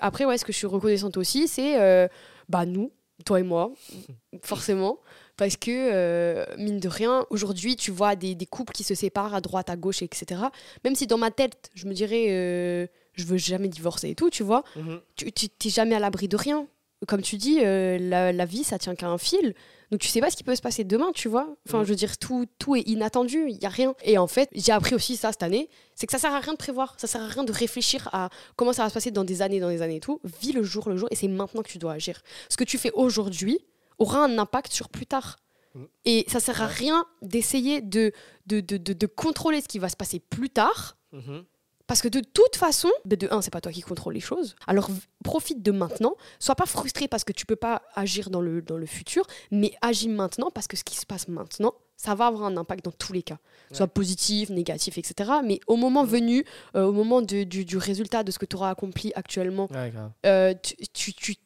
après, 0.00 0.26
ouais, 0.26 0.36
ce 0.36 0.44
que 0.44 0.52
je 0.52 0.58
suis 0.58 0.66
reconnaissante 0.66 1.16
aussi, 1.16 1.48
c'est 1.48 2.08
bah, 2.48 2.66
nous, 2.66 2.92
toi 3.24 3.40
et 3.40 3.42
moi, 3.42 3.72
forcément. 4.42 4.98
Parce 5.38 5.56
que, 5.56 5.70
euh, 5.70 6.44
mine 6.58 6.80
de 6.80 6.88
rien, 6.88 7.24
aujourd'hui, 7.30 7.76
tu 7.76 7.90
vois 7.90 8.14
des, 8.16 8.34
des 8.34 8.44
couples 8.46 8.72
qui 8.74 8.84
se 8.84 8.94
séparent 8.94 9.34
à 9.34 9.40
droite, 9.40 9.70
à 9.70 9.76
gauche, 9.76 10.02
etc. 10.02 10.42
Même 10.84 10.94
si 10.96 11.06
dans 11.06 11.16
ma 11.16 11.30
tête, 11.30 11.70
je 11.74 11.86
me 11.86 11.94
dirais, 11.94 12.26
euh, 12.30 12.86
je 13.14 13.24
veux 13.24 13.38
jamais 13.38 13.68
divorcer 13.68 14.10
et 14.10 14.14
tout, 14.14 14.28
tu 14.30 14.42
vois, 14.42 14.64
Mhm. 14.76 15.00
tu 15.16 15.32
tu- 15.32 15.48
t'es 15.48 15.70
jamais 15.70 15.94
à 15.94 16.00
l'abri 16.00 16.28
de 16.28 16.36
rien. 16.36 16.66
Comme 17.06 17.22
tu 17.22 17.36
dis, 17.36 17.60
euh, 17.62 17.96
la, 18.00 18.32
la 18.32 18.44
vie, 18.44 18.64
ça 18.64 18.76
tient 18.80 18.96
qu'à 18.96 19.06
un 19.08 19.18
fil. 19.18 19.54
Donc 19.92 20.00
tu 20.00 20.08
sais 20.08 20.20
pas 20.20 20.28
ce 20.30 20.36
qui 20.36 20.42
peut 20.42 20.56
se 20.56 20.60
passer 20.60 20.82
demain, 20.82 21.12
tu 21.14 21.28
vois. 21.28 21.54
Enfin, 21.68 21.78
Mhm. 21.78 21.84
je 21.84 21.88
veux 21.90 21.94
dire, 21.94 22.18
tout, 22.18 22.46
tout 22.58 22.74
est 22.74 22.80
inattendu, 22.88 23.44
il 23.48 23.56
y 23.62 23.66
a 23.66 23.68
rien. 23.68 23.94
Et 24.02 24.18
en 24.18 24.26
fait, 24.26 24.48
j'ai 24.52 24.72
appris 24.72 24.96
aussi 24.96 25.16
ça 25.16 25.30
cette 25.30 25.44
année, 25.44 25.68
c'est 25.94 26.06
que 26.08 26.12
ça 26.12 26.18
sert 26.18 26.34
à 26.34 26.40
rien 26.40 26.54
de 26.54 26.58
prévoir, 26.58 26.96
ça 26.98 27.06
sert 27.06 27.22
à 27.22 27.28
rien 27.28 27.44
de 27.44 27.52
réfléchir 27.52 28.08
à 28.12 28.28
comment 28.56 28.72
ça 28.72 28.82
va 28.82 28.88
se 28.88 28.94
passer 28.94 29.12
dans 29.12 29.22
des 29.22 29.40
années, 29.40 29.60
dans 29.60 29.70
des 29.70 29.80
années 29.82 29.96
et 29.96 30.00
tout. 30.00 30.20
Vis 30.42 30.50
le 30.52 30.64
jour 30.64 30.88
le 30.88 30.96
jour 30.96 31.06
et 31.12 31.14
c'est 31.14 31.28
maintenant 31.28 31.62
que 31.62 31.68
tu 31.68 31.78
dois 31.78 31.92
agir. 31.92 32.20
Ce 32.48 32.56
que 32.56 32.64
tu 32.64 32.76
fais 32.78 32.90
aujourd'hui 32.94 33.60
aura 33.98 34.24
un 34.24 34.38
impact 34.38 34.72
sur 34.72 34.88
plus 34.88 35.06
tard. 35.06 35.36
Mhm. 35.74 35.86
Et 36.04 36.24
ça 36.28 36.40
sert 36.40 36.62
à 36.62 36.66
rien 36.66 37.04
d'essayer 37.22 37.80
de, 37.80 38.12
de, 38.46 38.60
de, 38.60 38.76
de, 38.78 38.92
de 38.92 39.06
contrôler 39.06 39.60
ce 39.60 39.68
qui 39.68 39.78
va 39.78 39.88
se 39.88 39.96
passer 39.96 40.20
plus 40.20 40.50
tard 40.50 40.96
Mhm. 41.12 41.44
Parce 41.86 42.02
que 42.02 42.08
de 42.08 42.20
toute 42.20 42.54
façon, 42.56 42.90
de 43.06 43.16
un, 43.30 43.40
c'est 43.40 43.50
pas 43.50 43.62
toi 43.62 43.72
qui 43.72 43.80
contrôle 43.80 44.12
les 44.12 44.20
choses. 44.20 44.56
Alors 44.66 44.90
profite 45.24 45.62
de 45.62 45.70
maintenant. 45.72 46.16
Sois 46.38 46.54
pas 46.54 46.66
frustré 46.66 47.08
parce 47.08 47.24
que 47.24 47.32
tu 47.32 47.46
peux 47.46 47.56
pas 47.56 47.80
agir 47.94 48.28
dans 48.28 48.42
le, 48.42 48.60
dans 48.60 48.76
le 48.76 48.84
futur, 48.84 49.26
mais 49.50 49.72
agis 49.80 50.10
maintenant 50.10 50.50
parce 50.50 50.66
que 50.66 50.76
ce 50.76 50.84
qui 50.84 50.96
se 50.98 51.06
passe 51.06 51.28
maintenant, 51.28 51.72
ça 51.96 52.14
va 52.14 52.26
avoir 52.26 52.44
un 52.44 52.58
impact 52.58 52.84
dans 52.84 52.92
tous 52.92 53.14
les 53.14 53.22
cas. 53.22 53.38
Soit 53.72 53.86
Ouais. 53.86 53.92
positif, 53.94 54.50
négatif, 54.50 54.98
etc. 54.98 55.30
Mais 55.42 55.60
au 55.66 55.76
moment 55.76 56.04
Mhm. 56.04 56.10
venu, 56.10 56.44
euh, 56.76 56.84
au 56.84 56.92
moment 56.92 57.22
de- 57.22 57.44
du, 57.44 57.64
du 57.64 57.78
résultat 57.78 58.22
de 58.22 58.32
ce 58.32 58.38
que 58.38 58.44
tu 58.44 58.56
auras 58.56 58.68
accompli 58.68 59.10
actuellement, 59.14 59.66
Ouais, 59.72 59.90
euh, 60.26 60.52
tu, 60.62 60.74
tu, 60.92 61.14
tu, 61.14 61.36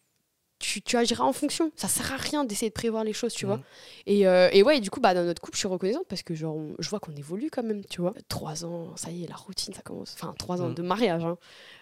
tu- 0.62 0.80
tu 0.80 0.96
agiras 0.96 1.24
en 1.24 1.32
fonction. 1.32 1.70
Ça 1.76 1.88
sert 1.88 2.12
à 2.12 2.16
rien 2.16 2.44
d'essayer 2.44 2.68
de 2.70 2.74
prévoir 2.74 3.04
les 3.04 3.12
choses, 3.12 3.34
tu 3.34 3.44
vois. 3.44 3.56
Mhm. 3.56 3.62
Et, 4.06 4.26
euh, 4.26 4.48
et 4.52 4.62
ouais, 4.62 4.80
du 4.80 4.88
coup, 4.90 5.00
bah, 5.00 5.12
dans 5.12 5.24
notre 5.24 5.42
couple, 5.42 5.56
je 5.56 5.58
suis 5.58 5.68
reconnaissante 5.68 6.06
parce 6.08 6.22
que 6.22 6.34
genre, 6.34 6.56
on- 6.56 6.74
je 6.78 6.88
vois 6.88 7.00
qu'on 7.00 7.12
évolue 7.14 7.50
quand 7.50 7.62
même, 7.62 7.84
tu 7.84 8.00
vois. 8.00 8.14
Trois 8.28 8.64
ans, 8.64 8.96
ça 8.96 9.10
y 9.10 9.24
est, 9.24 9.28
la 9.28 9.34
routine, 9.36 9.74
ça 9.74 9.82
commence. 9.82 10.14
Enfin, 10.14 10.34
trois 10.38 10.62
ans 10.62 10.68
Mhm. 10.68 10.74
de 10.74 10.82
mariage, 10.82 11.24
hein. 11.24 11.36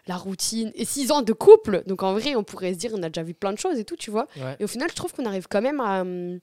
la 0.06 0.16
routine. 0.16 0.72
Et 0.74 0.84
six 0.86 1.12
ans 1.12 1.22
de 1.22 1.32
couple. 1.32 1.82
Donc 1.86 2.02
en 2.02 2.14
vrai, 2.14 2.34
on 2.34 2.42
pourrait 2.42 2.72
se 2.72 2.78
dire, 2.78 2.90
on 2.94 3.02
a 3.02 3.10
déjà 3.10 3.22
vu 3.22 3.34
plein 3.34 3.52
de 3.52 3.58
choses 3.58 3.78
et 3.78 3.84
tout, 3.84 3.96
tu 3.96 4.10
vois. 4.10 4.26
Ouais. 4.36 4.56
Et 4.58 4.64
au 4.64 4.66
final, 4.66 4.88
je 4.90 4.96
trouve 4.96 5.12
qu'on 5.12 5.26
arrive 5.26 5.46
quand 5.48 5.60
même 5.62 5.80
à. 5.80 6.00
hum, 6.00 6.40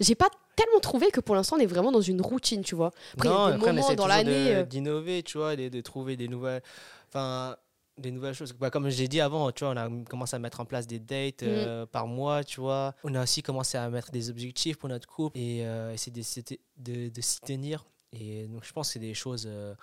J'ai 0.00 0.14
pas 0.14 0.28
tellement 0.56 0.80
trouvé 0.80 1.10
que 1.10 1.20
pour 1.20 1.34
l'instant, 1.34 1.56
on 1.56 1.60
est 1.60 1.66
vraiment 1.66 1.90
dans 1.92 2.00
une 2.00 2.20
routine, 2.20 2.62
tu 2.62 2.74
vois. 2.74 2.92
Après, 3.14 3.28
y 3.28 3.32
a 3.32 3.34
non, 3.34 3.46
des 3.48 3.52
après, 3.54 3.70
on 3.70 3.72
moments 3.74 3.86
essaie 3.86 3.96
dans 3.96 4.06
l'année. 4.06 4.54
euh, 4.56 4.62
d'innover, 4.64 5.22
tu 5.22 5.38
vois, 5.38 5.56
de, 5.56 5.68
de 5.68 5.80
trouver 5.80 6.16
des 6.16 6.28
nouvelles, 6.28 6.62
enfin, 7.08 7.56
des 7.98 8.10
nouvelles 8.10 8.34
choses. 8.34 8.52
Bah, 8.52 8.70
comme 8.70 8.88
j'ai 8.88 9.08
dit 9.08 9.20
avant, 9.20 9.50
tu 9.52 9.64
vois, 9.64 9.74
on 9.74 9.76
a 9.76 10.04
commencé 10.04 10.36
à 10.36 10.38
mettre 10.38 10.60
en 10.60 10.64
place 10.64 10.86
des 10.86 10.98
dates 10.98 11.42
Mm. 11.42 11.46
euh, 11.46 11.86
par 11.86 12.06
mois, 12.06 12.44
tu 12.44 12.60
vois. 12.60 12.94
On 13.04 13.14
a 13.14 13.22
aussi 13.22 13.42
commencé 13.42 13.76
à 13.78 13.88
mettre 13.90 14.10
des 14.10 14.30
objectifs 14.30 14.76
pour 14.78 14.88
notre 14.88 15.08
couple 15.08 15.36
et 15.38 15.66
euh, 15.66 15.92
essayer 15.92 16.12
de, 16.12 16.22
de, 16.76 17.08
de 17.08 17.20
s'y 17.20 17.40
tenir. 17.40 17.84
Et 18.12 18.46
donc, 18.46 18.64
je 18.64 18.72
pense 18.72 18.88
que 18.88 18.92
c'est 18.94 18.98
des 18.98 19.14
choses, 19.14 19.44
euh, 19.46 19.74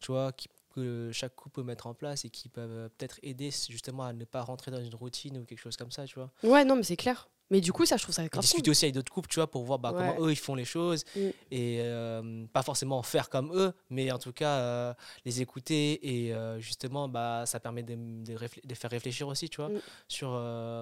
tu 0.00 0.12
vois, 0.12 0.32
qui, 0.32 0.48
que 0.74 1.10
chaque 1.12 1.34
couple 1.34 1.56
peut 1.56 1.62
mettre 1.64 1.86
en 1.86 1.94
place 1.94 2.24
et 2.24 2.30
qui 2.30 2.48
peuvent 2.48 2.88
peut-être 2.96 3.18
aider 3.22 3.50
justement 3.68 4.04
à 4.04 4.12
ne 4.12 4.24
pas 4.24 4.40
rentrer 4.42 4.70
dans 4.70 4.82
une 4.82 4.94
routine 4.94 5.36
ou 5.38 5.44
quelque 5.44 5.58
chose 5.60 5.76
comme 5.76 5.90
ça, 5.90 6.06
tu 6.06 6.14
vois. 6.18 6.30
Ouais, 6.44 6.64
non, 6.64 6.76
mais 6.76 6.82
c'est 6.82 6.96
clair. 6.96 7.28
Mais 7.50 7.60
du 7.60 7.72
coup, 7.72 7.84
ça, 7.84 7.96
je 7.98 8.02
trouve 8.02 8.14
ça 8.14 8.26
grave. 8.28 8.40
discuter 8.42 8.70
aussi 8.70 8.86
avec 8.86 8.94
d'autres 8.94 9.12
couples, 9.12 9.28
tu 9.28 9.36
vois, 9.36 9.50
pour 9.50 9.62
voir 9.64 9.78
bah, 9.78 9.92
Ouais. 9.92 9.98
comment 10.14 10.26
eux 10.26 10.30
ils 10.32 10.36
font 10.36 10.54
les 10.54 10.64
choses 10.64 11.04
Mm. 11.14 11.20
et 11.50 11.78
euh, 11.80 12.46
pas 12.52 12.62
forcément 12.62 13.02
faire 13.02 13.28
comme 13.28 13.52
eux, 13.54 13.72
mais 13.90 14.10
en 14.10 14.18
tout 14.18 14.32
cas 14.32 14.58
euh, 14.58 14.94
les 15.26 15.42
écouter 15.42 16.26
et 16.26 16.32
euh, 16.34 16.58
justement 16.60 17.08
bah, 17.08 17.44
ça 17.46 17.60
permet 17.60 17.82
de, 17.82 17.94
de, 17.94 18.34
réflé- 18.34 18.66
de 18.66 18.74
faire 18.74 18.90
réfléchir 18.90 19.28
aussi, 19.28 19.48
tu 19.50 19.56
vois, 19.58 19.68
Mm. 19.68 19.80
sur 20.08 20.30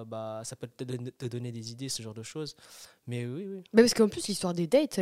bah, 0.07 0.41
ça 0.45 0.55
peut 0.55 0.67
te, 0.67 0.83
don- 0.85 1.11
te 1.17 1.25
donner 1.25 1.51
des 1.51 1.71
idées, 1.71 1.89
ce 1.89 2.01
genre 2.01 2.13
de 2.13 2.23
choses. 2.23 2.55
Mais 3.07 3.25
oui, 3.25 3.45
oui. 3.47 3.63
Bah, 3.73 3.81
parce 3.81 3.93
qu'en 3.93 4.07
plus, 4.07 4.27
l'histoire 4.27 4.53
des 4.53 4.67
dates, 4.67 4.99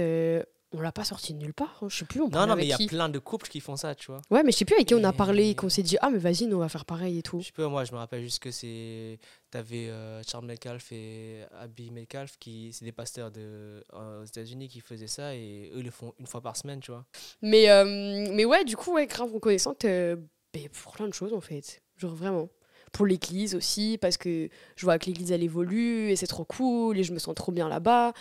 on 0.71 0.81
l'a 0.81 0.91
pas 0.91 1.03
sorti 1.03 1.33
de 1.33 1.39
nulle 1.39 1.53
part. 1.53 1.79
hein. 1.81 1.87
Je 1.89 1.97
sais 1.97 2.05
plus, 2.05 2.21
on 2.21 2.29
Non, 2.29 2.45
non, 2.45 2.55
mais 2.55 2.63
il 2.65 2.69
y 2.69 2.73
a 2.73 2.77
qui. 2.77 2.87
plein 2.87 3.09
de 3.09 3.17
couples 3.19 3.47
qui 3.47 3.59
font 3.59 3.75
ça, 3.75 3.95
tu 3.95 4.07
vois. 4.11 4.21
Ouais, 4.29 4.43
mais 4.43 4.51
je 4.51 4.57
sais 4.57 4.65
plus 4.65 4.75
avec 4.75 4.87
qui 4.87 4.93
on 4.95 5.03
a 5.03 5.11
parlé 5.13 5.45
et 5.45 5.49
Et- 5.51 5.55
qu'on 5.55 5.69
s'est 5.69 5.81
dit, 5.83 5.97
ah, 6.01 6.09
mais 6.09 6.19
vas-y, 6.19 6.45
nous, 6.45 6.57
on 6.57 6.59
va 6.59 6.69
faire 6.69 6.85
pareil 6.85 7.17
et 7.17 7.21
tout. 7.23 7.39
Je 7.39 7.47
sais 7.47 7.51
pas, 7.51 7.67
moi 7.67 7.85
je 7.85 7.91
me 7.91 7.97
rappelle 7.97 8.21
juste 8.21 8.39
que 8.39 8.51
c'est. 8.51 9.17
T'avais 9.51 9.89
euh, 9.89 10.21
Charles 10.27 10.45
Metcalf 10.45 10.91
et 10.91 11.41
Abby 11.59 11.89
Metcalf, 11.89 12.37
qui 12.39 12.69
c'est 12.71 12.85
des 12.85 12.91
pasteurs 12.91 13.31
de, 13.31 13.83
euh, 13.93 14.21
aux 14.21 14.25
États-Unis 14.25 14.67
qui 14.67 14.79
faisaient 14.79 15.07
ça 15.07 15.33
et 15.35 15.71
eux 15.73 15.79
ils 15.79 15.85
le 15.85 15.91
font 15.91 16.13
une 16.19 16.27
fois 16.27 16.41
par 16.41 16.55
semaine, 16.55 16.79
tu 16.81 16.91
vois. 16.91 17.05
Mais, 17.41 17.69
euh, 17.71 18.27
mais 18.31 18.45
ouais, 18.45 18.63
du 18.63 18.77
coup, 18.77 18.93
ouais, 18.93 19.07
grave 19.07 19.33
reconnaissante 19.33 19.85
euh, 19.85 20.15
ben, 20.53 20.69
pour 20.69 20.91
plein 20.93 21.07
de 21.07 21.13
choses, 21.13 21.33
en 21.33 21.41
fait. 21.41 21.81
Genre 21.97 22.13
vraiment. 22.13 22.49
Pour 22.91 23.05
l'église 23.05 23.53
aussi, 23.53 23.99
parce 24.01 24.17
que 24.17 24.49
je 24.75 24.83
vois 24.85 24.97
que 24.97 25.05
l'église, 25.07 25.31
elle 25.31 25.43
évolue 25.43 26.09
et 26.09 26.15
c'est 26.15 26.25
trop 26.25 26.43
cool 26.45 26.97
et 26.97 27.03
je 27.03 27.13
me 27.13 27.19
sens 27.19 27.35
trop 27.35 27.51
bien 27.51 27.69
là-bas. 27.69 28.13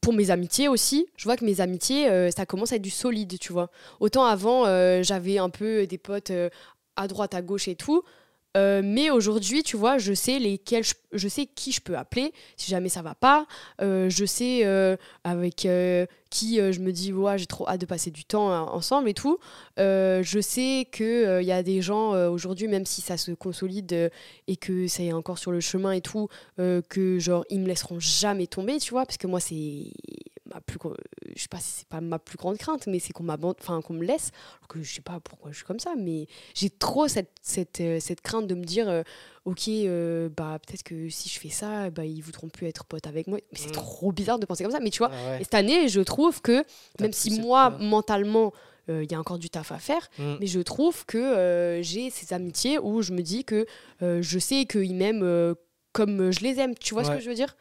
Pour 0.00 0.12
mes 0.12 0.30
amitiés 0.30 0.68
aussi, 0.68 1.06
je 1.16 1.24
vois 1.24 1.36
que 1.36 1.44
mes 1.44 1.60
amitiés, 1.60 2.08
euh, 2.08 2.30
ça 2.30 2.46
commence 2.46 2.72
à 2.72 2.76
être 2.76 2.82
du 2.82 2.90
solide, 2.90 3.38
tu 3.38 3.52
vois. 3.52 3.70
Autant 3.98 4.24
avant, 4.24 4.66
euh, 4.66 5.02
j'avais 5.02 5.38
un 5.38 5.50
peu 5.50 5.86
des 5.86 5.98
potes 5.98 6.30
euh, 6.30 6.48
à 6.96 7.08
droite, 7.08 7.34
à 7.34 7.42
gauche 7.42 7.68
et 7.68 7.74
tout. 7.74 8.02
Euh, 8.56 8.82
mais 8.84 9.10
aujourd'hui, 9.10 9.62
tu 9.62 9.76
vois, 9.76 9.98
je 9.98 10.12
sais 10.12 10.38
lesquels 10.38 10.84
je, 11.12 11.28
sais 11.28 11.46
qui 11.46 11.70
je 11.70 11.80
peux 11.80 11.96
appeler 11.96 12.32
si 12.56 12.70
jamais 12.70 12.88
ça 12.88 13.02
va 13.02 13.14
pas. 13.14 13.46
Euh, 13.80 14.10
je 14.10 14.24
sais 14.24 14.62
euh, 14.64 14.96
avec 15.22 15.68
qui 16.30 16.56
je 16.56 16.80
me 16.80 16.90
dis 16.92 17.12
j'ai 17.36 17.46
trop 17.46 17.68
hâte 17.68 17.80
de 17.80 17.86
passer 17.86 18.10
du 18.10 18.24
temps 18.24 18.50
euh, 18.50 18.58
ensemble 18.58 19.08
et 19.08 19.14
tout. 19.14 19.38
Je 19.76 20.40
sais 20.42 20.88
que 20.90 21.40
il 21.40 21.46
y 21.46 21.52
a 21.52 21.62
des 21.62 21.80
gens 21.80 22.12
aujourd'hui, 22.28 22.66
même 22.66 22.86
si 22.86 23.00
ça 23.00 23.16
se 23.16 23.30
consolide 23.32 24.10
et 24.48 24.56
que 24.56 24.88
ça 24.88 25.02
est 25.02 25.12
encore 25.12 25.38
sur 25.38 25.52
le 25.52 25.60
chemin 25.60 25.92
et 25.92 26.00
tout, 26.00 26.28
que 26.56 27.18
genre 27.18 27.44
ils 27.50 27.60
me 27.60 27.66
laisseront 27.66 28.00
jamais 28.00 28.46
tomber, 28.46 28.78
tu 28.78 28.90
vois, 28.90 29.06
parce 29.06 29.16
que 29.16 29.26
moi 29.26 29.40
c'est 29.40 29.92
ma 30.52 30.60
plus 30.60 30.78
gro- 30.78 30.96
je 31.34 31.40
sais 31.40 31.48
pas 31.48 31.58
si 31.58 31.70
c'est 31.70 31.88
pas 31.88 32.00
ma 32.00 32.18
plus 32.18 32.36
grande 32.36 32.58
crainte 32.58 32.86
mais 32.86 32.98
c'est 32.98 33.12
qu'on 33.12 33.22
m'abandonne 33.22 33.56
enfin 33.60 33.80
qu'on 33.82 33.94
me 33.94 34.04
laisse 34.04 34.30
alors 34.58 34.68
que 34.68 34.82
je 34.82 34.92
sais 34.94 35.00
pas 35.00 35.20
pourquoi 35.20 35.50
je 35.52 35.56
suis 35.56 35.64
comme 35.64 35.78
ça 35.80 35.92
mais 35.96 36.26
j'ai 36.54 36.70
trop 36.70 37.08
cette 37.08 37.30
cette, 37.42 37.80
euh, 37.80 37.98
cette 38.00 38.20
crainte 38.20 38.46
de 38.46 38.54
me 38.54 38.64
dire 38.64 38.88
euh, 38.88 39.02
ok 39.44 39.68
euh, 39.68 40.28
bah 40.36 40.58
peut-être 40.66 40.82
que 40.82 41.08
si 41.08 41.28
je 41.28 41.38
fais 41.38 41.48
ça 41.50 41.90
bah 41.90 42.04
ils 42.04 42.20
voudront 42.22 42.48
plus 42.48 42.66
être 42.66 42.84
potes 42.84 43.06
avec 43.06 43.26
moi 43.26 43.38
mais 43.52 43.58
c'est 43.58 43.68
Mm. 43.68 43.72
trop 43.72 44.12
bizarre 44.12 44.38
de 44.38 44.46
penser 44.46 44.64
comme 44.64 44.72
ça 44.72 44.80
mais 44.80 44.90
tu 44.90 44.98
vois 44.98 45.10
Ah 45.12 45.30
ouais. 45.30 45.40
et 45.40 45.44
cette 45.44 45.54
année 45.54 45.88
je 45.88 46.00
trouve 46.00 46.40
que 46.42 46.64
même 47.00 47.12
si 47.12 47.40
moi 47.40 47.70
peur. 47.70 47.80
mentalement 47.80 48.52
euh, 48.88 49.04
il 49.04 49.12
y 49.12 49.14
a 49.14 49.20
encore 49.20 49.38
du 49.38 49.50
taf 49.50 49.70
à 49.72 49.78
faire 49.78 50.08
Mm. 50.18 50.36
mais 50.40 50.46
je 50.46 50.60
trouve 50.60 51.06
que 51.06 51.18
euh, 51.18 51.82
j'ai 51.82 52.10
ces 52.10 52.32
amitiés 52.34 52.78
où 52.78 53.02
je 53.02 53.12
me 53.12 53.22
dis 53.22 53.44
que 53.44 53.66
euh, 54.02 54.20
je 54.22 54.38
sais 54.38 54.64
qu'ils 54.66 54.94
m'aiment 54.96 55.22
euh, 55.22 55.54
comme 55.92 56.30
je 56.32 56.40
les 56.40 56.58
aime 56.60 56.74
tu 56.76 56.94
vois 56.94 57.04
ce 57.04 57.10
que 57.10 57.20
je 57.20 57.28
veux 57.28 57.34
dire? 57.34 57.56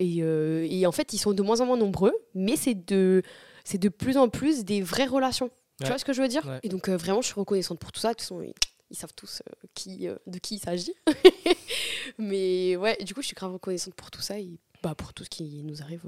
Et, 0.00 0.22
euh, 0.22 0.66
et 0.68 0.84
en 0.86 0.92
fait 0.92 1.12
ils 1.12 1.18
sont 1.18 1.32
de 1.32 1.42
moins 1.42 1.60
en 1.60 1.66
moins 1.66 1.76
nombreux 1.76 2.12
mais 2.34 2.56
c'est 2.56 2.74
de 2.74 3.22
c'est 3.64 3.78
de 3.78 3.88
plus 3.88 4.16
en 4.16 4.28
plus 4.28 4.64
des 4.64 4.82
vraies 4.82 5.06
relations. 5.06 5.50
Tu 5.80 5.86
vois 5.86 5.98
ce 5.98 6.04
que 6.04 6.12
je 6.12 6.20
veux 6.20 6.28
dire 6.28 6.44
Ouais. 6.46 6.58
et 6.64 6.68
donc 6.68 6.88
euh, 6.88 6.96
vraiment 6.96 7.20
je 7.22 7.26
suis 7.28 7.34
reconnaissante 7.38 7.78
pour 7.78 7.92
tout 7.92 8.00
ça. 8.00 8.08
De 8.08 8.14
toute 8.14 8.22
façon 8.22 8.42
ils, 8.42 8.52
ils 8.90 8.96
savent 8.96 9.14
tous 9.14 9.40
euh, 9.48 9.66
qui, 9.74 10.08
de 10.26 10.38
qui 10.38 10.56
il 10.56 10.58
s'agit. 10.58 10.92
Mais 12.18 12.76
ouais 12.76 12.96
du 13.04 13.14
coup 13.14 13.22
je 13.22 13.26
suis 13.28 13.34
grave 13.36 13.52
reconnaissante 13.52 13.94
pour 13.94 14.10
tout 14.10 14.20
ça 14.20 14.38
et 14.38 14.58
bah, 14.82 14.94
pour 14.94 15.12
tout 15.14 15.24
ce 15.24 15.30
qui 15.30 15.62
nous 15.62 15.82
arrive 15.82 16.02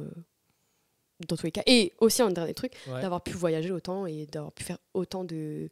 dans 1.29 1.37
tous 1.37 1.47
les 1.47 1.53
cas. 1.53 1.63
Et 1.67 1.93
aussi 2.01 2.23
un 2.23 2.31
dernier 2.31 2.55
truc 2.55 2.73
Ouais. 2.89 3.01
d'avoir 3.01 3.23
pu 3.23 3.33
voyager 3.33 3.71
autant 3.71 4.07
et 4.07 4.27
d'avoir 4.27 4.53
pu 4.53 4.65
faire 4.65 4.79
autant 4.95 5.25
de 5.25 5.69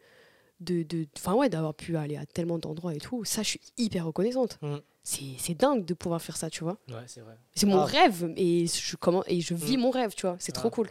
de 0.60 0.82
de- 0.82 1.06
enfin 1.16 1.34
ouais 1.34 1.48
d'avoir 1.48 1.74
pu 1.74 1.96
aller 1.96 2.16
à 2.16 2.26
tellement 2.26 2.58
d'endroits 2.58 2.94
et 2.94 2.98
tout 2.98 3.24
ça 3.24 3.42
je 3.42 3.48
suis 3.50 3.60
hyper 3.78 4.04
reconnaissante 4.06 4.58
Mm. 4.62 4.76
c'est 5.02 5.54
dingue 5.54 5.84
de 5.84 5.94
pouvoir 5.94 6.20
faire 6.20 6.36
ça 6.36 6.50
tu 6.50 6.62
vois 6.64 6.78
Ouais, 6.88 7.04
c'est 7.06 7.20
vrai. 7.22 7.36
c'est 7.54 7.66
mon 7.66 7.80
Ah. 7.80 7.84
rêve 7.86 8.32
et 8.36 8.66
je 8.66 8.96
comment 8.96 9.24
et 9.26 9.40
je 9.40 9.54
vis 9.54 9.76
Mm. 9.76 9.80
mon 9.80 9.90
rêve 9.90 10.14
tu 10.14 10.26
vois 10.26 10.36
c'est 10.38 10.52
trop 10.52 10.68
cool 10.70 10.88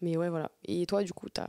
mais 0.00 0.16
ouais 0.16 0.28
voilà 0.28 0.50
et 0.64 0.84
toi 0.86 1.02
du 1.02 1.12
coup 1.12 1.28
t'as 1.28 1.48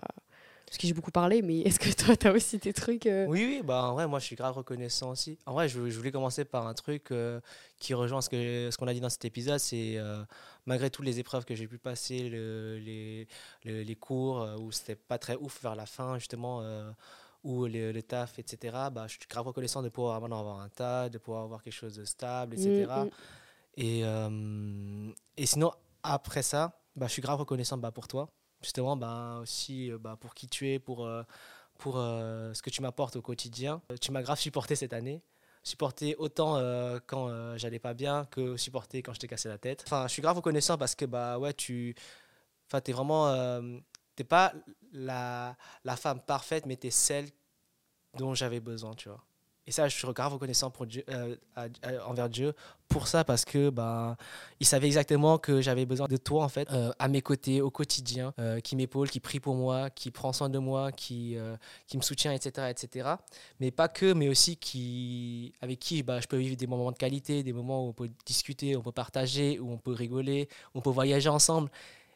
parce 0.69 0.77
que 0.77 0.87
j'ai 0.87 0.93
beaucoup 0.93 1.11
parlé 1.11 1.41
mais 1.41 1.59
est-ce 1.65 1.79
que 1.79 1.89
toi 1.91 2.15
t'as 2.15 2.31
aussi 2.31 2.59
tes 2.59 2.73
trucs 2.73 3.05
euh, 3.05 3.25
Oui, 3.27 3.43
oui, 3.45 3.61
bah 3.63 3.83
en 3.85 3.93
vrai, 3.93 4.07
moi 4.07 4.19
je 4.19 4.25
suis 4.25 4.35
grave 4.35 4.55
reconnaissant 4.55 5.11
aussi. 5.11 5.37
En 5.45 5.53
vrai, 5.53 5.67
je, 5.69 5.89
je 5.89 5.97
voulais 5.97 6.11
commencer 6.11 6.45
par 6.45 6.67
un 6.67 6.73
truc 6.73 7.11
euh, 7.11 7.39
qui 7.77 7.93
rejoint 7.93 8.21
ce 8.21 8.75
qu'on 8.77 8.87
a 8.87 8.93
dit 8.93 9.01
dans 9.01 9.09
cet 9.09 9.25
épisode, 9.25 9.59
c'est 9.59 9.97
euh, 9.97 10.23
malgré 10.65 10.89
toutes 10.89 11.05
les 11.05 11.19
épreuves 11.19 11.45
que 11.45 11.55
j'ai 11.55 11.67
pu 11.67 11.77
passer, 11.77 12.29
le- 12.29 12.77
les, 12.77 13.27
le- 13.65 13.81
les 13.83 13.95
cours 13.95 14.47
où 14.59 14.71
c'était 14.71 14.95
pas 14.95 15.17
très 15.17 15.35
ouf 15.35 15.61
vers 15.63 15.75
la 15.75 15.85
fin, 15.85 16.17
justement, 16.19 16.61
ou 17.43 17.65
le, 17.65 17.91
le 17.91 18.03
taf, 18.03 18.37
etc. 18.37 18.89
Bah, 18.91 19.05
je 19.07 19.13
suis 19.13 19.21
grave 19.29 19.47
reconnaissant 19.47 19.81
de 19.81 19.89
pouvoir 19.89 20.19
maintenant 20.21 20.39
avoir 20.39 20.59
un 20.59 20.69
tas, 20.69 21.09
de 21.09 21.17
pouvoir 21.17 21.43
avoir 21.43 21.63
quelque 21.63 21.73
chose 21.73 21.95
de 21.95 22.05
stable, 22.05 22.55
etc. 22.55 22.85
mm, 23.03 23.05
mm. 23.05 23.09
Et, 23.77 24.01
euh, 24.03 25.11
et 25.37 25.45
sinon, 25.45 25.71
après 26.03 26.41
ça, 26.43 26.79
bah, 26.95 27.07
je 27.07 27.13
suis 27.13 27.21
grave 27.21 27.39
reconnaissant 27.39 27.77
bah, 27.77 27.91
pour 27.91 28.07
toi. 28.07 28.29
Justement, 28.61 28.97
bah, 28.97 29.39
aussi 29.41 29.91
bah, 29.99 30.17
pour 30.19 30.33
qui 30.33 30.47
tu 30.47 30.69
es, 30.69 30.79
pour, 30.79 31.05
euh, 31.05 31.23
pour 31.77 31.97
euh, 31.97 32.53
ce 32.53 32.61
que 32.61 32.69
tu 32.69 32.81
m'apportes 32.81 33.15
au 33.15 33.21
quotidien. 33.21 33.81
Tu 34.01 34.11
m'as 34.11 34.21
grave 34.21 34.39
supporté 34.39 34.75
cette 34.75 34.93
année. 34.93 35.21
Supporté 35.63 36.15
autant 36.15 36.55
quand 37.05 37.57
j'allais 37.57 37.79
pas 37.79 37.93
bien 37.93 38.25
que 38.31 38.55
supporté 38.55 39.03
quand 39.03 39.13
je 39.13 39.19
t'ai 39.19 39.27
cassé 39.27 39.49
la 39.49 39.57
tête. 39.57 39.83
Enfin, 39.85 40.07
je 40.07 40.13
suis 40.13 40.21
grave 40.21 40.37
reconnaissant 40.37 40.77
parce 40.77 40.95
que 40.95 41.05
bah, 41.05 41.37
ouais, 41.37 41.53
tu 41.53 41.95
enfin, 42.67 42.81
vraiment. 42.87 43.61
t'es 44.15 44.23
pas 44.23 44.53
la, 44.93 45.57
la 45.83 45.95
femme 45.97 46.21
parfaite, 46.21 46.65
mais 46.65 46.77
tu 46.77 46.87
es 46.87 46.91
celle 46.91 47.29
dont 48.17 48.33
j'avais 48.33 48.61
besoin, 48.61 48.93
tu 48.95 49.09
vois. 49.09 49.23
Et 49.69 49.71
ça, 49.71 49.87
je 49.87 49.95
suis 49.95 50.07
grave 50.13 50.33
reconnaissant 50.33 50.73
euh, 51.07 51.35
envers 52.07 52.27
Dieu 52.27 52.55
pour 52.87 53.07
ça 53.07 53.23
parce 53.23 53.45
que 53.45 53.69
bah, 53.69 54.17
il 54.59 54.65
savait 54.65 54.87
exactement 54.87 55.37
que 55.37 55.61
j'avais 55.61 55.85
besoin 55.85 56.07
de 56.07 56.17
toi 56.17 56.43
en 56.43 56.49
fait 56.49 56.67
euh, 56.71 56.91
à 56.97 57.07
mes 57.07 57.21
côtés 57.21 57.61
au 57.61 57.69
quotidien, 57.69 58.33
euh, 58.39 58.61
qui 58.61 58.75
m'épaule, 58.75 59.11
qui 59.11 59.19
prie 59.19 59.39
pour 59.39 59.53
moi, 59.53 59.91
qui 59.91 60.09
prend 60.09 60.33
soin 60.33 60.49
de 60.49 60.57
moi, 60.57 60.91
qui, 60.91 61.37
qui 61.85 61.97
me 61.97 62.01
soutient, 62.01 62.33
etc., 62.33 62.71
etc. 62.71 63.09
Mais 63.59 63.69
pas 63.69 63.89
que, 63.89 64.11
mais 64.11 64.27
aussi 64.27 64.57
qui, 64.57 65.53
avec 65.61 65.77
qui 65.77 66.01
bah, 66.01 66.19
je 66.19 66.25
peux 66.25 66.37
vivre 66.37 66.55
des 66.57 66.65
moments 66.65 66.91
de 66.91 66.97
qualité, 66.97 67.43
des 67.43 67.53
moments 67.53 67.85
où 67.85 67.89
on 67.89 67.93
peut 67.93 68.09
discuter, 68.25 68.75
on 68.75 68.81
peut 68.81 68.91
partager, 68.91 69.59
où 69.59 69.71
on 69.71 69.77
peut 69.77 69.93
rigoler, 69.93 70.49
où 70.73 70.79
on 70.79 70.81
peut 70.81 70.89
voyager 70.89 71.29
ensemble. 71.29 71.69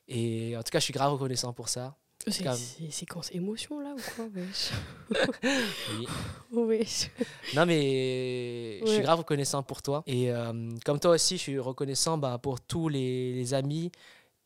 Et 0.08 0.58
en 0.58 0.64
tout 0.64 0.72
cas, 0.72 0.80
je 0.80 0.86
suis 0.86 0.94
grave 0.94 1.14
reconnaissant 1.14 1.54
pour 1.54 1.70
ça. 1.70 1.96
C'est 2.32 2.54
c'est- 2.56 2.92
séquence 2.92 3.30
émotion 3.32 3.80
là 3.80 3.94
ou 3.96 4.02
quoi 4.16 4.26
wesh 4.36 4.72
Oui. 6.52 6.86
Non, 7.56 7.66
mais 7.66 8.80
je 8.86 8.92
suis 8.92 9.02
grave 9.02 9.20
reconnaissant 9.20 9.64
pour 9.64 9.82
toi. 9.82 10.04
Et 10.06 10.32
euh, 10.32 10.70
comme 10.86 11.00
toi 11.00 11.12
aussi, 11.12 11.38
je 11.38 11.42
suis 11.42 11.60
reconnaissant 11.60 12.18
bah, 12.18 12.38
pour 12.42 12.62
tous 12.62 12.90
les, 12.90 13.34
les 13.34 13.54
amis 13.54 13.92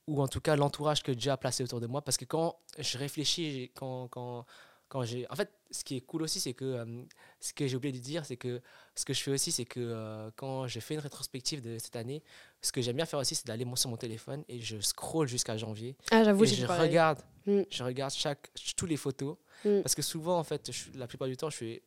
ou 0.08 0.22
en 0.22 0.28
tout 0.28 0.40
cas 0.40 0.56
l'entourage 0.56 1.04
que 1.04 1.12
Dieu 1.12 1.32
a 1.32 1.38
placé 1.38 1.64
autour 1.64 1.80
de 1.82 1.88
moi. 1.88 2.02
Parce 2.02 2.18
que 2.18 2.26
quand 2.26 2.58
je 2.78 2.98
réfléchis, 2.98 3.72
quand, 3.76 4.08
quand, 4.10 4.46
quand 4.90 5.04
j'ai. 5.04 5.30
En 5.30 5.36
fait, 5.36 5.52
ce 5.72 5.84
qui 5.84 5.98
est 5.98 6.02
cool 6.02 6.22
aussi, 6.24 6.40
c'est 6.40 6.54
que 6.54 6.64
euh, 6.66 7.04
ce 7.40 7.54
que 7.54 7.68
j'ai 7.68 7.76
oublié 7.76 7.92
de 7.94 8.00
dire, 8.00 8.26
c'est 8.26 8.38
que 8.38 8.62
ce 8.96 9.04
que 9.06 9.14
je 9.14 9.22
fais 9.22 9.32
aussi, 9.32 9.52
c'est 9.52 9.66
que 9.66 9.80
euh, 9.80 10.30
quand 10.36 10.68
j'ai 10.68 10.80
fait 10.80 10.94
une 10.94 11.00
rétrospective 11.02 11.62
de 11.62 11.78
cette 11.78 11.96
année, 11.96 12.24
ce 12.62 12.72
que 12.72 12.82
j'aime 12.82 12.96
bien 12.96 13.06
faire 13.06 13.20
aussi, 13.20 13.36
c'est 13.36 13.46
d'aller 13.48 13.66
sur 13.76 13.90
mon 13.90 13.98
téléphone 13.98 14.44
et 14.48 14.60
je 14.62 14.80
scroll 14.80 15.28
jusqu'à 15.28 15.58
janvier. 15.58 15.96
Ah, 16.12 16.24
j'avoue, 16.24 16.44
et 16.46 16.48
je 16.48 16.66
pareil. 16.66 16.88
regarde, 16.90 17.20
Mm. 17.46 17.62
je 17.70 17.84
regarde 17.84 18.14
chaque, 18.14 18.50
toutes 18.76 18.90
les 18.90 18.98
photos. 18.98 19.38
Mm. 19.66 19.82
Parce 19.82 19.96
que 19.96 20.02
souvent, 20.02 20.38
en 20.38 20.44
fait, 20.44 20.72
je- 20.72 20.98
la 20.98 21.08
plupart 21.08 21.28
du 21.28 21.38
temps, 21.38 21.50
je 21.50 21.58
fais 21.58 21.84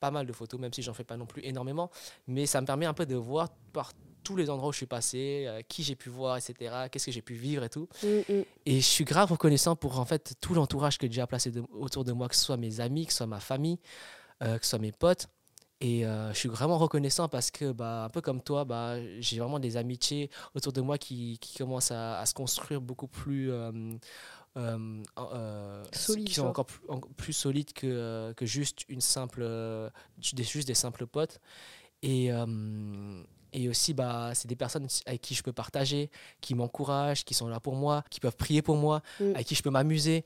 pas 0.00 0.10
mal 0.10 0.26
de 0.26 0.32
photos, 0.32 0.60
même 0.60 0.72
si 0.72 0.82
j'en 0.82 0.94
fais 0.94 1.04
pas 1.04 1.16
non 1.16 1.26
plus 1.26 1.42
énormément. 1.44 1.90
Mais 2.26 2.46
ça 2.46 2.60
me 2.60 2.66
permet 2.66 2.86
un 2.86 2.94
peu 2.94 3.06
de 3.06 3.14
voir 3.14 3.50
par 3.72 3.92
tous 4.24 4.34
les 4.34 4.50
endroits 4.50 4.70
où 4.70 4.72
je 4.72 4.78
suis 4.78 4.86
passé, 4.86 5.44
euh, 5.46 5.62
qui 5.68 5.82
j'ai 5.84 5.94
pu 5.94 6.08
voir, 6.08 6.36
etc. 6.36 6.88
Qu'est-ce 6.90 7.06
que 7.06 7.12
j'ai 7.12 7.22
pu 7.22 7.34
vivre 7.34 7.62
et 7.62 7.68
tout. 7.70 7.88
Mm, 8.02 8.06
mm. 8.32 8.44
Et 8.66 8.76
je 8.80 8.86
suis 8.86 9.04
grave 9.04 9.30
reconnaissant 9.30 9.76
pour 9.76 10.00
en 10.00 10.04
fait 10.04 10.34
tout 10.40 10.54
l'entourage 10.54 10.98
que 10.98 11.06
Dieu 11.06 11.22
a 11.22 11.26
placé 11.28 11.50
de- 11.52 11.62
autour 11.72 12.04
de 12.04 12.12
moi, 12.12 12.28
que 12.28 12.34
ce 12.34 12.44
soit 12.44 12.56
mes 12.56 12.80
amis, 12.80 13.06
que 13.06 13.12
ce 13.12 13.18
soit 13.18 13.26
ma 13.28 13.38
famille, 13.40 13.78
euh, 14.42 14.58
que 14.58 14.64
ce 14.64 14.70
soit 14.70 14.78
mes 14.80 14.92
potes. 14.92 15.28
Et 15.80 16.06
euh, 16.06 16.32
je 16.32 16.38
suis 16.38 16.48
vraiment 16.48 16.78
reconnaissant 16.78 17.28
parce 17.28 17.50
que, 17.50 17.72
bah, 17.72 18.04
un 18.04 18.08
peu 18.08 18.20
comme 18.22 18.40
toi, 18.40 18.64
bah, 18.64 18.94
j'ai 19.20 19.38
vraiment 19.38 19.58
des 19.58 19.76
amitiés 19.76 20.30
autour 20.54 20.72
de 20.72 20.80
moi 20.80 20.96
qui, 20.98 21.36
qui 21.40 21.58
commencent 21.58 21.90
à, 21.90 22.18
à 22.20 22.26
se 22.26 22.32
construire 22.32 22.80
beaucoup 22.80 23.08
plus. 23.08 23.50
euh, 23.50 23.92
qui 26.26 26.34
sont 26.34 26.46
encore 26.46 26.66
plus, 26.66 26.80
en- 26.88 27.00
plus 27.00 27.32
solides 27.32 27.72
que, 27.72 28.32
que 28.36 28.46
juste 28.46 28.84
une 28.88 29.00
simple 29.00 29.42
des, 30.32 30.44
juste 30.44 30.68
des 30.68 30.74
simples 30.74 31.06
potes 31.06 31.40
et 32.02 32.32
euh, 32.32 32.46
et 33.54 33.68
aussi 33.70 33.94
bah 33.94 34.32
c'est 34.34 34.48
des 34.48 34.56
personnes 34.56 34.86
avec 35.06 35.22
qui 35.22 35.34
je 35.34 35.42
peux 35.42 35.52
partager 35.54 36.10
qui 36.42 36.54
m'encouragent 36.54 37.24
qui 37.24 37.32
sont 37.32 37.48
là 37.48 37.60
pour 37.60 37.76
moi 37.76 38.04
qui 38.10 38.20
peuvent 38.20 38.36
prier 38.36 38.60
pour 38.60 38.76
moi 38.76 39.00
Mm. 39.20 39.34
avec 39.34 39.46
qui 39.46 39.54
je 39.54 39.62
peux 39.62 39.70
m'amuser. 39.70 40.24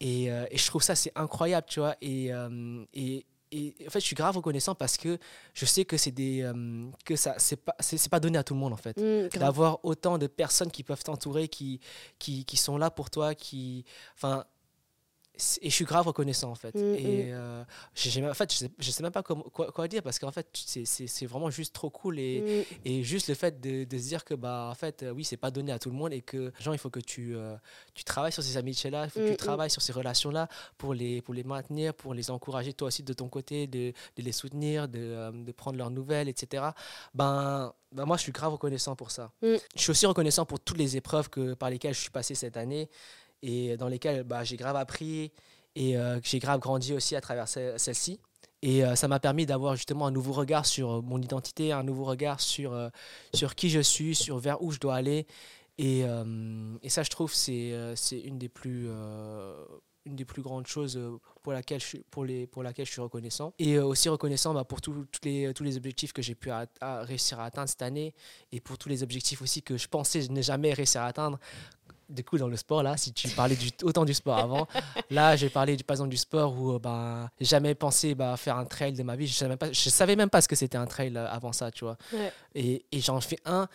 Et, 0.00 0.30
euh, 0.30 0.46
et 0.52 0.56
je 0.56 0.66
trouve 0.66 0.82
ça 0.82 0.94
c'est 0.94 1.12
incroyable 1.16 1.66
tu 1.68 1.80
vois. 1.80 1.96
Et, 2.00 2.32
euh, 2.32 2.84
et 2.94 3.26
et 3.50 3.74
en 3.86 3.90
fait 3.90 4.00
je 4.00 4.04
suis 4.04 4.14
grave 4.14 4.36
reconnaissant 4.36 4.74
parce 4.74 4.96
que 4.98 5.18
je 5.54 5.64
sais 5.64 5.84
que 5.86 5.96
c'est 5.96 6.10
des 6.12 6.42
euh, 6.42 6.86
que 7.04 7.16
ça 7.16 7.34
c'est 7.38 7.56
pas 7.56 7.74
c'est 7.80 7.96
c'est 7.96 8.10
pas 8.10 8.20
donné 8.20 8.36
à 8.38 8.44
tout 8.44 8.54
le 8.54 8.60
monde 8.60 8.72
en 8.74 8.76
fait. 8.76 8.96
Mm, 8.96 9.28
d'avoir 9.38 9.84
autant 9.84 10.18
de 10.18 10.26
personnes 10.28 10.70
qui 10.70 10.84
peuvent 10.84 11.02
t'entourer, 11.02 11.48
qui, 11.48 11.80
qui, 12.18 12.44
qui 12.44 12.56
sont 12.56 12.76
là 12.78 12.90
pour 12.90 13.08
toi, 13.10 13.34
qui... 13.34 13.84
Enfin, 14.14 14.44
et 15.62 15.70
je 15.70 15.74
suis 15.74 15.84
grave 15.84 16.06
reconnaissant 16.06 16.50
en 16.50 16.54
fait. 16.54 16.74
Mm, 16.74 16.94
et 16.94 17.32
euh, 17.32 17.62
j'ai- 17.94 18.10
j'ai- 18.10 18.26
en 18.28 18.34
fait, 18.34 18.52
je 18.52 18.58
sais, 18.58 18.70
je 18.78 18.90
sais 18.90 19.02
même 19.02 19.12
pas 19.12 19.22
quoi, 19.22 19.36
quoi 19.72 19.88
dire 19.88 20.02
parce 20.02 20.18
qu'en 20.18 20.32
fait, 20.32 20.48
c'est- 20.52 21.26
vraiment 21.26 21.50
juste 21.50 21.72
trop 21.74 21.90
cool 21.90 22.18
et, 22.18 22.64
Mm. 22.72 22.74
et 22.84 23.02
juste 23.04 23.28
le 23.28 23.34
fait 23.34 23.60
de, 23.60 23.84
de 23.84 23.98
se 23.98 24.08
dire 24.08 24.24
que 24.24 24.34
bah 24.34 24.68
en 24.70 24.74
fait 24.74 25.02
euh, 25.02 25.10
oui 25.12 25.24
c'est 25.24 25.36
pas 25.36 25.50
donné 25.50 25.70
à 25.72 25.78
tout 25.78 25.90
le 25.90 25.96
monde 25.96 26.12
et 26.12 26.22
que 26.22 26.52
genre 26.58 26.74
il 26.74 26.78
faut 26.78 26.90
que 26.90 27.00
tu 27.00 27.36
euh, 27.36 27.54
tu 27.94 28.02
travailles 28.04 28.32
sur 28.32 28.42
ces 28.42 28.56
amitiés 28.56 28.90
là 28.90 29.04
il 29.04 29.10
faut 29.10 29.20
que 29.20 29.24
Mm, 29.24 29.28
tu 29.28 29.32
mm. 29.34 29.36
travailles 29.36 29.70
sur 29.70 29.82
ces 29.82 29.92
relations 29.92 30.30
là 30.30 30.48
pour 30.76 30.92
les 30.94 31.22
pour 31.22 31.34
les 31.34 31.44
maintenir 31.44 31.94
pour 31.94 32.14
les 32.14 32.30
encourager 32.30 32.72
toi 32.72 32.88
aussi 32.88 33.02
de 33.02 33.12
ton 33.12 33.28
côté 33.28 33.66
de, 33.66 33.92
de 34.16 34.22
les 34.22 34.32
soutenir 34.32 34.88
de, 34.88 34.98
euh, 34.98 35.30
de 35.32 35.52
prendre 35.52 35.76
leurs 35.78 35.90
nouvelles 35.90 36.28
etc 36.28 36.64
ben 37.14 37.72
ben 37.92 38.04
moi 38.04 38.16
je 38.16 38.22
suis 38.22 38.32
grave 38.32 38.52
reconnaissant 38.52 38.96
pour 38.96 39.10
ça 39.10 39.30
Mm. 39.42 39.54
je 39.76 39.80
suis 39.82 39.90
aussi 39.90 40.06
reconnaissant 40.06 40.44
pour 40.46 40.60
toutes 40.60 40.78
les 40.78 40.96
épreuves 40.96 41.28
que 41.30 41.54
par 41.54 41.70
lesquelles 41.70 41.94
je 41.94 42.00
suis 42.00 42.10
passé 42.10 42.34
cette 42.34 42.56
année 42.56 42.88
et 43.42 43.76
dans 43.76 43.88
lesquelles 43.88 44.24
bah, 44.24 44.44
j'ai 44.44 44.56
grave 44.56 44.76
appris 44.76 45.32
et 45.74 45.96
euh, 45.96 46.18
j'ai 46.22 46.38
grave 46.38 46.60
grandi 46.60 46.92
aussi 46.92 47.14
à 47.16 47.20
travers 47.20 47.48
ce- 47.48 47.74
celle-ci 47.76 48.18
et 48.62 48.84
euh, 48.84 48.96
ça 48.96 49.06
m'a 49.06 49.20
permis 49.20 49.46
d'avoir 49.46 49.76
justement 49.76 50.06
un 50.06 50.10
nouveau 50.10 50.32
regard 50.32 50.66
sur 50.66 50.90
euh, 50.90 51.00
mon 51.00 51.20
identité, 51.22 51.70
un 51.72 51.84
nouveau 51.84 52.04
regard 52.04 52.40
sur, 52.40 52.72
euh, 52.72 52.88
sur 53.32 53.54
qui 53.54 53.70
je 53.70 53.80
suis, 53.80 54.14
sur 54.16 54.38
vers 54.38 54.60
où 54.62 54.72
je 54.72 54.80
dois 54.80 54.96
aller. 54.96 55.26
Et, 55.80 56.00
et 56.82 56.88
ça, 56.88 57.04
je 57.04 57.08
trouve, 57.08 57.32
c'est 57.32 57.70
une, 58.24 58.36
des 58.36 58.48
plus, 58.48 58.88
une 60.06 60.16
des 60.16 60.24
plus 60.24 60.42
grandes 60.42 60.66
choses 60.66 61.00
pour, 61.40 61.52
laquelle 61.52 61.80
je, 61.80 61.98
pour, 62.10 62.24
les, 62.24 62.48
pour 62.48 62.64
laquelle 62.64 62.84
je 62.84 62.90
suis 62.90 63.00
reconnaissant. 63.00 63.52
Et 63.60 63.78
aussi 63.78 64.08
reconnaissant 64.08 64.52
bah, 64.52 64.64
pour 64.64 64.80
tous 64.80 65.06
les, 65.22 65.54
tous 65.54 65.62
les 65.62 65.76
objectifs 65.76 66.12
que 66.12 66.20
j'ai 66.20 66.34
pu 66.34 66.50
réussir 66.82 67.38
à 67.38 67.44
atteindre 67.44 67.68
cette 67.68 67.82
année 67.82 68.12
et 68.50 68.60
pour 68.60 68.76
tous 68.76 68.88
les 68.88 69.04
objectifs 69.04 69.40
aussi 69.40 69.62
que 69.62 69.76
je 69.76 69.86
pensais 69.86 70.26
ne 70.28 70.42
jamais 70.42 70.72
réussir 70.72 71.02
à 71.02 71.06
atteindre. 71.06 71.38
Du 72.08 72.24
coup, 72.24 72.38
dans 72.38 72.48
le 72.48 72.56
sport, 72.56 72.82
là, 72.82 72.96
si 72.96 73.12
tu 73.12 73.28
parlais 73.28 73.54
du, 73.54 73.68
autant 73.82 74.04
du 74.06 74.14
sport 74.14 74.38
avant, 74.38 74.66
là, 75.10 75.36
j'ai 75.36 75.50
parlé 75.50 75.76
du, 75.76 75.84
par 75.84 75.94
exemple 75.94 76.08
du 76.10 76.16
sport 76.16 76.58
où 76.58 76.72
euh, 76.72 76.78
ben, 76.78 77.28
j'ai 77.38 77.44
jamais 77.46 77.74
pensé 77.74 78.14
bah, 78.14 78.36
faire 78.38 78.56
un 78.56 78.64
trail 78.64 78.94
de 78.94 79.02
ma 79.02 79.14
vie. 79.14 79.26
Je 79.26 79.44
je 79.72 79.90
savais 79.90 80.16
même 80.16 80.30
pas 80.30 80.40
ce 80.40 80.48
que 80.48 80.56
c'était 80.56 80.78
un 80.78 80.86
trail 80.86 81.14
euh, 81.16 81.28
avant 81.28 81.52
ça, 81.52 81.70
tu 81.70 81.84
vois. 81.84 81.98
Ouais. 82.12 82.32
Et, 82.54 82.84
et 82.90 83.00
j'en 83.00 83.20
fais 83.20 83.38
un. 83.44 83.68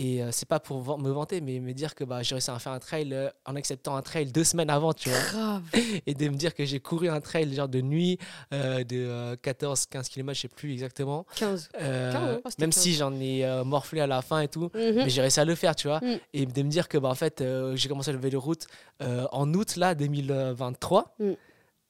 Et 0.00 0.22
euh, 0.22 0.30
c'est 0.32 0.48
pas 0.48 0.60
pour 0.60 0.98
me 0.98 1.10
vanter, 1.10 1.42
mais 1.42 1.60
me 1.60 1.74
dire 1.74 1.94
que 1.94 2.04
bah, 2.04 2.22
j'ai 2.22 2.34
réussi 2.34 2.50
à 2.50 2.58
faire 2.58 2.72
un 2.72 2.78
trail 2.78 3.10
euh, 3.12 3.28
en 3.44 3.54
acceptant 3.54 3.96
un 3.96 4.00
trail 4.00 4.32
deux 4.32 4.44
semaines 4.44 4.70
avant, 4.70 4.94
tu 4.94 5.10
vois. 5.10 5.18
Grave. 5.18 5.62
Et 6.06 6.14
de 6.14 6.28
me 6.30 6.36
dire 6.36 6.54
que 6.54 6.64
j'ai 6.64 6.80
couru 6.80 7.10
un 7.10 7.20
trail 7.20 7.54
genre 7.54 7.68
de 7.68 7.82
nuit 7.82 8.18
euh, 8.54 8.82
de 8.82 9.36
14-15 9.36 10.08
km, 10.08 10.34
je 10.34 10.40
sais 10.40 10.48
plus 10.48 10.72
exactement. 10.72 11.26
15. 11.36 11.68
Euh, 11.82 12.12
15, 12.12 12.22
ouais, 12.22 12.40
c'était 12.48 12.62
même 12.62 12.70
15. 12.70 12.82
si 12.82 12.94
j'en 12.94 13.12
ai 13.12 13.62
morflé 13.66 14.00
à 14.00 14.06
la 14.06 14.22
fin 14.22 14.40
et 14.40 14.48
tout. 14.48 14.70
Mhm. 14.74 14.94
Mais 14.96 15.10
j'ai 15.10 15.20
réussi 15.20 15.38
à 15.38 15.44
le 15.44 15.54
faire, 15.54 15.76
tu 15.76 15.88
vois. 15.88 16.00
Mm. 16.00 16.18
Et 16.32 16.46
de 16.46 16.62
me 16.62 16.70
dire 16.70 16.88
que, 16.88 16.96
bah, 16.96 17.10
en 17.10 17.14
fait, 17.14 17.44
j'ai 17.74 17.88
commencé 17.90 18.10
le 18.10 18.18
vélo 18.18 18.40
route 18.40 18.66
en 19.00 19.52
août, 19.52 19.76
là, 19.76 19.94
2023. 19.94 21.14
Mm. 21.18 21.32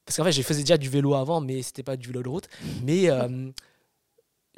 Parce 0.05 0.17
qu'en 0.17 0.25
fait, 0.25 0.33
je 0.33 0.41
faisais 0.41 0.61
déjà 0.61 0.77
du 0.77 0.89
vélo 0.89 1.13
avant, 1.13 1.39
mais 1.39 1.61
c'était 1.61 1.83
pas 1.83 1.95
du 1.95 2.07
vélo 2.07 2.23
de 2.23 2.29
route. 2.29 2.49
Mais 2.83 3.07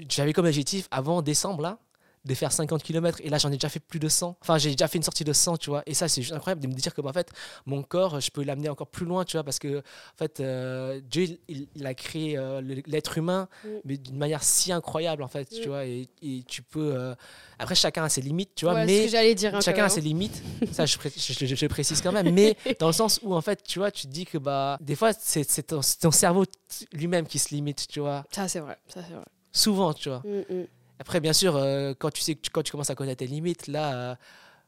j'avais 0.09 0.33
comme 0.33 0.47
objectif, 0.47 0.87
avant 0.89 1.21
décembre, 1.21 1.61
là, 1.61 1.77
de 2.25 2.33
faire 2.33 2.51
50 2.51 2.81
km. 2.83 3.19
Et 3.23 3.29
là, 3.29 3.37
j'en 3.37 3.49
ai 3.49 3.55
déjà 3.55 3.69
fait 3.69 3.79
plus 3.81 3.99
de 3.99 4.07
100. 4.07 4.37
Enfin, 4.41 4.57
j'ai 4.57 4.71
déjà 4.71 4.87
fait 4.87 4.97
une 4.97 5.03
sortie 5.03 5.23
de 5.23 5.33
100, 5.33 5.57
tu 5.57 5.69
vois. 5.69 5.83
Et 5.85 5.93
ça, 5.93 6.07
c'est 6.07 6.21
juste 6.21 6.33
incroyable 6.33 6.61
de 6.61 6.67
me 6.67 6.73
dire 6.73 6.93
que, 6.93 7.01
bah, 7.01 7.09
en 7.09 7.13
fait, 7.13 7.31
mon 7.65 7.83
corps, 7.83 8.19
je 8.21 8.31
peux 8.31 8.43
l'amener 8.43 8.69
encore 8.69 8.87
plus 8.87 9.05
loin, 9.05 9.25
tu 9.25 9.35
vois. 9.37 9.43
Parce 9.43 9.59
que, 9.59 9.79
en 9.79 10.17
fait, 10.17 10.39
euh, 10.39 11.01
Dieu, 11.03 11.37
il, 11.49 11.67
a 11.85 11.93
créé 11.93 12.37
euh, 12.37 12.61
l'être 12.87 13.17
humain, 13.17 13.47
Mm. 13.63 13.67
mais 13.85 13.97
d'une 13.97 14.17
manière 14.17 14.41
si 14.43 14.71
incroyable, 14.71 15.21
en 15.23 15.27
fait, 15.27 15.51
Mm. 15.51 15.55
tu 15.61 15.67
vois. 15.67 15.85
Et, 15.85 16.07
et 16.21 16.43
tu 16.47 16.61
peux. 16.61 16.93
euh, 16.95 17.13
Après, 17.59 17.75
chacun 17.75 18.03
a 18.03 18.09
ses 18.09 18.21
limites, 18.21 18.51
tu 18.55 18.65
vois. 18.65 18.73
Ouais, 18.73 18.81
ce 18.81 18.85
mais 18.85 19.05
que 19.05 19.11
j'allais 19.11 19.35
dire. 19.35 19.61
chacun 19.61 19.83
a 19.83 19.85
hein. 19.85 19.89
ses 19.89 20.01
limites. 20.01 20.41
Ça, 20.71 20.85
je, 20.85 20.97
pré- 20.97 21.11
je, 21.15 21.33
je- 21.45 21.55
je 21.55 21.67
précise 21.67 22.01
quand 22.01 22.11
même. 22.11 22.31
Mais 22.33 22.55
dans 22.79 22.87
le 22.87 22.93
sens 22.93 23.19
où, 23.23 23.33
en 23.35 23.41
fait, 23.41 23.63
tu 23.63 23.79
vois, 23.79 23.91
tu 23.91 24.03
te 24.07 24.11
dis 24.11 24.25
que, 24.25 24.37
bah, 24.37 24.77
des 24.81 24.95
fois, 24.95 25.11
c'est 25.13 25.45
ton, 25.67 25.81
cerveau 25.81 26.45
lui-même 26.93 27.27
qui 27.27 27.37
se 27.39 27.53
limite, 27.53 27.85
tu 27.87 27.99
vois. 27.99 28.23
Ça, 28.31 28.47
c'est 28.47 28.59
vrai. 28.59 28.77
Ça, 28.87 29.01
c'est 29.07 29.13
vrai. 29.13 29.25
Souvent, 29.51 29.93
tu 29.93 30.09
vois. 30.09 30.21
Mm, 30.25 30.53
mm. 30.61 30.65
Après, 31.03 31.19
bien 31.19 31.33
sûr, 31.33 31.57
euh, 31.57 31.93
quand 31.99 32.11
tu 32.11 32.21
sais 32.21 32.33
que 32.33 32.39
tu, 32.39 32.49
quand 32.49 32.63
tu 32.63 32.71
commences 32.71 32.89
à 32.89 32.95
connaître 32.95 33.17
tes 33.19 33.27
limites, 33.27 33.67
là, 33.67 33.93
euh, 33.93 34.15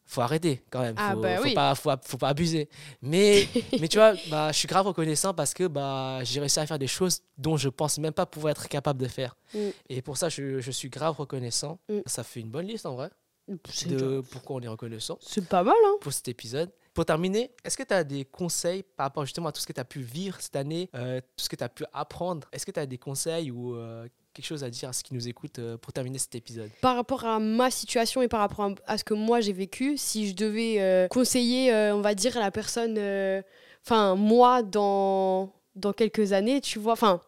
faut 0.04 0.20
arrêter 0.20 0.66
quand 0.70 0.82
même. 0.82 0.96
Ah 0.98 1.14
faut, 1.14 1.22
bah 1.22 1.38
faut 1.38 1.44
oui. 1.44 1.54
pas, 1.54 1.74
faut, 1.76 1.90
faut 2.04 2.18
pas 2.18 2.28
abuser. 2.28 2.68
Mais, 3.02 3.48
mais 3.80 3.88
tu 3.88 3.98
vois, 3.98 4.16
bah, 4.30 4.52
je 4.52 4.58
suis 4.58 4.68
grave 4.68 4.86
reconnaissant 4.86 5.34
parce 5.34 5.54
que 5.54 5.66
bah, 5.66 6.20
j'ai 6.26 6.42
réussi 6.42 6.60
à 6.60 6.66
faire 6.66 6.78
des 6.78 6.88
choses 6.88 7.22
dont 7.38 7.56
je 7.56 7.70
pense 7.70 8.00
même 8.00 8.12
pas 8.12 8.26
pouvoir 8.26 8.52
être 8.52 8.68
capable 8.68 9.00
de 9.02 9.08
faire. 9.08 9.38
Mm. 9.54 9.60
Et 9.88 10.02
pour 10.02 10.18
ça, 10.18 10.28
je, 10.28 10.60
je 10.60 10.72
suis 10.72 10.90
grave 10.90 11.16
reconnaissant. 11.16 11.80
Mm. 11.88 12.00
Ça 12.06 12.26
fait 12.26 12.42
une 12.42 12.50
bonne 12.50 12.68
liste 12.68 12.86
en 12.86 12.96
vrai 12.96 13.12
C'est 13.70 13.88
de 13.88 14.22
pourquoi 14.30 14.58
on 14.58 14.60
est 14.60 14.68
reconnaissant 14.68 15.18
c'est 15.22 15.48
pas 15.48 15.64
mal, 15.64 15.74
hein. 15.86 15.96
pour 16.02 16.12
cet 16.12 16.28
épisode. 16.28 16.70
Pour 16.94 17.06
terminer, 17.06 17.50
est-ce 17.64 17.78
que 17.78 17.84
tu 17.84 17.94
as 17.94 18.04
des 18.04 18.26
conseils 18.26 18.84
par 18.84 19.06
rapport 19.06 19.24
justement 19.24 19.48
à 19.48 19.54
tout 19.54 19.62
ce 19.62 19.68
que 19.68 19.74
tu 19.74 19.80
as 19.80 19.86
pu 19.86 20.02
vivre 20.02 20.36
cette 20.42 20.58
année, 20.58 20.90
euh, 20.96 21.22
tout 21.22 21.46
ce 21.46 21.50
que 21.50 21.56
tu 21.56 21.64
as 21.64 21.70
pu 21.70 21.86
apprendre? 21.94 22.46
Est-ce 22.52 22.66
que 22.66 22.72
tu 22.72 22.80
as 22.82 22.86
des 22.86 22.98
conseils 22.98 23.52
ou 23.52 23.76
euh, 23.76 24.06
quelque 24.36 24.46
chose 24.46 24.64
à 24.64 24.70
dire 24.70 24.90
à 24.90 24.94
ceux 24.94 25.02
qui 25.02 25.14
nous 25.16 25.28
écoutent 25.28 25.60
euh, 25.60 25.78
pour 25.78 25.94
terminer 25.94 26.20
cet 26.20 26.36
épisode 26.36 26.70
Par 26.82 26.96
rapport 26.96 27.26
à 27.26 27.40
ma 27.40 27.72
situation 27.72 28.22
et 28.22 28.28
par 28.28 28.42
rapport 28.42 28.70
à, 28.86 28.98
ce 28.98 29.04
que 29.04 29.14
moi 29.16 29.40
j'ai 29.42 29.54
vécu, 29.54 29.98
si 29.98 30.28
je 30.30 30.36
devais 30.36 30.76
euh, 30.82 31.08
conseiller, 31.08 31.74
euh, 31.74 31.96
on 31.96 32.02
va 32.02 32.14
dire, 32.14 32.36
à 32.38 32.42
la 32.42 32.52
personne, 32.52 32.96
euh, 32.98 33.42
enfin, 33.86 34.16
moi, 34.16 34.62
dans, 34.62 35.54
dans 35.76 35.94
quelques 35.94 36.34
années, 36.34 36.62
tu 36.62 36.78
vois, 36.80 36.94
enfin, 36.94 37.22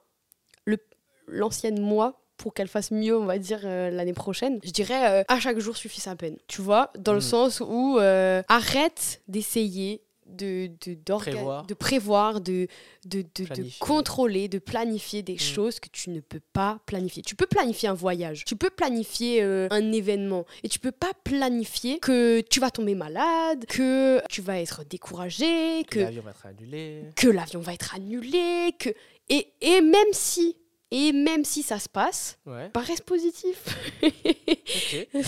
l'ancienne 1.30 1.82
moi, 1.82 2.22
pour 2.38 2.54
qu'elle 2.54 2.68
fasse 2.68 2.92
mieux, 2.92 3.18
on 3.18 3.26
va 3.26 3.38
dire, 3.40 3.62
euh, 3.64 3.90
l'année 3.90 4.14
prochaine, 4.14 4.60
je 4.64 4.70
dirais, 4.72 5.22
euh, 5.22 5.24
à 5.28 5.40
chaque 5.40 5.60
jour 5.60 5.76
suffit 5.76 6.00
sa 6.00 6.16
peine. 6.16 6.38
Tu 6.48 6.62
vois, 6.62 6.92
dans 6.98 7.14
le 7.14 7.18
Mm. 7.20 7.22
sens 7.22 7.60
où 7.62 7.98
euh, 8.00 8.42
arrête 8.48 9.22
d'essayer 9.28 10.02
de, 10.30 10.70
de, 10.86 10.96
Prévoir. 11.18 11.66
de 11.66 11.74
prévoir, 11.74 12.42
de, 12.42 12.68
de, 13.06 13.22
de, 13.22 13.80
contrôler, 13.80 14.48
de 14.48 14.60
planifier 14.60 15.24
des 15.24 15.36
Mm. 15.36 15.40
choses 15.40 15.80
que 15.80 15.90
tu 15.90 16.10
ne 16.10 16.20
peux 16.20 16.42
pas 16.54 16.80
planifier. 16.86 17.22
Tu 17.24 17.36
peux 17.36 17.48
planifier 17.48 17.90
un 17.90 17.94
voyage, 17.94 18.44
tu 18.46 18.56
peux 18.56 18.70
planifier 18.70 19.42
euh, 19.42 19.68
un 19.72 19.92
événement, 19.92 20.46
et 20.64 20.70
tu 20.70 20.80
peux 20.80 20.92
pas 20.92 21.12
planifier 21.24 22.00
que 22.00 22.42
tu 22.42 22.60
vas 22.60 22.72
tomber 22.72 22.96
malade, 22.96 23.66
que 23.68 24.22
tu 24.30 24.42
vas 24.42 24.60
être 24.60 24.84
découragé, 24.84 25.84
Que 25.86 25.96
que 25.96 26.00
l'avion 26.00 26.22
va 26.24 26.32
être 26.32 26.46
annulé. 26.46 27.04
que 27.16 27.28
l'avion 27.28 27.60
va 27.60 27.74
être 27.74 27.96
annulé, 27.96 28.74
que 28.80 28.90
et, 29.30 29.54
et 29.62 29.82
même 29.82 30.12
si 30.14 30.56
et 30.92 31.12
même 31.12 31.44
si 31.44 31.64
ça 31.64 31.80
se 31.80 31.90
passe, 31.90 32.40
Ouais, 32.46 32.70
bah 32.74 32.80
reste 32.82 33.04
positif. 33.04 33.58
ok. 34.04 35.08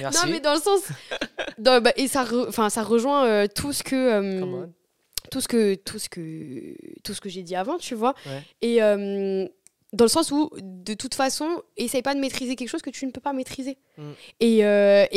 Merci. 0.00 0.26
Non 0.26 0.30
mais 0.32 0.40
dans 0.40 0.54
le 0.54 0.60
sens 0.60 0.80
bah, 1.58 1.80
et 1.96 2.08
ça 2.08 2.24
re- 2.24 2.70
ça 2.70 2.82
rejoint 2.82 3.26
euh, 3.26 3.46
tout 3.52 3.72
ce 3.72 3.82
que 3.82 3.96
euh, 3.96 4.66
tout 5.30 5.40
ce 5.40 5.48
que 5.48 5.74
tout 5.74 5.98
ce 5.98 6.08
que 6.08 6.74
tout 7.02 7.14
ce 7.14 7.20
que 7.20 7.28
j'ai 7.28 7.42
dit 7.42 7.56
avant, 7.56 7.78
tu 7.78 7.94
vois. 7.94 8.14
Ouais. 8.26 8.42
Et 8.62 8.82
euh, 8.82 9.46
Dans 9.92 10.04
le 10.04 10.10
sens 10.10 10.30
où, 10.30 10.50
de 10.60 10.94
toute 10.94 11.14
façon, 11.14 11.62
essaye 11.78 12.02
pas 12.02 12.14
de 12.14 12.20
maîtriser 12.20 12.54
quelque 12.56 12.68
chose 12.68 12.82
que 12.82 12.90
tu 12.90 13.06
ne 13.06 13.12
peux 13.12 13.20
pas 13.20 13.32
maîtriser. 13.32 13.78
Mm. 13.96 14.02
Et, 14.40 14.58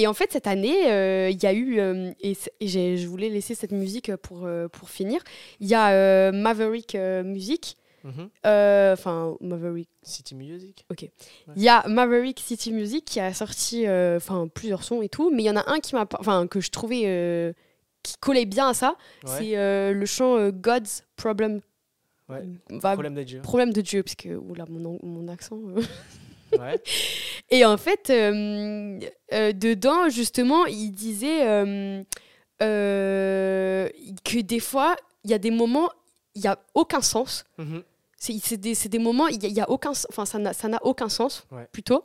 et 0.02 0.08
en 0.08 0.14
fait, 0.14 0.32
cette 0.32 0.48
année, 0.48 0.84
il 1.32 1.44
y 1.44 1.46
a 1.46 1.54
eu, 1.54 1.80
et, 2.22 2.34
je 2.62 3.08
voulais 3.08 3.30
laisser 3.30 3.56
cette 3.56 3.72
musique 3.74 4.16
pour, 4.18 4.48
pour 4.72 4.90
finir, 4.90 5.22
il 5.60 5.68
y 5.68 5.76
a 5.76 6.32
Maverick 6.32 6.96
Music, 7.26 7.76
Mhm. 8.04 8.30
euh, 8.46 8.94
enfin 8.94 9.36
Maverick, 9.42 9.90
City 10.04 10.36
Music. 10.36 10.86
il 11.56 11.62
y 11.64 11.70
a 11.70 11.88
Maverick 11.88 12.40
City 12.40 12.72
Music 12.72 13.04
qui 13.06 13.20
a 13.20 13.34
sorti 13.34 13.86
euh, 13.88 14.18
enfin 14.18 14.48
plusieurs 14.48 14.84
sons 14.84 15.02
et 15.02 15.10
tout, 15.10 15.32
mais 15.32 15.44
il 15.44 15.46
y 15.46 15.50
en 15.50 15.56
a 15.58 15.70
un 15.70 15.80
qui 15.80 15.96
m'a, 15.96 16.08
enfin 16.20 16.48
que 16.48 16.62
je 16.62 16.70
trouvais 16.70 17.04
euh, 17.06 17.52
qui 18.04 18.16
collait 18.22 18.46
bien 18.46 18.70
à 18.70 18.74
ça, 18.74 18.96
Ouais. 19.26 19.30
c'est 19.38 19.58
euh, 19.58 19.94
le 19.94 20.06
chant 20.06 20.38
euh, 20.38 20.52
God's 20.52 21.04
Problem. 21.18 21.60
Ouais. 22.30 22.44
Va- 22.70 22.94
Problème 22.94 23.16
de 23.16 23.24
Dieu. 23.24 23.42
problème 23.42 23.74
de 23.74 23.82
Dieu, 23.82 24.04
parce 24.04 24.16
que 24.16 24.30
oula, 24.30 24.66
mon, 24.70 25.00
mon 25.04 25.28
accent. 25.28 25.58
euh. 25.76 25.82
Ouais. 26.58 26.82
Et 27.52 27.66
en 27.66 27.78
fait, 27.78 28.10
euh, 28.10 29.00
euh, 29.34 29.52
dedans, 29.52 30.10
justement, 30.10 30.66
il 30.68 30.92
disait 30.92 31.48
euh, 31.48 32.04
euh, 32.62 33.90
que 34.24 34.40
des 34.40 34.60
fois, 34.60 34.96
il 35.24 35.32
y 35.32 35.34
a 35.34 35.38
des 35.40 35.52
moments, 35.52 35.90
il 36.36 36.42
n'y 36.42 36.48
a 36.48 36.58
aucun 36.74 37.02
sens. 37.02 37.44
Mhm. 37.58 37.84
C'est 38.20 38.58
des, 38.58 39.00
moments, 39.00 39.28
il 39.28 39.42
y 39.42 39.46
a, 39.46 39.50
il 39.50 39.56
y 39.56 39.62
a 39.62 39.70
aucun, 39.70 39.92
enfin, 40.10 40.26
ça 40.26 40.38
n'a 40.40 40.80
aucun 40.86 41.10
sens, 41.10 41.46
Ouais. 41.52 41.68
plutôt. 41.72 42.04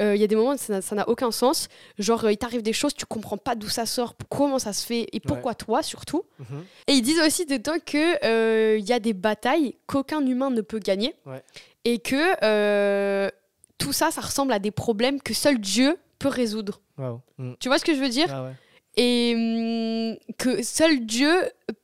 Euh, 0.00 0.14
Il 0.14 0.20
y 0.20 0.24
a 0.24 0.26
des 0.26 0.36
moments 0.36 0.52
où 0.54 0.56
ça 0.56 0.94
n'a- 0.94 1.08
aucun 1.10 1.30
sens. 1.30 1.68
Genre, 1.98 2.24
euh, 2.24 2.32
il 2.32 2.38
t'arrive 2.38 2.62
des 2.62 2.72
choses, 2.72 2.94
tu 2.94 3.04
comprends 3.04 3.36
pas 3.36 3.54
d'où 3.54 3.68
ça 3.68 3.84
sort, 3.84 4.14
comment 4.30 4.58
ça 4.58 4.72
se 4.72 4.86
fait, 4.86 5.06
et 5.12 5.20
pourquoi 5.20 5.54
toi, 5.54 5.82
surtout. 5.82 6.24
Mhm. 6.38 6.64
Et 6.86 6.92
ils 6.94 7.02
disent 7.02 7.20
aussi 7.20 7.44
dedans 7.44 7.76
que 7.84 8.24
euh, 8.24 8.78
y 8.78 8.92
a 8.94 8.98
des 8.98 9.12
batailles 9.12 9.76
qu'aucun 9.86 10.24
humain 10.24 10.48
ne 10.50 10.62
peut 10.62 10.78
gagner 10.78 11.14
Ouais. 11.26 11.42
et 11.84 11.98
que 11.98 12.16
euh, 12.42 13.28
tout 13.76 13.92
ça, 13.92 14.10
ça 14.10 14.22
ressemble 14.22 14.52
à 14.54 14.58
des 14.58 14.70
problèmes 14.70 15.20
que 15.20 15.34
seul 15.34 15.58
Dieu 15.58 15.98
peut 16.18 16.28
résoudre. 16.28 16.80
Wow. 16.96 17.20
Mhm. 17.36 17.56
Tu 17.60 17.68
vois 17.68 17.78
ce 17.78 17.84
que 17.84 17.94
je 17.94 18.00
veux 18.00 18.08
dire? 18.08 18.28
Ah 18.30 18.44
ouais. 18.44 18.52
Et 18.96 19.34
hum, 19.36 20.16
que 20.38 20.62
seul 20.62 21.04
Dieu 21.04 21.30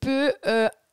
peut 0.01 0.33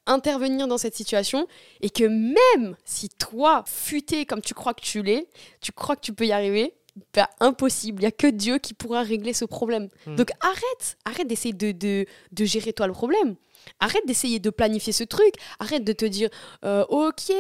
intervenir 0.06 0.68
dans 0.68 0.78
cette 0.78 0.96
situation 0.96 1.48
et 1.82 1.90
que 1.90 2.04
même 2.04 2.76
si 2.86 3.10
toi, 3.10 3.64
futé 3.68 4.26
comme 4.26 4.42
tu 4.42 4.54
crois 4.54 4.74
que 4.74 4.82
tu 4.82 5.02
l'es, 5.04 5.28
tu 5.62 5.72
crois 5.72 5.96
que 5.96 6.02
tu 6.02 6.14
peux 6.14 6.26
y 6.26 6.32
arriver, 6.32 6.74
bah, 7.16 7.30
impossible. 7.40 8.02
Il 8.02 8.06
n'y 8.06 8.08
a 8.08 8.12
que 8.12 8.28
Dieu 8.28 8.58
qui 8.60 8.74
pourra 8.74 9.02
régler 9.02 9.34
ce 9.34 9.46
problème. 9.46 9.90
Hmm. 10.06 10.16
Donc 10.16 10.32
arrête, 10.42 10.98
arrête 11.06 11.28
d'essayer 11.28 11.54
de, 11.54 11.72
de, 11.72 12.06
de 12.32 12.46
gérer 12.46 12.74
toi 12.74 12.88
le 12.88 12.94
problème. 12.94 13.36
Arrête 13.80 14.06
d'essayer 14.06 14.40
de 14.40 14.50
planifier 14.50 14.92
ce 14.92 15.06
truc. 15.06 15.34
Arrête 15.58 15.86
de 15.86 15.94
te 15.94 16.04
dire, 16.06 16.30
euh, 16.66 16.84
ok, 16.90 17.32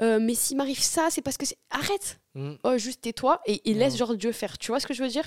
euh, 0.00 0.20
mais 0.22 0.34
s'il 0.36 0.56
m'arrive 0.56 0.80
ça, 0.80 1.08
c'est 1.10 1.20
parce 1.20 1.36
que 1.36 1.44
c'est... 1.44 1.58
Arrête. 1.70 2.20
Mhm. 2.36 2.58
Oh, 2.62 2.78
juste 2.78 3.00
tais-toi 3.02 3.40
et, 3.46 3.68
et 3.68 3.74
laisse 3.74 3.94
Non. 3.94 3.98
genre 4.06 4.14
Dieu 4.16 4.30
faire. 4.32 4.56
Tu 4.56 4.68
vois 4.68 4.78
ce 4.78 4.86
que 4.86 4.94
je 4.94 5.02
veux 5.02 5.08
dire? 5.08 5.24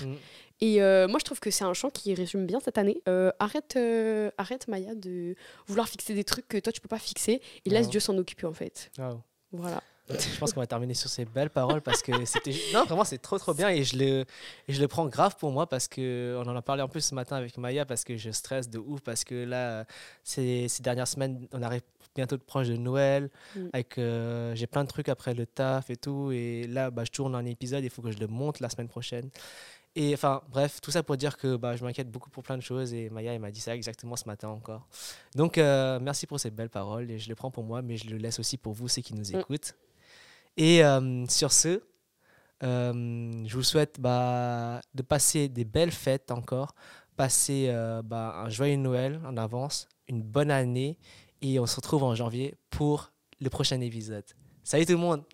Et 0.60 0.82
euh, 0.82 1.06
moi, 1.08 1.18
je 1.18 1.24
trouve 1.24 1.40
que 1.40 1.50
c'est 1.50 1.64
un 1.64 1.74
chant 1.74 1.90
qui 1.90 2.14
résume 2.14 2.46
bien 2.46 2.60
cette 2.60 2.78
année. 2.78 3.00
Euh, 3.08 3.30
arrête, 3.38 3.74
euh, 3.76 4.30
arrête, 4.38 4.68
Maya, 4.68 4.94
de 4.94 5.34
vouloir 5.66 5.88
fixer 5.88 6.14
des 6.14 6.24
trucs 6.24 6.48
que 6.48 6.58
toi, 6.58 6.72
tu 6.72 6.80
peux 6.80 6.88
pas 6.88 6.98
fixer 6.98 7.40
et 7.64 7.70
laisse 7.70 7.86
Non. 7.86 7.90
Dieu 7.90 8.00
s'en 8.00 8.18
occuper, 8.18 8.46
en 8.46 8.52
fait. 8.52 8.90
Wow. 8.98 9.22
Voilà. 9.52 9.82
Je 10.10 10.38
pense 10.38 10.54
qu'on 10.54 10.60
va 10.60 10.66
terminer 10.66 10.94
sur 10.94 11.10
ces 11.10 11.26
belles 11.26 11.50
paroles 11.50 11.82
parce 11.82 12.00
que 12.00 12.24
c'était. 12.24 12.54
Non, 12.72 12.84
vraiment, 12.86 13.04
c'est 13.04 13.18
trop, 13.18 13.38
trop 13.38 13.52
bien 13.52 13.68
et 13.68 13.84
je, 13.84 13.98
le, 13.98 14.24
et 14.66 14.72
je 14.72 14.80
le 14.80 14.88
prends 14.88 15.06
grave 15.06 15.36
pour 15.36 15.52
moi 15.52 15.68
parce 15.68 15.86
que. 15.86 16.34
On 16.42 16.48
en 16.48 16.56
a 16.56 16.62
parlé 16.62 16.82
en 16.82 16.88
plus 16.88 17.02
ce 17.02 17.14
matin 17.14 17.36
avec 17.36 17.58
Maya 17.58 17.84
parce 17.84 18.04
que 18.04 18.16
je 18.16 18.30
stresse 18.30 18.70
de 18.70 18.78
ouf 18.78 19.02
parce 19.02 19.24
que 19.24 19.34
là, 19.34 19.84
ces, 20.24 20.66
ces 20.68 20.82
dernières 20.82 21.08
semaines, 21.08 21.46
on 21.52 21.60
arrive 21.60 21.82
bientôt 22.14 22.38
proche 22.38 22.68
de 22.68 22.76
Noël. 22.76 23.30
Mm. 23.54 23.60
Avec, 23.72 23.98
euh, 23.98 24.54
j'ai 24.54 24.66
plein 24.66 24.84
de 24.84 24.88
trucs 24.88 25.08
après 25.08 25.34
le 25.34 25.46
taf 25.46 25.90
et 25.90 25.96
tout. 25.96 26.30
Et 26.32 26.66
là, 26.66 26.90
bah, 26.90 27.04
je 27.04 27.10
tourne 27.10 27.34
un 27.34 27.44
épisode, 27.44 27.84
il 27.84 27.90
faut 27.90 28.02
que 28.02 28.10
je 28.10 28.18
le 28.18 28.26
monte 28.26 28.60
la 28.60 28.68
semaine 28.68 28.88
prochaine. 28.88 29.30
Et 29.96 30.14
enfin, 30.14 30.42
bref, 30.50 30.80
tout 30.80 30.90
ça 30.90 31.02
pour 31.02 31.16
dire 31.16 31.36
que 31.36 31.56
bah, 31.56 31.74
je 31.74 31.84
m'inquiète 31.84 32.10
beaucoup 32.10 32.30
pour 32.30 32.42
plein 32.42 32.56
de 32.56 32.62
choses 32.62 32.94
et 32.94 33.10
Maya, 33.10 33.34
elle 33.34 33.40
m'a 33.40 33.50
dit 33.50 33.60
ça 33.60 33.74
exactement 33.74 34.14
ce 34.16 34.26
matin 34.26 34.48
encore. 34.48 34.86
Donc, 35.34 35.58
euh, 35.58 35.98
merci 36.00 36.26
pour 36.26 36.38
ces 36.38 36.50
belles 36.50 36.70
paroles 36.70 37.10
et 37.10 37.18
je 37.18 37.28
le 37.28 37.34
prends 37.34 37.50
pour 37.50 37.64
moi, 37.64 37.82
mais 37.82 37.96
je 37.96 38.08
le 38.08 38.16
laisse 38.16 38.38
aussi 38.38 38.58
pour 38.58 38.74
vous, 38.74 38.86
ceux 38.88 39.02
qui 39.02 39.14
nous 39.14 39.32
Mm. 39.32 39.40
écoutent. 39.40 39.74
Et 40.56 40.84
euh, 40.84 41.26
sur 41.26 41.50
ce, 41.52 41.82
euh, 42.62 43.42
je 43.46 43.56
vous 43.56 43.62
souhaite 43.62 43.98
bah, 44.00 44.80
de 44.94 45.02
passer 45.02 45.48
des 45.48 45.64
belles 45.64 45.92
fêtes 45.92 46.30
encore, 46.30 46.74
passer 47.16 47.68
bah, 48.04 48.34
un 48.44 48.48
joyeux 48.50 48.76
Noël 48.76 49.20
en 49.26 49.36
avance, 49.36 49.88
une 50.08 50.22
bonne 50.22 50.50
année 50.52 50.96
et 51.42 51.58
on 51.58 51.66
se 51.66 51.76
retrouve 51.76 52.04
en 52.04 52.14
janvier 52.14 52.54
pour 52.70 53.10
le 53.40 53.50
prochain 53.50 53.80
épisode. 53.80 54.24
Salut 54.62 54.86
tout 54.86 54.92
le 54.92 54.98
monde 54.98 55.24